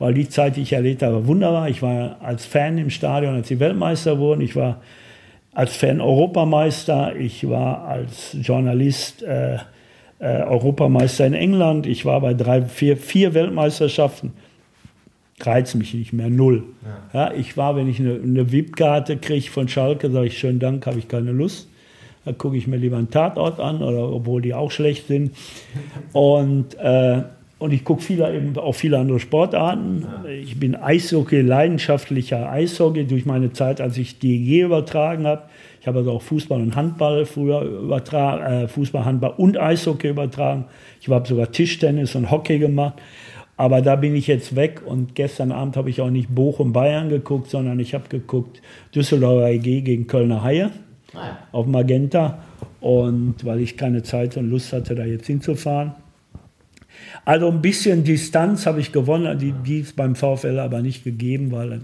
weil 0.00 0.12
die 0.12 0.28
Zeit, 0.28 0.56
die 0.56 0.62
ich 0.62 0.72
erlebt 0.72 1.02
habe, 1.02 1.26
wunderbar. 1.28 1.68
Ich 1.68 1.82
war 1.82 2.20
als 2.20 2.44
Fan 2.44 2.78
im 2.78 2.90
Stadion, 2.90 3.34
als 3.34 3.48
die 3.48 3.60
Weltmeister 3.60 4.18
wurden. 4.18 4.40
Ich 4.40 4.56
war 4.56 4.82
als 5.52 5.76
Fan 5.76 6.00
Europameister. 6.00 7.14
Ich 7.14 7.48
war 7.48 7.84
als 7.86 8.36
Journalist 8.40 9.22
äh, 9.22 9.58
äh, 10.18 10.42
Europameister 10.42 11.26
in 11.26 11.34
England. 11.34 11.86
Ich 11.86 12.04
war 12.04 12.20
bei 12.20 12.34
drei, 12.34 12.62
vier, 12.62 12.96
vier 12.96 13.34
Weltmeisterschaften 13.34 14.32
reizt 15.46 15.74
mich 15.74 15.94
nicht 15.94 16.12
mehr, 16.12 16.30
null. 16.30 16.64
Ja. 17.12 17.28
ja 17.30 17.34
ich 17.34 17.56
war, 17.56 17.76
wenn 17.76 17.88
ich 17.88 18.00
eine, 18.00 18.14
eine 18.14 18.52
VIP-Karte 18.52 19.16
kriege 19.16 19.50
von 19.50 19.68
Schalke, 19.68 20.10
sage 20.10 20.26
ich, 20.26 20.38
schönen 20.38 20.58
Dank, 20.58 20.86
habe 20.86 20.98
ich 20.98 21.08
keine 21.08 21.32
Lust. 21.32 21.68
Da 22.24 22.32
gucke 22.32 22.56
ich 22.56 22.66
mir 22.66 22.76
lieber 22.76 22.98
einen 22.98 23.10
Tatort 23.10 23.58
an, 23.58 23.82
oder, 23.82 24.12
obwohl 24.12 24.42
die 24.42 24.54
auch 24.54 24.70
schlecht 24.70 25.08
sind. 25.08 25.32
Und, 26.12 26.74
äh, 26.78 27.22
und 27.58 27.72
ich 27.72 27.84
gucke 27.84 28.02
viele, 28.02 28.32
eben 28.34 28.56
auch 28.56 28.74
viele 28.74 28.98
andere 28.98 29.18
Sportarten. 29.20 30.06
Ja. 30.24 30.30
Ich 30.30 30.58
bin 30.58 30.76
Eishockey, 30.76 31.40
leidenschaftlicher 31.40 32.50
Eishockey 32.50 33.06
durch 33.06 33.26
meine 33.26 33.52
Zeit, 33.52 33.80
als 33.80 33.96
ich 33.98 34.18
DEG 34.18 34.64
übertragen 34.64 35.26
habe. 35.26 35.42
Ich 35.80 35.88
habe 35.88 35.98
also 35.98 36.12
auch 36.12 36.22
Fußball 36.22 36.60
und 36.60 36.76
Handball 36.76 37.26
früher 37.26 37.62
übertragen, 37.62 38.44
äh, 38.44 38.68
Fußball, 38.68 39.04
Handball 39.04 39.34
und 39.36 39.58
Eishockey 39.58 40.10
übertragen. 40.10 40.66
Ich 41.00 41.08
habe 41.08 41.26
sogar 41.26 41.50
Tischtennis 41.50 42.14
und 42.14 42.30
Hockey 42.30 42.60
gemacht. 42.60 42.94
Aber 43.62 43.80
da 43.80 43.94
bin 43.94 44.16
ich 44.16 44.26
jetzt 44.26 44.56
weg 44.56 44.82
und 44.84 45.14
gestern 45.14 45.52
Abend 45.52 45.76
habe 45.76 45.88
ich 45.88 46.00
auch 46.00 46.10
nicht 46.10 46.34
Bochum 46.34 46.72
Bayern 46.72 47.08
geguckt, 47.08 47.48
sondern 47.48 47.78
ich 47.78 47.94
habe 47.94 48.08
geguckt 48.08 48.60
Düsseldorfer 48.92 49.50
EG 49.50 49.82
gegen 49.82 50.08
Kölner 50.08 50.42
Haie 50.42 50.72
ah 51.14 51.36
auf 51.52 51.68
Magenta. 51.68 52.42
Und 52.80 53.44
weil 53.44 53.60
ich 53.60 53.76
keine 53.76 54.02
Zeit 54.02 54.36
und 54.36 54.50
Lust 54.50 54.72
hatte, 54.72 54.96
da 54.96 55.04
jetzt 55.04 55.28
hinzufahren. 55.28 55.92
Also 57.24 57.48
ein 57.48 57.62
bisschen 57.62 58.02
Distanz 58.02 58.66
habe 58.66 58.80
ich 58.80 58.90
gewonnen, 58.90 59.38
die, 59.38 59.52
die 59.52 59.78
ist 59.78 59.94
beim 59.94 60.16
VfL 60.16 60.58
aber 60.58 60.82
nicht 60.82 61.04
gegeben, 61.04 61.52
weil 61.52 61.82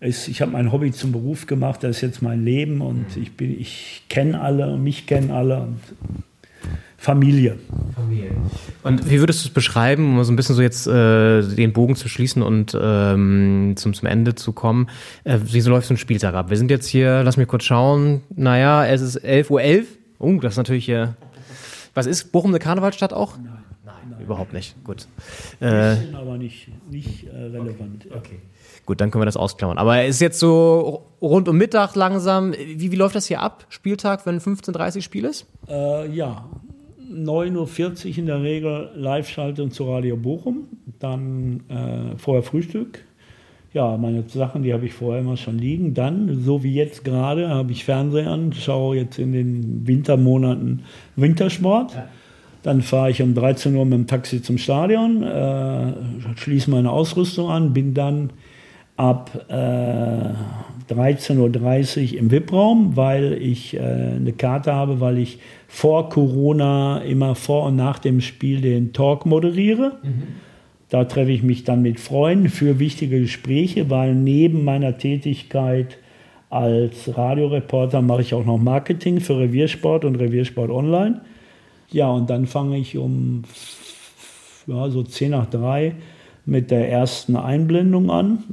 es, 0.00 0.28
ich 0.28 0.42
habe 0.42 0.52
mein 0.52 0.72
Hobby 0.72 0.92
zum 0.92 1.12
Beruf 1.12 1.46
gemacht, 1.46 1.84
das 1.84 1.96
ist 1.96 2.02
jetzt 2.02 2.20
mein 2.20 2.44
Leben 2.44 2.82
und 2.82 3.06
ich, 3.16 3.30
ich 3.40 4.02
kenne 4.10 4.38
alle 4.38 4.70
und 4.74 4.84
mich 4.84 5.06
kennen 5.06 5.30
alle. 5.30 5.62
Und 5.62 5.80
Familie. 7.00 7.56
Familie. 7.94 8.32
Und 8.82 9.08
wie 9.08 9.20
würdest 9.20 9.44
du 9.44 9.48
es 9.48 9.54
beschreiben, 9.54 10.18
um 10.18 10.24
so 10.24 10.32
ein 10.32 10.36
bisschen 10.36 10.56
so 10.56 10.62
jetzt 10.62 10.88
äh, 10.88 11.42
den 11.42 11.72
Bogen 11.72 11.94
zu 11.94 12.08
schließen 12.08 12.42
und 12.42 12.76
ähm, 12.78 13.74
zum, 13.76 13.94
zum 13.94 14.08
Ende 14.08 14.34
zu 14.34 14.52
kommen? 14.52 14.88
Äh, 15.22 15.38
wie 15.44 15.60
so 15.60 15.70
läuft 15.70 15.86
so 15.86 15.94
ein 15.94 15.96
Spieltag 15.96 16.34
ab? 16.34 16.50
Wir 16.50 16.56
sind 16.56 16.72
jetzt 16.72 16.88
hier, 16.88 17.22
lass 17.22 17.36
mich 17.36 17.46
kurz 17.46 17.62
schauen. 17.62 18.22
Naja, 18.34 18.84
es 18.84 19.00
ist 19.00 19.24
11.11 19.24 19.50
Uhr. 19.50 19.60
.11. 19.60 19.84
Oh, 20.18 20.40
das 20.40 20.54
ist 20.54 20.56
natürlich 20.56 20.84
hier. 20.86 21.14
Was 21.94 22.06
ist 22.06 22.32
Bochum 22.32 22.50
eine 22.50 22.58
Karnevalstadt 22.58 23.12
auch? 23.12 23.36
Nein, 23.36 23.64
nein, 23.84 23.94
nein 24.10 24.20
überhaupt 24.20 24.52
nicht. 24.52 24.74
Gut. 24.82 25.06
Äh, 25.60 25.94
aber 26.14 26.36
nicht, 26.36 26.68
nicht 26.90 27.28
äh, 27.28 27.36
relevant. 27.36 28.06
Okay. 28.06 28.18
okay. 28.18 28.40
Gut, 28.86 29.00
dann 29.00 29.12
können 29.12 29.22
wir 29.22 29.26
das 29.26 29.36
ausklammern. 29.36 29.78
Aber 29.78 30.02
es 30.02 30.16
ist 30.16 30.20
jetzt 30.20 30.40
so 30.40 31.06
rund 31.22 31.48
um 31.48 31.56
Mittag 31.56 31.94
langsam. 31.94 32.54
Wie, 32.54 32.90
wie 32.90 32.96
läuft 32.96 33.14
das 33.14 33.26
hier 33.26 33.40
ab? 33.40 33.66
Spieltag, 33.68 34.26
wenn 34.26 34.40
15.30 34.40 35.02
Spiel 35.02 35.26
ist? 35.26 35.46
Äh, 35.68 36.10
ja, 36.10 36.48
9.40 37.10 38.10
Uhr 38.10 38.18
in 38.18 38.26
der 38.26 38.42
Regel 38.42 38.90
Live-Schaltung 38.94 39.70
zu 39.70 39.90
Radio 39.90 40.16
Bochum, 40.16 40.68
dann 40.98 41.60
äh, 41.68 42.16
vorher 42.16 42.42
Frühstück. 42.42 43.04
Ja, 43.74 43.96
meine 43.96 44.24
Sachen, 44.28 44.62
die 44.62 44.72
habe 44.72 44.86
ich 44.86 44.94
vorher 44.94 45.20
immer 45.20 45.36
schon 45.36 45.58
liegen. 45.58 45.94
Dann, 45.94 46.42
so 46.42 46.62
wie 46.62 46.74
jetzt 46.74 47.04
gerade, 47.04 47.48
habe 47.48 47.72
ich 47.72 47.84
Fernseher 47.84 48.30
an, 48.30 48.52
schaue 48.52 48.96
jetzt 48.96 49.18
in 49.18 49.32
den 49.32 49.86
Wintermonaten 49.86 50.84
Wintersport. 51.16 51.94
Ja. 51.94 52.08
Dann 52.62 52.82
fahre 52.82 53.10
ich 53.10 53.22
um 53.22 53.34
13 53.34 53.74
Uhr 53.76 53.84
mit 53.84 53.94
dem 53.94 54.06
Taxi 54.06 54.42
zum 54.42 54.58
Stadion, 54.58 55.22
äh, 55.22 55.92
schließe 56.36 56.70
meine 56.70 56.90
Ausrüstung 56.90 57.50
an, 57.50 57.72
bin 57.72 57.94
dann 57.94 58.30
ab 58.96 59.30
äh, 59.48 60.34
13.30 60.88 62.12
Uhr 62.12 62.18
im 62.18 62.30
VIP-Raum, 62.30 62.96
weil 62.96 63.34
ich 63.34 63.74
äh, 63.74 63.80
eine 63.80 64.32
Karte 64.32 64.74
habe, 64.74 65.00
weil 65.00 65.18
ich 65.18 65.38
vor 65.66 66.08
Corona 66.08 66.98
immer 66.98 67.34
vor 67.34 67.66
und 67.66 67.76
nach 67.76 67.98
dem 67.98 68.20
Spiel 68.20 68.60
den 68.60 68.92
Talk 68.92 69.26
moderiere. 69.26 69.98
Mhm. 70.02 70.22
Da 70.88 71.04
treffe 71.04 71.30
ich 71.30 71.42
mich 71.42 71.64
dann 71.64 71.82
mit 71.82 72.00
Freunden 72.00 72.48
für 72.48 72.78
wichtige 72.78 73.20
Gespräche, 73.20 73.90
weil 73.90 74.14
neben 74.14 74.64
meiner 74.64 74.96
Tätigkeit 74.96 75.98
als 76.50 77.16
Radioreporter 77.16 78.00
mache 78.00 78.22
ich 78.22 78.32
auch 78.32 78.44
noch 78.44 78.56
Marketing 78.56 79.20
für 79.20 79.38
Reviersport 79.38 80.06
und 80.06 80.16
Reviersport 80.16 80.70
Online. 80.70 81.20
Ja, 81.90 82.08
und 82.10 82.30
dann 82.30 82.46
fange 82.46 82.78
ich 82.78 82.96
um 82.96 83.44
ja, 84.66 84.88
so 84.88 85.02
10 85.02 85.30
nach 85.30 85.46
3 85.46 85.94
mit 86.46 86.70
der 86.70 86.90
ersten 86.90 87.36
Einblendung 87.36 88.10
an, 88.10 88.44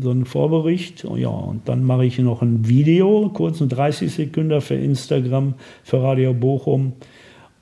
so 0.00 0.10
einen 0.10 0.24
Vorbericht. 0.24 1.06
Ja, 1.16 1.28
und 1.28 1.68
dann 1.68 1.84
mache 1.84 2.04
ich 2.04 2.18
noch 2.18 2.42
ein 2.42 2.68
Video, 2.68 3.30
kurzen 3.32 3.68
30 3.68 4.12
Sekunden 4.12 4.60
für 4.60 4.74
Instagram, 4.74 5.54
für 5.82 6.02
Radio 6.02 6.34
Bochum. 6.34 6.94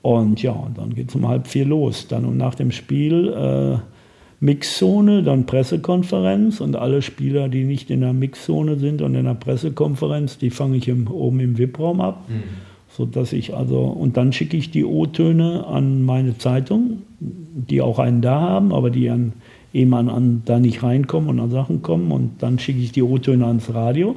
Und 0.01 0.41
ja, 0.43 0.51
und 0.51 0.77
dann 0.77 0.93
geht 0.93 1.09
es 1.09 1.15
um 1.15 1.27
halb 1.27 1.47
vier 1.47 1.65
los. 1.65 2.07
Dann 2.07 2.25
und 2.25 2.37
nach 2.37 2.55
dem 2.55 2.71
Spiel 2.71 3.29
äh, 3.29 3.77
Mixzone, 4.43 5.23
dann 5.23 5.45
Pressekonferenz 5.45 6.59
und 6.59 6.75
alle 6.75 7.01
Spieler, 7.01 7.47
die 7.47 7.63
nicht 7.63 7.89
in 7.89 8.01
der 8.01 8.11
Mixzone 8.11 8.77
sind 8.77 9.01
und 9.01 9.15
in 9.15 9.23
der 9.23 9.35
Pressekonferenz, 9.35 10.37
die 10.37 10.49
fange 10.49 10.75
ich 10.75 10.89
im, 10.89 11.07
oben 11.07 11.39
im 11.39 11.57
VIP-Raum 11.57 12.01
ab. 12.01 12.25
Mhm. 12.27 12.43
So 12.89 13.05
dass 13.05 13.31
ich 13.33 13.55
also, 13.55 13.79
und 13.79 14.17
dann 14.17 14.33
schicke 14.33 14.57
ich 14.57 14.69
die 14.69 14.83
O-Töne 14.83 15.65
an 15.65 16.03
meine 16.03 16.37
Zeitung, 16.37 17.03
die 17.19 17.81
auch 17.81 17.97
einen 17.97 18.21
da 18.21 18.41
haben, 18.41 18.73
aber 18.73 18.89
die 18.89 19.09
an, 19.09 19.33
eben 19.73 19.93
an, 19.93 20.09
an, 20.09 20.41
da 20.45 20.59
nicht 20.59 20.83
reinkommen 20.83 21.29
und 21.29 21.39
an 21.39 21.49
Sachen 21.49 21.81
kommen. 21.81 22.11
Und 22.11 22.41
dann 22.41 22.59
schicke 22.59 22.79
ich 22.79 22.91
die 22.91 23.03
O-Töne 23.03 23.45
ans 23.45 23.73
Radio. 23.73 24.15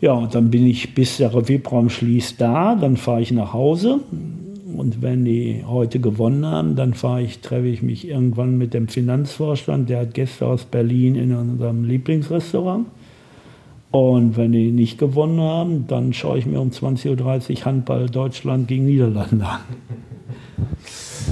Ja, 0.00 0.12
und 0.12 0.34
dann 0.34 0.50
bin 0.50 0.66
ich, 0.66 0.94
bis 0.94 1.18
der 1.18 1.32
VIP-Raum 1.32 1.90
schließt, 1.90 2.40
da. 2.40 2.74
Dann 2.74 2.96
fahre 2.96 3.20
ich 3.20 3.32
nach 3.32 3.52
Hause. 3.52 4.00
Und 4.76 5.02
wenn 5.02 5.24
die 5.24 5.64
heute 5.66 5.98
gewonnen 5.98 6.46
haben, 6.46 6.76
dann 6.76 6.94
fahre 6.94 7.22
ich, 7.22 7.40
treffe 7.40 7.66
ich 7.66 7.82
mich 7.82 8.08
irgendwann 8.08 8.58
mit 8.58 8.74
dem 8.74 8.88
Finanzvorstand. 8.88 9.88
Der 9.90 10.00
hat 10.00 10.14
Gäste 10.14 10.46
aus 10.46 10.64
Berlin 10.64 11.14
in 11.14 11.34
unserem 11.34 11.84
Lieblingsrestaurant. 11.84 12.86
Und 13.90 14.36
wenn 14.36 14.52
die 14.52 14.70
nicht 14.70 14.98
gewonnen 14.98 15.40
haben, 15.40 15.86
dann 15.88 16.12
schaue 16.12 16.38
ich 16.38 16.46
mir 16.46 16.60
um 16.60 16.70
20.30 16.70 17.50
Uhr 17.50 17.64
Handball 17.64 18.08
Deutschland 18.08 18.68
gegen 18.68 18.84
Niederlande 18.84 19.46
an. 19.46 19.60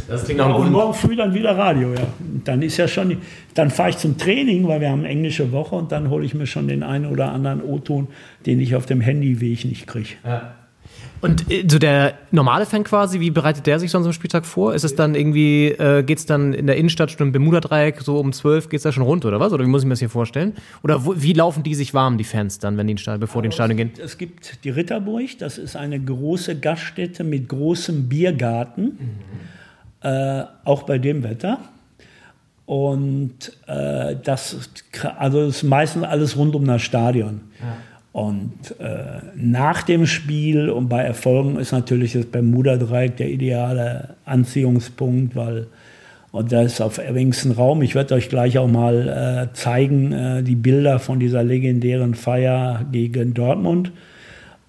Das 0.09 0.25
klingt 0.25 0.41
auch 0.41 0.59
Und 0.59 0.73
morgen 0.73 0.95
früh 0.95 1.17
dann 1.17 1.35
wieder 1.35 1.57
Radio, 1.57 1.93
ja. 1.93 2.07
Dann 2.45 2.63
ist 2.63 2.77
ja 2.77 2.87
schon, 2.87 3.17
dann 3.55 3.71
fahre 3.71 3.91
ich 3.91 3.99
zum 3.99 4.19
Training, 4.19 4.69
weil 4.69 4.81
wir 4.81 4.91
haben 4.91 5.01
eine 5.01 5.09
englische 5.09 5.53
Woche 5.53 5.75
und 5.75 5.91
dann 5.93 6.11
hole 6.11 6.25
ich 6.25 6.35
mir 6.35 6.47
schon 6.47 6.69
den 6.69 6.83
einen 6.83 7.07
oder 7.07 7.33
anderen 7.33 7.63
O-Ton, 7.63 8.09
den 8.47 8.61
ich 8.61 8.77
auf 8.77 8.87
dem 8.87 9.01
Handyweg 9.01 9.65
nicht 9.65 9.87
kriege. 9.87 10.11
Ja. 10.25 10.55
Und 11.21 11.51
äh, 11.51 11.65
so 11.69 11.79
der 11.79 12.15
normale 12.31 12.67
Fan 12.67 12.85
quasi, 12.85 13.21
wie 13.21 13.31
bereitet 13.31 13.67
der 13.67 13.79
sich 13.79 13.91
sonst 13.91 14.07
am 14.07 14.13
Spieltag 14.13 14.45
vor? 14.47 14.75
Ist 14.75 14.85
es 14.85 14.95
dann 14.95 15.15
irgendwie, 15.15 15.69
äh, 15.69 16.03
geht 16.03 16.19
es 16.19 16.27
dann 16.27 16.53
in 16.53 16.67
der 16.67 16.77
Innenstadt 16.77 17.11
schon 17.11 17.29
im 17.29 17.33
Bermuda-Dreieck, 17.33 18.01
so 18.01 18.19
um 18.19 18.33
12 18.33 18.69
geht 18.69 18.79
es 18.79 18.83
da 18.83 18.93
schon 18.93 19.03
rund 19.03 19.25
oder 19.25 19.41
was? 19.41 19.53
Oder 19.53 19.65
wie 19.65 19.69
muss 19.69 19.83
ich 19.83 19.87
mir 19.87 19.93
das 19.93 20.01
hier 20.01 20.11
vorstellen? 20.11 20.55
Oder 20.83 21.05
wo, 21.05 21.15
wie 21.17 21.33
laufen 21.33 21.63
die 21.63 21.75
sich 21.75 21.95
warm, 21.95 22.19
die 22.19 22.25
Fans 22.25 22.59
dann, 22.59 22.77
wenn 22.77 22.87
die 22.87 22.93
in 22.93 22.99
Stadion, 22.99 23.21
bevor 23.21 23.43
die 23.43 23.47
ins 23.47 23.55
Stadion 23.55 23.77
gehen? 23.77 23.91
Es 24.03 24.19
gibt 24.19 24.65
die 24.65 24.71
Ritterburg, 24.71 25.39
das 25.39 25.59
ist 25.59 25.77
eine 25.77 25.99
große 25.99 26.59
Gaststätte 26.59 27.25
mit 27.25 27.49
großem 27.49 28.09
Biergarten, 28.09 28.85
mhm. 28.85 29.09
Äh, 30.07 30.45
auch 30.65 30.85
bei 30.85 30.99
dem 30.99 31.23
Wetter. 31.25 31.59
Und 32.65 33.53
äh, 33.67 34.17
das, 34.23 34.71
also 35.19 35.47
das 35.47 35.57
ist 35.57 35.63
meistens 35.65 36.05
alles 36.05 36.37
rund 36.37 36.55
um 36.55 36.65
das 36.65 36.83
Stadion. 36.83 37.41
Ja. 37.61 37.77
Und 38.13 38.81
äh, 38.81 39.21
nach 39.35 39.83
dem 39.83 40.07
Spiel 40.07 40.71
und 40.71 40.89
bei 40.89 41.03
Erfolgen 41.03 41.59
ist 41.59 41.73
natürlich 41.73 42.15
das 42.15 42.27
Bermuda-Dreieck 42.27 43.17
der 43.17 43.29
ideale 43.29 44.17
Anziehungspunkt, 44.25 45.37
weil 45.37 45.67
und 46.33 46.53
da 46.53 46.63
ist 46.63 46.83
auf 46.83 46.99
engstem 46.99 47.53
Raum. 47.53 47.81
Ich 47.81 47.95
werde 47.95 48.15
euch 48.15 48.29
gleich 48.29 48.59
auch 48.59 48.69
mal 48.69 49.49
äh, 49.51 49.55
zeigen, 49.55 50.13
äh, 50.13 50.43
die 50.43 50.55
Bilder 50.55 50.99
von 50.99 51.19
dieser 51.19 51.43
legendären 51.43 52.15
Feier 52.15 52.85
gegen 52.93 53.33
Dortmund. 53.33 53.91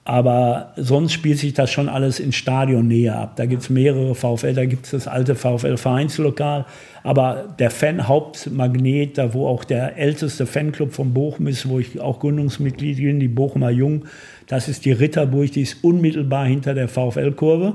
Aber 0.09 0.71
sonst 0.77 1.11
spielt 1.11 1.37
sich 1.37 1.53
das 1.53 1.69
schon 1.69 1.89
alles 1.89 2.21
in 2.21 2.31
Stadionnähe 2.31 3.13
ab. 3.13 3.35
Da 3.35 3.45
gibt 3.45 3.63
es 3.63 3.69
mehrere 3.69 4.15
VfL, 4.15 4.53
da 4.53 4.63
gibt 4.63 4.85
es 4.85 4.91
das 4.91 5.05
alte 5.05 5.35
VfL-Vereinslokal. 5.35 6.65
Aber 7.03 7.53
der 7.59 7.69
Fan-Hauptmagnet, 7.69 9.17
da 9.17 9.33
wo 9.33 9.47
auch 9.47 9.65
der 9.65 9.97
älteste 9.97 10.45
Fanclub 10.45 10.93
von 10.93 11.13
Bochum 11.13 11.47
ist, 11.47 11.67
wo 11.67 11.77
ich 11.79 11.99
auch 11.99 12.21
Gründungsmitglied 12.21 12.99
bin, 12.99 13.19
die 13.19 13.27
Bochumer 13.27 13.69
Jung, 13.69 14.05
das 14.47 14.69
ist 14.69 14.85
die 14.85 14.93
Ritterburg, 14.93 15.51
die 15.51 15.63
ist 15.63 15.83
unmittelbar 15.83 16.45
hinter 16.45 16.73
der 16.73 16.87
VfL-Kurve. 16.87 17.73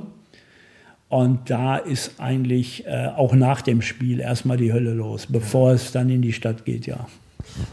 Und 1.11 1.51
da 1.51 1.77
ist 1.77 2.19
eigentlich 2.19 2.87
äh, 2.87 3.09
auch 3.15 3.35
nach 3.35 3.61
dem 3.61 3.83
Spiel 3.83 4.21
erstmal 4.21 4.57
die 4.57 4.73
Hölle 4.73 4.95
los, 4.95 5.27
bevor 5.27 5.73
es 5.73 5.93
dann 5.93 6.09
in 6.09 6.23
die 6.23 6.33
Stadt 6.33 6.65
geht, 6.65 6.87
ja. 6.87 7.07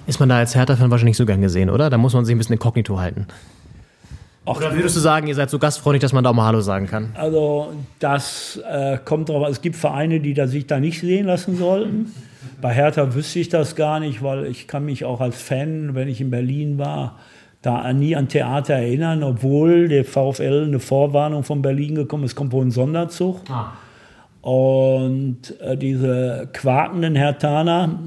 Ist 0.06 0.20
man 0.20 0.28
da 0.28 0.40
als 0.40 0.54
Hertha-Fan 0.54 0.92
wahrscheinlich 0.92 1.16
so 1.16 1.26
gern 1.26 1.40
gesehen, 1.40 1.70
oder? 1.70 1.90
Da 1.90 1.98
muss 1.98 2.14
man 2.14 2.26
sich 2.26 2.36
ein 2.36 2.40
bisschen 2.40 2.56
inkognito 2.56 3.00
halten. 3.00 3.26
Oder 4.58 4.74
würdest 4.74 4.96
du 4.96 5.00
sagen, 5.00 5.28
ihr 5.28 5.36
seid 5.36 5.50
so 5.50 5.60
gastfreundlich, 5.60 6.02
dass 6.02 6.14
man 6.14 6.24
da 6.24 6.32
auch 6.32 6.34
mal 6.34 6.46
Hallo 6.46 6.62
sagen 6.62 6.88
kann? 6.88 7.10
Also 7.16 7.74
das 8.00 8.60
äh, 8.70 8.98
kommt 9.04 9.30
drauf 9.30 9.44
an. 9.44 9.52
Es 9.52 9.62
gibt 9.62 9.76
Vereine, 9.76 10.20
die 10.20 10.34
da 10.34 10.48
sich 10.48 10.68
da 10.68 10.80
nicht 10.80 11.00
sehen 11.00 11.28
lassen 11.28 11.58
sollten. 11.58 12.14
Bei 12.62 12.74
Hertha 12.74 13.14
wüsste 13.14 13.40
ich 13.40 13.50
das 13.50 13.76
gar 13.76 14.00
nicht, 14.00 14.22
weil 14.24 14.46
ich 14.46 14.68
kann 14.68 14.86
mich 14.86 15.06
auch 15.06 15.22
als 15.22 15.42
Fan, 15.42 15.96
wenn 15.96 16.08
ich 16.08 16.20
in 16.20 16.30
Berlin 16.30 16.78
war, 16.78 17.18
da 17.62 17.92
nie 17.94 18.16
an 18.16 18.28
Theater 18.28 18.76
erinnern, 18.76 19.24
obwohl 19.24 19.88
der 19.88 20.06
VfL 20.06 20.66
eine 20.68 20.80
Vorwarnung 20.80 21.44
von 21.44 21.62
Berlin 21.62 21.96
gekommen 21.96 22.24
ist, 22.24 22.36
kommt 22.36 22.54
wohl 22.54 22.66
ein 22.66 22.72
Sonderzug. 22.72 23.42
Ah. 23.50 23.74
Und 24.42 25.60
äh, 25.60 25.76
diese 25.76 26.50
quakenden 26.54 27.16
Hertaner, 27.16 28.00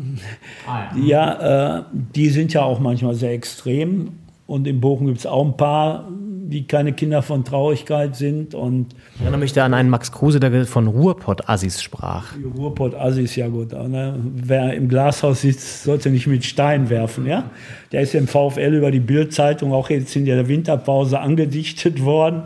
ah, 0.66 0.96
ja, 0.96 1.02
ja 1.04 1.78
äh, 1.78 1.82
die 1.92 2.30
sind 2.30 2.54
ja 2.54 2.62
auch 2.62 2.80
manchmal 2.80 3.14
sehr 3.14 3.32
extrem. 3.32 4.12
Und 4.46 4.66
in 4.66 4.80
Bochum 4.80 5.06
gibt 5.06 5.18
es 5.18 5.26
auch 5.26 5.44
ein 5.44 5.56
paar, 5.56 6.08
die 6.52 6.66
keine 6.66 6.92
Kinder 6.92 7.22
von 7.22 7.44
Traurigkeit 7.44 8.14
sind. 8.14 8.54
Und 8.54 8.94
ich 9.14 9.22
erinnere 9.22 9.40
mich 9.40 9.52
da 9.52 9.64
an 9.64 9.74
einen 9.74 9.90
Max 9.90 10.12
Kruse, 10.12 10.38
der 10.38 10.66
von 10.66 10.86
Ruhrpott-Assis 10.86 11.82
sprach. 11.82 12.34
Ruhrpott-Assis, 12.56 13.36
ja 13.36 13.48
gut. 13.48 13.72
Ne? 13.72 14.14
Wer 14.34 14.74
im 14.74 14.88
Glashaus 14.88 15.40
sitzt, 15.40 15.84
sollte 15.84 16.10
nicht 16.10 16.26
mit 16.26 16.44
Stein 16.44 16.90
werfen. 16.90 17.26
Ja? 17.26 17.50
Der 17.90 18.02
ist 18.02 18.14
im 18.14 18.28
VfL 18.28 18.74
über 18.74 18.90
die 18.90 19.00
Bildzeitung 19.00 19.72
auch 19.72 19.90
jetzt 19.90 20.14
in 20.14 20.24
der 20.24 20.46
Winterpause 20.46 21.18
angedichtet 21.18 22.04
worden. 22.04 22.44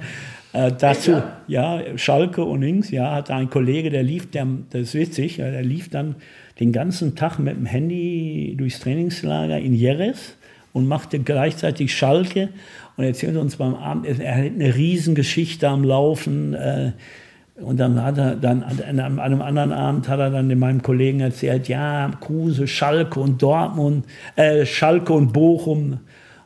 Äh, 0.53 0.73
dazu, 0.73 1.11
ja? 1.49 1.81
ja, 1.83 1.99
Schalke 1.99 2.43
und 2.43 2.63
links, 2.63 2.91
ja, 2.91 3.13
hatte 3.13 3.35
ein 3.35 3.51
Kollege, 3.51 3.91
der 3.91 4.03
lief, 4.03 4.31
der, 4.31 4.47
das 4.71 4.83
ist 4.83 4.95
witzig, 4.95 5.37
der 5.37 5.63
lief 5.63 5.91
dann 5.91 6.15
den 6.61 6.73
ganzen 6.73 7.15
Tag 7.15 7.39
mit 7.39 7.57
dem 7.57 7.67
Handy 7.67 8.55
durchs 8.57 8.81
Trainingslager 8.81 9.59
in 9.59 9.75
Jerez 9.75 10.37
und 10.73 10.87
machte 10.87 11.19
gleichzeitig 11.19 11.95
Schalke 11.95 12.49
und 12.97 13.05
erzählte 13.05 13.41
uns 13.41 13.57
beim 13.57 13.75
Abend, 13.75 14.07
er 14.07 14.35
hat 14.35 14.45
eine 14.45 14.75
Riesengeschichte 14.75 15.69
am 15.69 15.85
Laufen. 15.85 16.55
Äh, 16.55 16.93
und 17.57 17.79
dann 17.81 18.03
hat 18.03 18.19
er 18.19 18.37
dann 18.37 18.63
an 18.63 19.19
einem 19.19 19.41
anderen 19.41 19.73
Abend 19.73 20.09
hat 20.09 20.19
er 20.19 20.31
dann 20.31 20.59
meinem 20.59 20.83
Kollegen 20.83 21.21
erzählt, 21.21 21.69
ja, 21.69 22.11
Kruse, 22.21 22.67
Schalke 22.67 23.19
und 23.19 23.41
Dortmund, 23.41 24.05
äh, 24.37 24.67
Schalke 24.67 25.13
und 25.15 25.33
Bochum. 25.33 26.01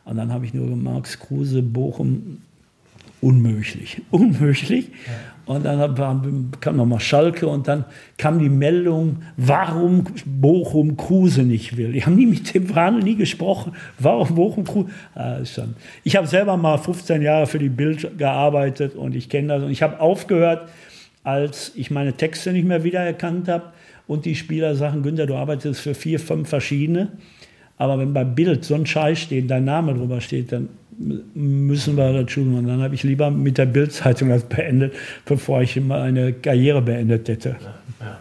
Und 0.04 0.16
dann 0.16 0.32
habe 0.32 0.44
ich 0.44 0.54
nur 0.54 0.68
gemerkt, 0.68 1.18
Kruse, 1.20 1.62
Bochum, 1.62 2.38
unmöglich, 3.20 4.02
unmöglich. 4.10 4.90
Und 5.50 5.64
dann 5.64 6.52
kam 6.60 6.76
nochmal 6.76 7.00
Schalke 7.00 7.48
und 7.48 7.66
dann 7.66 7.84
kam 8.16 8.38
die 8.38 8.48
Meldung, 8.48 9.16
warum 9.36 10.04
Bochum 10.24 10.96
Kruse 10.96 11.42
nicht 11.42 11.76
will. 11.76 11.90
Die 11.90 12.06
haben 12.06 12.14
nie 12.14 12.26
mit 12.26 12.54
dem 12.54 12.72
Wahn 12.72 13.00
nie 13.00 13.16
gesprochen, 13.16 13.72
warum 13.98 14.36
Bochum 14.36 14.62
Kruse. 14.62 14.92
Ah, 15.16 15.38
ich 16.04 16.14
habe 16.14 16.28
selber 16.28 16.56
mal 16.56 16.78
15 16.78 17.20
Jahre 17.20 17.48
für 17.48 17.58
die 17.58 17.68
Bild 17.68 18.16
gearbeitet 18.16 18.94
und 18.94 19.16
ich 19.16 19.28
kenne 19.28 19.48
das. 19.48 19.64
Und 19.64 19.72
ich 19.72 19.82
habe 19.82 19.98
aufgehört, 19.98 20.68
als 21.24 21.72
ich 21.74 21.90
meine 21.90 22.12
Texte 22.12 22.52
nicht 22.52 22.64
mehr 22.64 22.84
wiedererkannt 22.84 23.48
habe 23.48 23.72
und 24.06 24.26
die 24.26 24.36
Spieler 24.36 24.76
sagen, 24.76 25.02
Günther, 25.02 25.26
du 25.26 25.34
arbeitest 25.34 25.80
für 25.80 25.94
vier, 25.94 26.20
fünf 26.20 26.48
verschiedene. 26.48 27.08
Aber 27.76 27.98
wenn 27.98 28.12
bei 28.12 28.22
Bild 28.22 28.64
so 28.64 28.76
ein 28.76 28.86
Scheiß 28.86 29.18
steht, 29.18 29.50
dein 29.50 29.64
Name 29.64 29.94
drüber 29.94 30.20
steht, 30.20 30.52
dann 30.52 30.68
müssen 31.34 31.96
wir 31.96 32.12
das 32.12 32.32
tun. 32.32 32.54
Und 32.56 32.66
dann 32.66 32.82
habe 32.82 32.94
ich 32.94 33.02
lieber 33.02 33.30
mit 33.30 33.58
der 33.58 33.66
Bildzeitung 33.66 34.28
das 34.28 34.44
beendet, 34.44 34.94
bevor 35.24 35.62
ich 35.62 35.80
meine 35.80 36.32
Karriere 36.32 36.82
beendet 36.82 37.28
hätte. 37.28 37.56
Ja, 38.00 38.18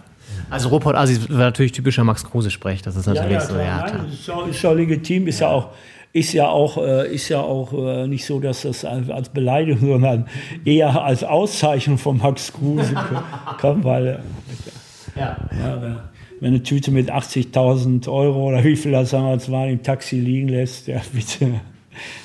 Also 0.49 0.69
Robert 0.69 0.95
Asi 0.95 1.19
war 1.29 1.39
natürlich 1.39 1.73
typischer 1.73 2.03
Max 2.03 2.23
Kruse-Sprech. 2.23 2.81
Das 2.81 2.95
ist 2.95 3.05
natürlich 3.05 3.31
ja, 3.31 3.41
so. 3.41 3.55
Ja, 3.57 3.85
Nein, 3.85 4.09
ist, 4.11 4.27
ja, 4.27 4.45
ist 4.45 4.61
ja 4.61 4.71
legitim, 4.71 5.27
ist 5.27 5.39
ja, 5.41 5.47
auch 5.47 5.69
ist 6.11 6.33
ja 6.33 6.47
auch, 6.47 6.77
äh, 6.77 7.13
ist 7.13 7.29
ja 7.29 7.39
auch 7.39 7.71
äh, 7.71 8.07
nicht 8.07 8.25
so, 8.25 8.39
dass 8.39 8.63
das 8.63 8.83
als 8.83 9.29
Beleidigung, 9.29 9.89
sondern 9.89 10.27
eher 10.65 11.03
als 11.03 11.23
Auszeichnung 11.23 11.99
von 11.99 12.17
Max 12.17 12.51
Kruse 12.51 12.95
kommt, 13.61 13.83
weil 13.83 14.07
äh, 14.07 15.19
ja. 15.19 15.37
Ja, 15.61 16.01
wenn 16.39 16.47
eine 16.47 16.63
Tüte 16.63 16.91
mit 16.91 17.11
80.000 17.11 18.09
Euro 18.09 18.47
oder 18.47 18.63
wie 18.63 18.75
viel 18.75 18.93
das 18.93 19.11
damals 19.11 19.51
war, 19.51 19.67
im 19.67 19.83
Taxi 19.83 20.15
liegen 20.15 20.47
lässt, 20.47 20.87
ja 20.87 21.01
bitte. 21.11 21.59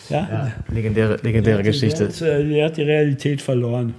Ja? 0.09 0.29
ja 0.31 0.53
legendäre 0.73 1.19
legendäre 1.23 1.63
der 1.63 1.73
Geschichte. 1.73 2.09
Hat, 2.09 2.21
der 2.21 2.65
hat 2.67 2.77
die 2.77 2.83
Realität 2.83 3.43
verloren. 3.43 3.95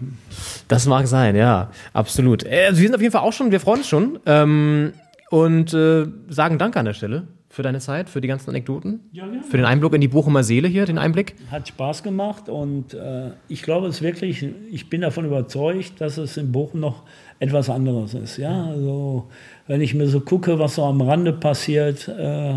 Das 0.67 0.85
mag 0.85 1.07
sein, 1.07 1.35
ja, 1.35 1.71
absolut. 1.93 2.45
Also 2.45 2.81
wir 2.81 2.87
sind 2.87 2.95
auf 2.95 3.01
jeden 3.01 3.11
Fall 3.11 3.21
auch 3.21 3.33
schon, 3.33 3.51
wir 3.51 3.59
freuen 3.59 3.79
uns 3.79 3.87
schon 3.87 4.19
ähm, 4.25 4.93
und 5.29 5.73
äh, 5.73 6.05
sagen 6.29 6.57
Danke 6.57 6.79
an 6.79 6.85
der 6.85 6.93
Stelle 6.93 7.27
für 7.55 7.63
deine 7.63 7.79
Zeit, 7.79 8.09
für 8.09 8.19
die 8.19 8.27
ganzen 8.27 8.49
Anekdoten? 8.49 8.99
Ja, 9.13 9.23
gerne. 9.25 9.41
Für 9.43 9.55
den 9.55 9.65
Einblick 9.65 9.93
in 9.93 10.01
die 10.01 10.09
Bochumer 10.09 10.43
Seele 10.43 10.67
hier, 10.67 10.85
den 10.85 10.97
Einblick? 10.97 11.35
Hat 11.49 11.65
Spaß 11.65 12.03
gemacht 12.03 12.49
und 12.49 12.93
äh, 12.93 13.29
ich 13.47 13.63
glaube 13.63 13.87
es 13.87 14.01
wirklich, 14.01 14.45
ich 14.69 14.89
bin 14.89 15.01
davon 15.01 15.23
überzeugt, 15.23 16.01
dass 16.01 16.17
es 16.17 16.35
in 16.35 16.51
Bochum 16.51 16.81
noch 16.81 17.03
etwas 17.39 17.69
anderes 17.69 18.13
ist. 18.13 18.37
Ja, 18.37 18.65
also 18.65 19.29
wenn 19.67 19.79
ich 19.79 19.93
mir 19.93 20.07
so 20.07 20.19
gucke, 20.19 20.59
was 20.59 20.75
so 20.75 20.83
am 20.83 20.99
Rande 20.99 21.31
passiert, 21.31 22.09
äh, 22.09 22.55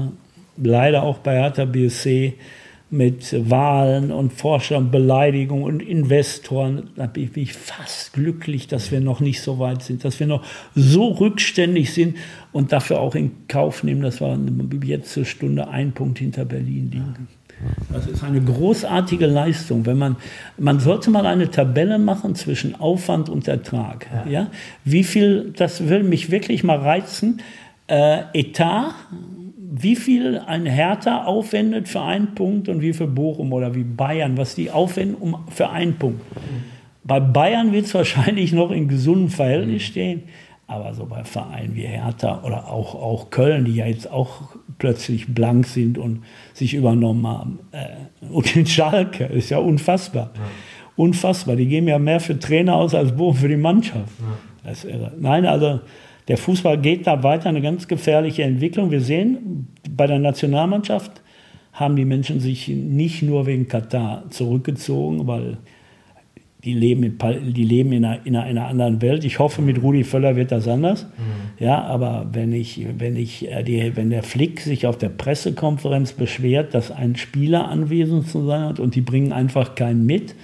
leider 0.57 1.05
auch 1.05 1.19
bei 1.19 1.43
Hertha 1.43 1.65
BSC 1.65 2.35
mit 2.91 3.51
Wahlen 3.51 4.11
und 4.11 4.33
Vorstellungen, 4.33 4.91
Beleidigungen 4.91 5.65
und 5.65 5.81
Investoren, 5.81 6.91
da 6.97 7.07
bin 7.07 7.31
ich 7.35 7.53
fast 7.53 8.15
glücklich, 8.15 8.67
dass 8.67 8.91
wir 8.91 9.01
noch 9.01 9.21
nicht 9.21 9.43
so 9.43 9.59
weit 9.59 9.83
sind, 9.83 10.05
dass 10.05 10.19
wir 10.21 10.27
noch 10.27 10.43
so 10.75 11.09
rückständig 11.09 11.93
sind 11.93 12.17
und 12.53 12.73
dafür 12.73 13.01
auch 13.01 13.15
in 13.15 13.33
Kauf 13.47 13.83
nehmen, 13.83 14.01
dass 14.01 14.21
wir 14.21 14.39
jetzt 14.85 15.13
zur 15.13 15.27
Stunde 15.27 15.69
ein 15.69 15.93
Punkt 15.93 16.19
hinter 16.19 16.47
Berlin 16.47 16.91
liegen. 16.91 17.29
Das 17.93 18.07
ist 18.07 18.23
eine 18.23 18.41
großartige 18.41 19.27
Leistung. 19.27 19.85
Wenn 19.85 19.99
man, 19.99 20.17
man 20.57 20.81
sollte 20.81 21.11
mal 21.11 21.27
eine 21.27 21.51
Tabelle 21.51 21.99
machen 21.99 22.35
zwischen 22.37 22.79
Aufwand 22.79 23.29
und 23.29 23.49
Ertrag. 23.49 24.07
Ja. 24.31 24.49
Wie 24.85 25.05
viel, 25.05 25.53
das 25.57 25.89
will 25.89 26.05
mich 26.05 26.31
wirklich 26.31 26.63
mal 26.63 26.79
reizen. 26.79 27.43
Äh, 27.89 28.23
Etat, 28.33 28.95
wie 29.71 29.97
viel 29.97 30.39
ein 30.39 30.65
Hertha 30.67 31.25
aufwendet 31.25 31.89
für 31.89 32.01
einen 32.01 32.35
Punkt 32.35 32.69
und 32.69 32.81
wie 32.81 32.93
viel 32.93 33.07
Bochum 33.07 33.53
oder 33.53 33.75
wie 33.75 33.85
Bayern, 33.85 34.37
was 34.37 34.55
die 34.55 34.71
aufwenden 34.71 35.17
um, 35.17 35.45
für 35.51 35.69
einen 35.69 35.97
Punkt. 35.97 36.23
Bei 37.05 37.21
Bayern 37.21 37.73
wird 37.73 37.87
es 37.87 37.95
wahrscheinlich 37.95 38.53
noch 38.53 38.71
in 38.71 38.89
gesundem 38.89 39.29
Verhältnis 39.29 39.83
stehen. 39.83 40.23
Aber 40.67 40.93
so 40.93 41.07
bei 41.07 41.25
Vereinen 41.25 41.75
wie 41.75 41.87
Hertha 41.87 42.43
oder 42.45 42.71
auch, 42.71 42.95
auch 42.95 43.31
Köln, 43.31 43.65
die 43.65 43.77
ja 43.77 43.87
jetzt 43.87 44.11
auch 44.11 44.55
plötzlich 44.79 45.27
blank 45.35 45.67
sind 45.67 45.97
und 45.97 46.25
sich 46.53 46.75
übernommen 46.75 47.27
haben. 47.27 47.59
Äh, 47.73 48.27
und 48.31 48.55
in 48.55 48.67
Schalke, 48.67 49.25
ist 49.25 49.49
ja 49.49 49.59
unfassbar. 49.59 50.31
Ja. 50.35 50.41
Unfassbar. 50.97 51.57
Die 51.57 51.67
geben 51.67 51.89
ja 51.89 51.99
mehr 51.99 52.21
für 52.21 52.39
Trainer 52.39 52.77
aus 52.77 52.95
als 52.95 53.17
Bochum 53.17 53.37
für 53.37 53.49
die 53.49 53.57
Mannschaft. 53.57 54.13
Ja. 54.21 54.69
Das 54.69 54.85
ist 54.85 54.91
irre. 54.91 55.13
Nein, 55.19 55.47
also 55.47 55.81
der 56.29 56.37
Fußball 56.37 56.79
geht 56.79 57.07
da 57.07 57.23
weiter, 57.23 57.49
eine 57.49 57.63
ganz 57.63 57.89
gefährliche 57.89 58.43
Entwicklung. 58.43 58.91
Wir 58.91 59.01
sehen, 59.01 59.69
bei 59.91 60.07
der 60.07 60.19
Nationalmannschaft 60.19 61.23
haben 61.73 61.97
die 61.97 62.05
Menschen 62.05 62.41
sich 62.41 62.69
nicht 62.69 63.23
nur 63.23 63.47
wegen 63.47 63.69
Katar 63.69 64.25
zurückgezogen, 64.31 65.27
weil 65.27 65.59
die 66.65 66.75
leben, 66.75 67.05
in, 67.05 67.55
die 67.55 67.65
leben 67.65 67.93
in, 67.93 68.05
einer, 68.05 68.27
in 68.27 68.37
einer 68.37 68.67
anderen 68.67 69.01
Welt. 69.01 69.25
Ich 69.25 69.39
hoffe, 69.39 69.63
mit 69.63 69.81
Rudi 69.81 70.03
Völler 70.03 70.35
wird 70.35 70.51
das 70.51 70.67
anders. 70.67 71.05
Mhm. 71.05 71.65
Ja, 71.65 71.83
aber 71.85 72.27
wenn 72.33 72.53
ich, 72.53 72.85
wenn 72.99 73.17
ich, 73.17 73.49
äh, 73.49 73.63
die, 73.63 73.97
wenn 73.97 74.11
der 74.11 74.25
Flick 74.25 74.61
sich 74.61 74.87
auf 74.87 74.99
der 74.99 75.09
Pressekonferenz 75.09 76.13
beschwert, 76.13 76.75
dass 76.75 76.91
ein 76.91 77.17
Spieler 77.17 77.69
anwesend 77.69 78.29
zu 78.29 78.45
sein 78.45 78.63
hat 78.63 78.81
und 78.81 78.97
die 78.97 79.01
bringen 79.01 79.33
einfach 79.33 79.77
keinen 79.77 80.05
mit 80.05 80.35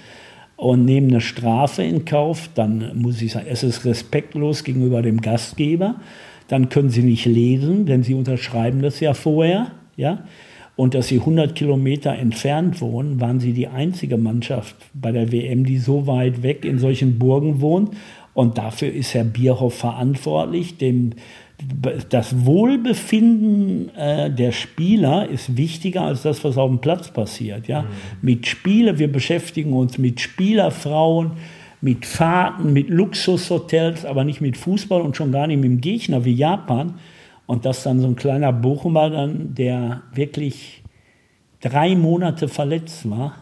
und 0.57 0.85
nehmen 0.85 1.09
eine 1.09 1.21
Strafe 1.21 1.83
in 1.83 2.05
Kauf, 2.05 2.49
dann 2.55 2.91
muss 2.95 3.21
ich 3.21 3.33
sagen, 3.33 3.47
es 3.49 3.63
ist 3.63 3.85
respektlos 3.85 4.63
gegenüber 4.63 5.01
dem 5.01 5.21
Gastgeber. 5.21 5.95
Dann 6.47 6.69
können 6.69 6.89
sie 6.89 7.03
nicht 7.03 7.25
lesen, 7.25 7.85
denn 7.85 8.03
sie 8.03 8.13
unterschreiben 8.13 8.81
das 8.81 8.99
ja 8.99 9.13
vorher. 9.13 9.71
Ja, 9.97 10.25
und 10.75 10.93
dass 10.93 11.07
sie 11.07 11.19
100 11.19 11.55
Kilometer 11.55 12.13
entfernt 12.13 12.81
wohnen, 12.81 13.21
waren 13.21 13.39
sie 13.39 13.53
die 13.53 13.67
einzige 13.67 14.17
Mannschaft 14.17 14.75
bei 14.93 15.11
der 15.11 15.31
WM, 15.31 15.65
die 15.65 15.77
so 15.77 16.05
weit 16.05 16.43
weg 16.43 16.65
in 16.65 16.79
solchen 16.79 17.17
Burgen 17.17 17.61
wohnt. 17.61 17.91
Und 18.33 18.57
dafür 18.57 18.91
ist 18.91 19.13
Herr 19.13 19.23
Bierhoff 19.23 19.75
verantwortlich. 19.75 20.77
Dem, 20.77 21.11
das 22.09 22.45
Wohlbefinden 22.45 23.95
äh, 23.95 24.29
der 24.29 24.51
Spieler 24.51 25.29
ist 25.29 25.57
wichtiger 25.57 26.01
als 26.01 26.23
das, 26.23 26.43
was 26.43 26.57
auf 26.57 26.69
dem 26.69 26.79
Platz 26.79 27.11
passiert. 27.11 27.67
Ja? 27.67 27.83
Mhm. 27.83 27.87
Mit 28.21 28.47
Spiele, 28.47 28.99
wir 28.99 29.11
beschäftigen 29.11 29.73
uns 29.73 29.97
mit 29.97 30.19
Spielerfrauen, 30.19 31.31
mit 31.81 32.05
Fahrten, 32.05 32.73
mit 32.73 32.89
Luxushotels, 32.89 34.05
aber 34.05 34.23
nicht 34.23 34.41
mit 34.41 34.57
Fußball 34.57 35.01
und 35.01 35.15
schon 35.15 35.31
gar 35.31 35.47
nicht 35.47 35.57
mit 35.57 35.65
dem 35.65 35.81
Gegner 35.81 36.25
wie 36.25 36.33
Japan. 36.33 36.95
Und 37.45 37.65
dass 37.65 37.83
dann 37.83 37.99
so 37.99 38.07
ein 38.07 38.15
kleiner 38.15 38.51
Bochumer 38.51 39.09
dann, 39.09 39.53
der 39.53 40.01
wirklich 40.13 40.83
drei 41.61 41.95
Monate 41.95 42.47
verletzt 42.47 43.09
war 43.09 43.35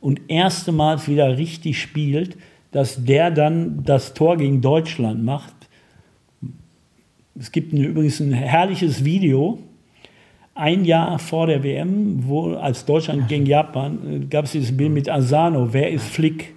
und 0.00 0.20
erstmals 0.28 1.08
wieder 1.08 1.36
richtig 1.36 1.80
spielt, 1.80 2.36
dass 2.70 3.04
der 3.04 3.30
dann 3.30 3.82
das 3.82 4.14
Tor 4.14 4.36
gegen 4.36 4.60
Deutschland 4.60 5.24
macht. 5.24 5.57
Es 7.38 7.52
gibt 7.52 7.72
ein, 7.72 7.84
übrigens 7.84 8.20
ein 8.20 8.32
herrliches 8.32 9.04
Video, 9.04 9.58
ein 10.54 10.84
Jahr 10.84 11.18
vor 11.18 11.46
der 11.46 11.62
WM, 11.62 12.24
wo 12.26 12.54
als 12.54 12.84
Deutschland 12.84 13.28
gegen 13.28 13.46
Japan 13.46 13.98
äh, 14.22 14.26
gab 14.26 14.46
es 14.46 14.52
dieses 14.52 14.76
Bild 14.76 14.92
mit 14.92 15.08
Asano, 15.08 15.72
wer 15.72 15.90
ist 15.90 16.06
Flick? 16.06 16.54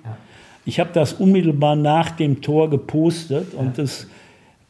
Ich 0.66 0.80
habe 0.80 0.90
das 0.94 1.14
unmittelbar 1.14 1.76
nach 1.76 2.12
dem 2.12 2.42
Tor 2.42 2.70
gepostet 2.70 3.54
und 3.54 3.78
das 3.78 4.08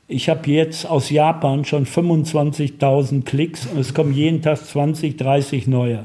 ich 0.08 0.28
habe 0.28 0.52
jetzt 0.52 0.86
aus 0.86 1.10
Japan 1.10 1.64
schon 1.64 1.86
25.000 1.86 3.24
Klicks 3.24 3.66
und 3.66 3.80
es 3.80 3.94
kommen 3.94 4.14
jeden 4.14 4.42
Tag 4.42 4.58
20, 4.58 5.16
30 5.16 5.68
neue 5.68 6.04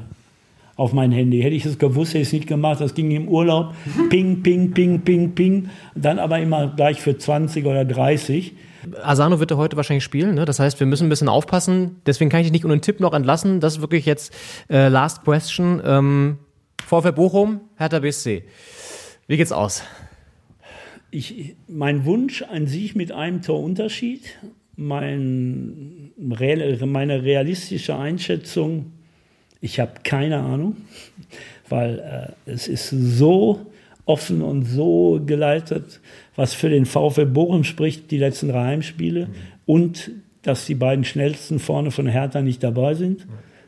auf 0.77 0.93
mein 0.93 1.11
Handy. 1.11 1.41
Hätte 1.41 1.55
ich 1.55 1.65
es 1.65 1.77
gewusst, 1.77 2.13
hätte 2.13 2.21
ich 2.21 2.27
es 2.27 2.33
nicht 2.33 2.47
gemacht. 2.47 2.79
Das 2.79 2.93
ging 2.93 3.11
im 3.11 3.27
Urlaub. 3.27 3.73
Ping, 4.09 4.43
ping, 4.43 4.71
ping, 4.71 5.01
ping, 5.01 5.35
ping. 5.35 5.69
Dann 5.93 6.19
aber 6.19 6.39
immer 6.39 6.67
gleich 6.67 7.01
für 7.01 7.17
20 7.17 7.65
oder 7.65 7.83
30. 7.83 8.53
Asano 9.01 9.39
wird 9.39 9.51
er 9.51 9.57
heute 9.57 9.77
wahrscheinlich 9.77 10.03
spielen, 10.03 10.35
ne? 10.35 10.45
das 10.45 10.59
heißt, 10.59 10.79
wir 10.79 10.87
müssen 10.87 11.07
ein 11.07 11.09
bisschen 11.09 11.29
aufpassen. 11.29 12.01
Deswegen 12.05 12.29
kann 12.29 12.41
ich 12.41 12.47
dich 12.47 12.53
nicht 12.53 12.65
ohne 12.65 12.73
einen 12.73 12.81
Tipp 12.81 12.99
noch 12.99 13.13
entlassen. 13.13 13.59
Das 13.59 13.75
ist 13.75 13.81
wirklich 13.81 14.05
jetzt 14.05 14.33
äh, 14.69 14.87
Last 14.87 15.23
Question. 15.23 15.81
Ähm, 15.83 16.37
VfL 16.85 17.11
Bochum, 17.11 17.61
Hertha 17.77 17.99
BSC. 17.99 18.43
Wie 19.27 19.37
geht's 19.37 19.51
aus? 19.51 19.83
ich, 21.11 21.55
mein 21.67 22.05
Wunsch, 22.05 22.43
ein 22.43 22.67
Sieg 22.67 22.95
mit 22.95 23.11
einem 23.11 23.41
Torunterschied, 23.41 24.37
mein, 24.75 26.11
meine 26.17 27.23
realistische 27.23 27.97
Einschätzung, 27.97 28.91
ich 29.61 29.79
habe 29.79 29.93
keine 30.03 30.39
Ahnung, 30.39 30.77
weil 31.69 32.35
äh, 32.45 32.51
es 32.51 32.67
ist 32.67 32.89
so 32.89 33.65
offen 34.05 34.41
und 34.41 34.65
so 34.65 35.19
geleitet, 35.25 35.99
was 36.37 36.53
für 36.53 36.69
den 36.69 36.85
VfL 36.85 37.25
Bochum 37.25 37.65
spricht, 37.65 38.11
die 38.11 38.17
letzten 38.17 38.47
drei 38.47 38.63
Heimspiele 38.63 39.25
mhm. 39.25 39.31
und 39.65 40.11
dass 40.43 40.65
die 40.65 40.75
beiden 40.75 41.03
schnellsten 41.03 41.59
vorne 41.59 41.91
von 41.91 42.07
Hertha 42.07 42.41
nicht 42.41 42.63
dabei 42.63 42.93
sind. 42.93 43.27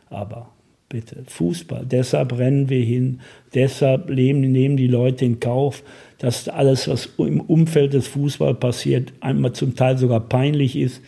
Aber 0.10 0.52
bitte, 0.88 1.24
Fußball, 1.28 1.86
deshalb 1.86 2.38
rennen 2.38 2.70
wir 2.70 2.84
hin, 2.84 3.20
deshalb 3.54 4.10
leben, 4.10 4.40
nehmen 4.40 4.78
die 4.78 4.88
Leute 4.88 5.26
in 5.26 5.42
Kauf, 5.42 5.84
dass 6.20 6.48
alles, 6.48 6.88
was 6.88 7.10
im 7.18 7.42
Umfeld 7.42 7.94
des 7.94 8.08
Fußballs 8.08 8.60
passiert, 8.60 9.12
einmal 9.20 9.52
zum 9.54 9.76
Teil 9.76 9.98
sogar 9.98 10.22
peinlich 10.22 10.78
ist. 10.78 11.02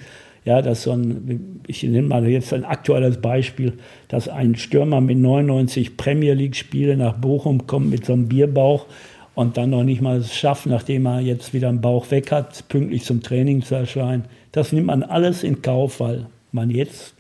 Ja, 0.43 0.63
dass 0.63 0.83
so 0.83 0.91
ein, 0.93 1.61
ich 1.67 1.83
nehme 1.83 2.07
mal 2.07 2.27
jetzt 2.27 2.51
ein 2.51 2.65
aktuelles 2.65 3.21
Beispiel, 3.21 3.73
dass 4.07 4.27
ein 4.27 4.55
Stürmer 4.55 4.99
mit 4.99 5.19
99 5.19 5.97
Premier 5.97 6.33
League 6.33 6.55
Spiele 6.55 6.97
nach 6.97 7.17
Bochum 7.17 7.67
kommt 7.67 7.91
mit 7.91 8.05
so 8.05 8.13
einem 8.13 8.27
Bierbauch 8.27 8.87
und 9.33 9.57
dann 9.57 9.69
noch 9.69 9.83
nicht 9.83 10.01
mal 10.01 10.17
es 10.17 10.35
schafft, 10.35 10.65
nachdem 10.65 11.05
er 11.05 11.21
jetzt 11.21 11.53
wieder 11.53 11.69
einen 11.69 11.81
Bauch 11.81 12.11
weg 12.11 12.31
hat, 12.31 12.67
pünktlich 12.67 13.03
zum 13.03 13.21
Training 13.21 13.61
zu 13.61 13.75
erscheinen. 13.75 14.25
Das 14.51 14.71
nimmt 14.73 14.87
man 14.87 15.03
alles 15.03 15.43
in 15.43 15.61
Kauf, 15.61 15.99
weil 15.99 16.27
man 16.51 16.69
jetzt 16.69 17.13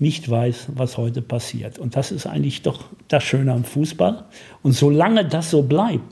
nicht 0.00 0.28
weiß, 0.28 0.68
was 0.74 0.96
heute 0.96 1.22
passiert. 1.22 1.78
Und 1.78 1.94
das 1.94 2.10
ist 2.10 2.26
eigentlich 2.26 2.62
doch 2.62 2.84
das 3.08 3.22
Schöne 3.22 3.52
am 3.52 3.64
Fußball. 3.64 4.24
Und 4.62 4.72
solange 4.72 5.24
das 5.24 5.50
so 5.50 5.62
bleibt, 5.62 6.02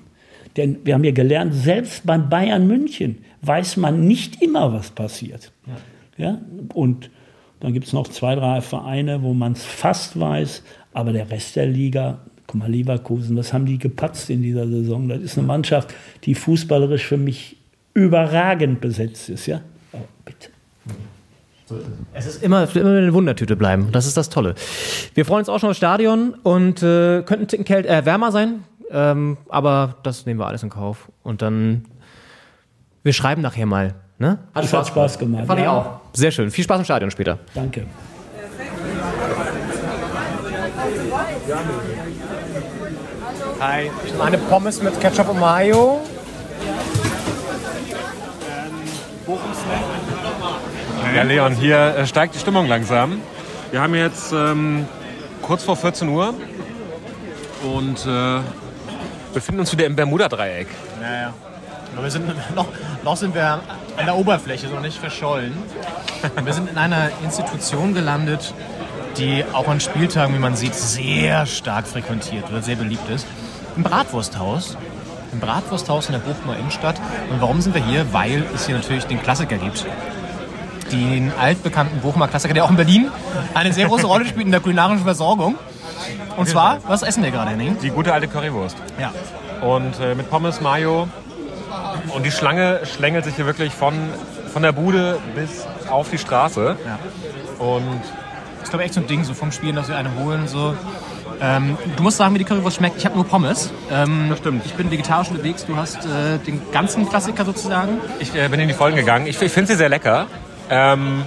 denn 0.57 0.79
wir 0.85 0.95
haben 0.95 1.05
ja 1.05 1.13
gelernt, 1.13 1.55
selbst 1.55 2.05
beim 2.07 2.29
Bayern 2.29 2.67
München 2.67 3.19
weiß 3.43 3.77
man 3.77 4.07
nicht 4.07 4.43
immer, 4.43 4.73
was 4.73 4.91
passiert. 4.91 5.53
Ja. 6.17 6.25
ja? 6.25 6.39
Und 6.75 7.11
dann 7.61 7.73
gibt 7.73 7.87
es 7.87 7.93
noch 7.93 8.09
zwei, 8.09 8.35
drei 8.35 8.61
Vereine, 8.61 9.23
wo 9.23 9.35
man 9.35 9.53
es 9.53 9.65
fast 9.65 10.19
weiß, 10.19 10.63
aber 10.93 11.13
der 11.13 11.31
Rest 11.31 11.57
der 11.57 11.67
Liga, 11.67 12.21
guck 12.49 12.61
mal, 12.61 12.71
Leverkusen, 12.71 13.37
was 13.37 13.53
haben 13.53 13.67
die 13.67 13.79
gepatzt 13.79 14.31
in 14.31 14.43
dieser 14.43 14.67
Saison? 14.67 15.09
Das 15.09 15.21
ist 15.21 15.39
eine 15.39 15.47
Mannschaft, 15.47 15.95
die 16.25 16.35
fußballerisch 16.35 17.07
für 17.07 17.19
mich 17.19 17.57
überragend 17.95 18.81
besetzt 18.81 19.29
ist. 19.29 19.47
Ja? 19.47 19.61
Oh, 19.93 19.99
bitte. 20.25 20.49
Es 22.15 22.27
ist 22.27 22.43
immer, 22.43 22.67
immer 22.75 22.97
eine 22.97 23.13
Wundertüte 23.13 23.55
bleiben. 23.55 23.91
Das 23.93 24.07
ist 24.07 24.17
das 24.17 24.31
Tolle. 24.31 24.55
Wir 25.15 25.27
freuen 25.27 25.41
uns 25.41 25.51
auch 25.51 25.61
schon 25.61 25.69
aufs 25.69 25.77
Stadion 25.77 26.35
und 26.43 26.83
äh, 26.83 27.23
könnten 27.23 27.45
ein 27.45 27.49
Ticken 27.49 27.67
kält, 27.67 27.85
äh, 27.85 28.07
wärmer 28.07 28.33
sein. 28.33 28.65
Ähm, 28.91 29.37
aber 29.51 29.97
das 30.03 30.25
nehmen 30.25 30.41
wir 30.41 30.47
alles 30.47 30.63
in 30.63 30.71
Kauf. 30.71 31.11
Und 31.23 31.43
dann, 31.43 31.85
wir 33.03 33.13
schreiben 33.13 33.43
nachher 33.43 33.67
mal. 33.67 33.95
Ne? 34.19 34.39
Hat 34.55 34.65
Spaß, 34.65 34.73
hat 34.73 34.87
Spaß 34.89 35.19
gemacht. 35.19 35.47
Fand 35.47 35.61
ja. 35.61 35.67
ich 35.67 35.71
auch. 35.71 36.01
Sehr 36.15 36.31
schön. 36.31 36.51
Viel 36.51 36.65
Spaß 36.65 36.79
im 36.79 36.85
Stadion 36.87 37.11
später. 37.11 37.39
Danke. 37.55 37.85
Hi. 43.61 43.91
Ich 44.07 44.21
eine 44.21 44.39
Pommes 44.39 44.81
mit 44.81 45.01
Ketchup 45.01 45.31
und 45.31 45.41
Mayo. 45.41 46.01
Ja, 51.13 51.23
Leon, 51.25 51.55
hier 51.55 51.77
äh, 51.97 52.07
steigt 52.07 52.37
die 52.37 52.39
Stimmung 52.39 52.69
langsam. 52.69 53.21
Wir 53.73 53.81
haben 53.81 53.97
jetzt 53.97 54.33
ähm, 54.33 54.87
kurz 55.43 55.65
vor 55.65 55.77
14 55.77 56.09
Uhr 56.09 56.35
und 57.65 58.07
äh, 58.07 58.41
befinden 59.35 59.61
uns 59.61 59.73
wieder 59.73 59.87
im 59.87 59.97
Bermuda-Dreieck. 59.97 60.69
Naja. 61.01 61.35
Wir 62.01 62.11
sind 62.13 62.29
noch, 62.55 62.69
noch 63.03 63.17
sind 63.17 63.35
wir 63.35 63.61
an 63.97 64.05
der 64.05 64.17
Oberfläche, 64.17 64.69
noch 64.69 64.83
nicht 64.83 64.99
verschollen. 64.99 65.53
Und 66.37 66.47
wir 66.47 66.53
sind 66.53 66.71
in 66.71 66.79
einer 66.79 67.11
Institution 67.25 67.93
gelandet, 67.93 68.55
die 69.17 69.45
auch 69.53 69.67
an 69.67 69.81
Spieltagen, 69.81 70.33
wie 70.37 70.39
man 70.39 70.55
sieht, 70.55 70.77
sehr 70.77 71.45
stark 71.47 71.89
frequentiert 71.89 72.53
wird, 72.53 72.65
sehr 72.65 72.77
beliebt 72.77 73.11
ist. 73.11 73.27
Im 73.79 73.85
Bratwursthaus. 73.85 74.77
Im 75.33 75.39
Bratwursthaus 75.39 76.07
in 76.07 76.13
der 76.13 76.19
Bochumer 76.19 76.57
Innenstadt. 76.59 76.97
Und 77.31 77.41
warum 77.41 77.61
sind 77.61 77.77
wir 77.77 77.85
hier? 77.85 78.13
Weil 78.13 78.45
es 78.53 78.67
hier 78.67 78.75
natürlich 78.75 79.05
den 79.05 79.23
Klassiker 79.23 79.57
gibt. 79.57 79.87
Den 80.91 81.33
altbekannten 81.39 82.01
Bochumer 82.01 82.27
Klassiker, 82.27 82.55
der 82.55 82.65
auch 82.65 82.71
in 82.71 82.77
Berlin 82.77 83.09
eine 83.55 83.73
sehr 83.73 83.87
große 83.87 84.05
Rolle 84.05 84.27
spielt 84.27 84.47
in 84.47 84.51
der 84.51 84.59
kulinarischen 84.59 85.05
Versorgung. 85.05 85.55
Und 86.37 86.49
zwar, 86.49 86.79
was 86.89 87.03
essen 87.03 87.23
wir 87.23 87.31
gerade, 87.31 87.53
Henning? 87.53 87.77
Die 87.81 87.91
gute 87.91 88.13
alte 88.13 88.27
Currywurst. 88.27 88.77
Ja. 88.99 89.13
Und 89.65 90.01
äh, 90.01 90.17
mit 90.17 90.29
Pommes, 90.29 90.61
Mayo. 90.61 91.07
Und 92.13 92.27
die 92.27 92.33
Schlange 92.33 92.81
schlängelt 92.85 93.27
sich 93.27 93.37
hier 93.37 93.47
wirklich 93.47 93.73
von, 93.73 93.95
von 94.53 94.63
der 94.65 94.73
Bude 94.73 95.21
bis 95.37 95.69
auf 95.89 96.11
die 96.11 96.19
Straße. 96.19 96.77
Ja. 96.85 97.65
Und 97.65 98.01
Das 98.59 98.65
ist, 98.65 98.71
glaube 98.71 98.83
ich, 98.83 98.87
echt 98.89 98.95
so 98.95 99.01
ein 99.03 99.07
Ding, 99.07 99.23
so 99.23 99.35
vom 99.35 99.53
Spielen, 99.53 99.77
dass 99.77 99.89
wir 99.89 99.97
eine 99.97 100.17
holen. 100.17 100.49
So. 100.49 100.75
Ähm, 101.41 101.77
du 101.97 102.03
musst 102.03 102.17
sagen, 102.17 102.35
wie 102.35 102.39
die 102.39 102.45
Currywurst 102.45 102.77
schmeckt. 102.79 102.97
Ich 102.99 103.05
habe 103.05 103.15
nur 103.15 103.25
Pommes. 103.27 103.71
Ähm, 103.91 104.27
Das 104.31 104.39
stimmt. 104.39 104.67
Ich 104.67 104.75
bin 104.75 104.91
vegetarisch 104.91 105.31
unterwegs. 105.31 105.65
Du 105.67 105.77
hast 105.77 106.05
äh, 106.05 106.39
den 106.47 106.61
ganzen 106.73 107.09
Klassiker 107.09 107.45
sozusagen. 107.45 107.99
ich 108.19 108.35
äh, 108.35 108.49
bin 108.49 108.61
in 108.61 108.69
die 108.69 108.75
Vollen 108.75 108.97
gegangen. 108.97 109.27
Ich, 109.27 109.41
ich 109.41 109.53
finde 109.53 109.69
sie 109.73 109.77
sehr 109.77 109.89
lecker. 109.89 110.27
Ähm, 110.71 111.23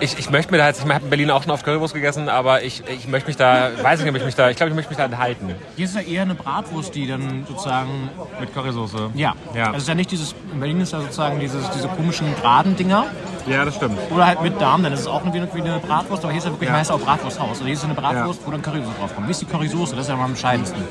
ich, 0.00 0.16
ich 0.18 0.30
möchte 0.30 0.52
mir 0.52 0.58
da 0.58 0.68
jetzt, 0.68 0.84
ich 0.84 0.88
habe 0.88 1.02
in 1.04 1.10
Berlin 1.10 1.30
auch 1.32 1.42
schon 1.42 1.50
oft 1.50 1.64
Currywurst 1.64 1.92
gegessen, 1.92 2.28
aber 2.28 2.62
ich, 2.62 2.84
ich 2.88 3.08
möchte 3.08 3.26
mich 3.26 3.36
da, 3.36 3.70
weiß 3.82 3.98
ich 3.98 4.04
nicht, 4.04 4.14
ob 4.14 4.20
ich 4.20 4.24
mich 4.26 4.36
da, 4.36 4.48
ich 4.48 4.56
glaube, 4.56 4.70
ich 4.70 4.76
möchte 4.76 4.90
mich 4.90 4.98
da 4.98 5.06
enthalten. 5.06 5.54
Hier 5.74 5.84
ist 5.86 5.96
ja 5.96 6.02
eher 6.02 6.22
eine 6.22 6.36
Bratwurst, 6.36 6.94
die 6.94 7.08
dann 7.08 7.44
sozusagen. 7.48 8.08
Mit 8.38 8.54
Currysoße. 8.54 9.10
Ja. 9.14 9.34
Ja. 9.56 9.64
Also 9.66 9.76
es 9.78 9.82
ist 9.82 9.88
ja 9.88 9.94
nicht 9.96 10.10
dieses. 10.12 10.34
In 10.52 10.60
Berlin 10.60 10.80
ist 10.80 10.92
ja 10.92 11.00
sozusagen 11.00 11.40
dieses, 11.40 11.68
diese 11.70 11.88
komischen 11.88 12.32
geraden 12.36 12.76
Dinger. 12.76 13.06
Ja, 13.48 13.64
das 13.64 13.76
stimmt. 13.76 13.98
Oder 14.10 14.26
halt 14.26 14.42
mit 14.42 14.60
Darm, 14.60 14.82
dann 14.82 14.92
ist 14.92 15.00
es 15.00 15.06
auch 15.06 15.22
wie 15.24 15.28
eine, 15.38 15.48
wie 15.54 15.60
eine 15.60 15.78
Bratwurst, 15.78 16.22
aber 16.24 16.32
hier 16.32 16.38
ist 16.38 16.44
ja 16.44 16.50
wirklich 16.52 16.68
Ja. 16.68 16.76
meist 16.76 16.90
auch 16.90 17.00
Bratwursthaus. 17.00 17.48
Also 17.50 17.64
hier 17.64 17.74
ist 17.74 17.84
eine 17.84 17.94
Bratwurst, 17.94 18.40
wo 18.46 18.50
dann 18.50 18.62
Currysoße 18.62 18.94
draufkommt. 18.98 19.26
Wie 19.26 19.30
ist 19.32 19.40
die 19.40 19.46
Currysoße? 19.46 19.94
Das 19.96 20.04
ist 20.04 20.08
ja 20.08 20.14
am 20.14 20.24
entscheidendsten. 20.30 20.82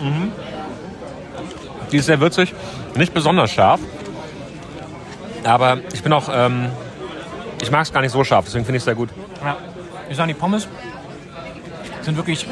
Die 1.92 1.98
ist 1.98 2.06
sehr 2.06 2.20
würzig, 2.20 2.54
nicht 2.96 3.14
besonders 3.14 3.52
scharf. 3.52 3.80
Aber 5.44 5.78
ich 5.94 6.04
bin 6.04 6.12
auch, 6.12 6.30
ähm, 6.32 6.68
ich 7.62 7.72
mag 7.72 7.84
es 7.84 7.94
gar 7.94 8.02
nicht 8.02 8.12
so 8.12 8.24
scharf, 8.24 8.46
deswegen 8.46 8.66
finde 8.66 8.78
ich 8.78 8.82
es 8.82 8.86
sehr 8.86 8.96
gut. 8.96 9.10
Ja. 9.44 9.56
Ich 10.10 10.18
sagen, 10.18 10.28
die 10.28 10.34
Pommes 10.34 10.68
sind 12.02 12.18
wirklich 12.18 12.46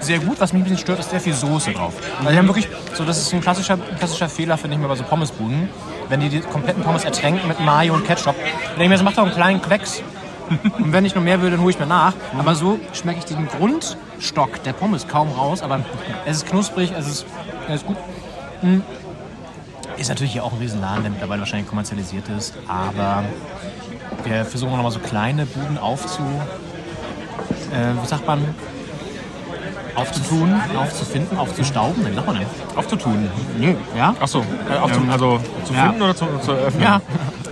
sehr 0.00 0.18
gut. 0.18 0.40
Was 0.40 0.52
mich 0.52 0.60
ein 0.60 0.64
bisschen 0.64 0.78
stört, 0.78 0.98
ist 1.00 1.10
sehr 1.10 1.20
viel 1.20 1.32
Soße 1.32 1.72
drauf. 1.72 1.94
Also 2.18 2.30
die 2.30 2.38
haben 2.38 2.46
wirklich, 2.46 2.68
so 2.94 3.04
das 3.04 3.18
ist 3.18 3.32
ein 3.32 3.40
klassischer, 3.40 3.74
ein 3.74 3.98
klassischer 3.98 4.28
Fehler, 4.28 4.56
finde 4.56 4.76
ich 4.76 4.82
mir 4.82 4.88
bei 4.88 4.94
so 4.96 5.04
Pommesbuden. 5.04 5.68
Wenn 6.08 6.20
die 6.20 6.28
die 6.28 6.40
kompletten 6.40 6.82
Pommes 6.82 7.04
ertränken 7.04 7.48
mit 7.48 7.60
Mayo 7.60 7.94
und 7.94 8.06
Ketchup. 8.06 8.36
Dann 8.36 8.78
denke 8.78 8.82
ich 8.82 8.88
mir, 8.88 8.94
das 8.94 9.02
macht 9.02 9.18
doch 9.18 9.24
einen 9.24 9.34
kleinen 9.34 9.62
Klecks. 9.62 10.02
Und 10.78 10.92
wenn 10.92 11.04
ich 11.04 11.14
noch 11.14 11.22
mehr 11.22 11.42
will, 11.42 11.50
dann 11.50 11.60
hole 11.60 11.70
ich 11.70 11.78
mir 11.78 11.86
nach. 11.86 12.14
Aber 12.38 12.54
so 12.54 12.78
schmecke 12.92 13.18
ich 13.18 13.24
diesen 13.24 13.48
Grundstock 13.48 14.62
der 14.62 14.72
Pommes 14.72 15.08
kaum 15.08 15.30
raus. 15.32 15.62
Aber 15.62 15.80
es 16.24 16.38
ist 16.38 16.46
knusprig, 16.46 16.92
es 16.96 17.08
ist, 17.08 17.26
es 17.68 17.76
ist 17.76 17.86
gut. 17.86 17.96
Mm. 18.62 18.80
Ist 19.96 20.08
natürlich 20.08 20.32
hier 20.34 20.44
auch 20.44 20.52
ein 20.52 20.58
Riesenladen, 20.58 21.02
der 21.02 21.10
mittlerweile 21.10 21.40
wahrscheinlich 21.40 21.68
kommerzialisiert 21.68 22.28
ist. 22.28 22.54
Aber 22.68 23.24
wir 24.24 24.44
versuchen 24.44 24.72
nochmal 24.76 24.92
so 24.92 25.00
kleine 25.00 25.46
Buden 25.46 25.78
aufzu... 25.78 26.22
Äh, 27.72 28.00
wie 28.00 28.06
sagt 28.06 28.26
man? 28.26 28.54
Aufzutun, 29.94 30.54
aufzufinden, 30.76 31.38
aufzustauben? 31.38 32.06
Wie 32.10 32.14
sagt 32.14 32.26
man 32.26 32.36
denn? 32.38 32.46
Aufzutun. 32.76 33.28
Nö. 33.58 33.74
Ja? 33.96 34.14
Achso, 34.20 34.44
äh, 34.70 34.76
aufzutun, 34.78 35.10
also 35.10 35.40
zu 35.64 35.72
Ja. 35.74 35.82
finden 35.84 36.02
oder 36.02 36.14
zu, 36.16 36.26
zu 36.44 36.52
öffnen? 36.52 36.82
Ja. 36.82 37.00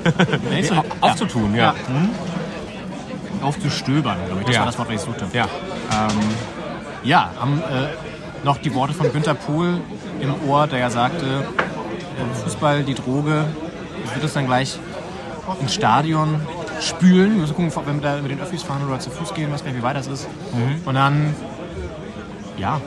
Nee, 0.51 0.63
so- 0.63 0.75
Aufzutun, 1.01 1.55
ja. 1.55 1.75
Aufzustöbern, 3.43 4.17
glaube 4.27 4.41
ich. 4.41 4.47
Das 4.47 4.55
Ja. 4.55 4.61
war 4.61 4.67
das 4.67 4.79
Wort, 4.79 4.89
was 4.89 4.95
ich 4.97 5.01
suchte. 5.03 5.27
Ja. 5.33 5.47
Ja, 7.03 7.31
haben 7.39 7.61
äh, 7.61 8.45
noch 8.47 8.59
die 8.59 8.75
Worte 8.75 8.95
von 8.95 9.13
Günter 9.13 9.35
Pohl 9.35 9.81
im 10.21 10.35
Ohr, 10.49 10.67
der 10.67 10.79
ja 10.79 10.91
sagte, 10.91 11.27
äh, 11.27 12.35
Fußball, 12.43 12.83
die 12.83 12.95
Droge, 12.95 13.45
das 14.05 14.15
wird 14.15 14.25
es 14.25 14.33
dann 14.33 14.47
gleich 14.47 14.79
ins 15.61 15.75
Stadion 15.75 16.41
spülen. 16.81 17.33
Wir 17.35 17.41
müssen 17.43 17.55
gucken, 17.55 17.71
ob 17.75 17.87
wir 17.87 17.93
mit, 17.93 18.05
der, 18.05 18.23
mit 18.23 18.31
den 18.31 18.41
Öffis 18.41 18.63
fahren 18.63 18.81
oder 18.87 18.99
zu 18.99 19.11
Fuß 19.11 19.35
gehen, 19.35 19.51
gar 19.51 19.55
nicht, 19.63 19.77
wie 19.77 19.83
weit 19.83 19.97
das 19.97 20.07
ist. 20.07 20.27
Und 20.87 20.95
dann, 20.95 21.35
ja, 22.57 22.81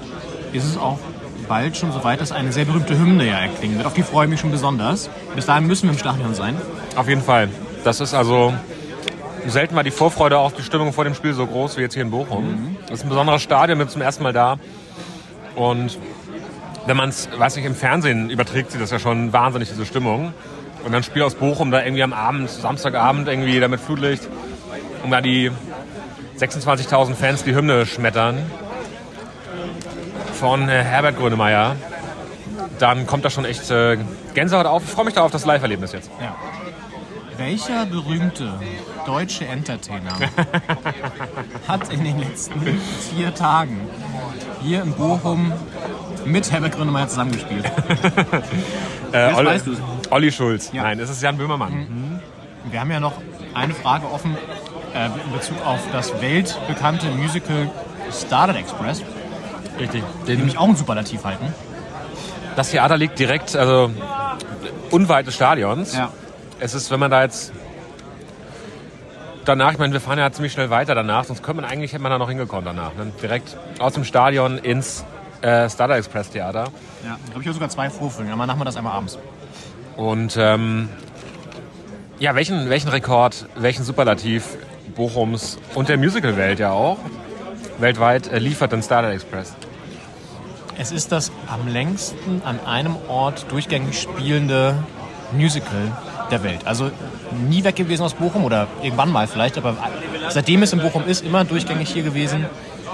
ist 0.53 0.65
es 0.65 0.77
auch 0.77 0.99
bald 1.47 1.77
schon 1.77 1.91
soweit, 1.91 2.21
dass 2.21 2.31
eine 2.31 2.51
sehr 2.51 2.65
berühmte 2.65 2.97
Hymne 2.97 3.25
ja 3.25 3.39
erklingen 3.39 3.77
wird. 3.77 3.87
Auf 3.87 3.93
die 3.93 4.03
freue 4.03 4.25
ich 4.25 4.31
mich 4.31 4.39
schon 4.39 4.51
besonders. 4.51 5.09
Bis 5.35 5.45
dahin 5.45 5.67
müssen 5.67 5.83
wir 5.83 5.93
im 5.93 5.99
Stadion 5.99 6.33
sein. 6.33 6.55
Auf 6.95 7.07
jeden 7.07 7.21
Fall. 7.21 7.49
Das 7.83 8.01
ist 8.01 8.13
also 8.13 8.53
selten 9.45 9.75
war 9.75 9.83
die 9.83 9.91
Vorfreude 9.91 10.37
auf 10.37 10.53
die 10.53 10.61
Stimmung 10.61 10.91
vor 10.91 11.05
dem 11.05 11.13
Spiel 11.13 11.33
so 11.33 11.45
groß 11.45 11.77
wie 11.77 11.81
jetzt 11.81 11.93
hier 11.93 12.03
in 12.03 12.11
Bochum. 12.11 12.75
Das 12.87 12.99
ist 12.99 13.05
ein 13.05 13.09
besonderes 13.09 13.41
Stadion, 13.41 13.77
wir 13.77 13.85
sind 13.85 13.91
zum 13.93 14.01
ersten 14.01 14.23
Mal 14.23 14.33
da. 14.33 14.57
Und 15.55 15.97
wenn 16.85 16.97
man 16.97 17.09
es, 17.09 17.29
weiß 17.37 17.55
nicht, 17.55 17.65
im 17.65 17.75
Fernsehen 17.75 18.29
überträgt 18.29 18.71
sie 18.71 18.79
das 18.79 18.91
ja 18.91 18.99
schon 18.99 19.31
wahnsinnig, 19.31 19.69
diese 19.69 19.85
Stimmung. 19.85 20.33
Und 20.83 20.91
dann 20.91 21.03
Spiel 21.03 21.23
aus 21.23 21.35
Bochum 21.35 21.71
da 21.71 21.83
irgendwie 21.83 22.03
am 22.03 22.13
Abend, 22.13 22.49
Samstagabend 22.49 23.27
irgendwie 23.27 23.59
da 23.59 23.67
mit 23.67 23.79
Flutlicht 23.79 24.27
und 25.03 25.11
da 25.11 25.21
die 25.21 25.51
26.000 26.39 27.15
Fans 27.15 27.43
die 27.43 27.55
Hymne 27.55 27.85
schmettern 27.85 28.37
von 30.39 30.69
äh, 30.69 30.83
Herbert 30.83 31.17
Grönemeyer. 31.17 31.75
Dann 32.79 33.07
kommt 33.07 33.25
da 33.25 33.29
schon 33.29 33.45
echt 33.45 33.69
äh, 33.71 33.97
Gänsehaut 34.33 34.65
auf. 34.67 34.83
Ich 34.83 34.89
freue 34.89 35.05
mich 35.05 35.15
da 35.15 35.23
auf 35.23 35.31
das 35.31 35.45
Live-Erlebnis 35.45 35.93
jetzt. 35.93 36.11
Welcher 37.37 37.85
berühmte 37.85 38.53
deutsche 39.05 39.45
Entertainer 39.45 40.13
hat 41.67 41.91
in 41.91 42.03
den 42.03 42.19
letzten 42.19 42.59
vier 43.15 43.33
Tagen 43.33 43.81
hier 44.61 44.81
in 44.81 44.93
Bochum 44.93 45.53
mit 46.25 46.51
Herbert 46.51 46.75
Grönemeyer 46.75 47.07
zusammengespielt? 47.07 47.65
Äh, 49.13 49.33
Olli, 49.35 49.47
weißt 49.47 49.67
du's. 49.67 49.77
Olli 50.09 50.29
Schulz. 50.33 50.69
Ja. 50.73 50.83
Nein, 50.83 50.99
es 50.99 51.09
ist 51.09 51.21
Jan 51.21 51.37
Böhmermann. 51.37 52.19
Wir 52.69 52.81
haben 52.81 52.91
ja 52.91 52.99
noch 52.99 53.13
eine 53.53 53.73
Frage 53.73 54.05
offen 54.11 54.35
äh, 54.93 55.05
in 55.05 55.31
Bezug 55.31 55.55
auf 55.65 55.79
das 55.93 56.11
weltbekannte 56.21 57.07
Musical 57.11 57.69
Starlight 58.11 58.57
Express, 58.57 59.01
Richtig. 59.79 60.03
die 60.27 60.35
mich 60.37 60.57
auch 60.57 60.67
ein 60.67 60.75
Superlativ 60.75 61.23
halten. 61.23 61.53
Das 62.55 62.71
Theater 62.71 62.97
liegt 62.97 63.19
direkt, 63.19 63.55
also 63.55 63.91
unweit 64.91 65.27
des 65.27 65.35
Stadions. 65.35 65.95
Ja. 65.95 66.11
Es 66.59 66.73
ist, 66.73 66.89
wenn 66.89 66.99
man 66.99 67.11
da 67.11 67.21
jetzt 67.21 67.53
danach, 69.45 69.71
ich 69.71 69.77
meine, 69.77 69.93
wir 69.93 70.01
fahren 70.01 70.17
ja 70.17 70.31
ziemlich 70.31 70.53
schnell 70.53 70.69
weiter 70.69 70.95
danach, 70.95 71.23
sonst 71.25 71.43
könnte 71.43 71.61
man 71.61 71.69
eigentlich, 71.69 71.93
hätte 71.93 72.01
man 72.01 72.11
da 72.11 72.17
noch 72.17 72.29
hingekommen 72.29 72.65
danach. 72.65 72.95
Ne? 72.95 73.11
Direkt 73.21 73.57
aus 73.79 73.93
dem 73.93 74.03
Stadion 74.03 74.57
ins 74.57 75.05
äh, 75.41 75.69
Starlight 75.69 75.99
Express 75.99 76.29
Theater. 76.31 76.65
Ja, 77.03 77.17
da 77.27 77.33
habe 77.33 77.43
ich 77.43 77.49
auch 77.49 77.53
sogar 77.53 77.69
zwei 77.69 77.89
Vorführungen, 77.89 78.33
aber 78.33 78.45
machen 78.45 78.59
wir 78.59 78.65
das 78.65 78.75
einmal 78.75 78.93
abends. 78.93 79.17
Und 79.95 80.35
ähm, 80.37 80.89
ja, 82.19 82.35
welchen, 82.35 82.69
welchen 82.69 82.89
Rekord, 82.89 83.47
welchen 83.55 83.83
Superlativ 83.83 84.57
Bochums 84.95 85.59
und 85.75 85.89
der 85.89 85.97
Musicalwelt 85.97 86.59
ja 86.59 86.71
auch 86.71 86.97
weltweit 87.77 88.31
äh, 88.31 88.39
liefert 88.39 88.71
denn 88.71 88.81
Starlight 88.81 89.13
Express? 89.13 89.53
Es 90.79 90.91
ist 90.91 91.11
das 91.11 91.31
am 91.47 91.67
längsten 91.67 92.41
an 92.45 92.59
einem 92.65 92.95
Ort 93.07 93.51
durchgängig 93.51 93.99
spielende 93.99 94.75
Musical 95.31 95.91
der 96.29 96.43
Welt. 96.43 96.61
Also 96.65 96.91
nie 97.49 97.63
weg 97.63 97.75
gewesen 97.75 98.03
aus 98.03 98.13
Bochum 98.13 98.45
oder 98.45 98.67
irgendwann 98.83 99.11
mal 99.11 99.27
vielleicht, 99.27 99.57
aber 99.57 99.75
seitdem 100.29 100.61
es 100.61 100.73
in 100.73 100.79
Bochum 100.79 101.05
ist, 101.07 101.25
immer 101.25 101.45
durchgängig 101.45 101.89
hier 101.89 102.03
gewesen. 102.03 102.45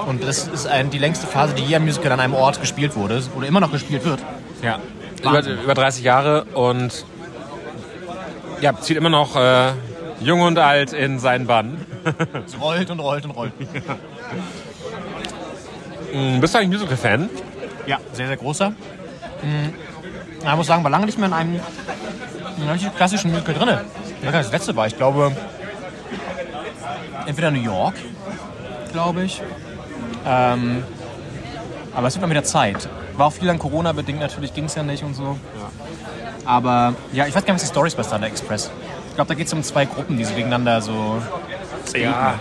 Und 0.07 0.23
das 0.23 0.47
ist 0.47 0.65
ein, 0.65 0.91
die 0.91 0.97
längste 0.97 1.27
Phase, 1.27 1.53
die 1.55 1.64
je 1.64 1.76
ein 1.76 1.84
Musical 1.84 2.14
an 2.14 2.22
einem 2.22 2.34
Ort 2.34 2.61
gespielt 2.61 2.95
wurde 2.95 3.22
oder 3.35 3.47
immer 3.47 3.60
noch 3.60 3.72
gespielt 3.72 4.05
wird. 4.05 4.19
Ja. 4.61 4.80
Über, 5.22 5.45
über 5.45 5.73
30 5.73 6.03
Jahre 6.03 6.45
und 6.53 7.05
ja, 8.61 8.80
zieht 8.80 8.97
immer 8.97 9.10
noch 9.10 9.35
äh, 9.35 9.72
jung 10.22 10.41
und 10.41 10.57
alt 10.57 10.93
in 10.93 11.19
seinen 11.19 11.47
Bann. 11.47 11.85
Es 12.45 12.60
rollt 12.60 12.89
und 12.89 12.99
rollt 12.99 13.26
und 13.26 13.31
rollt. 13.31 13.53
Mm, 16.14 16.39
Bist 16.41 16.53
du 16.53 16.60
eigentlich 16.60 16.80
Musical-Fan? 16.80 17.30
Ja, 17.85 17.99
sehr, 18.14 18.27
sehr 18.27 18.38
großer. 18.38 18.69
Mhm. 18.69 19.73
Ja, 20.43 20.51
Ich 20.51 20.57
muss 20.57 20.68
sagen, 20.68 20.84
war 20.84 20.91
lange 20.91 21.05
nicht 21.05 21.18
mehr 21.18 21.27
in 21.27 21.34
einem, 21.34 21.55
in 21.55 22.61
einem 22.64 22.72
richtig 22.72 22.95
klassischen 22.95 23.31
Musical 23.31 23.55
drin. 23.55 23.77
Das 24.31 24.51
letzte 24.51 24.76
war. 24.76 24.88
Ich 24.88 24.97
glaube, 24.97 25.31
entweder 27.26 27.51
New 27.51 27.61
York, 27.61 27.95
glaube 28.91 29.23
ich. 29.23 29.41
Ähm, 30.26 30.84
aber 31.93 32.07
es 32.07 32.15
wird 32.15 32.22
mal 32.22 32.30
wieder 32.30 32.43
Zeit. 32.43 32.88
War 33.18 33.27
auch 33.27 33.34
viel 33.34 33.49
an 33.49 33.60
Corona 33.60 33.91
bedingt, 33.91 34.19
natürlich 34.19 34.53
ging 34.53 34.65
es 34.65 34.76
ja 34.76 34.84
nicht 34.84 35.03
und 35.03 35.14
so. 35.14 35.38
Aber 36.45 36.95
ja, 37.11 37.27
ich 37.27 37.35
weiß 37.35 37.45
gar 37.45 37.53
nicht, 37.53 37.61
was 37.61 37.69
die 37.69 37.73
Story 37.73 37.88
ist 37.88 37.95
bei 37.95 38.03
Starlight 38.03 38.31
Express. 38.31 38.72
Ich 39.10 39.15
glaube, 39.15 39.27
da 39.27 39.34
geht 39.35 39.47
es 39.47 39.53
um 39.53 39.61
zwei 39.64 39.85
Gruppen, 39.85 40.18
die 40.18 40.26
so 40.26 40.34
gegeneinander 40.34 40.81
so. 40.81 41.22
Ja. 41.95 42.35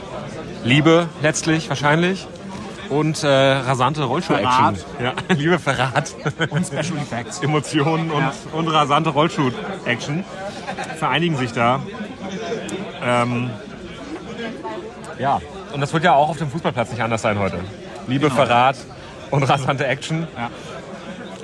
Liebe 0.65 1.09
letztlich 1.23 1.69
wahrscheinlich 1.69 2.27
und 2.89 3.23
äh, 3.25 3.27
rasante 3.29 4.05
Rollschuh-Action. 4.05 4.79
Ja, 5.03 5.13
Liebe 5.35 5.59
Verrat. 5.59 6.15
Und 6.51 6.67
Special 6.67 6.99
Effects. 6.99 7.41
Emotionen 7.41 8.11
und, 8.11 8.21
Ja. 8.23 8.33
und 8.53 8.69
rasante 8.69 9.11
Rollschuh-Action 9.11 10.25
vereinigen 10.99 11.37
sich 11.37 11.53
da. 11.53 11.81
Ähm, 13.05 13.51
ja, 15.19 15.41
und 15.73 15.81
das 15.81 15.93
wird 15.93 16.05
ja 16.05 16.15
auch 16.15 16.29
auf 16.29 16.39
dem 16.39 16.51
Fußballplatz 16.51 16.91
nicht 16.91 17.03
anders 17.03 17.23
sein 17.23 17.39
heute. 17.39 17.59
Liebe, 18.07 18.31
Verrat 18.31 18.77
und 19.31 19.43
rasante 19.45 19.87
Action. 19.87 20.27
Ja. 20.37 20.51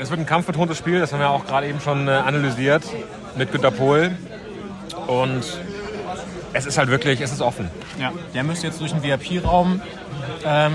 Es 0.01 0.11
wird 0.11 0.21
ein 0.21 0.27
kampfbetontes 0.27 0.79
Spiel, 0.79 1.01
das 1.01 1.13
haben 1.13 1.21
wir 1.21 1.31
auch 1.31 1.45
gerade 1.47 1.67
eben 1.67 1.81
schon 1.81 2.07
äh, 2.09 2.13
analysiert 2.13 2.85
mit 3.37 3.51
Günter 3.53 3.71
Pohl. 3.71 4.13
Und 5.07 5.43
es 6.53 6.67
ist 6.67 6.79
halt 6.79 6.89
wirklich, 6.91 7.21
es 7.21 7.33
ist 7.33 7.41
offen. 7.41 7.71
Ja, 7.99 8.13
der 8.35 8.45
müsste 8.45 8.67
jetzt 8.69 8.81
durch 8.81 8.93
den 8.93 9.03
VIP-Raum 9.03 9.81
ähm, 10.45 10.75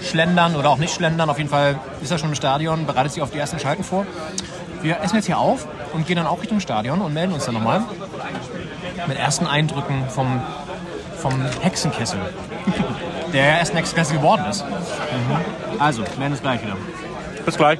schlendern 0.00 0.56
oder 0.56 0.70
auch 0.70 0.78
nicht 0.78 0.94
schlendern. 0.94 1.30
Auf 1.30 1.38
jeden 1.38 1.50
Fall 1.50 1.78
ist 2.02 2.10
er 2.10 2.18
schon 2.18 2.30
im 2.30 2.34
Stadion, 2.34 2.86
bereitet 2.86 3.12
sich 3.12 3.22
auf 3.22 3.30
die 3.30 3.38
ersten 3.38 3.58
Schalten 3.58 3.84
vor. 3.84 4.06
Wir 4.82 5.00
essen 5.00 5.16
jetzt 5.16 5.26
hier 5.26 5.38
auf 5.38 5.66
und 5.92 6.06
gehen 6.06 6.16
dann 6.16 6.26
auch 6.26 6.40
Richtung 6.40 6.60
Stadion 6.60 7.00
und 7.00 7.14
melden 7.14 7.32
uns 7.32 7.46
dann 7.46 7.54
nochmal 7.54 7.82
mit 9.06 9.18
ersten 9.18 9.46
Eindrücken 9.46 10.04
vom, 10.08 10.40
vom 11.16 11.32
Hexenkessel, 11.60 12.18
der 13.32 13.44
ja 13.44 13.58
erst 13.58 13.72
ein 13.72 13.78
Hexenkessel 13.78 14.18
geworden 14.18 14.44
ist. 14.48 14.64
Mhm. 14.64 15.80
Also, 15.80 16.02
melden 16.18 16.32
uns 16.32 16.42
gleich 16.42 16.62
wieder. 16.62 16.76
Bis 17.44 17.56
gleich. 17.56 17.78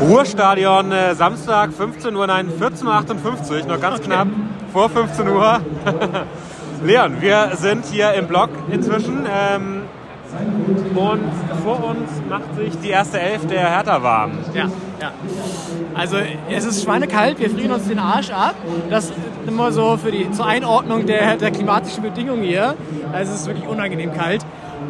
Ruhrstadion, 0.00 0.92
äh, 0.92 1.14
Samstag, 1.14 1.72
15 1.72 2.14
Uhr, 2.14 2.26
nein, 2.26 2.50
14.58 2.60 3.62
Uhr, 3.62 3.66
noch 3.66 3.80
ganz 3.80 4.00
knapp 4.00 4.28
vor 4.72 4.88
15 4.88 5.28
Uhr. 5.28 5.60
Leon, 6.82 7.20
wir 7.20 7.52
sind 7.54 7.86
hier 7.86 8.12
im 8.14 8.26
Block 8.26 8.50
inzwischen 8.70 9.26
ähm, 9.26 9.82
und 10.94 11.30
vor 11.62 11.84
uns 11.84 12.10
macht 12.28 12.54
sich 12.56 12.78
die 12.80 12.90
erste 12.90 13.20
Elf 13.20 13.46
der 13.46 13.70
Hertha 13.70 14.02
warm. 14.02 14.32
Ja, 14.54 14.68
ja. 15.00 15.12
Also 15.94 16.18
es 16.50 16.64
ist 16.64 16.82
schweinekalt, 16.82 17.38
wir 17.38 17.50
frieren 17.50 17.72
uns 17.72 17.88
den 17.88 17.98
Arsch 17.98 18.30
ab. 18.30 18.54
Das 18.90 19.12
immer 19.46 19.72
so 19.72 19.96
für 19.96 20.10
die, 20.10 20.30
zur 20.32 20.46
Einordnung 20.46 21.06
der, 21.06 21.36
der 21.36 21.50
klimatischen 21.50 22.02
Bedingungen 22.02 22.42
hier. 22.42 22.74
Also 23.12 23.32
es 23.32 23.40
ist 23.40 23.46
wirklich 23.46 23.66
unangenehm 23.66 24.12
kalt. 24.12 24.44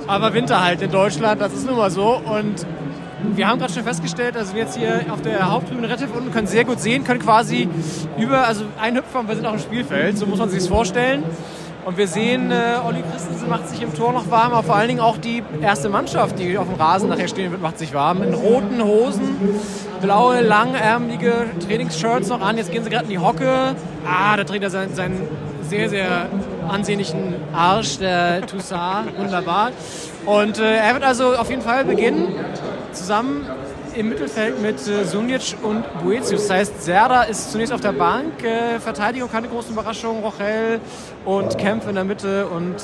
Aber 0.06 0.34
Winter 0.34 0.62
halt 0.62 0.82
in 0.82 0.90
Deutschland, 0.90 1.40
das 1.40 1.52
ist 1.52 1.66
nun 1.66 1.76
mal 1.76 1.90
so. 1.90 2.16
Und 2.16 2.66
wir 3.34 3.48
haben 3.48 3.58
gerade 3.58 3.72
schon 3.72 3.84
festgestellt, 3.84 4.36
also 4.36 4.54
wir 4.54 4.62
jetzt 4.62 4.76
hier 4.76 5.06
auf 5.10 5.22
der 5.22 5.50
Haupttribüne 5.50 5.88
relativ 5.88 6.14
unten, 6.14 6.32
können 6.32 6.46
sehr 6.46 6.64
gut 6.64 6.80
sehen, 6.80 7.04
können 7.04 7.20
quasi 7.20 7.68
über, 8.18 8.46
also 8.46 8.64
einhüpfen 8.80 9.26
wir 9.26 9.34
sind 9.34 9.46
auch 9.46 9.54
im 9.54 9.58
Spielfeld, 9.58 10.18
so 10.18 10.26
muss 10.26 10.38
man 10.38 10.48
sich 10.48 10.58
das 10.60 10.68
vorstellen. 10.68 11.24
Und 11.86 11.96
wir 11.98 12.08
sehen, 12.08 12.50
äh, 12.50 12.80
Olli 12.84 13.00
Christensen 13.12 13.48
macht 13.48 13.68
sich 13.68 13.80
im 13.80 13.94
Tor 13.94 14.12
noch 14.12 14.28
warm, 14.28 14.52
aber 14.52 14.64
vor 14.64 14.74
allen 14.74 14.88
Dingen 14.88 14.98
auch 14.98 15.18
die 15.18 15.40
erste 15.62 15.88
Mannschaft, 15.88 16.36
die 16.36 16.58
auf 16.58 16.66
dem 16.66 16.74
Rasen 16.74 17.08
nachher 17.08 17.28
stehen 17.28 17.52
wird, 17.52 17.62
macht 17.62 17.78
sich 17.78 17.94
warm. 17.94 18.24
In 18.24 18.34
roten 18.34 18.82
Hosen, 18.82 19.36
blaue, 20.02 20.40
langärmelige 20.40 21.46
Trainingsshirts 21.64 22.28
noch 22.28 22.40
an. 22.40 22.56
Jetzt 22.56 22.72
gehen 22.72 22.82
sie 22.82 22.90
gerade 22.90 23.04
in 23.04 23.10
die 23.10 23.20
Hocke. 23.20 23.76
Ah, 24.04 24.36
da 24.36 24.42
dreht 24.42 24.64
er 24.64 24.70
seinen, 24.70 24.96
seinen 24.96 25.28
sehr, 25.62 25.88
sehr 25.88 26.26
ansehnlichen 26.68 27.36
Arsch, 27.54 27.98
der 27.98 28.44
Toussaint. 28.44 29.16
Wunderbar. 29.16 29.70
Und 30.24 30.58
äh, 30.58 30.78
er 30.78 30.92
wird 30.92 31.04
also 31.04 31.36
auf 31.36 31.50
jeden 31.50 31.62
Fall 31.62 31.84
beginnen, 31.84 32.34
zusammen 32.90 33.46
im 33.96 34.10
Mittelfeld 34.10 34.60
mit 34.60 34.86
äh, 34.86 35.04
Sunic 35.04 35.56
und 35.62 35.84
Boetius. 36.02 36.46
Das 36.46 36.50
heißt, 36.50 36.84
Serda 36.84 37.22
ist 37.22 37.50
zunächst 37.50 37.72
auf 37.72 37.80
der 37.80 37.92
Bank, 37.92 38.44
äh, 38.44 38.78
Verteidigung 38.78 39.30
keine 39.30 39.48
großen 39.48 39.72
Überraschungen, 39.72 40.22
Rochel 40.22 40.80
und 41.24 41.56
Kempf 41.56 41.88
in 41.88 41.94
der 41.94 42.04
Mitte 42.04 42.46
und 42.46 42.76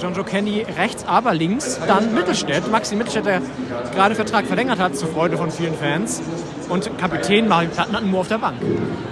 John 0.00 0.14
Joe 0.14 0.24
Kenny 0.24 0.64
rechts, 0.78 1.04
aber 1.06 1.34
links 1.34 1.80
dann 1.86 2.14
Mittelstädt. 2.14 2.70
Maxi 2.70 2.94
Mittelstädt, 2.94 3.26
der 3.26 3.42
gerade 3.94 4.14
Vertrag 4.14 4.46
verlängert 4.46 4.78
hat, 4.78 4.94
zur 4.94 5.08
Freude 5.08 5.36
von 5.36 5.50
vielen 5.50 5.74
Fans. 5.74 6.22
Und 6.68 6.96
Kapitän 6.98 7.48
Marvin 7.48 7.70
Platten 7.70 8.10
nur 8.10 8.20
auf 8.20 8.28
der 8.28 8.38
Bank. 8.38 8.56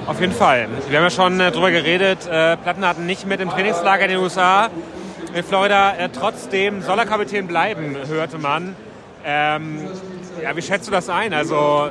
Auf 0.06 0.20
jeden 0.20 0.32
Fall. 0.32 0.69
Wir 0.89 0.98
haben 0.98 1.05
ja 1.05 1.11
schon 1.11 1.40
äh, 1.40 1.51
drüber 1.51 1.70
geredet, 1.70 2.27
äh, 2.27 2.56
Platten 2.56 2.86
hatten 2.86 3.06
nicht 3.06 3.27
mit 3.27 3.40
im 3.40 3.51
Trainingslager 3.51 4.05
in 4.05 4.11
den 4.11 4.20
USA. 4.20 4.69
In 5.35 5.43
Florida 5.43 5.97
äh, 5.97 6.11
trotzdem 6.11 6.82
soll 6.82 6.98
er 6.98 7.06
Kapitän 7.06 7.47
bleiben, 7.47 7.97
hörte 8.09 8.39
man. 8.39 8.77
Ähm, 9.24 9.81
ja, 10.44 10.54
wie 10.54 10.62
schätzt 10.62 10.86
du 10.86 10.92
das 10.92 11.08
ein? 11.08 11.32
Also, 11.32 11.88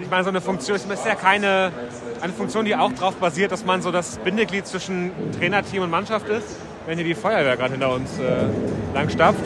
ich 0.00 0.10
meine, 0.10 0.24
so 0.24 0.30
eine 0.30 0.40
Funktion 0.40 0.76
ist 0.76 1.06
ja 1.06 1.14
keine 1.14 1.70
eine 2.24 2.32
Funktion, 2.32 2.64
die 2.64 2.74
auch 2.74 2.90
darauf 2.92 3.16
basiert, 3.16 3.52
dass 3.52 3.66
man 3.66 3.82
so 3.82 3.92
das 3.92 4.16
Bindeglied 4.16 4.66
zwischen 4.66 5.10
Trainerteam 5.38 5.82
und 5.82 5.90
Mannschaft 5.90 6.26
ist, 6.30 6.56
wenn 6.86 6.96
hier 6.96 7.06
die 7.06 7.14
Feuerwehr 7.14 7.54
gerade 7.58 7.72
hinter 7.72 7.92
uns 7.92 8.18
äh, 8.18 8.94
lang 8.94 9.10
stapft. 9.10 9.42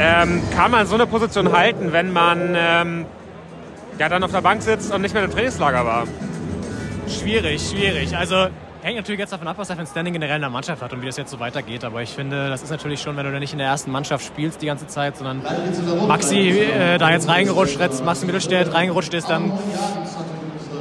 Ähm, 0.00 0.42
kann 0.56 0.72
man 0.72 0.88
so 0.88 0.96
eine 0.96 1.06
Position 1.06 1.52
halten, 1.52 1.92
wenn 1.92 2.12
man 2.12 2.56
ähm, 2.56 3.06
ja, 3.96 4.08
dann 4.08 4.24
auf 4.24 4.32
der 4.32 4.40
Bank 4.40 4.62
sitzt 4.62 4.92
und 4.92 5.02
nicht 5.02 5.14
mehr 5.14 5.22
im 5.22 5.30
Trainingslager 5.30 5.86
war? 5.86 6.04
Schwierig, 7.06 7.62
schwierig. 7.62 8.16
Also 8.16 8.48
hängt 8.82 8.96
natürlich 8.96 9.20
jetzt 9.20 9.32
davon 9.32 9.48
ab, 9.48 9.56
was 9.58 9.70
er 9.70 9.76
für 9.76 9.82
ein 9.82 9.86
Standing 9.86 10.14
generell 10.14 10.36
in 10.36 10.42
der 10.42 10.50
Mannschaft 10.50 10.82
hat 10.82 10.92
und 10.92 11.02
wie 11.02 11.06
das 11.06 11.16
jetzt 11.16 11.30
so 11.30 11.38
weitergeht. 11.40 11.84
Aber 11.84 12.02
ich 12.02 12.10
finde, 12.10 12.48
das 12.48 12.62
ist 12.62 12.70
natürlich 12.70 13.00
schon, 13.00 13.16
wenn 13.16 13.24
du 13.24 13.32
da 13.32 13.38
nicht 13.38 13.52
in 13.52 13.58
der 13.58 13.68
ersten 13.68 13.90
Mannschaft 13.90 14.26
spielst 14.26 14.60
die 14.60 14.66
ganze 14.66 14.86
Zeit, 14.86 15.16
sondern 15.16 15.42
Maxi 16.06 16.50
äh, 16.50 16.98
da 16.98 17.10
jetzt 17.10 17.28
reingerutscht, 17.28 17.78
jetzt 17.78 18.04
Maxi 18.04 18.26
Mittelstädt 18.26 18.74
reingerutscht 18.74 19.14
ist, 19.14 19.30
dann 19.30 19.52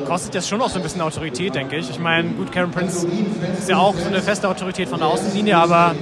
kostet 0.07 0.35
das 0.35 0.49
schon 0.49 0.61
auch 0.61 0.69
so 0.69 0.77
ein 0.77 0.83
bisschen 0.83 1.01
Autorität, 1.01 1.55
denke 1.55 1.77
ich. 1.77 1.89
Ich 1.89 1.99
meine, 1.99 2.29
gut, 2.29 2.51
Karen 2.51 2.71
Prince 2.71 3.07
ist 3.57 3.69
ja 3.69 3.77
auch 3.77 3.95
so 3.95 4.07
eine 4.07 4.21
feste 4.21 4.49
Autorität 4.49 4.89
von 4.89 4.99
der 4.99 5.07
Außenlinie, 5.07 5.55
aber 5.55 5.95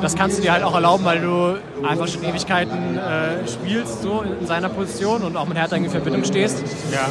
das 0.00 0.14
kannst 0.14 0.38
du 0.38 0.42
dir 0.42 0.52
halt 0.52 0.62
auch 0.62 0.74
erlauben, 0.74 1.04
weil 1.04 1.20
du 1.20 1.58
einfach 1.86 2.08
schon 2.08 2.24
Ewigkeiten 2.24 2.98
äh, 2.98 3.48
spielst, 3.48 4.02
so 4.02 4.22
in 4.22 4.46
seiner 4.46 4.68
Position 4.68 5.22
und 5.22 5.36
auch 5.36 5.46
mit 5.46 5.56
Hertha 5.56 5.76
in 5.76 5.90
Verbindung 5.90 6.24
stehst. 6.24 6.62
Ja. 6.92 7.08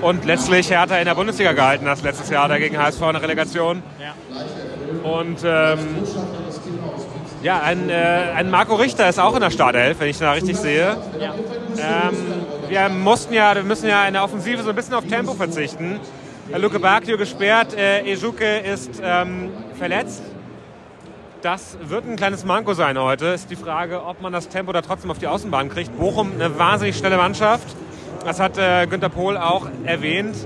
Und 0.00 0.24
letztlich 0.24 0.70
Hertha 0.70 0.96
in 0.96 1.04
der 1.04 1.14
Bundesliga 1.14 1.52
gehalten 1.52 1.84
das 1.84 2.02
letztes 2.02 2.30
Jahr 2.30 2.48
dagegen 2.48 2.78
HSV 2.78 3.00
in 3.02 3.12
der 3.12 3.22
Relegation. 3.22 3.82
Ja. 4.00 5.10
Und 5.10 5.38
ähm, 5.44 5.78
ja, 7.42 7.60
ein, 7.60 7.90
äh, 7.90 7.94
ein 8.36 8.50
Marco 8.50 8.76
Richter 8.76 9.08
ist 9.08 9.18
auch 9.18 9.34
in 9.34 9.40
der 9.40 9.50
Startelf, 9.50 10.00
wenn 10.00 10.08
ich 10.08 10.18
da 10.18 10.32
richtig 10.32 10.56
sehe. 10.56 10.96
Ja. 11.20 11.34
Ähm, 11.76 12.16
wir 12.68 12.88
mussten 12.88 13.34
ja, 13.34 13.54
wir 13.54 13.64
müssen 13.64 13.88
ja 13.88 14.06
in 14.06 14.14
der 14.14 14.24
Offensive 14.24 14.62
so 14.62 14.70
ein 14.70 14.76
bisschen 14.76 14.94
auf 14.94 15.06
Tempo 15.06 15.34
verzichten. 15.34 16.00
Luke 16.56 16.78
Bacchio 16.78 17.16
gesperrt, 17.16 17.74
äh, 17.74 18.00
Ejuke 18.00 18.58
ist 18.58 19.00
ähm, 19.02 19.50
verletzt. 19.78 20.22
Das 21.42 21.76
wird 21.88 22.06
ein 22.06 22.14
kleines 22.14 22.44
Manko 22.44 22.72
sein 22.72 22.96
heute. 22.96 23.26
Ist 23.26 23.50
die 23.50 23.56
Frage, 23.56 24.04
ob 24.04 24.22
man 24.22 24.32
das 24.32 24.48
Tempo 24.48 24.70
da 24.70 24.80
trotzdem 24.80 25.10
auf 25.10 25.18
die 25.18 25.26
Außenbahn 25.26 25.70
kriegt. 25.70 25.98
Bochum, 25.98 26.30
eine 26.34 26.56
wahnsinnig 26.56 26.96
schnelle 26.96 27.16
Mannschaft. 27.16 27.66
Das 28.24 28.38
hat 28.38 28.58
äh, 28.58 28.86
Günter 28.86 29.08
Pohl 29.08 29.36
auch 29.36 29.66
erwähnt. 29.84 30.36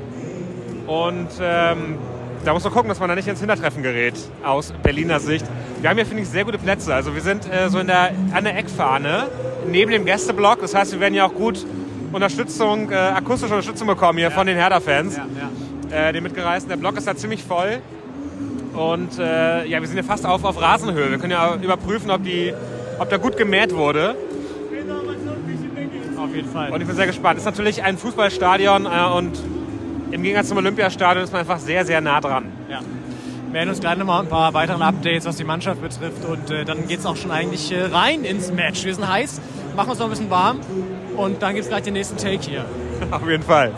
Und 0.87 1.29
ähm, 1.39 1.99
da 2.47 2.55
muss 2.55 2.65
man 2.65 2.73
gucken, 2.73 2.89
dass 2.89 2.99
man 2.99 3.11
da 3.11 3.15
nicht 3.15 3.29
ins 3.29 3.41
Hintertreffen 3.41 3.83
gerät, 3.83 4.15
aus 4.43 4.73
Berliner 4.83 5.21
Sicht. 5.21 5.45
Wir 5.83 5.91
haben 5.91 5.99
hier, 5.99 6.07
finde 6.07 6.23
ich, 6.23 6.31
sehr 6.31 6.47
gute 6.47 6.57
Plätze. 6.57 6.95
Also 6.95 7.15
wir 7.15 7.21
sind 7.21 7.45
äh, 7.53 7.69
so 7.69 7.79
in 7.79 7.89
der, 7.89 8.13
an 8.33 8.45
der 8.45 8.57
Eckfahne, 8.57 9.29
neben 9.69 9.91
dem 9.91 10.07
Gästeblock. 10.07 10.63
Das 10.63 10.75
heißt, 10.75 10.93
wir 10.93 11.01
werden 11.01 11.15
ja 11.15 11.27
auch 11.27 11.35
gut 11.35 11.67
Unterstützung, 12.13 12.91
äh, 12.91 12.95
akustische 12.95 13.53
Unterstützung 13.53 13.87
bekommen 13.87 14.19
hier 14.19 14.31
von 14.31 14.47
den 14.47 14.57
Hertha-Fans. 14.57 15.19
Ja, 15.19 15.27
ja. 15.91 16.09
Äh, 16.09 16.13
den 16.15 16.23
mitgereisten. 16.23 16.71
Der 16.71 16.79
Block 16.79 16.97
ist 16.97 17.07
da 17.07 17.15
ziemlich 17.15 17.45
voll. 17.45 17.83
Und 18.77 19.19
äh, 19.19 19.67
ja, 19.67 19.81
wir 19.81 19.89
sind 19.89 19.97
ja 19.97 20.03
fast 20.03 20.27
auf, 20.27 20.45
auf 20.45 20.61
Rasenhöhe. 20.61 21.11
Wir 21.11 21.19
können 21.19 21.33
ja 21.33 21.55
überprüfen, 21.55 22.11
ob, 22.11 22.23
die, 22.23 22.53
ob 22.99 23.09
da 23.09 23.17
gut 23.17 23.37
gemäht 23.37 23.75
wurde. 23.75 24.15
Auf 26.19 26.35
jeden 26.35 26.49
Fall. 26.49 26.71
Und 26.73 26.81
ich 26.81 26.87
bin 26.87 26.97
sehr 26.97 27.07
gespannt. 27.07 27.39
Ist 27.39 27.45
natürlich 27.45 27.83
ein 27.83 27.97
Fußballstadion 27.99 28.87
äh, 28.87 29.17
und 29.17 29.39
im 30.11 30.23
Gegensatz 30.23 30.49
zum 30.49 30.59
Olympiastadion 30.59 31.25
ist 31.25 31.33
man 31.33 31.41
einfach 31.41 31.59
sehr, 31.59 31.85
sehr 31.85 32.01
nah 32.01 32.21
dran. 32.21 32.47
Ja. 32.69 32.81
Wir 33.47 33.55
werden 33.55 33.71
uns 33.71 33.81
gleich 33.81 33.97
nochmal 33.97 34.23
ein 34.23 34.29
paar 34.29 34.53
weitere 34.55 34.83
Updates, 34.83 35.25
was 35.25 35.37
die 35.37 35.45
Mannschaft 35.45 35.81
betrifft. 35.81 36.25
Und 36.25 36.51
äh, 36.51 36.65
dann 36.65 36.87
geht 36.87 37.01
es 37.01 37.07
auch 37.07 37.17
schon 37.17 37.31
eigentlich 37.31 37.73
äh, 37.73 37.85
rein 37.85 38.25
ins 38.25 38.53
Match. 38.53 38.85
Wir 38.85 38.95
sind 38.95 39.09
heiß, 39.09 39.41
machen 39.75 39.91
uns 39.91 39.99
noch 39.99 40.07
ein 40.07 40.11
bisschen 40.11 40.31
warm. 40.31 40.61
Und 41.17 41.43
dann 41.43 41.55
gibt 41.55 41.65
es 41.65 41.71
gleich 41.71 41.83
den 41.83 41.95
nächsten 41.95 42.17
Take 42.19 42.43
hier. 42.43 42.65
Auf 43.11 43.27
jeden 43.29 43.43
Fall. 43.43 43.73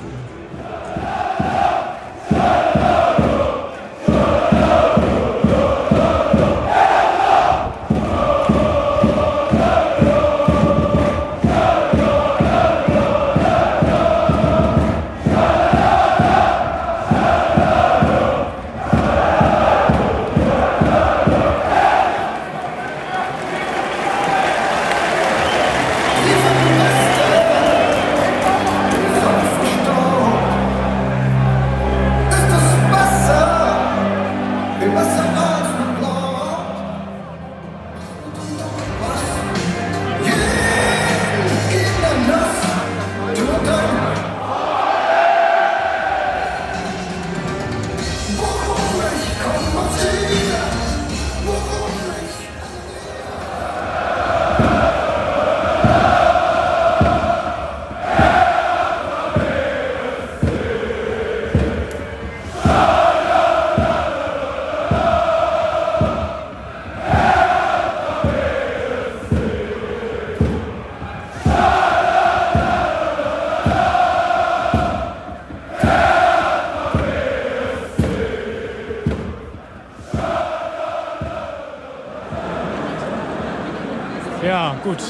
Gut. 84.88 85.02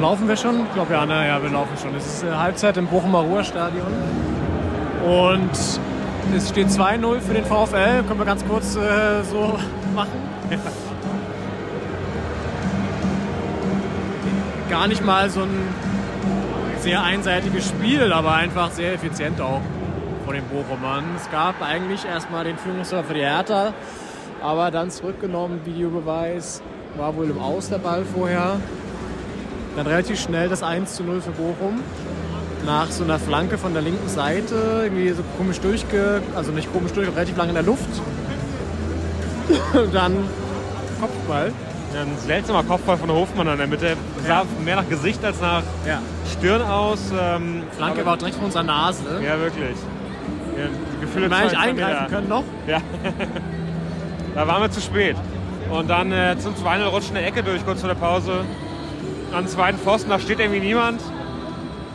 Laufen 0.00 0.26
wir 0.28 0.36
schon? 0.36 0.64
Ich 0.66 0.72
glaube 0.74 0.92
ja, 0.94 1.04
na 1.06 1.26
ja, 1.26 1.42
wir 1.42 1.50
laufen 1.50 1.76
schon. 1.80 1.94
Es 1.94 2.06
ist 2.06 2.24
äh, 2.24 2.30
Halbzeit 2.32 2.76
im 2.78 2.86
Bochumer 2.86 3.20
Ruhrstadion. 3.20 3.86
Und 5.04 5.50
es 6.34 6.48
steht 6.48 6.68
2-0 6.68 7.20
für 7.20 7.34
den 7.34 7.44
VfL. 7.44 8.02
Können 8.04 8.18
wir 8.18 8.24
ganz 8.24 8.42
kurz 8.46 8.76
äh, 8.76 9.22
so 9.30 9.58
machen? 9.94 10.10
Gar 14.70 14.88
nicht 14.88 15.04
mal 15.04 15.30
so 15.30 15.42
ein 15.42 15.68
sehr 16.80 17.02
einseitiges 17.02 17.68
Spiel, 17.68 18.12
aber 18.12 18.34
einfach 18.34 18.70
sehr 18.70 18.94
effizient 18.94 19.40
auch 19.40 19.60
von 20.24 20.34
den 20.34 20.44
Bochumern. 20.44 21.04
Es 21.16 21.30
gab 21.30 21.62
eigentlich 21.62 22.04
erstmal 22.04 22.44
den 22.44 22.58
Führungstor 22.58 23.04
für 23.04 23.14
die 23.14 23.20
Hertha, 23.20 23.72
aber 24.42 24.70
dann 24.70 24.90
zurückgenommen, 24.90 25.60
Videobeweis, 25.64 26.62
war 26.96 27.14
wohl 27.16 27.30
im 27.30 27.38
Aus 27.38 27.68
der 27.68 27.78
Ball 27.78 28.04
vorher. 28.04 28.56
Dann 29.76 29.86
relativ 29.86 30.20
schnell 30.20 30.48
das 30.48 30.62
1 30.62 30.94
zu 30.94 31.04
0 31.04 31.20
für 31.20 31.30
Bochum. 31.32 31.80
Nach 32.64 32.90
so 32.90 33.04
einer 33.04 33.18
Flanke 33.18 33.58
von 33.58 33.74
der 33.74 33.82
linken 33.82 34.08
Seite, 34.08 34.54
irgendwie 34.84 35.10
so 35.10 35.22
komisch 35.36 35.60
durchge... 35.60 36.20
Also 36.34 36.50
nicht 36.50 36.72
komisch 36.72 36.92
durch, 36.92 37.06
aber 37.06 37.16
relativ 37.16 37.36
lang 37.36 37.48
in 37.48 37.54
der 37.54 37.62
Luft. 37.62 37.88
Dann 39.92 40.16
Kopfball. 41.00 41.52
Ja, 41.94 42.00
ein 42.02 42.08
seltsamer 42.26 42.64
Kopfball 42.64 42.96
von 42.96 43.10
Hofmann 43.10 43.46
an 43.48 43.58
der 43.58 43.66
Mitte. 43.68 43.96
Sah 44.26 44.44
mehr 44.64 44.76
nach 44.76 44.88
Gesicht 44.88 45.24
als 45.24 45.40
nach 45.40 45.62
Ja. 45.86 46.00
Stirn 46.32 46.62
aus. 46.62 46.98
Ähm, 47.18 47.62
Flanke 47.76 48.04
war 48.04 48.16
direkt 48.16 48.36
von 48.36 48.46
unserer 48.46 48.64
Nase. 48.64 49.04
Ja, 49.24 49.38
wirklich. 49.38 49.76
Ja, 50.58 50.64
Gefühle 51.00 51.28
zwei- 51.28 51.48
zwei 51.48 51.58
eingreifen 51.58 52.02
Meter. 52.04 52.14
können 52.16 52.28
noch. 52.28 52.44
Ja. 52.66 52.78
da 54.34 54.48
waren 54.48 54.62
wir 54.62 54.70
zu 54.70 54.80
spät. 54.80 55.16
Und 55.70 55.88
dann 55.88 56.10
äh, 56.12 56.36
zum 56.38 56.56
2 56.56 56.84
rutscht 56.86 57.10
eine 57.10 57.22
Ecke 57.24 57.42
durch, 57.42 57.64
kurz 57.64 57.80
vor 57.80 57.88
der 57.88 57.96
Pause. 57.96 58.44
An 59.32 59.44
den 59.44 59.48
zweiten 59.48 59.78
Pfosten, 59.78 60.10
da 60.10 60.18
steht 60.18 60.40
irgendwie 60.40 60.60
niemand. 60.60 61.00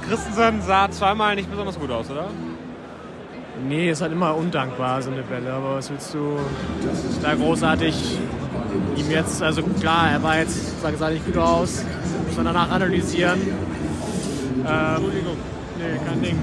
Christensen 0.08 0.62
sah 0.62 0.90
zweimal 0.92 1.36
nicht 1.36 1.50
besonders 1.50 1.80
gut 1.80 1.92
aus, 1.92 2.10
oder? 2.10 2.28
Nee, 3.68 3.92
ist 3.92 4.02
halt 4.02 4.12
immer 4.12 4.36
undankbar, 4.36 5.02
so 5.02 5.12
eine 5.12 5.22
Bälle. 5.24 5.54
Aber 5.54 5.76
was 5.76 5.90
willst 5.90 6.14
du 6.14 6.38
da 7.22 7.36
großartig 7.36 7.96
ihm 8.96 9.12
jetzt, 9.12 9.42
also 9.42 9.64
klar, 9.64 10.12
er 10.12 10.24
war 10.24 10.38
jetzt, 10.38 10.82
sah 10.82 10.92
sah 10.94 11.10
nicht 11.10 11.26
gut 11.26 11.38
aus, 11.38 11.84
muss 12.28 12.36
man 12.36 12.46
danach 12.46 12.72
analysieren. 12.72 13.40
Ähm, 13.42 14.96
Entschuldigung. 14.96 15.38
Nee, 15.78 16.00
kein 16.08 16.22
Ding. 16.22 16.40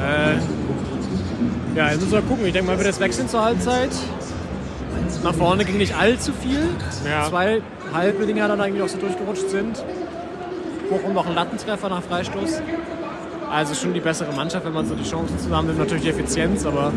Äh, 0.00 1.76
ja, 1.76 1.90
jetzt 1.90 2.00
müssen 2.00 2.12
wir 2.12 2.22
gucken. 2.22 2.46
Ich 2.46 2.52
denke 2.52 2.70
mal, 2.70 2.76
wird 2.76 2.88
das 2.88 3.00
wechseln 3.00 3.28
zur 3.28 3.44
Halbzeit. 3.44 3.90
Nach 5.24 5.34
vorne 5.34 5.64
ging 5.64 5.78
nicht 5.78 5.96
allzu 5.96 6.32
viel. 6.32 6.68
Ja. 7.08 7.28
Zwei 7.28 7.62
halbe 7.92 8.26
Dinger 8.26 8.48
dann 8.48 8.60
eigentlich 8.60 8.82
auch 8.82 8.88
so 8.88 8.98
durchgerutscht 8.98 9.48
sind. 9.48 9.82
Bochum 10.90 11.14
noch 11.14 11.26
ein 11.26 11.34
Lattentreffer 11.34 11.88
nach 11.88 12.02
Freistoß. 12.02 12.62
Also 13.50 13.74
schon 13.74 13.94
die 13.94 14.00
bessere 14.00 14.32
Mannschaft, 14.32 14.64
wenn 14.66 14.72
man 14.72 14.86
so 14.86 14.94
die 14.94 15.08
Chancen 15.08 15.38
zusammen 15.38 15.68
nimmt. 15.68 15.78
Natürlich 15.78 16.04
die 16.04 16.10
Effizienz, 16.10 16.66
aber 16.66 16.92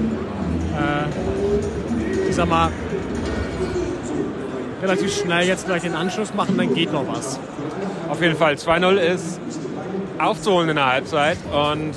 äh, 0.78 2.30
ich 2.30 2.36
sag 2.36 2.48
mal, 2.48 2.70
relativ 4.82 5.16
schnell 5.16 5.48
jetzt 5.48 5.66
gleich 5.66 5.82
den 5.82 5.96
Anschluss 5.96 6.34
machen, 6.34 6.58
dann 6.58 6.74
geht 6.74 6.92
noch 6.92 7.08
was. 7.08 7.40
Auf 8.10 8.22
jeden 8.22 8.36
Fall. 8.36 8.56
2-0 8.56 8.96
ist 8.96 9.40
aufzuholen 10.18 10.70
in 10.70 10.76
der 10.76 10.88
Halbzeit. 10.88 11.38
Und 11.52 11.94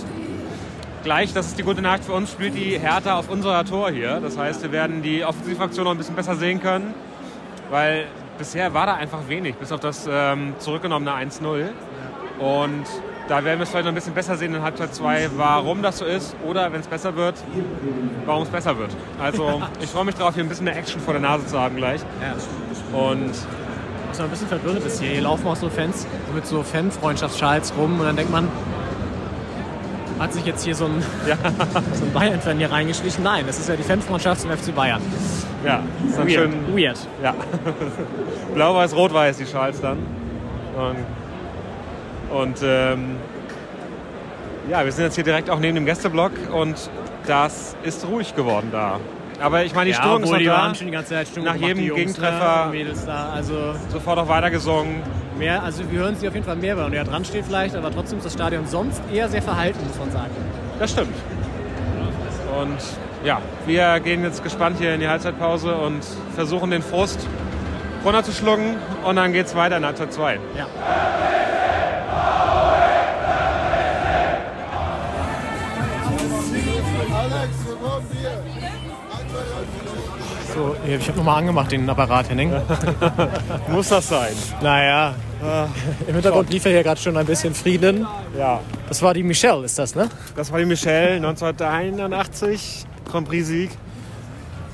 gleich, 1.03 1.33
das 1.33 1.49
ist 1.49 1.59
die 1.59 1.63
gute 1.63 1.83
Nacht 1.83 2.05
für 2.05 2.13
uns, 2.13 2.31
spielt 2.31 2.55
die 2.55 2.79
Hertha 2.79 3.19
auf 3.19 3.29
unser 3.29 3.65
Tor 3.65 3.91
hier. 3.91 4.21
Das 4.21 4.39
heißt, 4.39 4.63
wir 4.63 4.73
werden 4.73 5.03
die 5.03 5.25
Offensivaktion 5.25 5.85
noch 5.85 5.93
ein 5.93 5.99
bisschen 5.99 6.15
besser 6.17 6.37
sehen 6.37 6.61
können. 6.61 6.95
Weil 7.71 8.07
bisher 8.39 8.75
war 8.75 8.87
da 8.87 8.95
einfach 8.95 9.29
wenig, 9.29 9.57
bis 9.57 9.73
auf 9.73 9.81
das 9.81 10.09
ähm, 10.11 10.55
zurückgenommene 10.59 11.13
1-0. 11.13 11.69
Und 12.39 12.85
da 13.29 13.45
werden 13.45 13.59
wir 13.59 13.63
es 13.63 13.71
vielleicht 13.71 13.85
noch 13.85 13.93
ein 13.93 13.95
bisschen 13.95 14.15
besser 14.15 14.37
sehen 14.37 14.55
in 14.55 14.63
Halbzeit 14.63 14.95
2, 14.95 15.31
warum 15.37 15.83
das 15.83 15.99
so 15.99 16.05
ist. 16.05 16.37
Oder 16.47 16.73
wenn 16.73 16.81
es 16.81 16.87
besser 16.87 17.17
wird, 17.17 17.37
warum 18.27 18.43
es 18.43 18.49
besser 18.49 18.77
wird. 18.77 18.91
Also 19.21 19.63
ich 19.81 19.89
freue 19.89 20.05
mich 20.05 20.15
darauf, 20.15 20.35
hier 20.35 20.43
ein 20.43 20.49
bisschen 20.49 20.65
mehr 20.65 20.77
Action 20.77 21.01
vor 21.01 21.15
der 21.15 21.23
Nase 21.23 21.47
zu 21.47 21.59
haben 21.59 21.77
gleich. 21.77 22.01
Und 22.93 23.33
Was 24.11 24.21
ein 24.21 24.31
bisschen 24.31 24.49
verwirrend 24.49 24.85
ist 24.85 25.01
hier. 25.01 25.11
Hier 25.11 25.23
laufen 25.23 25.47
auch 25.47 25.57
so 25.57 25.71
Fans 25.71 26.07
mit 26.35 26.47
so 26.47 26.63
Fanfreundschaftsschals 26.63 27.73
rum 27.77 27.99
und 28.01 28.07
dann 28.07 28.17
denkt 28.17 28.31
man, 28.31 28.49
hat 30.19 30.33
sich 30.33 30.45
jetzt 30.45 30.65
hier 30.65 30.75
so 30.75 30.85
ein, 30.85 31.03
so 31.95 32.05
ein 32.05 32.13
Bayern-Fan 32.13 32.59
hier 32.59 32.71
reingeschlichen? 32.71 33.25
Nein, 33.25 33.45
das 33.47 33.59
ist 33.59 33.69
ja 33.69 33.77
die 33.77 33.83
Fanfreundschaft 33.83 34.43
zum 34.43 34.51
FC 34.51 34.75
Bayern. 34.75 35.03
Ja, 35.65 35.81
ist 36.09 36.19
dann 36.19 36.27
Weird. 36.29 36.33
schön 36.53 36.77
Weird. 36.77 36.99
Ja. 37.23 37.35
Blau-Weiß, 38.55 38.95
Rot-Weiß, 38.95 39.39
die 39.39 39.47
Schals 39.47 39.81
dann. 39.81 39.99
Und, 40.77 42.37
und 42.39 42.59
ähm, 42.63 43.17
ja, 44.71 44.85
wir 44.85 44.93
sind 44.93 45.05
jetzt 45.05 45.15
hier 45.15 45.25
direkt 45.25 45.51
auch 45.51 45.59
neben 45.61 45.75
dem 45.75 45.87
Gästeblock 45.87 46.33
und 46.53 46.75
das 47.27 47.77
ist 47.83 48.07
ruhig 48.09 48.35
geworden 48.35 48.69
da. 48.73 48.99
Aber 49.41 49.65
ich 49.65 49.75
meine, 49.75 49.87
die 49.87 49.91
Ja, 49.93 49.97
Stimmung 49.99 50.23
ist 50.23 50.31
noch 50.31 50.39
die 50.39 50.45
da. 50.45 50.53
waren 50.53 50.75
schon 50.75 50.87
die 50.87 50.93
ganze 50.93 51.11
Zeit 51.15 51.27
Stimmung 51.29 51.47
Nach 51.49 51.55
gemacht, 51.55 51.77
jedem 51.77 51.97
Gegentreffer- 51.97 52.67
Ne, 52.67 52.71
Mädels 52.71 53.05
da. 53.05 53.31
Also, 53.35 53.75
Sofort 53.91 54.19
auch 54.19 54.29
weitergesungen. 54.29 55.03
mehr, 55.39 55.63
also 55.63 55.83
wir 55.91 55.99
hören 56.01 56.15
sie 56.17 56.29
auf 56.29 56.35
jeden 56.35 56.47
Fall 56.47 56.57
mehr, 56.57 56.77
weil 56.77 56.93
er 56.95 57.05
dran 57.05 57.25
steht 57.25 57.45
vielleicht, 57.45 57.75
aber 57.75 57.91
trotzdem 57.91 58.19
ist 58.19 58.25
das 58.25 58.33
Stadion 58.35 58.67
sonst 58.67 59.03
eher 59.13 59.29
sehr 59.29 59.43
verhalten, 59.43 59.81
muss 59.89 59.99
man 59.99 60.11
sagen. 60.13 60.31
Das 60.79 60.93
stimmt. 60.93 61.15
Und 62.61 62.79
ja, 63.25 63.41
wir 63.67 64.01
gehen 64.01 64.23
jetzt 64.23 64.43
gespannt 64.43 64.77
hier 64.79 64.95
in 64.95 65.01
die 65.01 65.09
Halbzeitpause 65.09 65.75
und 65.75 66.05
versuchen 66.35 66.71
den 66.71 66.83
Frust 66.83 67.27
runterzuschlucken 68.05 68.77
und 69.05 69.17
dann 69.17 69.33
geht's 69.33 69.55
weiter 69.55 69.79
in 69.79 69.87
Halbzeit 69.87 70.13
2. 70.13 70.39
Ja. 70.57 70.67
So, 80.55 80.77
ich 80.87 81.09
habe 81.09 81.19
nochmal 81.19 81.39
angemacht, 81.39 81.73
den 81.73 81.89
Apparat, 81.91 82.31
Henning. 82.31 82.53
Muss 83.69 83.89
das 83.89 84.09
sein? 84.09 84.33
Naja, 84.63 85.15
im 86.07 86.15
Hintergrund 86.15 86.51
lief 86.51 86.65
ja 86.65 86.71
hier 86.71 86.83
gerade 86.83 87.01
schon 87.01 87.17
ein 87.17 87.27
bisschen 87.27 87.55
Frieden. 87.55 88.07
Ja. 88.39 88.61
Das 88.89 89.03
war 89.03 89.15
die 89.15 89.23
Michelle, 89.23 89.65
ist 89.65 89.79
das, 89.79 89.95
ne? 89.95 90.09
Das 90.37 90.53
war 90.53 90.59
die 90.61 90.65
Michelle 90.65 91.17
1981, 91.17 92.87
Grand 93.15 93.29
Prix-Sieg. 93.29 93.71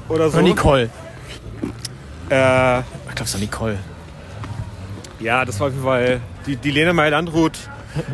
Oder 0.08 0.30
so. 0.30 0.38
Oder 0.38 0.48
Nicole. 0.48 0.88
Äh, 2.30 2.78
Ich 2.80 2.84
glaube, 3.14 3.24
es 3.24 3.34
war 3.34 3.40
Nicole. 3.40 3.78
ja, 5.20 5.44
das 5.44 5.60
war 5.60 5.66
auf 5.66 5.72
jeden 5.74 5.84
Fall 5.84 6.20
die, 6.46 6.56
die 6.56 6.70
Lene 6.70 6.94
Meyer-Landrut 6.94 7.52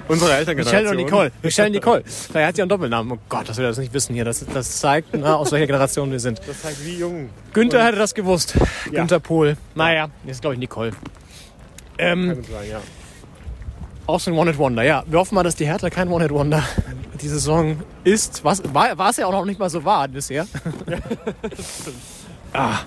unserer 0.08 0.36
Elterngeneration. 0.38 0.82
Michelle 0.82 0.90
und 0.90 0.96
Nicole. 1.04 1.32
Michelle 1.42 1.66
und 1.68 1.72
Nicole. 1.74 2.02
Vielleicht 2.04 2.48
hat 2.48 2.56
sie 2.56 2.62
einen 2.62 2.68
Doppelnamen. 2.70 3.12
Oh 3.12 3.18
Gott, 3.28 3.48
dass 3.48 3.56
wir 3.56 3.68
das 3.68 3.78
nicht 3.78 3.92
wissen 3.94 4.14
hier. 4.14 4.24
Das, 4.24 4.44
das 4.52 4.80
zeigt, 4.80 5.10
na, 5.12 5.36
aus 5.36 5.52
welcher 5.52 5.66
Generation 5.68 6.10
wir 6.10 6.18
sind. 6.18 6.40
Das 6.44 6.62
zeigt, 6.62 6.84
wie 6.84 6.96
jung. 6.98 7.30
Günther 7.52 7.84
hätte 7.84 7.98
das 7.98 8.12
gewusst. 8.14 8.54
Ja. 8.86 8.92
Günther 9.00 9.20
Pohl. 9.20 9.56
Naja, 9.76 10.08
jetzt 10.24 10.40
glaube 10.40 10.54
ich 10.54 10.60
Nicole. 10.60 10.90
Ähm, 11.98 12.30
Kann 12.30 12.42
sein, 12.42 12.68
ja. 12.70 12.80
Auch 14.06 14.20
so 14.20 14.30
ein 14.30 14.36
One-Hit-Wonder, 14.36 14.82
ja. 14.82 15.04
Wir 15.06 15.18
hoffen 15.18 15.34
mal, 15.34 15.42
dass 15.42 15.56
die 15.56 15.66
Hertha 15.66 15.90
kein 15.90 16.08
One-Hit-Wonder 16.08 16.62
die 17.20 17.28
Saison 17.28 17.82
ist. 18.04 18.44
Was, 18.44 18.62
war, 18.72 18.96
war 18.98 19.10
es 19.10 19.16
ja 19.16 19.26
auch 19.26 19.32
noch 19.32 19.44
nicht 19.44 19.58
mal 19.58 19.70
so 19.70 19.84
wahr 19.84 20.08
bisher. 20.08 20.46
ah. 22.52 22.78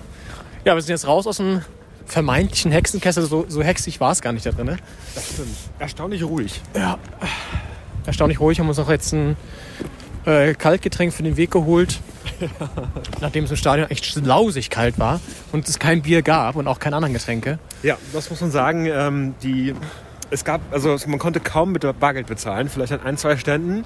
Ja, 0.64 0.74
wir 0.74 0.82
sind 0.82 0.90
jetzt 0.90 1.06
raus 1.06 1.26
aus 1.26 1.38
dem 1.38 1.62
vermeintlichen 2.06 2.72
Hexenkessel. 2.72 3.24
So, 3.24 3.46
so 3.48 3.62
hexig 3.62 4.00
war 4.00 4.12
es 4.12 4.20
gar 4.20 4.32
nicht 4.32 4.44
da 4.44 4.52
drin. 4.52 4.66
Ne? 4.66 4.76
Das 5.14 5.28
stimmt. 5.32 5.56
Erstaunlich 5.78 6.22
ruhig. 6.22 6.60
Erstaunlich 8.04 8.40
ruhig. 8.40 8.58
Haben 8.60 8.68
uns 8.68 8.78
auch 8.78 8.90
jetzt 8.90 9.12
ein 9.12 9.36
äh, 10.26 10.54
Kaltgetränk 10.54 11.12
für 11.12 11.22
den 11.22 11.36
Weg 11.36 11.50
geholt. 11.50 12.00
Nachdem 13.20 13.44
es 13.44 13.50
im 13.50 13.56
Stadion 13.56 13.90
echt 13.90 14.14
lausig 14.16 14.70
kalt 14.70 14.98
war 14.98 15.20
und 15.52 15.68
es 15.68 15.78
kein 15.78 16.02
Bier 16.02 16.22
gab 16.22 16.56
und 16.56 16.68
auch 16.68 16.78
keine 16.78 16.96
anderen 16.96 17.14
Getränke. 17.14 17.58
Ja, 17.82 17.96
das 18.12 18.28
muss 18.28 18.40
man 18.40 18.50
sagen. 18.50 18.86
Ähm, 18.86 19.34
die, 19.42 19.74
es 20.30 20.44
gab, 20.44 20.60
also 20.70 20.96
man 21.06 21.18
konnte 21.18 21.40
kaum 21.40 21.72
mit 21.72 21.84
Bargeld 21.98 22.26
bezahlen, 22.26 22.68
vielleicht 22.68 22.92
an 22.92 23.00
ein, 23.02 23.16
zwei 23.16 23.36
Ständen. 23.36 23.84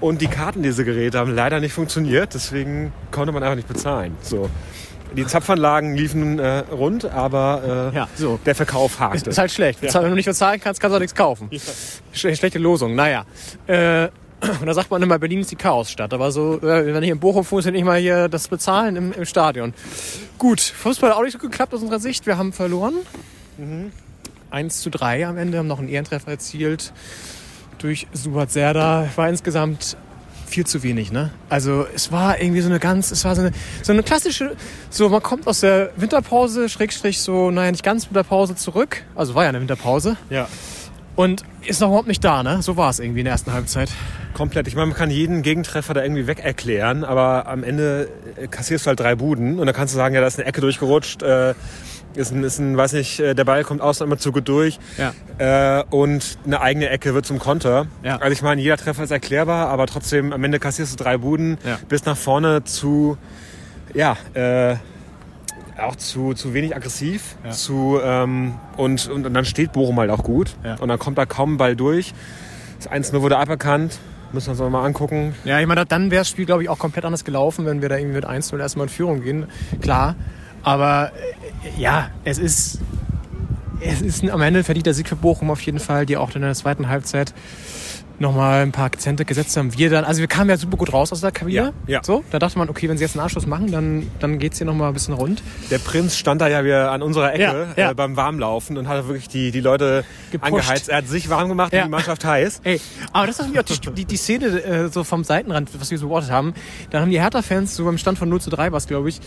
Und 0.00 0.20
die 0.20 0.26
Kartenlesegeräte 0.26 1.18
haben 1.18 1.32
leider 1.32 1.60
nicht 1.60 1.72
funktioniert, 1.72 2.34
deswegen 2.34 2.92
konnte 3.12 3.32
man 3.32 3.42
einfach 3.44 3.54
nicht 3.56 3.68
bezahlen. 3.68 4.16
So. 4.20 4.50
Die 5.16 5.26
Zapfanlagen 5.26 5.94
liefen 5.94 6.38
äh, 6.38 6.58
rund, 6.70 7.04
aber 7.04 7.90
äh, 7.92 7.96
Ja, 7.96 8.08
so. 8.16 8.40
der 8.44 8.54
Verkauf 8.54 8.98
hakte. 8.98 9.18
Ist, 9.18 9.26
ist 9.28 9.38
halt 9.38 9.52
schlecht. 9.52 9.80
Wenn 9.82 9.90
du 9.92 10.14
nicht 10.14 10.26
bezahlen 10.26 10.60
kannst, 10.60 10.80
kannst 10.80 10.92
du 10.92 10.96
auch 10.96 11.00
nichts 11.00 11.14
kaufen. 11.14 11.50
Schle 12.12 12.34
schlechte 12.34 12.58
Losung. 12.58 12.94
Naja. 12.94 13.24
Äh, 13.66 14.08
und 14.60 14.66
da 14.66 14.74
sagt 14.74 14.90
man 14.90 15.02
immer, 15.02 15.18
Berlin 15.18 15.40
ist 15.40 15.52
die 15.52 15.56
Chaosstadt. 15.56 16.12
Aber 16.14 16.32
so, 16.32 16.56
äh, 16.62 16.92
wenn 16.94 17.02
ich 17.02 17.10
in 17.10 17.20
Bochum 17.20 17.44
funktioniert 17.44 17.80
nicht 17.80 17.86
mal 17.86 18.00
hier 18.00 18.28
das 18.28 18.48
Bezahlen 18.48 18.96
im, 18.96 19.12
im 19.12 19.24
Stadion. 19.24 19.74
Gut, 20.38 20.60
Fußball 20.60 21.10
hat 21.10 21.16
auch 21.18 21.22
nicht 21.22 21.34
so 21.34 21.38
geklappt 21.38 21.74
aus 21.74 21.82
unserer 21.82 22.00
Sicht. 22.00 22.26
Wir 22.26 22.38
haben 22.38 22.52
verloren. 22.52 22.94
1 24.52 24.80
zu 24.80 24.90
3 24.90 25.26
am 25.26 25.38
Ende, 25.38 25.58
haben 25.58 25.66
noch 25.66 25.78
einen 25.78 25.88
Ehrentreffer 25.88 26.30
erzielt 26.30 26.92
durch 27.78 28.06
Suat 28.12 28.50
Serda. 28.50 29.08
War 29.16 29.28
insgesamt 29.28 29.96
viel 30.46 30.66
zu 30.66 30.82
wenig, 30.82 31.10
ne? 31.10 31.30
Also 31.48 31.86
es 31.94 32.12
war 32.12 32.40
irgendwie 32.40 32.60
so 32.60 32.68
eine 32.68 32.78
ganz, 32.78 33.10
es 33.10 33.24
war 33.24 33.34
so 33.34 33.40
eine, 33.40 33.52
so 33.82 33.92
eine 33.92 34.02
klassische, 34.02 34.54
so 34.90 35.08
man 35.08 35.22
kommt 35.22 35.46
aus 35.46 35.60
der 35.60 35.90
Winterpause, 35.96 36.68
Schrägstrich 36.68 37.20
so, 37.20 37.50
naja, 37.50 37.70
nicht 37.70 37.82
ganz 37.82 38.06
Winterpause 38.06 38.54
zurück. 38.54 39.02
Also 39.14 39.34
war 39.34 39.44
ja 39.44 39.48
eine 39.48 39.60
Winterpause. 39.60 40.16
Ja. 40.30 40.48
Und 41.14 41.42
ist 41.66 41.80
noch 41.80 41.88
überhaupt 41.88 42.08
nicht 42.08 42.24
da, 42.24 42.42
ne? 42.42 42.62
So 42.62 42.76
war 42.76 42.90
es 42.90 42.98
irgendwie 42.98 43.20
in 43.20 43.24
der 43.24 43.32
ersten 43.32 43.52
Halbzeit. 43.52 43.90
Komplett. 44.34 44.66
Ich 44.66 44.74
meine, 44.74 44.86
man 44.86 44.96
kann 44.96 45.10
jeden 45.10 45.42
Gegentreffer 45.42 45.92
da 45.92 46.02
irgendwie 46.02 46.26
weg 46.26 46.40
erklären, 46.40 47.04
aber 47.04 47.46
am 47.46 47.64
Ende 47.64 48.08
äh, 48.36 48.46
kassierst 48.46 48.86
du 48.86 48.88
halt 48.88 49.00
drei 49.00 49.14
Buden 49.14 49.58
und 49.58 49.66
dann 49.66 49.74
kannst 49.74 49.92
du 49.94 49.96
sagen, 49.96 50.14
ja, 50.14 50.20
da 50.20 50.26
ist 50.26 50.38
eine 50.38 50.48
Ecke 50.48 50.60
durchgerutscht, 50.62 51.22
äh, 51.22 51.54
ist 52.14 52.32
ein, 52.32 52.42
ist 52.44 52.58
ein, 52.58 52.76
weiß 52.76 52.92
nicht, 52.94 53.20
äh, 53.20 53.34
der 53.34 53.44
Ball 53.44 53.64
kommt 53.64 53.80
außen 53.80 54.04
einmal 54.04 54.18
zu 54.18 54.32
gut 54.32 54.48
durch 54.48 54.78
Ja. 54.98 55.12
äh, 55.78 55.84
und 55.90 56.38
eine 56.44 56.60
eigene 56.60 56.88
Ecke 56.90 57.14
wird 57.14 57.26
zum 57.26 57.38
Konter. 57.38 57.86
Ja. 58.02 58.16
Also 58.16 58.32
ich 58.32 58.42
meine, 58.42 58.60
jeder 58.60 58.76
Treffer 58.76 59.04
ist 59.04 59.10
erklärbar, 59.10 59.68
aber 59.68 59.86
trotzdem 59.86 60.32
am 60.32 60.42
Ende 60.44 60.58
kassierst 60.58 60.92
du 60.98 61.02
drei 61.02 61.18
Buden, 61.18 61.58
Ja. 61.64 61.78
bis 61.88 62.04
nach 62.04 62.16
vorne 62.16 62.64
zu, 62.64 63.16
ja, 63.94 64.16
äh, 64.34 64.76
auch 65.80 65.96
zu, 65.96 66.34
zu 66.34 66.54
wenig 66.54 66.76
aggressiv, 66.76 67.36
Ja. 67.44 67.50
zu 67.50 67.98
ähm, 68.02 68.54
und, 68.76 69.08
und, 69.08 69.26
und 69.26 69.34
dann 69.34 69.44
steht 69.44 69.72
Bochum 69.72 69.98
halt 69.98 70.10
auch 70.10 70.22
gut 70.22 70.54
und 70.80 70.88
dann 70.88 70.98
kommt 70.98 71.18
da 71.18 71.26
kaum 71.26 71.54
ein 71.54 71.56
Ball 71.56 71.76
durch. 71.76 72.12
Das 72.78 72.90
1-0 72.90 73.20
wurde 73.22 73.38
aberkannt, 73.38 73.98
müssen 74.32 74.48
wir 74.48 74.50
uns 74.52 74.60
noch 74.60 74.68
mal 74.70 74.84
angucken. 74.84 75.34
Ja, 75.44 75.60
ich 75.60 75.66
meine, 75.66 75.84
dann 75.86 76.10
wäre 76.10 76.20
das 76.20 76.28
Spiel, 76.28 76.46
glaube 76.46 76.62
ich, 76.62 76.68
auch 76.68 76.78
komplett 76.78 77.04
anders 77.04 77.24
gelaufen, 77.24 77.64
wenn 77.64 77.80
wir 77.80 77.88
da 77.88 77.96
irgendwie 77.96 78.16
mit 78.16 78.26
1-0 78.26 78.58
erstmal 78.60 78.86
in 78.86 78.90
Führung 78.90 79.22
gehen. 79.22 79.46
Klar. 79.80 80.14
Aber 80.64 81.10
äh, 81.14 81.51
ja, 81.78 82.10
es 82.24 82.38
ist, 82.38 82.80
es 83.80 84.00
ist 84.00 84.28
am 84.28 84.40
Ende 84.42 84.64
verdient 84.64 84.86
der 84.86 84.94
Sieg 84.94 85.08
für 85.08 85.16
Bochum 85.16 85.50
auf 85.50 85.60
jeden 85.62 85.78
Fall, 85.80 86.06
die 86.06 86.16
auch 86.16 86.34
in 86.34 86.42
der 86.42 86.54
zweiten 86.54 86.88
Halbzeit 86.88 87.34
nochmal 88.18 88.62
ein 88.62 88.72
paar 88.72 88.86
Akzente 88.86 89.24
gesetzt 89.24 89.56
haben. 89.56 89.76
Wir 89.76 89.90
dann, 89.90 90.04
also 90.04 90.20
wir 90.20 90.28
kamen 90.28 90.48
ja 90.48 90.56
super 90.56 90.76
gut 90.76 90.92
raus 90.92 91.12
aus 91.12 91.20
der 91.20 91.32
Kabine. 91.32 91.56
Ja, 91.56 91.72
ja. 91.86 92.00
So, 92.02 92.24
da 92.30 92.38
dachte 92.38 92.56
man, 92.56 92.70
okay, 92.70 92.88
wenn 92.88 92.96
sie 92.96 93.04
jetzt 93.04 93.16
einen 93.16 93.24
Anschluss 93.24 93.46
machen, 93.46 93.70
dann, 93.70 94.10
dann 94.20 94.38
geht's 94.38 94.58
hier 94.58 94.66
nochmal 94.66 94.88
ein 94.88 94.94
bisschen 94.94 95.14
rund. 95.14 95.42
Der 95.70 95.78
Prinz 95.78 96.16
stand 96.16 96.40
da 96.40 96.48
ja 96.48 96.64
wieder 96.64 96.92
an 96.92 97.02
unserer 97.02 97.34
Ecke 97.34 97.68
Ja. 97.76 97.90
Äh, 97.90 97.94
beim 97.94 98.16
Warmlaufen 98.16 98.78
und 98.78 98.88
hat 98.88 99.06
wirklich 99.08 99.28
die, 99.28 99.50
die 99.50 99.60
Leute 99.60 100.04
Gepusht. 100.30 100.52
angeheizt. 100.52 100.88
Er 100.88 100.98
hat 100.98 101.08
sich 101.08 101.28
warm 101.28 101.48
gemacht 101.48 101.72
und 101.74 101.84
die 101.84 101.88
Mannschaft 101.88 102.24
heiß. 102.24 102.60
Ey, 102.64 102.80
aber 103.12 103.26
das 103.26 103.40
ist 103.40 103.46
auch 103.46 103.62
die, 103.62 103.90
die, 103.90 104.04
die 104.04 104.16
Szene 104.16 104.46
äh, 104.46 104.88
so 104.88 105.04
vom 105.04 105.24
Seitenrand, 105.24 105.70
was 105.78 105.90
wir 105.90 105.98
so 105.98 106.08
beobachtet 106.08 106.30
haben. 106.30 106.54
Da 106.90 107.00
haben 107.00 107.10
die 107.10 107.20
Hertha-Fans 107.20 107.74
so 107.74 107.84
beim 107.84 107.98
Stand 107.98 108.18
von 108.18 108.28
0 108.28 108.40
zu 108.40 108.50
3 108.50 108.70
war 108.72 108.78
es, 108.78 108.86
glaube 108.86 109.08
ich, 109.08 109.20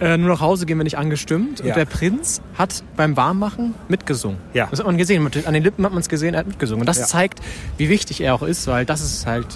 äh, 0.00 0.16
nur 0.16 0.28
nach 0.30 0.40
Hause 0.40 0.66
gehen 0.66 0.78
wir 0.78 0.84
nicht 0.84 0.98
angestimmt. 0.98 1.60
Ja. 1.60 1.66
Und 1.66 1.76
der 1.76 1.84
Prinz 1.86 2.40
hat 2.58 2.82
beim 2.96 3.16
Warmmachen 3.16 3.74
mitgesungen. 3.88 4.38
Ja. 4.52 4.66
Das 4.70 4.78
hat 4.80 4.86
man 4.86 4.98
gesehen. 4.98 5.28
An 5.46 5.54
den 5.54 5.62
Lippen 5.62 5.84
hat 5.84 5.92
man 5.92 6.00
es 6.00 6.08
gesehen, 6.08 6.34
er 6.34 6.40
hat 6.40 6.46
mitgesungen. 6.46 6.82
Und 6.82 6.86
das 6.86 6.98
Ja. 6.98 7.06
zeigt, 7.06 7.40
wie 7.78 7.88
wichtig 7.88 8.20
er 8.20 8.34
auch 8.34 8.42
ist, 8.42 8.66
weil 8.66 8.84
das 8.84 9.00
ist 9.00 9.26
halt 9.26 9.46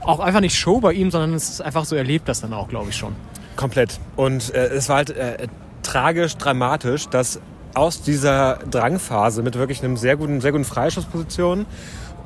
auch 0.00 0.20
einfach 0.20 0.40
nicht 0.40 0.56
Show 0.56 0.80
bei 0.80 0.92
ihm, 0.92 1.10
sondern 1.10 1.34
es 1.34 1.48
ist 1.48 1.60
einfach 1.60 1.84
so, 1.84 1.96
er 1.96 2.04
lebt 2.04 2.28
das 2.28 2.40
dann 2.40 2.52
auch, 2.52 2.68
glaube 2.68 2.90
ich 2.90 2.96
schon. 2.96 3.14
Komplett. 3.56 3.98
Und 4.16 4.54
äh, 4.54 4.66
es 4.68 4.88
war 4.88 4.96
halt 4.96 5.10
äh, 5.10 5.48
tragisch, 5.82 6.36
dramatisch, 6.36 7.08
dass 7.08 7.40
aus 7.74 8.02
dieser 8.02 8.58
Drangphase 8.70 9.42
mit 9.42 9.56
wirklich 9.56 9.82
einem 9.82 9.96
sehr 9.96 10.16
guten, 10.16 10.40
sehr 10.40 10.52
guten 10.52 10.64
Freischussposition 10.64 11.66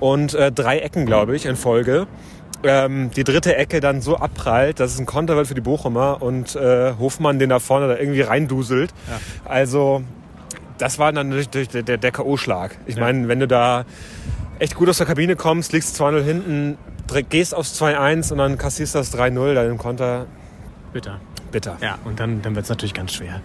und 0.01 0.35
äh, 0.35 0.51
drei 0.53 0.79
Ecken, 0.79 1.07
glaube 1.07 1.35
ich, 1.37 1.47
in 1.47 1.57
Folge, 1.57 2.07
ähm, 2.65 3.11
die 3.11 3.25
dritte 3.25 3.57
Ecke 3.57 3.81
dann 3.81 4.01
so 4.01 4.17
abprallt, 4.17 4.81
dass 4.81 4.93
es 4.93 4.99
ein 4.99 5.07
Konter 5.07 5.37
wird 5.37 5.47
für 5.47 5.55
die 5.55 5.61
Bochumer 5.61 6.23
und 6.23 6.55
äh, 6.57 6.95
Hofmann 6.99 7.39
den 7.39 7.51
da 7.51 7.59
vorne 7.59 7.89
da 7.89 7.97
irgendwie 7.97 8.23
reinduselt. 8.23 8.93
Also 9.45 10.03
das 10.79 10.99
war 10.99 11.13
dann 11.13 11.29
natürlich 11.29 11.69
der, 11.69 11.83
der, 11.83 11.97
der 11.97 12.13
K.O.-Schlag. 12.13 12.73
Ich 12.87 12.97
meine, 12.97 13.29
wenn 13.29 13.41
du 13.41 13.47
da 13.47 13.85
echt 14.59 14.75
gut 14.75 14.89
aus 14.89 14.99
der 14.99 15.07
Kabine 15.07 15.37
kommst, 15.37 15.73
liegst 15.73 16.01
2-0 16.01 16.23
hinten, 16.23 16.79
gehst 17.29 17.55
aufs 17.55 17.81
2-1 17.81 18.33
und 18.33 18.39
dann 18.39 18.59
kassierst 18.59 18.95
das 18.95 19.17
3-0 19.17 19.55
dann 19.55 19.71
im 19.71 19.79
Konter, 19.79 20.27
Bitter. 20.93 21.21
bitter. 21.51 21.77
Ja, 21.81 21.99
und 22.05 22.21
dann, 22.21 22.43
dann 22.43 22.55
wird 22.55 22.65
es 22.65 22.69
natürlich 22.71 22.95
ganz 22.95 23.13
schwer. 23.13 23.41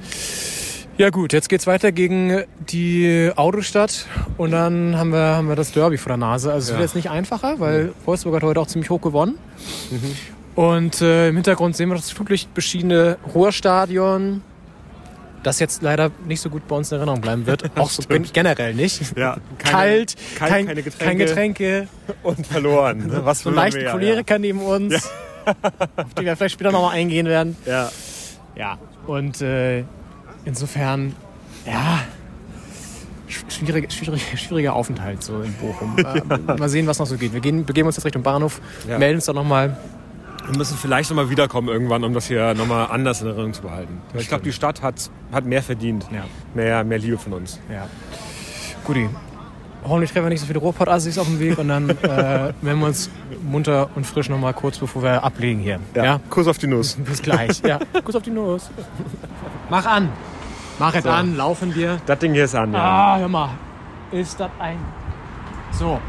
Ja 0.97 1.11
gut, 1.11 1.31
jetzt 1.31 1.47
geht's 1.47 1.67
weiter 1.67 1.91
gegen 1.91 2.43
die 2.71 3.31
Autostadt 3.35 4.07
und 4.37 4.49
dann 4.51 4.97
haben 4.97 5.11
wir, 5.11 5.19
haben 5.35 5.47
wir 5.47 5.55
das 5.55 5.71
Derby 5.71 5.97
vor 5.97 6.09
der 6.09 6.17
Nase. 6.17 6.51
Also 6.51 6.65
es 6.65 6.69
wird 6.69 6.79
Ja. 6.79 6.85
jetzt 6.85 6.95
nicht 6.95 7.09
einfacher, 7.11 7.59
weil 7.59 7.93
Wolfsburg 8.05 8.35
hat 8.37 8.43
heute 8.43 8.59
auch 8.59 8.67
ziemlich 8.67 8.89
hoch 8.89 9.01
gewonnen. 9.01 9.37
Und 10.55 11.01
äh, 11.01 11.29
im 11.29 11.35
Hintergrund 11.35 11.75
sehen 11.75 11.89
wir 11.89 11.95
das 11.95 12.09
flutlicht 12.09 12.51
beschiedene 12.55 13.17
Ruhrstadion, 13.35 14.41
das 15.43 15.59
jetzt 15.59 15.83
leider 15.83 16.09
nicht 16.27 16.41
so 16.41 16.49
gut 16.49 16.67
bei 16.67 16.75
uns 16.75 16.91
in 16.91 16.97
Erinnerung 16.97 17.21
bleiben 17.21 17.45
wird. 17.45 17.69
auch 17.77 17.91
so 17.91 18.01
gen- 18.01 18.25
generell 18.33 18.73
nicht. 18.73 19.15
Ja, 19.15 19.37
keine- 19.59 19.71
Kalt, 19.77 20.15
kein- 20.35 20.49
kein, 20.49 20.65
keine 20.65 20.81
kein 20.81 20.83
Getränke. 20.83 21.25
Getränke, 21.25 21.87
Und 22.23 22.47
verloren. 22.47 23.05
ne? 23.05 23.21
Was 23.23 23.41
so 23.41 23.51
leichten 23.51 23.85
Choleriker 23.85 24.39
neben 24.39 24.61
uns, 24.61 24.95
auf 25.45 26.13
die 26.19 26.25
wir 26.25 26.35
vielleicht 26.35 26.53
später 26.53 26.71
nochmal 26.71 26.95
eingehen 26.95 27.27
werden. 27.27 27.55
Ja. 27.67 27.91
Ja, 28.55 28.79
und 29.05 29.39
äh, 29.43 29.83
insofern, 30.47 31.13
ja, 31.65 31.99
sch- 33.29 33.49
schwierig, 33.51 33.91
schwierig, 33.91 34.23
schwieriger 34.39 34.73
Aufenthalt 34.73 35.21
so 35.23 35.41
in 35.41 35.53
Bochum. 35.53 35.97
äh, 35.99 36.57
mal 36.57 36.69
sehen, 36.69 36.87
was 36.87 36.99
noch 36.99 37.05
so 37.07 37.17
geht. 37.17 37.33
Wir 37.33 37.41
gehen, 37.41 37.65
begeben 37.65 37.87
uns 37.87 37.97
jetzt 37.97 38.05
Richtung 38.05 38.23
Bahnhof, 38.23 38.61
Ja. 38.87 38.97
melden 38.97 39.17
uns 39.17 39.25
dann 39.25 39.35
nochmal. 39.35 39.77
Wir 40.49 40.57
müssen 40.57 40.77
vielleicht 40.77 41.09
nochmal 41.09 41.29
wiederkommen 41.29 41.67
irgendwann, 41.67 42.05
um 42.05 42.13
das 42.13 42.27
hier 42.27 42.53
nochmal 42.53 42.87
anders 42.89 43.19
in 43.21 43.27
Erinnerung 43.27 43.53
zu 43.53 43.63
behalten. 43.63 43.99
Ich 44.13 44.29
glaube, 44.29 44.45
die 44.45 44.53
Stadt 44.53 44.81
hat, 44.81 45.09
hat 45.33 45.43
mehr 45.45 45.61
verdient. 45.61 46.05
Ja. 46.09 46.23
Mehr, 46.53 46.85
mehr 46.85 46.99
Liebe 46.99 47.17
von 47.17 47.33
uns. 47.33 47.59
Ja. 47.69 47.85
Guti. 48.85 49.09
Hoffentlich 49.83 50.11
treffen 50.11 50.25
wir 50.25 50.29
nicht 50.29 50.39
so 50.39 50.45
viele 50.47 50.59
Ruhrpott-Assis 50.59 51.17
auf 51.17 51.27
dem 51.27 51.39
Weg 51.41 51.57
und 51.57 51.67
dann 51.67 51.89
äh, 52.01 52.53
melden 52.61 52.79
wir 52.79 52.87
uns 52.87 53.09
munter 53.43 53.89
und 53.95 54.05
frisch 54.07 54.29
nochmal 54.29 54.53
kurz, 54.53 54.77
bevor 54.77 55.03
wir 55.03 55.21
ablegen 55.21 55.59
hier. 55.59 55.79
Ja? 55.93 56.19
Kuss 56.29 56.47
auf 56.47 56.57
die 56.57 56.67
Nuss. 56.67 56.93
Bis 56.95 57.21
gleich. 57.21 57.61
Ja. 57.63 57.79
Kuss 58.05 58.15
auf 58.15 58.23
die 58.23 58.29
Nuss. 58.31 58.69
Mach 59.69 59.85
an. 59.85 60.09
Mach 60.79 60.93
es 60.93 61.05
an, 61.05 61.35
laufen 61.35 61.73
wir. 61.75 61.97
Das 62.05 62.19
Ding 62.19 62.33
hier 62.33 62.45
ist 62.45 62.55
an, 62.55 62.73
ja. 62.73 62.79
Ah, 62.79 63.17
hör 63.17 63.27
mal. 63.27 63.49
Ist 64.11 64.39
das 64.39 64.51
ein. 64.59 64.77
So. 65.71 65.99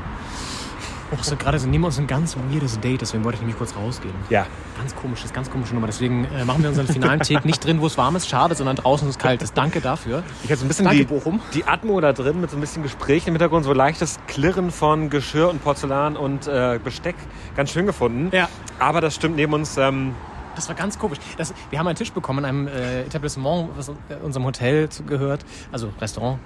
Ach 1.16 1.24
so, 1.24 1.36
gerade 1.36 1.58
so 1.58 1.66
nehmen 1.66 1.84
wir 1.84 1.86
uns 1.86 1.98
ein 1.98 2.06
ganz 2.06 2.36
weirdes 2.50 2.78
Date, 2.80 3.00
deswegen 3.00 3.24
wollte 3.24 3.36
ich 3.36 3.40
nämlich 3.40 3.56
kurz 3.56 3.74
rausgehen. 3.74 4.14
Ja. 4.28 4.46
Ganz 4.76 4.94
komisches, 4.94 5.32
ganz 5.32 5.50
komische 5.50 5.72
Nummer. 5.72 5.86
Deswegen 5.86 6.26
äh, 6.26 6.44
machen 6.44 6.62
wir 6.62 6.68
unseren 6.68 6.86
finalen 6.86 7.20
Take 7.20 7.46
nicht 7.46 7.64
drin, 7.64 7.80
wo 7.80 7.86
es 7.86 7.96
warm 7.96 8.14
ist. 8.14 8.28
Schade, 8.28 8.54
sondern 8.54 8.76
draußen, 8.76 9.06
wo 9.06 9.10
es 9.10 9.18
kalt 9.18 9.40
ist. 9.42 9.56
Danke 9.56 9.80
dafür. 9.80 10.22
Ich 10.44 10.50
hatte 10.50 10.60
so 10.60 10.66
ein 10.66 10.68
bisschen 10.68 10.84
Danke, 10.84 11.00
die, 11.00 11.06
Bochum. 11.06 11.40
die 11.54 11.64
Atmo 11.64 11.98
da 12.00 12.12
drin 12.12 12.42
mit 12.42 12.50
so 12.50 12.58
ein 12.58 12.60
bisschen 12.60 12.82
Gespräch 12.82 13.26
im 13.26 13.32
Hintergrund, 13.32 13.64
so 13.64 13.72
leichtes 13.72 14.18
Klirren 14.26 14.70
von 14.70 15.08
Geschirr 15.08 15.48
und 15.48 15.64
Porzellan 15.64 16.16
und 16.16 16.46
äh, 16.46 16.78
Besteck. 16.84 17.16
Ganz 17.56 17.70
schön 17.70 17.86
gefunden. 17.86 18.28
Ja. 18.32 18.48
Aber 18.78 19.00
das 19.00 19.14
stimmt 19.14 19.36
neben 19.36 19.54
uns. 19.54 19.78
Ähm, 19.78 20.14
Das 20.58 20.68
war 20.68 20.74
ganz 20.74 20.98
komisch. 20.98 21.18
Das, 21.36 21.54
wir 21.70 21.78
haben 21.78 21.86
einen 21.86 21.94
Tisch 21.94 22.10
bekommen 22.10 22.40
in 22.40 22.44
einem 22.44 22.66
äh, 22.66 23.02
Etablissement, 23.02 23.68
was 23.76 23.90
äh, 23.90 23.92
unserem 24.24 24.44
Hotel 24.44 24.88
gehört, 25.06 25.44
also 25.70 25.92
Restaurant. 26.00 26.40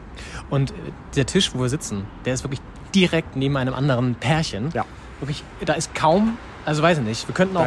Und 0.51 0.73
äh, 0.73 0.75
der 1.17 1.25
Tisch, 1.25 1.55
wo 1.55 1.63
wir 1.63 1.71
sitzen, 1.71 2.05
der 2.27 2.35
ist 2.35 2.45
wirklich 2.45 2.61
direkt 2.95 3.37
neben 3.37 3.57
einem 3.57 3.73
anderen 3.73 4.15
Pärchen. 4.17 4.69
Ja. 4.75 4.85
Wirklich, 5.21 5.43
da 5.65 5.73
ist 5.73 5.95
kaum, 5.95 6.37
also 6.67 6.83
weiß 6.83 6.99
ich 6.99 7.05
nicht, 7.05 7.27
wir 7.27 7.35
könnten 7.35 7.57
auch, 7.57 7.67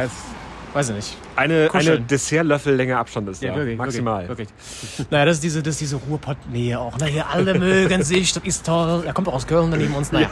weiß 0.72 0.90
ich 0.90 0.94
nicht. 0.96 1.16
eine, 1.36 1.54
eine 1.54 1.68
Kuscheln. 1.68 2.06
Dessertlöffellänge 2.06 2.96
Abstand 2.96 3.28
ist 3.28 3.42
da. 3.42 3.54
wirklich, 3.54 3.78
Maximal. 3.78 4.28
Wirklich, 4.28 4.48
wirklich. 4.48 5.10
Naja, 5.10 5.24
das 5.24 5.36
ist 5.36 5.44
diese, 5.44 5.62
das 5.62 5.74
ist 5.74 5.80
diese 5.80 5.96
Ruhrpott-Nähe 5.96 6.78
auch. 6.78 6.98
Ne? 6.98 7.06
Hier 7.06 7.28
alle 7.28 7.58
mögen 7.58 8.02
sich, 8.04 8.32
das 8.32 8.42
ist 8.44 8.66
toll. 8.66 9.02
Er 9.06 9.12
kommt 9.12 9.28
auch 9.28 9.34
aus 9.34 9.46
Köln, 9.46 9.70
da 9.70 9.76
neben 9.76 9.94
uns. 9.94 10.12
Naja, 10.12 10.30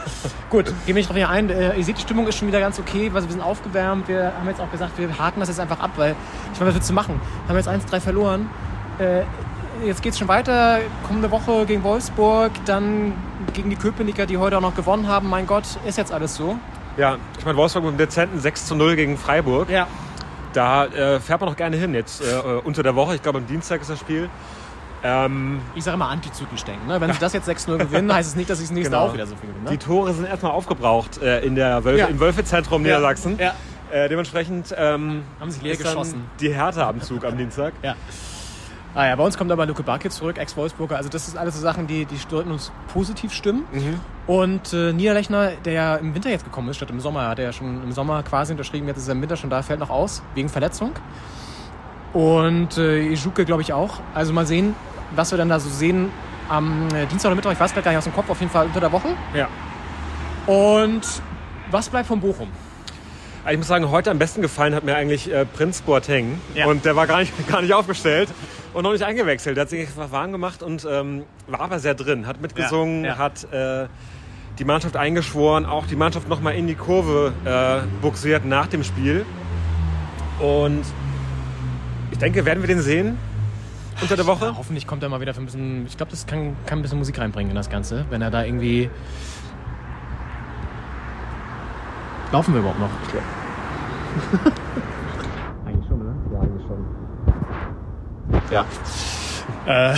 gut, 0.49 0.65
gehen 0.65 0.75
wir 0.87 0.95
nicht 0.95 1.09
drauf 1.09 1.17
hier 1.17 1.29
ein. 1.29 1.49
Äh, 1.49 1.77
ihr 1.77 1.83
seht, 1.83 1.97
die 1.97 2.01
Stimmung 2.01 2.27
ist 2.27 2.37
schon 2.37 2.47
wieder 2.47 2.59
ganz 2.59 2.79
okay. 2.79 3.11
Also 3.13 3.27
wir 3.27 3.33
sind 3.33 3.41
aufgewärmt. 3.41 4.07
Wir 4.07 4.33
haben 4.37 4.47
jetzt 4.47 4.61
auch 4.61 4.71
gesagt, 4.71 4.97
wir 4.97 5.17
haken 5.17 5.39
das 5.39 5.49
jetzt 5.49 5.59
einfach 5.59 5.79
ab, 5.79 5.91
weil 5.95 6.15
ich 6.53 6.59
meine, 6.59 6.69
was 6.69 6.75
willst 6.75 6.89
du 6.89 6.93
machen? 6.93 7.19
Haben 7.47 7.55
jetzt 7.55 7.69
1-3 7.69 7.99
verloren. 7.99 8.49
Äh, 8.99 9.23
jetzt 9.85 10.01
geht's 10.01 10.19
schon 10.19 10.27
weiter. 10.27 10.79
Kommende 11.07 11.31
Woche 11.31 11.65
gegen 11.65 11.83
Wolfsburg, 11.83 12.51
dann 12.65 13.13
gegen 13.53 13.69
die 13.69 13.75
Köpenicker, 13.75 14.25
die 14.25 14.37
heute 14.37 14.57
auch 14.57 14.61
noch 14.61 14.75
gewonnen 14.75 15.07
haben. 15.07 15.29
Mein 15.29 15.47
Gott, 15.47 15.65
ist 15.85 15.97
jetzt 15.97 16.11
alles 16.11 16.35
so. 16.35 16.57
Ja, 16.97 17.17
ich 17.37 17.45
meine, 17.45 17.57
Wolfsburg 17.57 17.83
mit 17.83 17.89
einem 17.89 17.97
dezenten 17.97 18.39
6 18.39 18.67
zu 18.67 18.75
0 18.75 18.95
gegen 18.95 19.17
Freiburg. 19.17 19.69
Ja. 19.69 19.87
Da 20.55 20.85
äh, 20.85 21.19
fährt 21.19 21.41
man 21.41 21.49
noch 21.49 21.57
gerne 21.57 21.75
hin 21.77 21.93
jetzt 21.93 22.21
äh, 22.21 22.25
unter 22.63 22.81
der 22.81 22.95
Woche. 22.95 23.15
Ich 23.15 23.21
glaube, 23.21 23.39
am 23.39 23.47
Dienstag 23.47 23.81
ist 23.81 23.89
das 23.89 23.99
Spiel. 23.99 24.29
Ähm, 25.03 25.59
Ich 25.75 25.83
sage 25.83 25.95
immer 25.95 26.09
antizyklisch 26.09 26.63
denken. 26.63 26.87
Ne? 26.87 26.99
Wenn 27.01 27.11
sie 27.11 27.19
das 27.19 27.33
jetzt 27.33 27.47
6-0 27.49 27.77
gewinnen, 27.77 28.11
heißt 28.13 28.29
es 28.29 28.35
nicht, 28.35 28.49
dass 28.49 28.57
sie 28.59 28.63
das 28.63 28.71
nächste 28.71 28.91
Genau. 28.91 29.05
auch 29.07 29.13
wieder 29.13 29.27
so 29.27 29.35
viel 29.35 29.49
gewinnen. 29.49 29.65
Ne? 29.65 29.71
Die 29.71 29.77
Tore 29.77 30.13
sind 30.13 30.25
erstmal 30.25 30.53
aufgebraucht 30.53 31.21
äh, 31.21 31.41
in 31.41 31.55
der 31.55 31.83
Wölfe, 31.83 31.99
Ja. 31.99 32.07
im 32.07 32.19
Wölfezentrum 32.19 32.85
Ja. 32.85 32.95
Niedersachsen. 32.97 33.37
Ja. 33.37 33.53
Äh, 33.91 34.09
dementsprechend 34.09 34.73
ähm, 34.77 35.23
Haben 35.39 35.51
sich 35.51 35.61
leer 35.61 35.75
geschossen. 35.75 36.25
die 36.39 36.51
Härte 36.53 36.83
am 36.85 37.01
Zug 37.01 37.23
am 37.25 37.37
Dienstag. 37.37 37.73
Ja. 37.83 37.95
Ah 38.95 39.07
ja, 39.07 39.15
bei 39.17 39.23
uns 39.25 39.37
kommt 39.37 39.51
aber 39.51 39.65
Luke 39.65 39.83
Barkit 39.83 40.13
zurück, 40.13 40.37
Ex-Wolfsburger. 40.37 40.95
Also 40.95 41.09
das 41.09 41.25
sind 41.25 41.37
alles 41.37 41.55
so 41.55 41.59
Sachen, 41.59 41.85
die, 41.85 42.05
die 42.05 42.15
sollten 42.15 42.49
uns 42.49 42.71
positiv 42.93 43.33
stimmen. 43.33 43.65
Und 44.25 44.71
äh, 44.71 44.93
Niederlechner, 44.93 45.51
der 45.65 45.73
ja 45.73 45.95
im 45.97 46.15
Winter 46.15 46.29
jetzt 46.29 46.45
gekommen 46.45 46.69
ist, 46.69 46.77
statt 46.77 46.89
im 46.91 47.01
Sommer, 47.01 47.27
hat 47.27 47.39
er 47.39 47.45
ja 47.45 47.53
schon 47.53 47.83
im 47.83 47.91
Sommer 47.91 48.23
quasi 48.23 48.53
unterschrieben, 48.53 48.87
jetzt 48.87 48.97
ist 48.97 49.09
er 49.09 49.11
im 49.11 49.21
Winter 49.21 49.35
schon 49.35 49.49
da, 49.49 49.61
fällt 49.63 49.81
noch 49.81 49.89
aus, 49.89 50.23
wegen 50.33 50.47
Verletzung. 50.47 50.93
Und 52.13 52.77
äh, 52.77 53.01
Ijuke, 53.11 53.43
glaube 53.43 53.63
ich, 53.63 53.73
auch. 53.73 53.99
Also 54.13 54.31
mal 54.31 54.47
sehen, 54.47 54.73
was 55.13 55.31
wir 55.31 55.37
dann 55.37 55.49
da 55.49 55.59
so 55.59 55.69
sehen 55.69 56.09
am 56.47 56.87
äh, 56.95 57.05
Dienstag 57.07 57.27
oder 57.27 57.35
Mittwoch, 57.35 57.51
ich 57.51 57.59
weiß 57.59 57.73
gerade 57.73 57.83
gar 57.83 57.91
nicht 57.91 57.97
aus 57.97 58.05
dem 58.05 58.13
Kopf, 58.13 58.29
auf 58.29 58.39
jeden 58.39 58.51
Fall 58.51 58.67
unter 58.67 58.79
der 58.79 58.93
Woche. 58.93 59.09
Ja. 59.33 59.49
Und 60.47 61.01
was 61.69 61.89
bleibt 61.89 62.07
von 62.07 62.21
Bochum? 62.21 62.47
Ich 63.51 63.57
muss 63.57 63.67
sagen, 63.67 63.91
heute 63.91 64.09
am 64.09 64.19
besten 64.19 64.41
gefallen 64.41 64.73
hat 64.73 64.85
mir 64.85 64.95
eigentlich 64.95 65.31
äh, 65.31 65.45
Prinz 65.45 65.81
Boateng. 65.81 66.39
Ja. 66.53 66.67
Und 66.67 66.85
der 66.85 66.95
war 66.95 67.07
gar 67.07 67.19
nicht, 67.19 67.33
gar 67.49 67.61
nicht 67.61 67.73
aufgestellt 67.73 68.29
und 68.75 68.83
noch 68.83 68.91
nicht 68.91 69.03
eingewechselt. 69.03 69.57
Hat 69.57 69.69
sich 69.69 69.87
einfach 69.87 70.11
warm 70.11 70.31
gemacht 70.31 70.61
und 70.61 70.85
ähm, 70.89 71.23
war 71.47 71.61
aber 71.61 71.79
sehr 71.79 71.95
drin. 71.95 72.27
Hat 72.27 72.41
mitgesungen, 72.41 73.03
Ja, 73.05 73.11
ja. 73.11 73.17
hat 73.17 73.51
äh, 73.51 73.87
die 74.59 74.65
Mannschaft 74.65 74.95
eingeschworen, 74.97 75.65
auch 75.65 75.87
die 75.87 75.95
Mannschaft 75.95 76.27
nochmal 76.29 76.55
in 76.55 76.67
die 76.67 76.75
Kurve 76.75 77.33
äh, 77.45 77.79
buxiert 78.01 78.45
nach 78.45 78.67
dem 78.67 78.83
Spiel. 78.83 79.25
Und 80.39 80.83
ich 82.11 82.17
denke, 82.17 82.45
werden 82.45 82.61
wir 82.61 82.67
den 82.67 82.81
sehen 82.81 83.17
unter 84.01 84.17
der 84.17 84.27
Woche? 84.27 84.47
Ja, 84.47 84.55
hoffentlich 84.57 84.85
kommt 84.85 85.01
er 85.03 85.09
mal 85.09 85.21
wieder 85.21 85.33
für 85.33 85.39
ein 85.41 85.45
bisschen. 85.45 85.85
Ich 85.87 85.95
glaube, 85.95 86.11
das 86.11 86.27
kann, 86.27 86.57
kann 86.65 86.79
ein 86.79 86.81
bisschen 86.81 86.97
Musik 86.97 87.17
reinbringen 87.17 87.51
in 87.51 87.55
das 87.55 87.69
Ganze, 87.69 88.05
wenn 88.09 88.21
er 88.21 88.29
da 88.29 88.43
irgendwie. 88.43 88.89
Laufen 92.31 92.53
wir 92.53 92.59
überhaupt 92.59 92.79
noch? 92.79 92.89
eigentlich 95.65 95.87
schon, 95.87 96.01
oder? 96.01 96.13
Ja, 96.33 96.39
eigentlich 96.41 96.63
schon. 96.67 96.85
Ja. 98.51 98.65
Äh, 99.65 99.95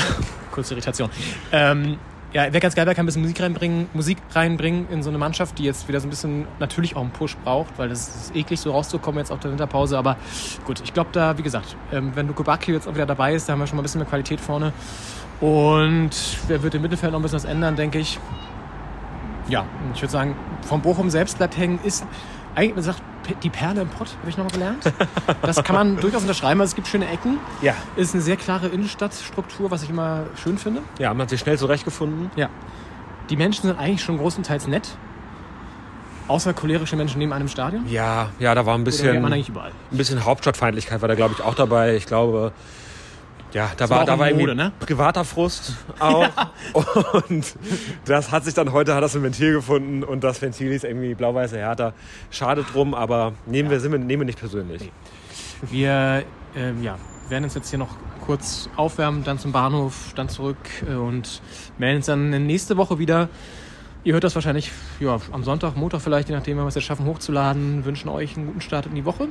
kurze 0.52 0.74
Irritation. 0.74 1.10
Ähm, 1.52 1.98
ja, 2.34 2.44
wäre 2.44 2.60
ganz 2.60 2.76
geil, 2.76 2.86
wer 2.86 2.94
kann 2.94 3.04
ein 3.04 3.06
bisschen 3.06 3.22
Musik 3.22 3.42
reinbringen, 3.42 3.88
Musik 3.94 4.18
reinbringen 4.34 4.88
in 4.90 5.02
so 5.02 5.10
eine 5.10 5.18
Mannschaft, 5.18 5.58
die 5.60 5.64
jetzt 5.64 5.88
wieder 5.88 6.00
so 6.00 6.08
ein 6.08 6.10
bisschen 6.10 6.48
natürlich 6.60 6.96
auch 6.96 7.02
einen 7.02 7.12
Push 7.12 7.38
braucht, 7.38 7.78
weil 7.78 7.90
das 7.90 8.08
ist 8.10 8.36
eklig, 8.36 8.60
so 8.60 8.72
rauszukommen 8.72 9.20
jetzt 9.20 9.32
auf 9.32 9.40
der 9.40 9.52
Winterpause. 9.52 9.98
Aber 9.98 10.18
gut, 10.66 10.82
ich 10.84 10.94
glaube 10.94 11.10
da, 11.14 11.38
wie 11.38 11.42
gesagt, 11.42 11.78
ähm, 11.92 12.12
wenn 12.16 12.28
Luke 12.28 12.44
Bacchio 12.44 12.74
jetzt 12.74 12.88
auch 12.88 12.96
wieder 12.96 13.06
dabei 13.06 13.34
ist, 13.34 13.48
da 13.48 13.54
haben 13.54 13.60
wir 13.60 13.68
schon 13.68 13.78
mal 13.78 13.82
ein 13.82 13.84
bisschen 13.84 14.00
mehr 14.00 14.10
Qualität 14.10 14.42
vorne. 14.42 14.74
Und 15.40 16.12
wer 16.48 16.62
wird 16.64 16.76
im 16.76 16.82
Mittelfeld 16.82 17.12
noch 17.12 17.20
ein 17.20 17.24
bisschen 17.24 17.38
was 17.38 17.46
ändern, 17.46 17.76
denke 17.76 18.00
ich. 18.00 18.20
Ja, 19.48 19.66
ich 19.94 20.02
würde 20.02 20.12
sagen, 20.12 20.36
vom 20.68 20.82
Bochum 20.82 21.10
selbst 21.10 21.38
bleibt 21.38 21.58
hängen, 21.58 21.80
ist 21.84 22.06
eigentlich, 22.58 22.76
man 22.76 22.84
sagt, 22.84 23.02
die 23.44 23.50
Perle 23.50 23.82
im 23.82 23.88
Pott, 23.88 24.10
habe 24.20 24.30
ich 24.30 24.38
nochmal 24.38 24.54
gelernt. 24.54 24.92
Das 25.44 25.64
kann 25.64 25.76
man 25.76 25.98
durchaus 26.02 26.24
unterschreiben. 26.24 26.60
Also 26.60 26.72
es 26.72 26.76
gibt 26.76 26.88
schöne 26.88 27.08
Ecken. 27.08 27.38
Ja. 27.62 27.76
Ist 27.96 28.16
eine 28.16 28.24
sehr 28.24 28.36
klare 28.36 28.68
Innenstadtstruktur, 28.68 29.70
was 29.70 29.84
ich 29.84 29.90
immer 29.92 30.26
schön 30.42 30.58
finde. 30.58 30.82
Ja, 30.98 31.14
man 31.14 31.24
hat 31.24 31.30
sich 31.30 31.40
schnell 31.40 31.58
zurechtgefunden. 31.58 32.32
Ja. 32.36 32.50
Die 33.30 33.38
Menschen 33.38 33.68
sind 33.68 33.78
eigentlich 33.78 34.02
schon 34.02 34.18
großenteils 34.18 34.68
nett. 34.68 34.98
Außer 36.28 36.54
cholerische 36.54 36.96
Menschen 36.96 37.20
neben 37.20 37.32
einem 37.32 37.48
Stadion. 37.48 37.88
Ja, 37.88 38.30
ja, 38.40 38.56
da 38.56 38.66
war 38.66 38.76
ein 38.76 38.84
bisschen, 38.84 39.24
ein 39.24 39.44
bisschen 39.92 40.26
Hauptstadtfeindlichkeit 40.26 41.02
war 41.02 41.08
da, 41.08 41.16
glaube 41.16 41.36
ich, 41.38 41.44
auch 41.44 41.54
dabei. 41.54 41.96
Ich 41.96 42.08
glaube, 42.08 42.54
ja, 43.54 43.72
da 43.78 43.90
war, 43.90 43.98
war 43.98 44.04
auch 44.04 44.06
da 44.08 44.20
war 44.20 44.28
irgendwie 44.28 44.46
Mode, 44.46 44.56
ne? 44.56 44.72
privater 44.80 45.24
Frust 45.24 45.74
auch. 46.00 46.30
Und 47.30 47.56
das 48.06 48.32
hat 48.32 48.44
sich 48.44 48.54
dann 48.54 48.72
heute, 48.74 48.94
hat 48.94 49.04
das 49.04 49.16
ein 49.16 49.24
Ventil 49.24 49.54
gefunden 49.54 50.04
und 50.04 50.24
das 50.24 50.42
Ventil 50.42 50.72
ist 50.72 50.84
irgendwie 50.84 51.16
blau-weiße 51.16 51.58
Hertha. 51.58 51.94
Schade 52.30 52.64
drum, 52.64 52.94
aber 52.94 53.34
nehmen 53.46 53.70
wir, 53.70 53.80
sind 53.80 53.92
wir, 53.92 54.00
nehmen 54.00 54.22
wir 54.22 54.26
nicht 54.26 54.40
persönlich. 54.40 54.92
Wir 55.62 56.24
ähm, 56.56 56.84
ja, 56.84 56.98
werden 57.30 57.46
uns 57.46 57.56
jetzt 57.56 57.70
hier 57.70 57.80
noch 57.80 57.96
kurz 58.26 58.70
aufwärmen, 58.76 59.24
dann 59.24 59.40
zum 59.40 59.54
Bahnhof, 59.54 60.12
dann 60.16 60.28
zurück 60.28 60.58
äh, 60.88 60.96
und 60.96 61.42
melden 61.78 61.98
uns 61.98 62.08
dann 62.08 62.30
nächste 62.46 62.76
Woche 62.78 63.00
wieder. 63.00 63.30
Ihr 64.04 64.14
hört 64.14 64.24
das 64.24 64.36
wahrscheinlich 64.36 64.72
ja, 65.00 65.18
am 65.32 65.44
Sonntag, 65.44 65.76
Montag 65.76 66.02
vielleicht, 66.02 66.30
je 66.30 66.36
nachdem, 66.36 66.58
wenn 66.58 66.64
wir 66.64 66.70
es 66.70 66.76
jetzt 66.76 66.86
schaffen 66.86 67.06
hochzuladen. 67.06 67.84
Wünschen 67.84 68.10
euch 68.10 68.38
einen 68.38 68.48
guten 68.48 68.62
Start 68.62 68.86
in 68.86 68.96
die 68.96 69.04
Woche. 69.04 69.28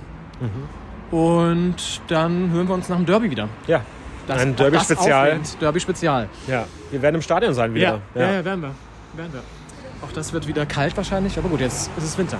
Und 1.10 1.76
dann 2.08 2.50
hören 2.50 2.68
wir 2.68 2.74
uns 2.74 2.88
nach 2.88 2.96
dem 2.96 3.06
Derby 3.06 3.30
wieder. 3.30 3.48
Ja, 3.66 3.82
Das- 4.26 4.40
ein 4.42 4.56
Derby-Spezial. 4.56 5.40
Derby-Spezial. 5.60 6.28
Ja, 6.46 6.64
wir 6.90 7.02
werden 7.02 7.16
im 7.16 7.22
Stadion 7.22 7.54
sein 7.54 7.74
wieder. 7.74 8.00
Ja, 8.14 8.20
ja, 8.22 8.32
ja, 8.34 8.44
werden 8.44 8.62
wir. 8.62 8.70
Werden 9.14 9.32
wir. 9.32 9.42
Auch 10.06 10.12
das 10.12 10.32
wird 10.32 10.46
wieder 10.46 10.66
kalt 10.66 10.96
wahrscheinlich, 10.96 11.38
aber 11.38 11.48
gut, 11.48 11.60
jetzt 11.60 11.90
ist 11.96 12.04
es 12.04 12.18
Winter. 12.18 12.38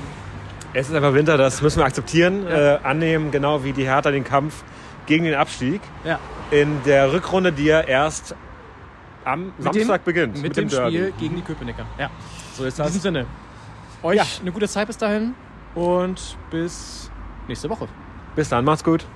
Es 0.75 0.89
ist 0.89 0.95
einfach 0.95 1.15
Winter, 1.15 1.39
das 1.39 1.63
müssen 1.63 1.79
wir 1.79 1.87
akzeptieren, 1.87 2.45
Ja. 2.49 2.75
äh, 2.75 2.79
annehmen, 2.83 3.31
genau 3.31 3.65
wie 3.65 3.73
die 3.73 3.85
Hertha 3.85 4.11
den 4.11 4.25
Kampf 4.25 4.63
gegen 5.07 5.25
den 5.25 5.35
Abstieg. 5.35 5.81
Ja. 6.05 6.19
In 6.51 6.83
der 6.85 7.13
Rückrunde, 7.13 7.53
die 7.53 7.65
ja 7.65 7.81
erst 7.81 8.35
am 9.25 9.47
Mit 9.57 9.63
Samstag 9.63 10.01
dem, 10.01 10.05
beginnt. 10.05 10.43
Mit, 10.43 10.57
dem, 10.57 10.69
dem 10.69 10.77
Derby. 10.77 10.91
Spiel 10.97 11.13
gegen 11.19 11.37
die 11.37 11.43
Köpenicker. 11.43 11.87
Ja. 11.99 12.11
So 12.57 12.65
ist 12.65 12.79
In 12.79 12.85
das. 12.85 12.93
diesem 12.93 13.03
Sinne, 13.03 13.27
euch 14.03 14.17
Ja. 14.17 14.25
eine 14.41 14.53
gute 14.53 14.69
Zeit 14.69 14.87
bis 14.87 14.99
dahin 14.99 15.35
und 15.75 16.37
bis 16.51 17.11
nächste 17.49 17.71
Woche. 17.71 17.89
Bis 18.35 18.49
dann, 18.51 18.65
macht's 18.65 18.85
gut. 18.85 19.07